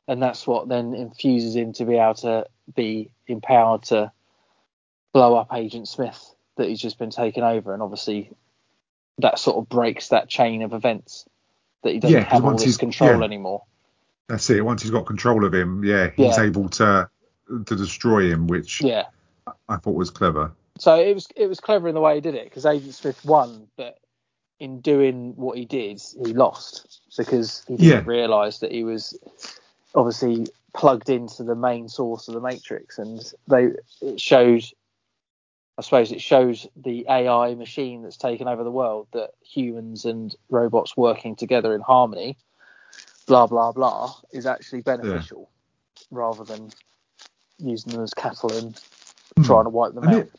And 0.08 0.20
that's 0.20 0.46
what 0.46 0.68
then 0.68 0.92
infuses 0.92 1.54
him 1.54 1.72
to 1.74 1.84
be 1.84 1.96
able 1.96 2.14
to 2.14 2.46
be 2.74 3.10
empowered 3.28 3.84
to 3.84 4.12
blow 5.12 5.36
up 5.36 5.52
Agent 5.52 5.88
Smith 5.88 6.34
that 6.56 6.68
he's 6.68 6.80
just 6.80 6.98
been 6.98 7.10
taken 7.10 7.44
over. 7.44 7.72
And 7.72 7.82
obviously 7.82 8.32
that 9.18 9.38
sort 9.38 9.56
of 9.56 9.68
breaks 9.68 10.08
that 10.08 10.28
chain 10.28 10.62
of 10.62 10.72
events 10.72 11.26
that 11.82 11.92
he 11.92 12.00
doesn't 12.00 12.22
Yeah, 12.22 12.28
have 12.28 12.44
all 12.44 12.56
this 12.56 12.76
control 12.76 13.20
yeah. 13.20 13.24
anymore. 13.24 13.62
That's 14.28 14.50
it. 14.50 14.64
Once 14.64 14.82
he's 14.82 14.90
got 14.90 15.06
control 15.06 15.44
of 15.44 15.54
him, 15.54 15.84
yeah, 15.84 16.10
he's 16.16 16.38
Yeah. 16.38 16.42
able 16.42 16.68
to 16.70 17.08
to 17.48 17.76
destroy 17.76 18.28
him, 18.28 18.48
which 18.48 18.80
Yeah. 18.82 19.06
I 19.68 19.76
thought 19.76 19.94
was 19.94 20.10
clever. 20.10 20.52
So 20.78 20.96
it 20.96 21.14
was 21.14 21.28
it 21.36 21.46
was 21.46 21.60
clever 21.60 21.88
in 21.88 21.94
the 21.94 22.00
way 22.00 22.16
he 22.16 22.20
did 22.20 22.34
it 22.34 22.44
because 22.44 22.66
Agent 22.66 22.94
Smith 22.94 23.24
won, 23.24 23.68
but 23.76 23.98
in 24.58 24.80
doing 24.80 25.34
what 25.36 25.56
he 25.56 25.64
did, 25.64 26.02
he 26.24 26.32
lost 26.34 27.00
because 27.16 27.64
he 27.68 27.76
didn't 27.76 27.88
Yeah. 27.88 28.04
realise 28.04 28.58
that 28.58 28.72
he 28.72 28.84
was 28.84 29.16
obviously 29.94 30.48
plugged 30.74 31.08
into 31.08 31.44
the 31.44 31.54
main 31.54 31.88
source 31.88 32.28
of 32.28 32.34
the 32.34 32.40
Matrix, 32.40 32.98
and 32.98 33.20
they 33.48 33.70
it 34.02 34.20
showed. 34.20 34.64
I 35.78 35.82
suppose 35.82 36.10
it 36.10 36.22
shows 36.22 36.66
the 36.74 37.04
AI 37.08 37.54
machine 37.54 38.02
that's 38.02 38.16
taken 38.16 38.48
over 38.48 38.64
the 38.64 38.70
world 38.70 39.08
that 39.12 39.32
humans 39.42 40.06
and 40.06 40.34
robots 40.48 40.96
working 40.96 41.36
together 41.36 41.74
in 41.74 41.82
harmony, 41.82 42.38
blah 43.26 43.46
blah 43.46 43.72
blah, 43.72 44.14
is 44.32 44.46
actually 44.46 44.82
beneficial 44.82 45.50
rather 46.10 46.44
than 46.44 46.70
using 47.58 47.92
them 47.92 48.02
as 48.02 48.14
cattle 48.14 48.52
and 48.52 48.80
hmm. 49.36 49.42
trying 49.42 49.64
to 49.64 49.70
wipe 49.70 49.94
them. 49.94 50.04
And 50.04 50.14
out. 50.14 50.20
it- 50.22 50.32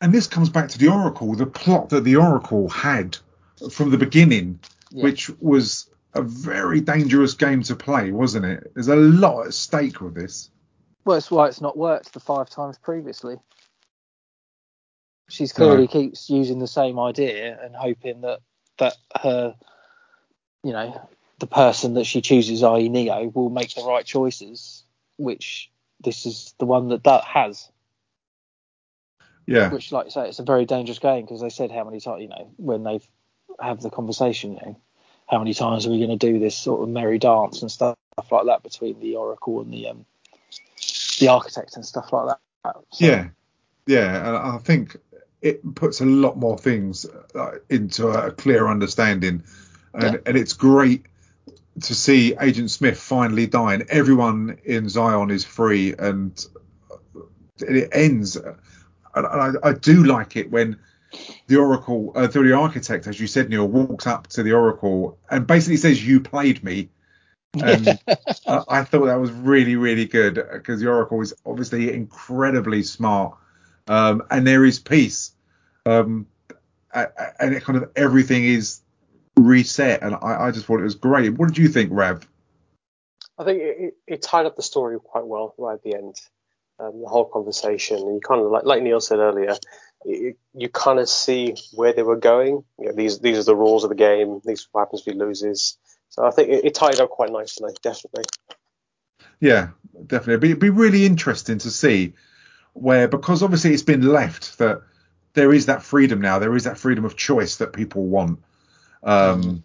And 0.00 0.12
this 0.12 0.26
comes 0.26 0.48
back 0.48 0.68
to 0.70 0.78
the 0.78 0.88
Oracle, 0.88 1.34
the 1.34 1.46
plot 1.46 1.88
that 1.90 2.04
the 2.04 2.16
Oracle 2.16 2.68
had 2.68 3.16
from 3.70 3.90
the 3.90 3.98
beginning, 3.98 4.60
Yeah. 4.90 5.04
which 5.04 5.30
was 5.40 5.90
a 6.14 6.22
very 6.22 6.80
dangerous 6.80 7.34
game 7.34 7.62
to 7.64 7.76
play, 7.76 8.10
wasn't 8.12 8.46
it? 8.46 8.72
There's 8.74 8.88
a 8.88 8.96
lot 8.96 9.46
at 9.46 9.54
stake 9.54 10.00
with 10.00 10.14
this. 10.14 10.50
Well, 11.04 11.16
that's 11.16 11.30
why 11.30 11.48
it's 11.48 11.60
not 11.60 11.76
worked 11.76 12.12
the 12.12 12.20
five 12.20 12.48
times 12.50 12.78
previously. 12.78 13.36
She's 15.28 15.52
clearly 15.52 15.82
No. 15.82 15.88
keeps 15.88 16.30
using 16.30 16.58
the 16.58 16.66
same 16.66 16.98
idea 16.98 17.58
and 17.62 17.74
hoping 17.76 18.22
that 18.22 18.40
that 18.78 18.96
her, 19.20 19.54
you 20.62 20.72
know, 20.72 21.08
the 21.38 21.46
person 21.46 21.94
that 21.94 22.04
she 22.04 22.20
chooses, 22.20 22.62
i.e. 22.62 22.88
Neo, 22.88 23.28
will 23.34 23.50
make 23.50 23.74
the 23.74 23.82
right 23.84 24.04
choices. 24.04 24.82
Which 25.16 25.70
this 26.02 26.26
is 26.26 26.54
the 26.58 26.66
one 26.66 26.88
that 26.88 27.04
that 27.04 27.24
has. 27.24 27.68
Yeah. 29.46 29.70
Which, 29.70 29.92
like 29.92 30.06
you 30.06 30.10
say, 30.10 30.28
it's 30.28 30.38
a 30.38 30.44
very 30.44 30.66
dangerous 30.66 30.98
game 30.98 31.24
because 31.24 31.40
they 31.40 31.48
said 31.48 31.70
how 31.70 31.84
many 31.84 32.00
times, 32.00 32.22
you 32.22 32.28
know, 32.28 32.50
when 32.56 32.84
they've 32.84 33.06
have 33.60 33.80
the 33.80 33.90
conversation, 33.90 34.52
you 34.52 34.60
know, 34.60 34.80
how 35.28 35.38
many 35.38 35.54
times 35.54 35.86
are 35.86 35.90
we 35.90 35.98
going 35.98 36.16
to 36.16 36.16
do 36.16 36.38
this 36.38 36.56
sort 36.56 36.82
of 36.82 36.88
merry 36.88 37.18
dance 37.18 37.62
and 37.62 37.70
stuff 37.70 37.96
like 38.30 38.46
that 38.46 38.62
between 38.62 39.00
the 39.00 39.16
Oracle 39.16 39.60
and 39.60 39.72
the 39.72 39.88
um 39.88 40.04
the 41.18 41.28
architect 41.28 41.74
and 41.76 41.84
stuff 41.84 42.12
like 42.12 42.36
that. 42.64 42.76
So- 42.90 43.04
Yeah. 43.04 43.28
Yeah. 43.86 44.16
And 44.28 44.36
I 44.36 44.58
think 44.58 44.96
it 45.42 45.74
puts 45.74 46.00
a 46.00 46.04
lot 46.04 46.36
more 46.36 46.58
things 46.58 47.06
uh, 47.34 47.58
into 47.70 48.08
a 48.08 48.30
clear 48.32 48.68
understanding. 48.68 49.42
And, 49.94 50.14
Yeah. 50.14 50.20
and 50.26 50.36
it's 50.36 50.52
great 50.52 51.06
to 51.82 51.94
see 51.94 52.34
Agent 52.40 52.70
Smith 52.70 52.98
finally 53.00 53.46
die 53.46 53.74
and 53.74 53.84
everyone 53.88 54.58
in 54.64 54.88
Zion 54.88 55.30
is 55.30 55.44
free 55.44 55.94
and 55.98 56.44
it 57.58 57.88
ends. 57.92 58.36
And 58.36 59.26
I, 59.26 59.52
I 59.62 59.72
do 59.72 60.04
like 60.04 60.36
it 60.36 60.50
when 60.50 60.78
the 61.46 61.56
Oracle, 61.56 62.12
uh, 62.14 62.26
the 62.26 62.52
architect, 62.52 63.06
as 63.06 63.20
you 63.20 63.26
said, 63.26 63.48
Neil, 63.48 63.66
walks 63.66 64.06
up 64.06 64.26
to 64.28 64.42
the 64.42 64.52
Oracle 64.52 65.18
and 65.30 65.46
basically 65.46 65.76
says, 65.76 66.06
"You 66.06 66.20
played 66.20 66.62
me." 66.62 66.90
And 67.54 67.88
I, 68.46 68.62
I 68.68 68.84
thought 68.84 69.06
that 69.06 69.18
was 69.18 69.30
really, 69.30 69.76
really 69.76 70.04
good 70.04 70.34
because 70.52 70.80
the 70.80 70.88
Oracle 70.88 71.20
is 71.22 71.34
obviously 71.46 71.92
incredibly 71.92 72.82
smart, 72.82 73.36
um, 73.88 74.22
and 74.30 74.46
there 74.46 74.64
is 74.64 74.78
peace, 74.78 75.32
um, 75.86 76.26
and 76.92 77.54
it 77.54 77.64
kind 77.64 77.78
of 77.78 77.90
everything 77.96 78.44
is 78.44 78.82
reset, 79.40 80.02
and 80.02 80.14
I, 80.14 80.46
I 80.46 80.50
just 80.50 80.66
thought 80.66 80.80
it 80.80 80.84
was 80.84 80.94
great. 80.94 81.30
What 81.30 81.48
did 81.48 81.58
you 81.58 81.68
think, 81.68 81.90
Rav? 81.92 82.26
I 83.38 83.44
think 83.44 83.60
it, 83.62 83.94
it, 84.06 84.22
tied 84.22 84.46
up 84.46 84.56
the 84.56 84.62
story 84.62 84.98
quite 85.02 85.26
well 85.26 85.54
right 85.58 85.74
at 85.74 85.82
the 85.82 85.94
end. 85.94 86.16
Um, 86.80 87.00
the 87.02 87.08
whole 87.08 87.24
conversation, 87.24 87.96
and 87.96 88.14
you 88.14 88.20
kind 88.20 88.40
of 88.40 88.50
like, 88.50 88.64
like 88.64 88.82
Neil 88.82 89.00
said 89.00 89.18
earlier, 89.18 89.56
you, 90.04 90.34
you 90.54 90.68
kind 90.68 91.00
of 91.00 91.08
see 91.08 91.56
where 91.72 91.92
they 91.92 92.02
were 92.02 92.16
going. 92.16 92.64
You 92.78 92.86
know, 92.86 92.92
these 92.92 93.18
these 93.18 93.38
are 93.38 93.44
the 93.44 93.56
rules 93.56 93.84
of 93.84 93.90
the 93.90 93.96
game. 93.96 94.40
These 94.44 94.62
are 94.62 94.68
what 94.72 94.80
happens 94.82 95.00
if 95.00 95.12
he 95.12 95.18
loses. 95.18 95.76
So 96.08 96.24
I 96.24 96.30
think 96.30 96.48
it, 96.50 96.64
it 96.66 96.74
tied 96.74 97.00
up 97.00 97.10
quite 97.10 97.30
nicely, 97.30 97.72
definitely. 97.82 98.24
Yeah, 99.40 99.70
definitely. 100.06 100.50
It'd 100.50 100.60
be 100.60 100.70
really 100.70 101.04
interesting 101.04 101.58
to 101.58 101.70
see 101.70 102.14
where, 102.72 103.08
because 103.08 103.42
obviously 103.42 103.72
it's 103.72 103.82
been 103.82 104.06
left 104.06 104.58
that 104.58 104.82
there 105.34 105.52
is 105.52 105.66
that 105.66 105.82
freedom 105.82 106.20
now. 106.20 106.38
There 106.38 106.56
is 106.56 106.64
that 106.64 106.78
freedom 106.78 107.04
of 107.04 107.16
choice 107.16 107.56
that 107.56 107.72
people 107.72 108.04
want, 108.04 108.40
um, 109.02 109.62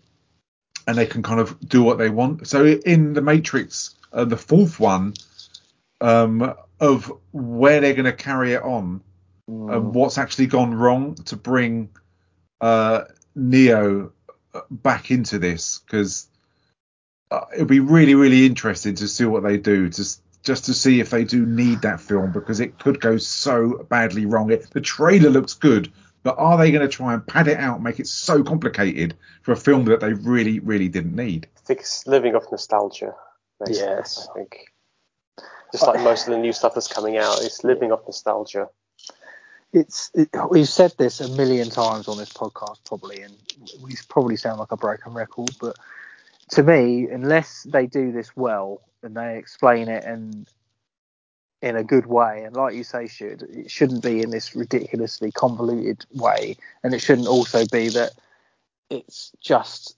and 0.87 0.97
they 0.97 1.05
can 1.05 1.23
kind 1.23 1.39
of 1.39 1.59
do 1.59 1.83
what 1.83 1.97
they 1.97 2.09
want. 2.09 2.47
So 2.47 2.65
in 2.65 3.13
the 3.13 3.21
Matrix, 3.21 3.95
uh, 4.11 4.25
the 4.25 4.37
fourth 4.37 4.79
one, 4.79 5.13
um, 6.01 6.53
of 6.79 7.11
where 7.31 7.79
they're 7.79 7.93
going 7.93 8.05
to 8.05 8.13
carry 8.13 8.53
it 8.53 8.61
on, 8.61 9.01
and 9.47 9.93
what's 9.93 10.17
actually 10.17 10.47
gone 10.47 10.73
wrong 10.73 11.15
to 11.15 11.35
bring 11.35 11.89
uh, 12.61 13.03
Neo 13.35 14.11
back 14.69 15.11
into 15.11 15.39
this, 15.39 15.79
because 15.79 16.27
uh, 17.31 17.45
it'll 17.53 17.65
be 17.65 17.79
really, 17.79 18.15
really 18.15 18.45
interesting 18.45 18.95
to 18.95 19.07
see 19.07 19.25
what 19.25 19.43
they 19.43 19.57
do, 19.57 19.89
just 19.89 20.21
just 20.43 20.65
to 20.65 20.73
see 20.73 20.99
if 20.99 21.09
they 21.09 21.23
do 21.23 21.45
need 21.45 21.81
that 21.81 22.01
film, 22.01 22.31
because 22.31 22.59
it 22.59 22.77
could 22.77 22.99
go 22.99 23.17
so 23.17 23.85
badly 23.89 24.25
wrong. 24.25 24.51
It, 24.51 24.69
the 24.71 24.81
trailer 24.81 25.29
looks 25.29 25.53
good, 25.53 25.91
but 26.23 26.35
are 26.39 26.57
they 26.57 26.71
going 26.71 26.87
to 26.87 26.93
try 26.93 27.13
and 27.13 27.25
pad 27.27 27.47
it 27.47 27.57
out, 27.57 27.81
make 27.81 27.99
it 27.99 28.07
so 28.07 28.43
complicated 28.43 29.15
for 29.41 29.51
a 29.51 29.57
film 29.57 29.85
that 29.85 29.99
they 29.99 30.13
really, 30.13 30.59
really 30.59 30.87
didn't 30.89 31.15
need? 31.15 31.47
I 31.57 31.59
think 31.61 31.81
it's 31.81 32.07
living 32.07 32.35
off 32.35 32.45
nostalgia. 32.51 33.13
basically, 33.59 33.87
Yes. 33.89 34.27
I 34.31 34.33
think. 34.33 34.57
Just 35.71 35.87
like 35.87 36.01
most 36.01 36.27
of 36.27 36.33
the 36.33 36.39
new 36.39 36.53
stuff 36.53 36.75
that's 36.75 36.87
coming 36.87 37.17
out, 37.17 37.41
it's 37.41 37.63
living 37.63 37.91
off 37.91 38.01
nostalgia. 38.05 38.69
it's 39.73 40.11
it, 40.13 40.29
we've 40.51 40.69
said 40.69 40.93
this 40.97 41.19
a 41.19 41.27
million 41.35 41.69
times 41.69 42.07
on 42.07 42.17
this 42.17 42.31
podcast 42.31 42.77
probably 42.85 43.21
and 43.21 43.35
we 43.81 43.95
probably 44.07 44.37
sound 44.37 44.59
like 44.59 44.71
a 44.71 44.77
broken 44.77 45.13
record 45.13 45.49
but 45.59 45.75
to 46.51 46.61
me 46.61 47.07
unless 47.09 47.63
they 47.63 47.87
do 47.87 48.11
this 48.11 48.35
well 48.35 48.81
and 49.01 49.17
they 49.17 49.37
explain 49.37 49.87
it 49.89 50.03
and 50.03 50.47
in 51.63 51.75
a 51.75 51.83
good 51.83 52.05
way 52.05 52.43
and 52.43 52.55
like 52.55 52.75
you 52.75 52.83
say 52.83 53.07
should 53.07 53.41
it 53.43 53.71
shouldn't 53.71 54.03
be 54.03 54.21
in 54.21 54.29
this 54.29 54.55
ridiculously 54.55 55.31
convoluted 55.31 56.05
way 56.11 56.55
and 56.83 56.93
it 56.93 56.99
shouldn't 56.99 57.27
also 57.27 57.65
be 57.71 57.89
that 57.89 58.11
it's 58.89 59.31
just 59.41 59.95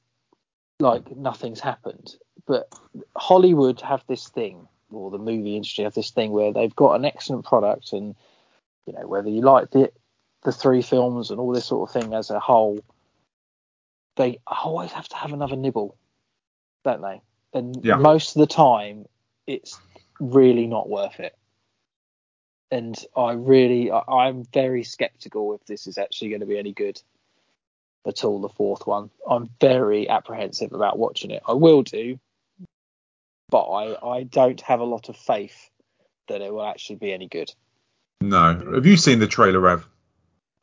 like 0.80 1.16
nothing's 1.18 1.60
happened 1.60 2.16
but 2.46 2.70
hollywood 3.18 3.82
have 3.82 4.04
this 4.08 4.30
thing 4.30 4.68
or 4.92 5.10
the 5.10 5.18
movie 5.18 5.56
industry 5.56 5.84
have 5.84 5.96
this 5.96 6.12
thing 6.12 6.32
where 6.32 6.54
they've 6.54 6.76
got 6.76 6.94
an 6.94 7.04
excellent 7.04 7.44
product 7.44 7.92
and 7.92 8.16
you 8.86 8.94
know 8.94 9.08
whether 9.08 9.30
you 9.30 9.42
like 9.42 9.72
the 9.72 9.92
the 10.46 10.52
three 10.52 10.82
films 10.82 11.32
and 11.32 11.40
all 11.40 11.52
this 11.52 11.66
sort 11.66 11.90
of 11.90 11.94
thing 11.94 12.14
as 12.14 12.30
a 12.30 12.40
whole, 12.40 12.80
they 14.16 14.40
always 14.48 14.92
have 14.92 15.10
to 15.10 15.16
have 15.16 15.34
another 15.34 15.56
nibble, 15.58 15.98
don't 16.86 17.02
they? 17.02 17.22
And 17.54 17.84
Yeah. 17.84 17.98
most 17.98 18.36
of 18.36 18.40
the 18.40 18.48
time, 18.48 19.06
it's 19.48 19.78
really 20.20 20.68
not 20.68 20.88
worth 20.88 21.20
it. 21.20 21.36
And 22.72 22.98
I 23.16 23.34
really, 23.34 23.92
I, 23.92 24.02
I'm 24.08 24.44
very 24.54 24.84
skeptical 24.84 25.54
if 25.54 25.66
this 25.66 25.88
is 25.88 25.98
actually 25.98 26.30
going 26.30 26.42
to 26.42 26.48
be 26.48 26.58
any 26.58 26.74
good 26.74 27.02
at 28.06 28.24
all. 28.24 28.42
The 28.42 28.50
fourth 28.50 28.88
one, 28.88 29.12
I'm 29.30 29.50
very 29.62 30.10
apprehensive 30.10 30.74
about 30.74 30.98
watching 30.98 31.32
it. 31.32 31.44
I 31.48 31.54
will 31.54 31.84
do, 31.84 32.20
but 33.50 33.64
I, 33.64 34.08
I 34.08 34.24
don't 34.24 34.60
have 34.62 34.80
a 34.80 34.86
lot 34.86 35.10
of 35.10 35.16
faith 35.16 35.70
that 36.28 36.42
it 36.42 36.52
will 36.52 36.66
actually 36.66 36.98
be 36.98 37.14
any 37.14 37.28
good. 37.28 37.54
No. 38.22 38.74
Have 38.74 38.86
you 38.86 38.98
seen 38.98 39.20
the 39.20 39.28
trailer, 39.28 39.60
Rav? 39.60 39.88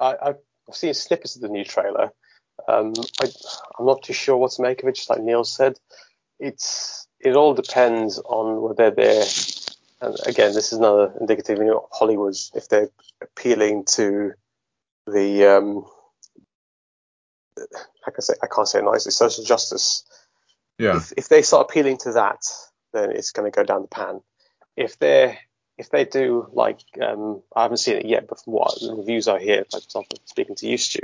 I, 0.00 0.16
I've 0.20 0.38
seen 0.72 0.94
snippets 0.94 1.36
of 1.36 1.42
the 1.42 1.48
new 1.48 1.64
trailer. 1.64 2.10
Um, 2.66 2.92
I, 3.20 3.28
I'm 3.78 3.86
not 3.86 4.02
too 4.02 4.12
sure 4.12 4.36
what 4.36 4.52
to 4.52 4.62
make 4.62 4.82
of 4.82 4.88
it. 4.88 4.96
Just 4.96 5.10
like 5.10 5.20
Neil 5.20 5.44
said, 5.44 5.78
it's 6.40 7.06
it 7.20 7.36
all 7.36 7.54
depends 7.54 8.18
on 8.18 8.60
whether 8.60 8.90
they're. 8.90 9.24
And 10.02 10.16
again, 10.26 10.52
this 10.52 10.72
is 10.72 10.78
another 10.78 11.14
indicative 11.20 11.60
of 11.60 11.84
Hollywood's 11.92 12.50
if 12.54 12.68
they're 12.68 12.90
appealing 13.22 13.84
to 13.96 14.32
the. 15.06 15.46
Um, 15.46 15.86
like 17.56 18.16
I 18.18 18.20
say, 18.20 18.34
I 18.42 18.48
can't 18.52 18.66
say 18.66 18.80
it 18.80 18.84
nicely. 18.84 19.12
Social 19.12 19.44
justice. 19.44 20.04
Yeah. 20.78 20.96
If 20.96 21.12
if 21.16 21.28
they 21.28 21.42
start 21.42 21.68
appealing 21.70 21.98
to 21.98 22.12
that, 22.12 22.40
then 22.92 23.12
it's 23.12 23.30
going 23.30 23.50
to 23.50 23.54
go 23.54 23.62
down 23.62 23.82
the 23.82 23.88
pan. 23.88 24.20
If 24.76 24.98
they're 24.98 25.38
if 25.78 25.90
they 25.90 26.04
do 26.04 26.48
like 26.52 26.80
um, 27.00 27.42
I 27.54 27.62
haven't 27.62 27.76
seen 27.78 27.96
it 27.96 28.06
yet, 28.06 28.26
but 28.26 28.42
from 28.42 28.54
what 28.54 28.80
the 28.80 28.94
reviews 28.96 29.28
I 29.28 29.38
hear, 29.38 29.58
like 29.58 29.70
for 29.70 29.78
example, 29.78 30.18
speaking 30.24 30.56
to 30.56 30.66
you, 30.66 30.78
Stu, 30.78 31.00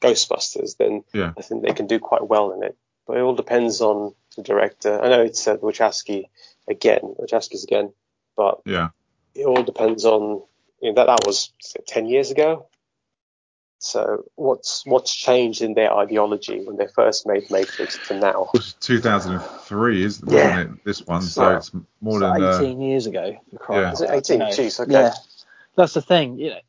Ghostbusters, 0.00 0.76
then 0.78 1.04
Yeah. 1.12 1.32
I 1.36 1.42
think 1.42 1.62
they 1.62 1.74
can 1.74 1.86
do 1.86 1.98
quite 1.98 2.26
well 2.26 2.52
in 2.52 2.62
it. 2.62 2.76
But 3.06 3.18
it 3.18 3.20
all 3.20 3.34
depends 3.34 3.80
on 3.80 4.14
the 4.36 4.42
director. 4.42 4.98
I 5.02 5.08
know 5.08 5.22
it's 5.22 5.46
uh, 5.46 5.56
Wachowski 5.56 6.28
again, 6.68 7.00
Wachowski's 7.18 7.64
again, 7.64 7.92
but 8.40 8.60
Yeah. 8.64 8.88
it 9.34 9.44
all 9.44 9.62
depends 9.62 10.04
on 10.06 10.42
you 10.80 10.88
know, 10.88 10.94
that. 10.94 11.06
That 11.12 11.26
was 11.26 11.52
say, 11.60 11.80
ten 11.86 12.06
years 12.06 12.30
ago. 12.30 12.66
So 13.82 14.24
what's 14.36 14.84
what's 14.86 15.14
changed 15.14 15.60
in 15.62 15.74
their 15.74 15.92
ideology 15.92 16.64
when 16.64 16.76
they 16.76 16.86
first 16.86 17.26
made 17.26 17.50
Matrix 17.50 17.98
to 18.08 18.14
now? 18.18 18.48
It 18.54 18.74
2003, 18.80 20.04
is, 20.04 20.22
wasn't 20.22 20.32
Yeah. 20.32 20.60
it? 20.60 20.84
This 20.84 21.06
one, 21.06 21.22
so 21.22 21.50
Yeah. 21.50 21.56
it's 21.58 21.70
more 22.00 22.22
It's 22.22 22.32
than 22.32 22.42
uh, 22.42 22.58
18 22.60 22.80
years 22.80 23.06
ago. 23.06 23.36
Yeah. 23.70 23.92
Is 23.92 24.00
it 24.00 24.10
18? 24.10 24.40
you. 24.40 24.46
Jeez, 24.46 24.80
okay. 24.80 24.92
Yeah, 24.92 25.14
that's 25.76 25.94
the 25.94 26.02
thing. 26.02 26.38
You 26.38 26.50
know, 26.50 26.60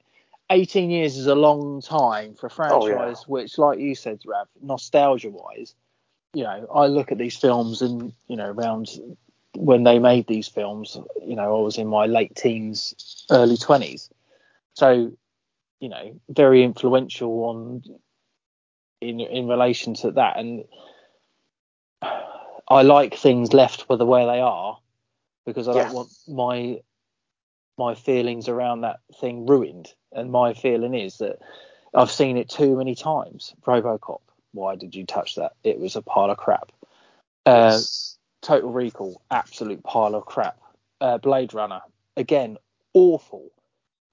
18 0.50 0.90
years 0.90 1.18
is 1.18 1.28
a 1.28 1.36
long 1.36 1.82
time 1.82 2.36
for 2.36 2.48
a 2.48 2.52
Oh, 2.70 2.88
yeah. 2.88 2.96
franchise, 2.96 3.28
which, 3.28 3.58
like 3.58 3.80
you 3.80 3.96
said, 3.96 4.20
Rav, 4.26 4.48
nostalgia-wise, 4.62 5.74
you 6.34 6.44
know, 6.44 6.68
I 6.74 6.88
look 6.88 7.12
at 7.12 7.18
these 7.18 7.38
films 7.38 7.82
and 7.82 8.14
you 8.28 8.36
know, 8.38 8.50
around 8.52 8.90
when 9.56 9.84
they 9.84 10.00
made 10.00 10.28
these 10.28 10.48
films, 10.48 10.98
you 11.26 11.36
know, 11.36 11.58
I 11.58 11.62
was 11.62 11.78
in 11.78 11.88
my 11.88 12.06
late 12.06 12.36
teens, 12.36 13.26
early 13.30 13.58
20s, 13.58 14.10
so 14.74 15.12
you 15.80 15.90
know, 15.90 16.20
very 16.30 16.64
influential 16.64 17.44
on 17.46 17.84
in 19.02 19.20
in 19.20 19.48
relation 19.48 19.94
to 19.96 20.12
that, 20.12 20.38
and 20.38 20.66
I 22.68 22.84
like 22.84 23.16
things 23.16 23.54
left 23.54 23.84
for 23.84 23.98
the 23.98 24.06
way 24.06 24.26
they 24.26 24.40
are 24.40 24.78
because 25.46 25.68
I 25.68 25.74
Yeah. 25.74 25.84
don't 25.84 25.94
want 25.94 26.10
my 26.28 26.82
my 27.78 27.96
feelings 27.96 28.48
around 28.48 28.82
that 28.82 29.00
thing 29.20 29.46
ruined. 29.46 29.94
And 30.12 30.32
my 30.32 30.54
feeling 30.54 30.94
is 30.94 31.18
that 31.18 31.40
I've 31.94 32.12
seen 32.12 32.38
it 32.38 32.50
too 32.50 32.78
many 32.78 32.96
times. 32.96 33.54
RoboCop, 33.66 34.22
why 34.52 34.76
did 34.76 34.96
you 34.96 35.06
touch 35.06 35.36
that? 35.36 35.54
It 35.64 35.80
was 35.80 35.96
a 35.96 36.02
pile 36.02 36.30
of 36.30 36.38
crap. 36.38 36.72
Uh, 37.46 37.78
Yes. 37.80 38.18
Total 38.42 38.70
Recall, 38.70 39.22
absolute 39.30 39.84
pile 39.84 40.16
of 40.16 40.26
crap. 40.26 40.58
Uh, 41.00 41.18
Blade 41.18 41.54
Runner, 41.54 41.82
again, 42.18 42.58
awful. 42.94 43.52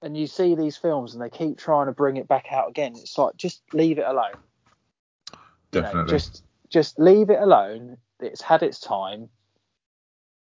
And 0.01 0.15
you 0.15 0.27
see 0.27 0.55
these 0.55 0.77
films 0.77 1.13
and 1.13 1.21
they 1.21 1.29
keep 1.29 1.57
trying 1.57 1.87
to 1.87 1.91
bring 1.91 2.17
it 2.17 2.27
back 2.27 2.47
out 2.51 2.69
again. 2.69 2.93
It's 2.95 3.17
like 3.17 3.35
just 3.37 3.61
leave 3.73 3.97
it 3.99 4.05
alone. 4.07 4.31
You 5.71 5.81
know, 5.81 5.87
definitely. 5.87 6.11
just 6.11 6.43
just 6.69 6.99
leave 6.99 7.29
it 7.29 7.39
alone. 7.39 7.97
It's 8.19 8.41
had 8.41 8.63
its 8.63 8.79
time, 8.79 9.29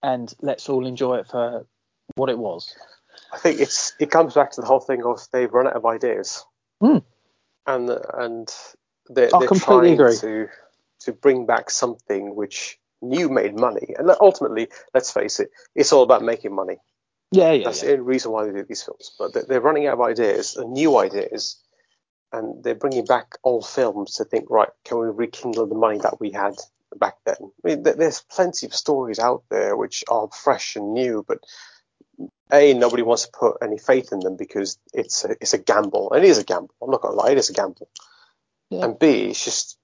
and 0.03 0.33
let's 0.41 0.69
all 0.69 0.85
enjoy 0.85 1.17
it 1.17 1.27
for 1.27 1.65
what 2.15 2.29
it 2.29 2.37
was. 2.37 2.75
I 3.33 3.37
think 3.39 3.59
it's 3.59 3.93
it 3.99 4.11
comes 4.11 4.35
back 4.35 4.51
to 4.51 4.61
the 4.61 4.67
whole 4.67 4.79
thing 4.79 5.03
of 5.03 5.19
they've 5.31 5.51
run 5.51 5.67
out 5.67 5.75
of 5.75 5.85
ideas, 5.85 6.45
Hmm. 6.79 6.99
and 7.65 7.89
and 7.89 8.47
they're, 9.09 9.29
I 9.35 9.39
they're 9.39 9.49
trying 9.49 9.93
agree. 9.93 10.15
to 10.17 10.47
to 11.01 11.13
bring 11.13 11.45
back 11.45 11.69
something 11.69 12.35
which 12.35 12.79
new 13.01 13.29
made 13.29 13.55
money, 13.55 13.95
and 13.97 14.09
ultimately, 14.21 14.69
let's 14.93 15.11
face 15.11 15.39
it, 15.39 15.51
it's 15.75 15.93
all 15.93 16.03
about 16.03 16.23
making 16.23 16.53
money. 16.53 16.77
Yeah, 17.31 17.51
yeah, 17.51 17.65
That's 17.65 17.81
yeah. 17.81 17.87
the 17.87 17.93
only 17.93 18.05
reason 18.05 18.31
why 18.31 18.45
they 18.45 18.51
do 18.51 18.63
these 18.63 18.83
films. 18.83 19.11
But 19.19 19.33
they're, 19.33 19.43
they're 19.43 19.61
running 19.61 19.87
out 19.87 19.95
of 19.95 20.01
ideas, 20.01 20.55
and 20.55 20.73
new 20.73 20.97
ideas, 20.97 21.61
and 22.31 22.63
they're 22.63 22.75
bringing 22.75 23.05
back 23.05 23.37
old 23.43 23.67
films 23.67 24.15
to 24.15 24.25
think, 24.25 24.49
right, 24.49 24.69
can 24.85 24.99
we 24.99 25.07
rekindle 25.07 25.67
the 25.67 25.75
money 25.75 25.99
that 25.99 26.19
we 26.19 26.31
had 26.31 26.55
back 26.95 27.15
then? 27.25 27.35
I 27.41 27.67
mean, 27.67 27.83
there's 27.83 28.21
plenty 28.21 28.65
of 28.65 28.73
stories 28.73 29.19
out 29.19 29.43
there 29.49 29.75
which 29.75 30.03
are 30.07 30.29
fresh 30.29 30.75
and 30.75 30.93
new, 30.93 31.23
but 31.27 31.39
a 32.51 32.73
nobody 32.73 33.03
wants 33.03 33.25
to 33.25 33.31
put 33.31 33.57
any 33.61 33.77
faith 33.77 34.11
in 34.11 34.19
them 34.19 34.37
because 34.37 34.79
it's 34.93 35.25
a, 35.25 35.31
it's 35.41 35.53
a 35.53 35.57
gamble, 35.57 36.11
and 36.13 36.23
it 36.23 36.29
is 36.29 36.37
a 36.37 36.43
gamble. 36.43 36.73
I'm 36.81 36.91
not 36.91 37.01
gonna 37.01 37.15
lie, 37.15 37.31
it 37.31 37.37
is 37.37 37.49
a 37.49 37.53
gamble. 37.53 37.89
Yeah. 38.69 38.85
And 38.85 38.99
B, 38.99 39.29
it's 39.29 39.43
just 39.43 39.77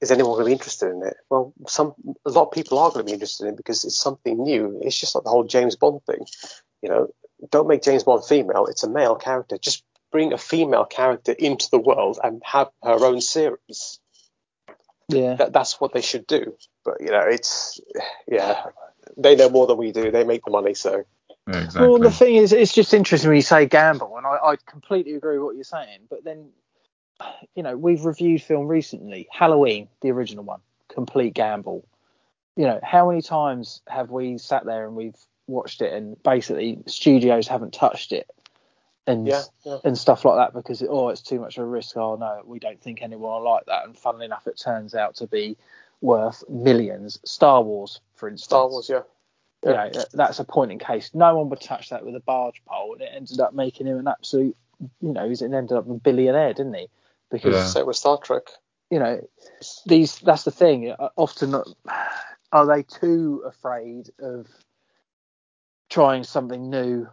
is 0.00 0.10
anyone 0.10 0.32
going 0.32 0.44
to 0.44 0.48
be 0.48 0.52
interested 0.52 0.90
in 0.90 1.02
it? 1.02 1.16
Well, 1.28 1.52
some 1.66 1.94
a 2.24 2.30
lot 2.30 2.46
of 2.46 2.52
people 2.52 2.78
are 2.78 2.90
going 2.90 3.04
to 3.04 3.10
be 3.10 3.14
interested 3.14 3.46
in 3.46 3.54
it 3.54 3.56
because 3.56 3.84
it's 3.84 3.96
something 3.96 4.42
new. 4.42 4.80
It's 4.82 4.98
just 4.98 5.14
like 5.14 5.24
the 5.24 5.30
whole 5.30 5.44
James 5.44 5.76
Bond 5.76 6.02
thing. 6.04 6.26
You 6.82 6.88
know, 6.88 7.08
don't 7.50 7.68
make 7.68 7.82
James 7.82 8.04
Bond 8.04 8.24
female. 8.24 8.66
It's 8.66 8.84
a 8.84 8.90
male 8.90 9.16
character. 9.16 9.58
Just 9.58 9.84
bring 10.10 10.32
a 10.32 10.38
female 10.38 10.84
character 10.84 11.32
into 11.32 11.68
the 11.70 11.78
world 11.78 12.18
and 12.22 12.42
have 12.44 12.68
her 12.82 13.04
own 13.04 13.20
series. 13.20 14.00
yeah. 15.08 15.34
That, 15.34 15.52
that's 15.52 15.80
what 15.80 15.92
they 15.92 16.00
should 16.00 16.26
do. 16.26 16.56
But 16.84 17.00
you 17.00 17.10
know, 17.10 17.24
it's 17.26 17.80
yeah, 18.26 18.66
they 19.16 19.36
know 19.36 19.50
more 19.50 19.66
than 19.66 19.78
we 19.78 19.92
do. 19.92 20.10
They 20.10 20.24
make 20.24 20.44
the 20.44 20.50
money, 20.50 20.74
so 20.74 21.04
yeah, 21.48 21.64
exactly. 21.64 21.88
Well, 21.88 21.98
the 21.98 22.10
thing 22.10 22.36
is, 22.36 22.52
it's 22.52 22.74
just 22.74 22.92
interesting 22.92 23.28
when 23.28 23.36
you 23.36 23.42
say 23.42 23.66
gamble, 23.66 24.16
and 24.16 24.26
I, 24.26 24.36
I 24.42 24.56
completely 24.66 25.14
agree 25.14 25.38
with 25.38 25.44
what 25.44 25.54
you're 25.54 25.64
saying. 25.64 26.00
But 26.10 26.24
then, 26.24 26.50
you 27.54 27.62
know, 27.62 27.76
we've 27.76 28.04
reviewed 28.04 28.42
film 28.42 28.66
recently, 28.66 29.28
Halloween, 29.30 29.88
the 30.00 30.10
original 30.10 30.44
one, 30.44 30.60
complete 30.88 31.34
gamble. 31.34 31.86
You 32.56 32.64
know, 32.64 32.80
how 32.82 33.08
many 33.08 33.22
times 33.22 33.82
have 33.88 34.10
we 34.10 34.38
sat 34.38 34.64
there 34.64 34.86
and 34.86 34.96
we've 34.96 35.16
watched 35.46 35.80
it, 35.80 35.92
and 35.92 36.20
basically 36.22 36.78
studios 36.86 37.48
haven't 37.48 37.72
touched 37.72 38.12
it, 38.12 38.28
and 39.06 39.26
yeah, 39.26 39.42
yeah. 39.64 39.78
and 39.84 39.96
stuff 39.96 40.24
like 40.24 40.36
that 40.36 40.58
because 40.58 40.82
oh, 40.88 41.08
it's 41.08 41.22
too 41.22 41.40
much 41.40 41.56
of 41.56 41.64
a 41.64 41.66
risk. 41.66 41.96
Oh 41.96 42.16
no, 42.16 42.42
we 42.44 42.58
don't 42.58 42.80
think 42.80 43.02
anyone 43.02 43.30
will 43.30 43.44
like 43.44 43.66
that. 43.66 43.84
And 43.84 43.96
funnily 43.96 44.26
enough, 44.26 44.46
it 44.46 44.58
turns 44.58 44.94
out 44.94 45.16
to 45.16 45.26
be 45.26 45.56
worth 46.00 46.44
millions. 46.48 47.18
Star 47.24 47.62
Wars, 47.62 48.00
for 48.14 48.28
instance. 48.28 48.44
Star 48.44 48.68
Wars, 48.68 48.88
yeah. 48.88 49.02
You 49.64 49.72
know, 49.72 49.90
that's 50.12 50.38
a 50.38 50.44
point 50.44 50.70
in 50.70 50.78
case. 50.78 51.10
No 51.14 51.36
one 51.36 51.48
would 51.48 51.60
touch 51.60 51.90
that 51.90 52.04
with 52.04 52.14
a 52.14 52.20
barge 52.20 52.62
pole, 52.64 52.92
and 52.92 53.02
it 53.02 53.10
ended 53.12 53.40
up 53.40 53.54
making 53.54 53.88
him 53.88 53.98
an 53.98 54.06
absolute, 54.06 54.56
you 55.00 55.12
know, 55.12 55.28
he's 55.28 55.42
it 55.42 55.52
ended 55.52 55.76
up 55.76 55.88
a 55.88 55.94
billionaire, 55.94 56.54
didn't 56.54 56.74
he? 56.74 56.88
Because 57.30 57.54
Yeah. 57.54 57.64
Same 57.64 57.86
with 57.86 57.96
Star 57.96 58.18
Trek. 58.18 58.44
you 58.90 58.98
know, 58.98 59.20
these 59.84 60.18
that's 60.20 60.44
the 60.44 60.50
thing. 60.50 60.90
uh, 60.90 61.10
Often, 61.16 61.54
are 62.52 62.66
they 62.66 62.82
too 62.82 63.42
afraid 63.46 64.10
of 64.18 64.46
trying 65.90 66.24
something 66.24 66.70
new? 66.70 67.08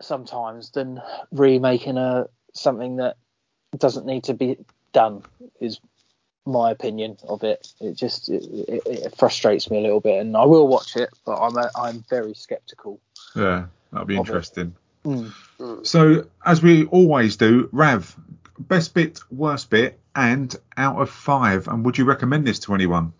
Sometimes 0.00 0.70
than 0.72 1.00
remaking 1.32 1.96
a 1.96 2.28
something 2.52 2.96
that 2.96 3.16
doesn't 3.76 4.06
need 4.06 4.24
to 4.24 4.34
be 4.34 4.58
done 4.92 5.22
is 5.60 5.80
my 6.46 6.70
opinion 6.70 7.16
of 7.28 7.42
it. 7.42 7.72
It 7.80 7.94
just 7.94 8.28
it, 8.28 8.44
it, 8.68 8.82
it 8.86 9.16
frustrates 9.16 9.70
me 9.70 9.78
a 9.78 9.80
little 9.80 10.00
bit, 10.00 10.20
and 10.20 10.36
I 10.36 10.44
will 10.44 10.68
watch 10.68 10.96
it, 10.96 11.10
but 11.24 11.38
I'm 11.38 11.56
a, 11.56 11.70
I'm 11.76 12.04
very 12.08 12.34
skeptical. 12.34 13.00
yeah, 13.34 13.66
that'll 13.90 14.06
be 14.06 14.16
interesting. 14.16 14.74
Mm. 15.04 15.32
So, 15.86 16.26
as 16.44 16.62
we 16.62 16.84
always 16.86 17.36
do, 17.36 17.68
Rav, 17.72 18.16
best 18.58 18.94
bit, 18.94 19.20
worst 19.30 19.70
bit, 19.70 20.00
and 20.14 20.54
out 20.76 21.00
of 21.00 21.10
five. 21.10 21.68
And 21.68 21.84
would 21.84 21.98
you 21.98 22.04
recommend 22.04 22.46
this 22.46 22.58
to 22.60 22.74
anyone? 22.74 23.12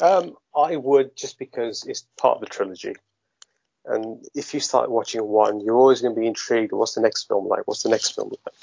Um, 0.00 0.34
I 0.54 0.76
would 0.76 1.16
just 1.16 1.38
because 1.38 1.84
it's 1.86 2.06
part 2.18 2.36
of 2.36 2.40
the 2.40 2.46
trilogy. 2.46 2.94
And 3.84 4.26
if 4.34 4.52
you 4.52 4.60
start 4.60 4.90
watching 4.90 5.24
one, 5.24 5.60
you're 5.60 5.76
always 5.76 6.00
going 6.00 6.14
to 6.14 6.20
be 6.20 6.26
intrigued. 6.26 6.72
What's 6.72 6.94
the 6.94 7.00
next 7.00 7.28
film 7.28 7.46
like? 7.46 7.66
What's 7.66 7.82
the 7.82 7.88
next 7.88 8.14
film 8.14 8.30
like? 8.30 8.54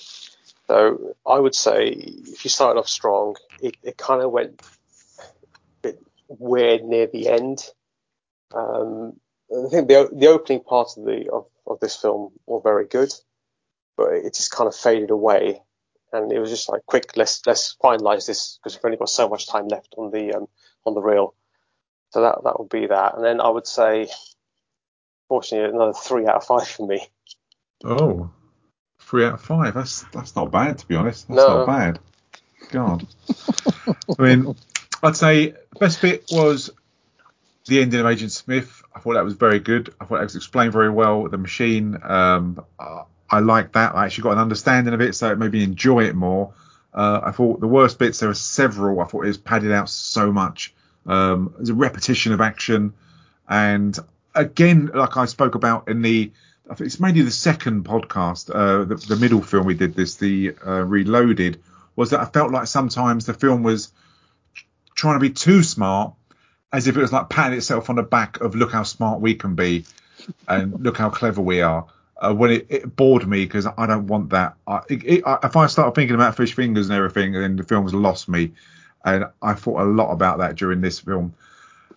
So 0.67 1.15
I 1.25 1.39
would 1.39 1.55
say 1.55 1.87
if 1.87 2.43
you 2.43 2.49
started 2.49 2.79
off 2.79 2.89
strong, 2.89 3.35
it, 3.61 3.75
it 3.83 3.97
kind 3.97 4.21
of 4.21 4.31
went 4.31 4.61
a 5.19 5.23
bit 5.81 6.03
weird 6.27 6.83
near 6.83 7.07
the 7.07 7.29
end. 7.29 7.65
Um, 8.53 9.19
I 9.51 9.69
think 9.69 9.87
the 9.87 10.09
the 10.11 10.27
opening 10.27 10.61
part 10.61 10.89
of 10.97 11.05
the 11.05 11.29
of, 11.31 11.45
of 11.67 11.79
this 11.79 11.95
film 11.95 12.31
were 12.45 12.61
very 12.61 12.85
good, 12.85 13.13
but 13.97 14.13
it 14.13 14.33
just 14.33 14.51
kind 14.51 14.67
of 14.67 14.75
faded 14.75 15.09
away, 15.09 15.61
and 16.13 16.31
it 16.31 16.39
was 16.39 16.49
just 16.49 16.69
like 16.69 16.85
quick, 16.85 17.17
let's 17.17 17.45
let's 17.45 17.75
finalize 17.83 18.27
this 18.27 18.57
because 18.57 18.75
we've 18.77 18.85
only 18.85 18.97
got 18.97 19.09
so 19.09 19.27
much 19.27 19.47
time 19.47 19.67
left 19.67 19.95
on 19.97 20.11
the 20.11 20.33
um, 20.33 20.47
on 20.85 20.93
the 20.93 21.01
reel. 21.01 21.35
So 22.11 22.21
that 22.21 22.39
that 22.43 22.59
would 22.59 22.69
be 22.69 22.87
that, 22.87 23.15
and 23.15 23.25
then 23.25 23.41
I 23.41 23.49
would 23.49 23.67
say, 23.67 24.07
fortunately, 25.27 25.69
another 25.75 25.93
three 25.93 26.27
out 26.27 26.35
of 26.35 26.45
five 26.45 26.67
for 26.67 26.87
me. 26.87 27.07
Oh, 27.83 28.29
three 28.99 29.25
out 29.25 29.33
of 29.33 29.41
five. 29.41 29.73
That's 29.73 30.03
that's 30.13 30.35
not 30.35 30.51
bad 30.51 30.77
to 30.77 30.87
be 30.87 30.95
honest. 30.95 31.27
That's 31.27 31.37
No. 31.37 31.65
not 31.65 31.67
bad. 31.67 31.99
God. 32.69 33.07
I 34.17 34.21
mean, 34.21 34.55
I'd 35.01 35.17
say 35.17 35.55
best 35.79 36.01
bit 36.01 36.25
was 36.31 36.69
the 37.65 37.81
ending 37.81 37.99
of 37.99 38.05
Agent 38.05 38.31
Smith. 38.31 38.81
I 38.95 38.99
thought 38.99 39.13
that 39.13 39.23
was 39.23 39.33
very 39.33 39.59
good. 39.59 39.93
I 39.99 40.05
thought 40.05 40.17
that 40.17 40.23
was 40.23 40.35
explained 40.35 40.73
very 40.73 40.89
well. 40.89 41.27
The 41.27 41.37
machine, 41.37 41.97
um, 42.03 42.63
uh, 42.79 43.03
I 43.33 43.39
like 43.39 43.71
that. 43.73 43.95
I 43.95 44.05
actually 44.05 44.25
got 44.25 44.33
an 44.33 44.39
understanding 44.39 44.93
of 44.93 45.01
it, 45.01 45.15
so 45.15 45.31
it 45.31 45.39
made 45.39 45.51
me 45.51 45.63
enjoy 45.63 46.03
it 46.03 46.13
more. 46.13 46.53
Uh, 46.93 47.19
I 47.23 47.31
thought 47.31 47.59
the 47.59 47.67
worst 47.67 47.97
bits, 47.97 48.19
there 48.19 48.29
were 48.29 48.35
several. 48.35 49.01
I 49.01 49.05
thought 49.05 49.23
it 49.23 49.29
was 49.29 49.39
padded 49.39 49.71
out 49.71 49.89
so 49.89 50.31
much. 50.31 50.71
Um, 51.07 51.51
there's 51.57 51.69
a 51.69 51.73
repetition 51.73 52.31
of 52.33 52.41
action, 52.41 52.93
and 53.49 53.97
again, 54.35 54.91
like 54.93 55.17
I 55.17 55.25
spoke 55.25 55.55
about 55.55 55.89
in 55.89 56.03
the, 56.03 56.31
I 56.69 56.75
think 56.75 56.85
it's 56.85 56.99
mainly 56.99 57.23
the 57.23 57.31
second 57.31 57.85
podcast, 57.85 58.51
uh, 58.53 58.85
the, 58.85 58.95
the 58.95 59.15
middle 59.15 59.41
film 59.41 59.65
we 59.65 59.73
did 59.73 59.95
this, 59.95 60.15
the 60.15 60.55
uh, 60.65 60.85
Reloaded, 60.85 61.59
was 61.95 62.11
that 62.11 62.19
I 62.19 62.25
felt 62.25 62.51
like 62.51 62.67
sometimes 62.67 63.25
the 63.25 63.33
film 63.33 63.63
was 63.63 63.91
trying 64.93 65.15
to 65.15 65.19
be 65.19 65.31
too 65.31 65.63
smart, 65.63 66.13
as 66.71 66.87
if 66.87 66.95
it 66.95 67.01
was 67.01 67.11
like 67.11 67.29
patting 67.29 67.57
itself 67.57 67.89
on 67.89 67.95
the 67.95 68.03
back 68.03 68.41
of 68.41 68.53
look 68.53 68.71
how 68.71 68.83
smart 68.83 69.21
we 69.21 69.33
can 69.33 69.55
be, 69.55 69.85
and 70.47 70.79
look 70.79 70.97
how 70.97 71.09
clever 71.09 71.41
we 71.41 71.61
are. 71.61 71.87
Uh, 72.17 72.33
when 72.33 72.51
it, 72.51 72.67
it 72.69 72.95
bored 72.95 73.27
me 73.27 73.43
because 73.43 73.65
I 73.65 73.87
don't 73.87 74.07
want 74.07 74.29
that. 74.29 74.55
I, 74.67 74.81
it, 74.87 75.23
I, 75.25 75.39
if 75.43 75.55
I 75.55 75.67
start 75.67 75.95
thinking 75.95 76.15
about 76.15 76.37
fish 76.37 76.53
fingers 76.53 76.89
and 76.89 76.95
everything, 76.95 77.33
then 77.33 77.55
the 77.55 77.63
film's 77.63 77.93
lost 77.93 78.29
me, 78.29 78.51
and 79.03 79.25
I 79.41 79.53
thought 79.55 79.81
a 79.81 79.83
lot 79.83 80.11
about 80.11 80.37
that 80.37 80.55
during 80.55 80.79
this 80.79 80.99
film. 80.99 81.33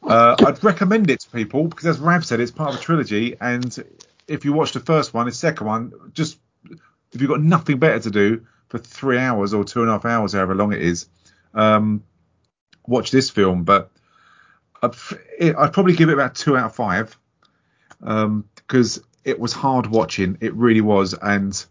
Uh, 0.03 0.35
I'd 0.47 0.65
recommend 0.65 1.11
it 1.11 1.21
to 1.21 1.31
people 1.31 1.69
because, 1.69 1.87
as 1.87 1.99
Rav 1.99 2.25
said, 2.25 2.41
it's 2.41 2.51
part 2.51 2.75
of 2.75 2.81
a 2.81 2.83
trilogy, 2.83 3.37
and 3.41 3.85
if 4.27 4.45
you 4.45 4.53
watch 4.53 4.73
the 4.73 4.81
first 4.81 5.13
one, 5.15 5.27
the 5.27 5.33
second 5.33 5.67
one, 5.67 5.93
just 6.13 6.39
if 7.13 7.21
you've 7.21 7.31
got 7.31 7.43
nothing 7.43 7.79
better 7.79 8.01
to 8.01 8.11
do, 8.11 8.47
for 8.69 8.79
three 8.79 9.19
hours 9.19 9.55
or 9.55 9.65
two 9.65 9.81
and 9.81 9.89
a 9.89 9.93
half 9.93 10.05
hours, 10.05 10.33
however 10.33 10.55
long 10.55 10.73
it 10.73 10.83
is, 10.83 11.09
um, 11.55 12.03
watch 12.87 13.11
this 13.11 13.31
film. 13.31 13.65
But 13.65 13.91
I'd, 14.83 14.95
I'd 15.41 15.73
probably 15.73 15.95
give 15.95 16.09
it 16.09 16.15
about 16.15 16.35
two 16.35 16.57
out 16.57 16.67
of 16.67 16.75
five 16.75 17.17
because 18.01 18.99
um, 18.99 19.05
it 19.27 19.39
was 19.39 19.53
hard 19.53 19.89
watching. 19.89 20.39
It 20.41 20.55
really 20.55 20.81
was, 20.81 21.13
and 21.21 21.67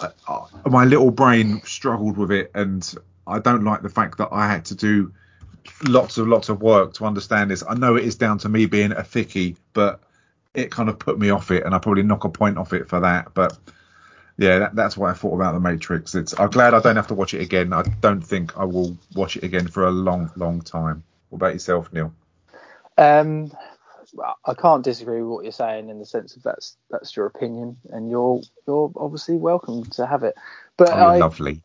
uh, 0.00 0.10
uh, 0.28 0.46
my 0.68 0.84
little 0.84 1.12
brain 1.12 1.62
struggled 1.64 2.18
with 2.18 2.32
it, 2.32 2.50
and 2.54 2.94
I 3.26 3.38
don't 3.38 3.64
like 3.64 3.80
the 3.80 3.88
fact 3.88 4.18
that 4.18 4.28
I 4.32 4.48
had 4.48 4.64
to 4.66 4.74
do 4.74 5.12
lots 5.84 6.18
of 6.18 6.26
lots 6.26 6.48
of 6.48 6.60
work 6.60 6.94
to 6.94 7.04
understand 7.06 7.50
this. 7.50 7.62
I 7.66 7.74
know 7.74 7.94
it 7.94 8.04
is 8.04 8.16
down 8.16 8.38
to 8.38 8.48
me 8.48 8.66
being 8.66 8.90
a 8.90 9.02
thickie, 9.02 9.56
but 9.72 10.00
it 10.52 10.72
kind 10.72 10.88
of 10.88 10.98
put 10.98 11.18
me 11.18 11.30
off 11.30 11.52
it, 11.52 11.64
and 11.64 11.74
I 11.74 11.78
probably 11.78 12.02
knock 12.02 12.24
a 12.24 12.28
point 12.28 12.58
off 12.58 12.72
it 12.72 12.88
for 12.88 12.98
that. 13.00 13.34
But 13.34 13.56
yeah, 14.36 14.58
that, 14.58 14.74
that's 14.74 14.96
what 14.96 15.10
I 15.10 15.14
thought 15.14 15.36
about 15.36 15.52
the 15.54 15.60
Matrix. 15.60 16.16
It's 16.16 16.38
I'm 16.40 16.50
glad 16.50 16.74
I 16.74 16.80
don't 16.80 16.96
have 16.96 17.06
to 17.06 17.14
watch 17.14 17.34
it 17.34 17.40
again. 17.40 17.72
I 17.72 17.82
don't 18.00 18.20
think 18.20 18.58
I 18.58 18.64
will 18.64 18.98
watch 19.14 19.36
it 19.36 19.44
again 19.44 19.68
for 19.68 19.86
a 19.86 19.92
long, 19.92 20.32
long 20.34 20.60
time. 20.60 21.04
What 21.28 21.36
about 21.36 21.52
yourself, 21.52 21.92
Neil? 21.92 22.12
Um, 22.98 23.52
I 24.44 24.54
can't 24.54 24.82
disagree 24.82 25.22
with 25.22 25.30
what 25.30 25.44
you're 25.44 25.52
saying 25.52 25.88
in 25.88 25.98
the 25.98 26.06
sense 26.06 26.36
of 26.36 26.42
that's 26.42 26.76
that's 26.90 27.16
your 27.16 27.26
opinion, 27.26 27.76
and 27.90 28.10
you're 28.10 28.40
you're 28.66 28.92
obviously 28.96 29.36
welcome 29.36 29.84
to 29.90 30.06
have 30.06 30.22
it. 30.22 30.34
But 30.76 30.90
oh, 30.90 30.96
I, 30.96 31.18
lovely. 31.18 31.62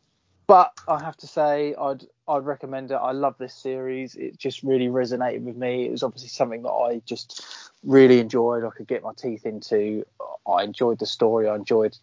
But 0.48 0.74
I 0.88 1.04
have 1.04 1.18
to 1.18 1.28
say, 1.28 1.74
I'd 1.76 2.06
I'd 2.28 2.46
recommend 2.46 2.92
it. 2.92 2.96
I 2.96 3.12
love 3.12 3.36
this 3.38 3.54
series. 3.54 4.16
It 4.16 4.38
just 4.38 4.64
really 4.64 4.88
resonated 4.88 5.42
with 5.42 5.56
me. 5.56 5.86
It 5.86 5.92
was 5.92 6.04
obviously 6.04 6.30
something 6.30 6.62
that 6.64 6.72
I 6.72 7.02
just 7.06 7.44
really 7.84 8.20
enjoyed. 8.20 8.64
I 8.64 8.70
could 8.70 8.88
get 8.88 9.04
my 9.04 9.14
teeth 9.18 9.46
into. 9.46 10.06
I 10.48 10.64
enjoyed 10.64 11.00
the 11.00 11.08
story. 11.08 11.48
I 11.48 11.56
enjoyed 11.56 11.98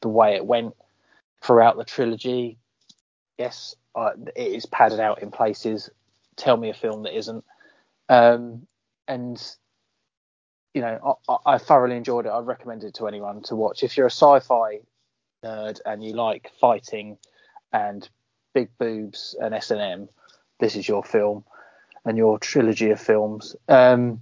the 0.00 0.08
way 0.08 0.34
it 0.34 0.44
went 0.44 0.74
throughout 1.42 1.76
the 1.78 1.84
trilogy. 1.84 2.58
Yes, 3.38 3.74
I, 3.94 4.10
it 4.34 4.52
is 4.52 4.66
padded 4.66 5.00
out 5.00 5.22
in 5.22 5.30
places. 5.30 5.88
Tell 6.36 6.56
me 6.56 6.68
a 6.68 6.74
film 6.74 7.04
that 7.04 7.16
isn't. 7.16 7.44
Um, 8.08 8.66
and 9.08 9.42
you 10.76 10.82
know, 10.82 11.18
I, 11.26 11.36
I, 11.54 11.58
thoroughly 11.58 11.96
enjoyed 11.96 12.26
it. 12.26 12.32
I'd 12.32 12.46
recommend 12.46 12.84
it 12.84 12.92
to 12.96 13.08
anyone 13.08 13.40
to 13.44 13.56
watch. 13.56 13.82
If 13.82 13.96
you're 13.96 14.08
a 14.08 14.10
sci-fi 14.10 14.80
nerd 15.42 15.80
and 15.86 16.04
you 16.04 16.12
like 16.12 16.52
fighting 16.60 17.16
and 17.72 18.06
big 18.52 18.68
boobs 18.76 19.34
and 19.40 19.54
S 19.54 19.70
and 19.70 19.80
M, 19.80 20.08
this 20.60 20.76
is 20.76 20.86
your 20.86 21.02
film 21.02 21.44
and 22.04 22.18
your 22.18 22.38
trilogy 22.38 22.90
of 22.90 23.00
films. 23.00 23.56
Um, 23.70 24.20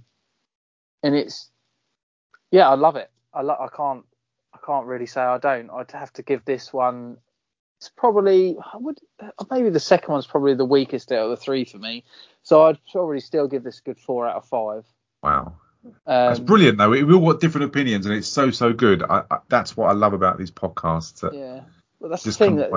and 1.03 1.13
it's 1.13 1.49
yeah, 2.51 2.69
I 2.69 2.75
love 2.75 2.95
it. 2.95 3.11
I 3.33 3.41
lo- 3.41 3.57
I 3.59 3.67
can't 3.75 4.05
I 4.53 4.59
can't 4.65 4.85
really 4.85 5.07
say 5.07 5.19
I 5.19 5.37
don't. 5.37 5.69
I'd 5.69 5.91
have 5.91 6.13
to 6.13 6.23
give 6.23 6.45
this 6.45 6.71
one. 6.71 7.17
It's 7.79 7.89
probably 7.89 8.55
I 8.73 8.77
would 8.77 8.99
maybe 9.51 9.71
the 9.71 9.81
second 9.81 10.09
one's 10.09 10.25
probably 10.25 10.53
the 10.53 10.63
weakest 10.63 11.11
out 11.11 11.25
of 11.25 11.31
the 11.31 11.35
three 11.35 11.65
for 11.65 11.79
me. 11.79 12.05
So 12.43 12.63
I'd 12.63 12.79
probably 12.93 13.19
still 13.19 13.49
give 13.49 13.65
this 13.65 13.79
a 13.79 13.81
good 13.81 13.99
four 13.99 14.25
out 14.25 14.37
of 14.37 14.45
five. 14.45 14.85
Wow. 15.21 15.57
Um, 15.85 15.93
that's 16.05 16.39
brilliant, 16.39 16.77
though. 16.77 16.89
We've 16.89 17.13
all 17.13 17.31
got 17.31 17.41
different 17.41 17.65
opinions, 17.65 18.05
and 18.05 18.15
it's 18.15 18.27
so 18.27 18.51
so 18.51 18.73
good. 18.73 19.03
I, 19.03 19.23
I, 19.29 19.37
that's 19.49 19.77
what 19.77 19.89
I 19.89 19.93
love 19.93 20.13
about 20.13 20.37
these 20.37 20.51
podcasts. 20.51 21.21
yeah, 21.33 21.61
well, 21.99 22.09
that's 22.09 22.23
the 22.23 22.31
thing 22.31 22.57
that 22.57 22.71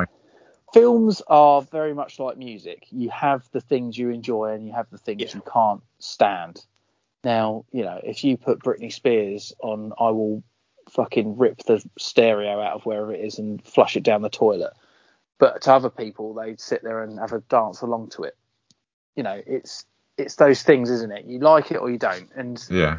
films 0.72 1.22
are 1.26 1.62
very 1.62 1.94
much 1.94 2.18
like 2.18 2.36
music. 2.36 2.86
You 2.90 3.10
have 3.10 3.48
the 3.52 3.60
things 3.60 3.96
you 3.96 4.10
enjoy, 4.10 4.52
and 4.52 4.66
you 4.66 4.72
have 4.72 4.90
the 4.90 4.98
things 4.98 5.22
yeah. 5.22 5.34
you 5.34 5.42
can't 5.50 5.82
stand. 5.98 6.64
Now, 7.24 7.64
you 7.72 7.82
know, 7.82 8.00
if 8.02 8.24
you 8.24 8.36
put 8.36 8.60
Britney 8.60 8.92
Spears 8.92 9.52
on, 9.60 9.92
I 9.98 10.10
will 10.10 10.42
fucking 10.90 11.36
rip 11.36 11.58
the 11.64 11.84
stereo 11.98 12.60
out 12.60 12.74
of 12.74 12.86
wherever 12.86 13.12
it 13.12 13.20
is 13.20 13.38
and 13.38 13.62
flush 13.64 13.96
it 13.96 14.02
down 14.02 14.22
the 14.22 14.30
toilet. 14.30 14.72
But 15.38 15.62
to 15.62 15.72
other 15.72 15.90
people, 15.90 16.34
they'd 16.34 16.60
sit 16.60 16.82
there 16.82 17.02
and 17.02 17.18
have 17.18 17.32
a 17.32 17.40
dance 17.40 17.80
along 17.80 18.10
to 18.10 18.24
it. 18.24 18.36
You 19.14 19.22
know, 19.22 19.40
it's 19.46 19.84
it's 20.18 20.34
those 20.34 20.62
things, 20.62 20.90
isn't 20.90 21.12
it? 21.12 21.24
You 21.24 21.38
like 21.38 21.70
it 21.70 21.76
or 21.76 21.90
you 21.90 21.98
don't, 21.98 22.28
and 22.34 22.62
yeah, 22.68 22.98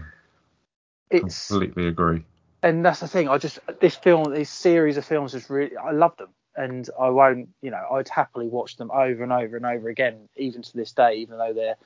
it's 1.11 1.49
completely 1.49 1.87
agree. 1.87 2.23
And 2.63 2.83
that's 2.83 3.01
the 3.01 3.07
thing. 3.07 3.27
I 3.29 3.37
just 3.37 3.59
this 3.79 3.95
film, 3.95 4.31
this 4.33 4.49
series 4.49 4.97
of 4.97 5.05
films 5.05 5.35
is 5.35 5.49
really 5.49 5.77
I 5.77 5.91
love 5.91 6.15
them, 6.17 6.29
and 6.55 6.89
I 6.99 7.09
won't, 7.09 7.49
you 7.61 7.71
know, 7.71 7.85
I'd 7.91 8.09
happily 8.09 8.47
watch 8.47 8.77
them 8.77 8.89
over 8.89 9.21
and 9.21 9.33
over 9.33 9.57
and 9.57 9.65
over 9.65 9.89
again, 9.89 10.29
even 10.37 10.61
to 10.61 10.75
this 10.75 10.93
day, 10.93 11.15
even 11.15 11.37
though 11.37 11.53
they're 11.53 11.77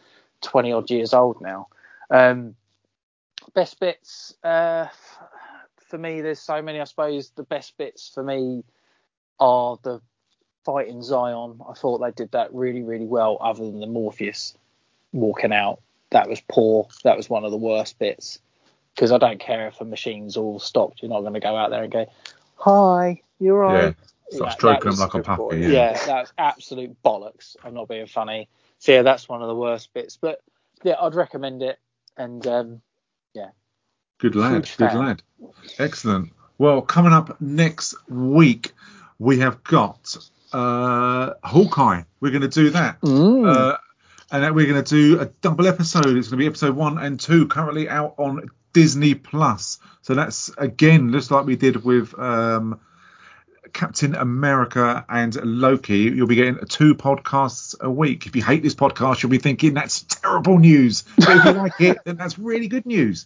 twenty 0.41 0.72
odd 0.72 0.89
years 0.89 1.14
old 1.14 1.41
now. 1.41 1.68
Um, 2.10 2.55
best 3.55 3.80
bits 3.80 4.35
uh, 4.43 4.88
for 5.77 5.97
me, 5.97 6.22
there's 6.22 6.39
so 6.39 6.61
many. 6.61 6.80
I 6.80 6.85
suppose 6.85 7.31
the 7.31 7.43
best 7.43 7.76
bits 7.77 8.11
for 8.14 8.23
me 8.23 8.64
are 9.39 9.80
the 9.81 9.99
fight 10.64 10.88
in 10.88 11.01
Zion. 11.01 11.60
I 11.68 11.73
thought 11.73 11.99
they 11.99 12.11
did 12.11 12.31
that 12.31 12.53
really, 12.53 12.84
really 12.84 13.07
well, 13.07 13.38
other 13.41 13.64
than 13.64 13.80
the 13.80 13.88
Morpheus 13.88 14.55
walking 15.14 15.53
out. 15.53 15.81
That 16.11 16.27
was 16.27 16.41
poor. 16.41 16.88
That 17.03 17.15
was 17.15 17.30
one 17.30 17.45
of 17.45 17.52
the 17.52 17.57
worst 17.57 17.98
bits. 17.98 18.40
Because 18.94 19.11
I 19.11 19.18
don't 19.18 19.40
care 19.40 19.68
if 19.68 19.80
the 19.80 19.85
machine's 19.85 20.38
all 20.38 20.60
stopped. 20.60 21.02
You're 21.02 21.10
not 21.10 21.22
going 21.22 21.34
to 21.34 21.40
go 21.40 21.56
out 21.56 21.72
there 21.72 21.84
and 21.84 21.91
go, 21.91 22.06
"Hi, 22.57 23.22
you're 23.40 23.57
right." 23.57 23.95
Yeah, 24.31 24.38
start 24.38 24.53
stroking 24.53 24.91
them 24.91 24.99
like 24.99 25.14
a 25.15 25.22
puppy. 25.22 25.61
Yeah. 25.61 25.68
yeah, 25.68 26.06
that's 26.06 26.34
absolute 26.38 26.95
bollocks. 27.03 27.56
I'm 27.64 27.73
not 27.73 27.88
being 27.88 28.06
funny. 28.06 28.49
So 28.77 28.91
yeah, 28.91 29.02
that's 29.02 29.27
one 29.27 29.41
of 29.41 29.48
the 29.48 29.56
worst 29.56 29.94
bits. 29.94 30.18
But 30.22 30.41
yeah, 30.84 30.95
I'd 31.02 31.15
recommend 31.15 31.64
it. 31.64 31.80
And 32.18 32.45
um, 32.45 32.81
yeah, 33.34 33.49
good 34.19 34.35
lad, 34.35 34.69
good 34.77 34.94
lad, 34.94 35.23
excellent. 35.80 36.31
Well, 36.60 36.81
coming 36.84 37.14
up 37.14 37.41
next 37.41 37.95
week, 38.07 38.73
we 39.18 39.40
have 39.40 39.64
got 39.64 40.15
uh, 40.52 41.34
Hawkeye. 41.44 42.03
We're 42.19 42.30
going 42.30 42.41
to 42.41 42.48
do 42.48 42.69
that. 42.69 43.02
Mm. 43.02 43.52
Uh, 43.52 43.77
and 44.34 44.43
that 44.43 44.55
we're 44.55 44.65
going 44.65 44.84
to 44.84 44.89
do 44.95 45.22
a 45.22 45.26
double 45.26 45.68
episode. 45.68 46.18
It's 46.18 46.27
going 46.27 46.38
to 46.39 46.43
be 46.43 46.47
episode 46.47 46.76
one 46.76 46.97
and 46.97 47.19
two, 47.19 47.47
currently 47.47 47.88
out 47.88 48.15
on 48.18 48.49
Disney 48.73 49.14
Plus. 49.14 49.77
So 50.01 50.15
that's 50.15 50.49
again 50.57 51.11
just 51.11 51.30
like 51.30 51.45
we 51.45 51.55
did 51.55 51.84
with 51.84 52.18
um, 52.18 52.80
Captain 53.74 54.16
America 54.16 55.04
and 55.10 55.36
Loki. 55.44 55.98
You'll 55.98 56.28
be 56.28 56.36
getting 56.36 56.60
two 56.68 56.95
podcasts 56.95 57.80
a 57.82 57.90
week. 57.90 58.28
If 58.28 58.36
you 58.36 58.44
hate 58.44 58.64
this 58.64 58.76
podcast, 58.76 59.22
you'll 59.22 59.32
be 59.32 59.40
thinking 59.40 59.74
that's 59.74 60.04
terrible 60.04 60.60
news. 60.60 61.04
But 61.18 61.38
if 61.38 61.45
you 61.45 61.52
like 61.64 61.82
it, 61.82 61.98
then 62.06 62.16
that's 62.16 62.38
really 62.38 62.68
good 62.68 62.86
news. 62.86 63.26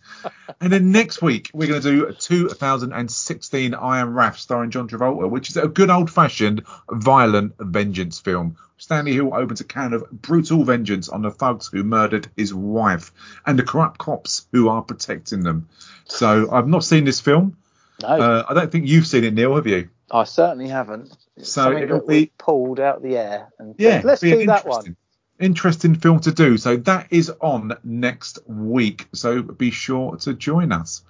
And 0.62 0.72
then 0.72 0.92
next 0.92 1.22
week, 1.22 1.52
we're 1.54 1.68
going 1.68 1.82
to 1.82 1.92
do 1.92 2.08
a 2.08 2.14
2016 2.14 3.74
I 3.74 4.00
Am 4.00 4.14
Wrath 4.14 4.40
starring 4.40 4.72
John 4.72 4.88
Travolta, 4.88 5.30
which 5.30 5.50
is 5.50 5.58
a 5.58 5.68
good 5.68 5.90
old 5.90 6.10
fashioned 6.10 6.64
violent 6.90 7.54
vengeance 7.60 8.20
film. 8.20 8.58
Stanley 8.78 9.14
Hill 9.14 9.34
opens 9.34 9.60
a 9.60 9.64
can 9.64 9.94
of 9.94 10.10
brutal 10.12 10.64
vengeance 10.64 11.10
on 11.10 11.24
the 11.24 11.32
thugs 11.32 11.68
who 11.68 11.84
murdered 11.84 12.30
his 12.38 12.54
wife 12.54 13.12
and 13.46 13.58
the 13.58 13.64
corrupt 13.64 13.98
cops 13.98 14.48
who 14.52 14.70
are 14.70 14.82
protecting 14.82 15.44
them. 15.44 15.68
So 16.06 16.50
I've 16.52 16.68
not 16.68 16.84
seen 16.84 17.04
this 17.04 17.20
film. 17.20 17.58
No. 18.02 18.08
Uh, 18.08 18.46
I 18.48 18.54
don't 18.54 18.72
think 18.72 18.88
you've 18.88 19.08
seen 19.08 19.24
it, 19.24 19.34
Neil, 19.34 19.56
have 19.56 19.66
you? 19.66 19.90
I 20.12 20.24
certainly 20.24 20.70
haven't. 20.70 21.16
It's 21.36 21.52
so 21.52 21.76
it'll 21.76 22.06
be 22.06 22.32
pulled 22.38 22.80
out 22.80 23.02
the 23.02 23.18
air. 23.18 23.52
And 23.60 23.76
yeah, 23.78 24.02
let's 24.04 24.22
do 24.22 24.46
that 24.46 24.66
one. 24.66 24.96
Interesting 25.40 25.96
film 25.96 26.20
to 26.22 26.32
do. 26.32 26.58
So 26.58 26.78
that 26.78 27.08
is 27.12 27.32
on 27.42 27.74
next 27.84 28.40
week. 28.48 29.08
So 29.14 29.42
be 29.44 29.70
sure 29.70 30.16
to 30.18 30.34
join 30.34 30.72
us. 30.72 31.04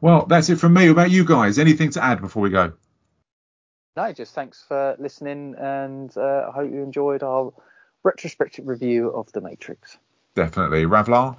Well, 0.00 0.26
that's 0.26 0.48
it 0.48 0.56
from 0.56 0.74
me. 0.74 0.86
What 0.86 0.92
about 0.92 1.10
you 1.10 1.24
guys? 1.24 1.58
Anything 1.58 1.90
to 1.90 2.02
add 2.02 2.20
before 2.20 2.42
we 2.42 2.50
go? 2.50 2.72
No, 3.94 4.12
just 4.12 4.34
thanks 4.34 4.64
for 4.66 4.96
listening, 4.98 5.54
and 5.58 6.16
uh, 6.16 6.46
I 6.48 6.50
hope 6.50 6.72
you 6.72 6.82
enjoyed 6.82 7.22
our 7.22 7.52
retrospective 8.02 8.66
review 8.66 9.10
of 9.10 9.30
The 9.32 9.42
Matrix. 9.42 9.98
Definitely, 10.34 10.86
Ravlar. 10.86 11.36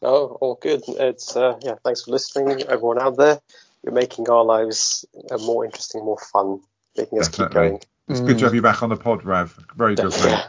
Oh, 0.00 0.38
all 0.40 0.54
good. 0.54 0.82
It's 0.88 1.36
uh, 1.36 1.58
yeah. 1.62 1.74
Thanks 1.84 2.04
for 2.04 2.12
listening, 2.12 2.62
everyone 2.62 2.98
out 2.98 3.18
there 3.18 3.40
you're 3.82 3.92
making 3.92 4.28
our 4.28 4.44
lives 4.44 5.04
uh, 5.30 5.38
more 5.38 5.64
interesting, 5.64 6.04
more 6.04 6.18
fun, 6.32 6.60
making 6.96 7.18
us 7.18 7.28
Definitely. 7.28 7.46
keep 7.46 7.54
going. 7.54 7.80
It's 8.08 8.20
mm. 8.20 8.26
good 8.26 8.38
to 8.38 8.44
have 8.44 8.54
you 8.54 8.62
back 8.62 8.82
on 8.82 8.88
the 8.88 8.96
pod, 8.96 9.24
Rav. 9.24 9.58
Very 9.76 9.94
good, 9.94 10.10
mate. 10.10 10.44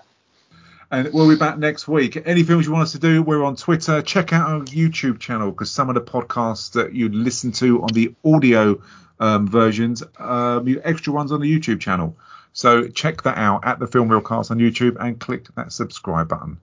And 0.91 1.11
we'll 1.11 1.30
be 1.30 1.35
back 1.35 1.57
next 1.57 1.88
week. 1.88 2.22
Any 2.23 2.43
films 2.43 2.68
you 2.68 2.72
want 2.72 2.84
us 2.84 2.91
to 2.91 2.99
do, 2.99 3.23
we're 3.23 3.43
on 3.43 3.55
Twitter. 3.55 4.03
Check 4.03 4.31
out 4.31 4.47
our 4.47 4.61
YouTube 4.61 5.19
channel 5.19 5.49
because 5.49 5.72
some 5.72 5.89
of 5.89 5.95
the 5.95 6.01
podcasts 6.01 6.73
that 6.73 6.93
you 6.93 7.10
listen 7.10 7.51
to 7.53 7.81
on 7.81 7.89
the 7.93 8.14
audio 8.23 8.80
um, 9.19 9.47
versions, 9.47 10.03
um, 10.19 10.68
you 10.68 10.81
extra 10.84 11.11
ones 11.11 11.31
on 11.31 11.41
the 11.41 11.51
YouTube 11.51 11.80
channel. 11.80 12.15
So 12.53 12.88
check 12.89 13.23
that 13.23 13.38
out 13.38 13.65
at 13.65 13.80
the 13.80 13.88
Film 13.88 14.10
real 14.10 14.22
Cast 14.22 14.51
on 14.51 14.60
YouTube 14.60 14.97
and 14.99 15.19
click 15.19 15.47
that 15.55 15.72
subscribe 15.72 16.27
button. 16.27 16.60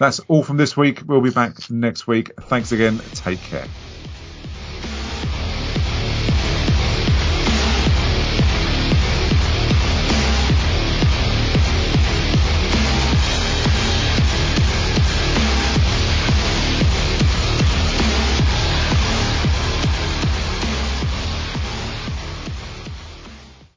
That's 0.00 0.18
all 0.26 0.42
from 0.42 0.56
this 0.56 0.76
week. 0.76 1.02
We'll 1.06 1.20
be 1.20 1.30
back 1.30 1.70
next 1.70 2.06
week. 2.06 2.32
Thanks 2.40 2.72
again. 2.72 3.00
Take 3.14 3.40
care. 3.40 3.68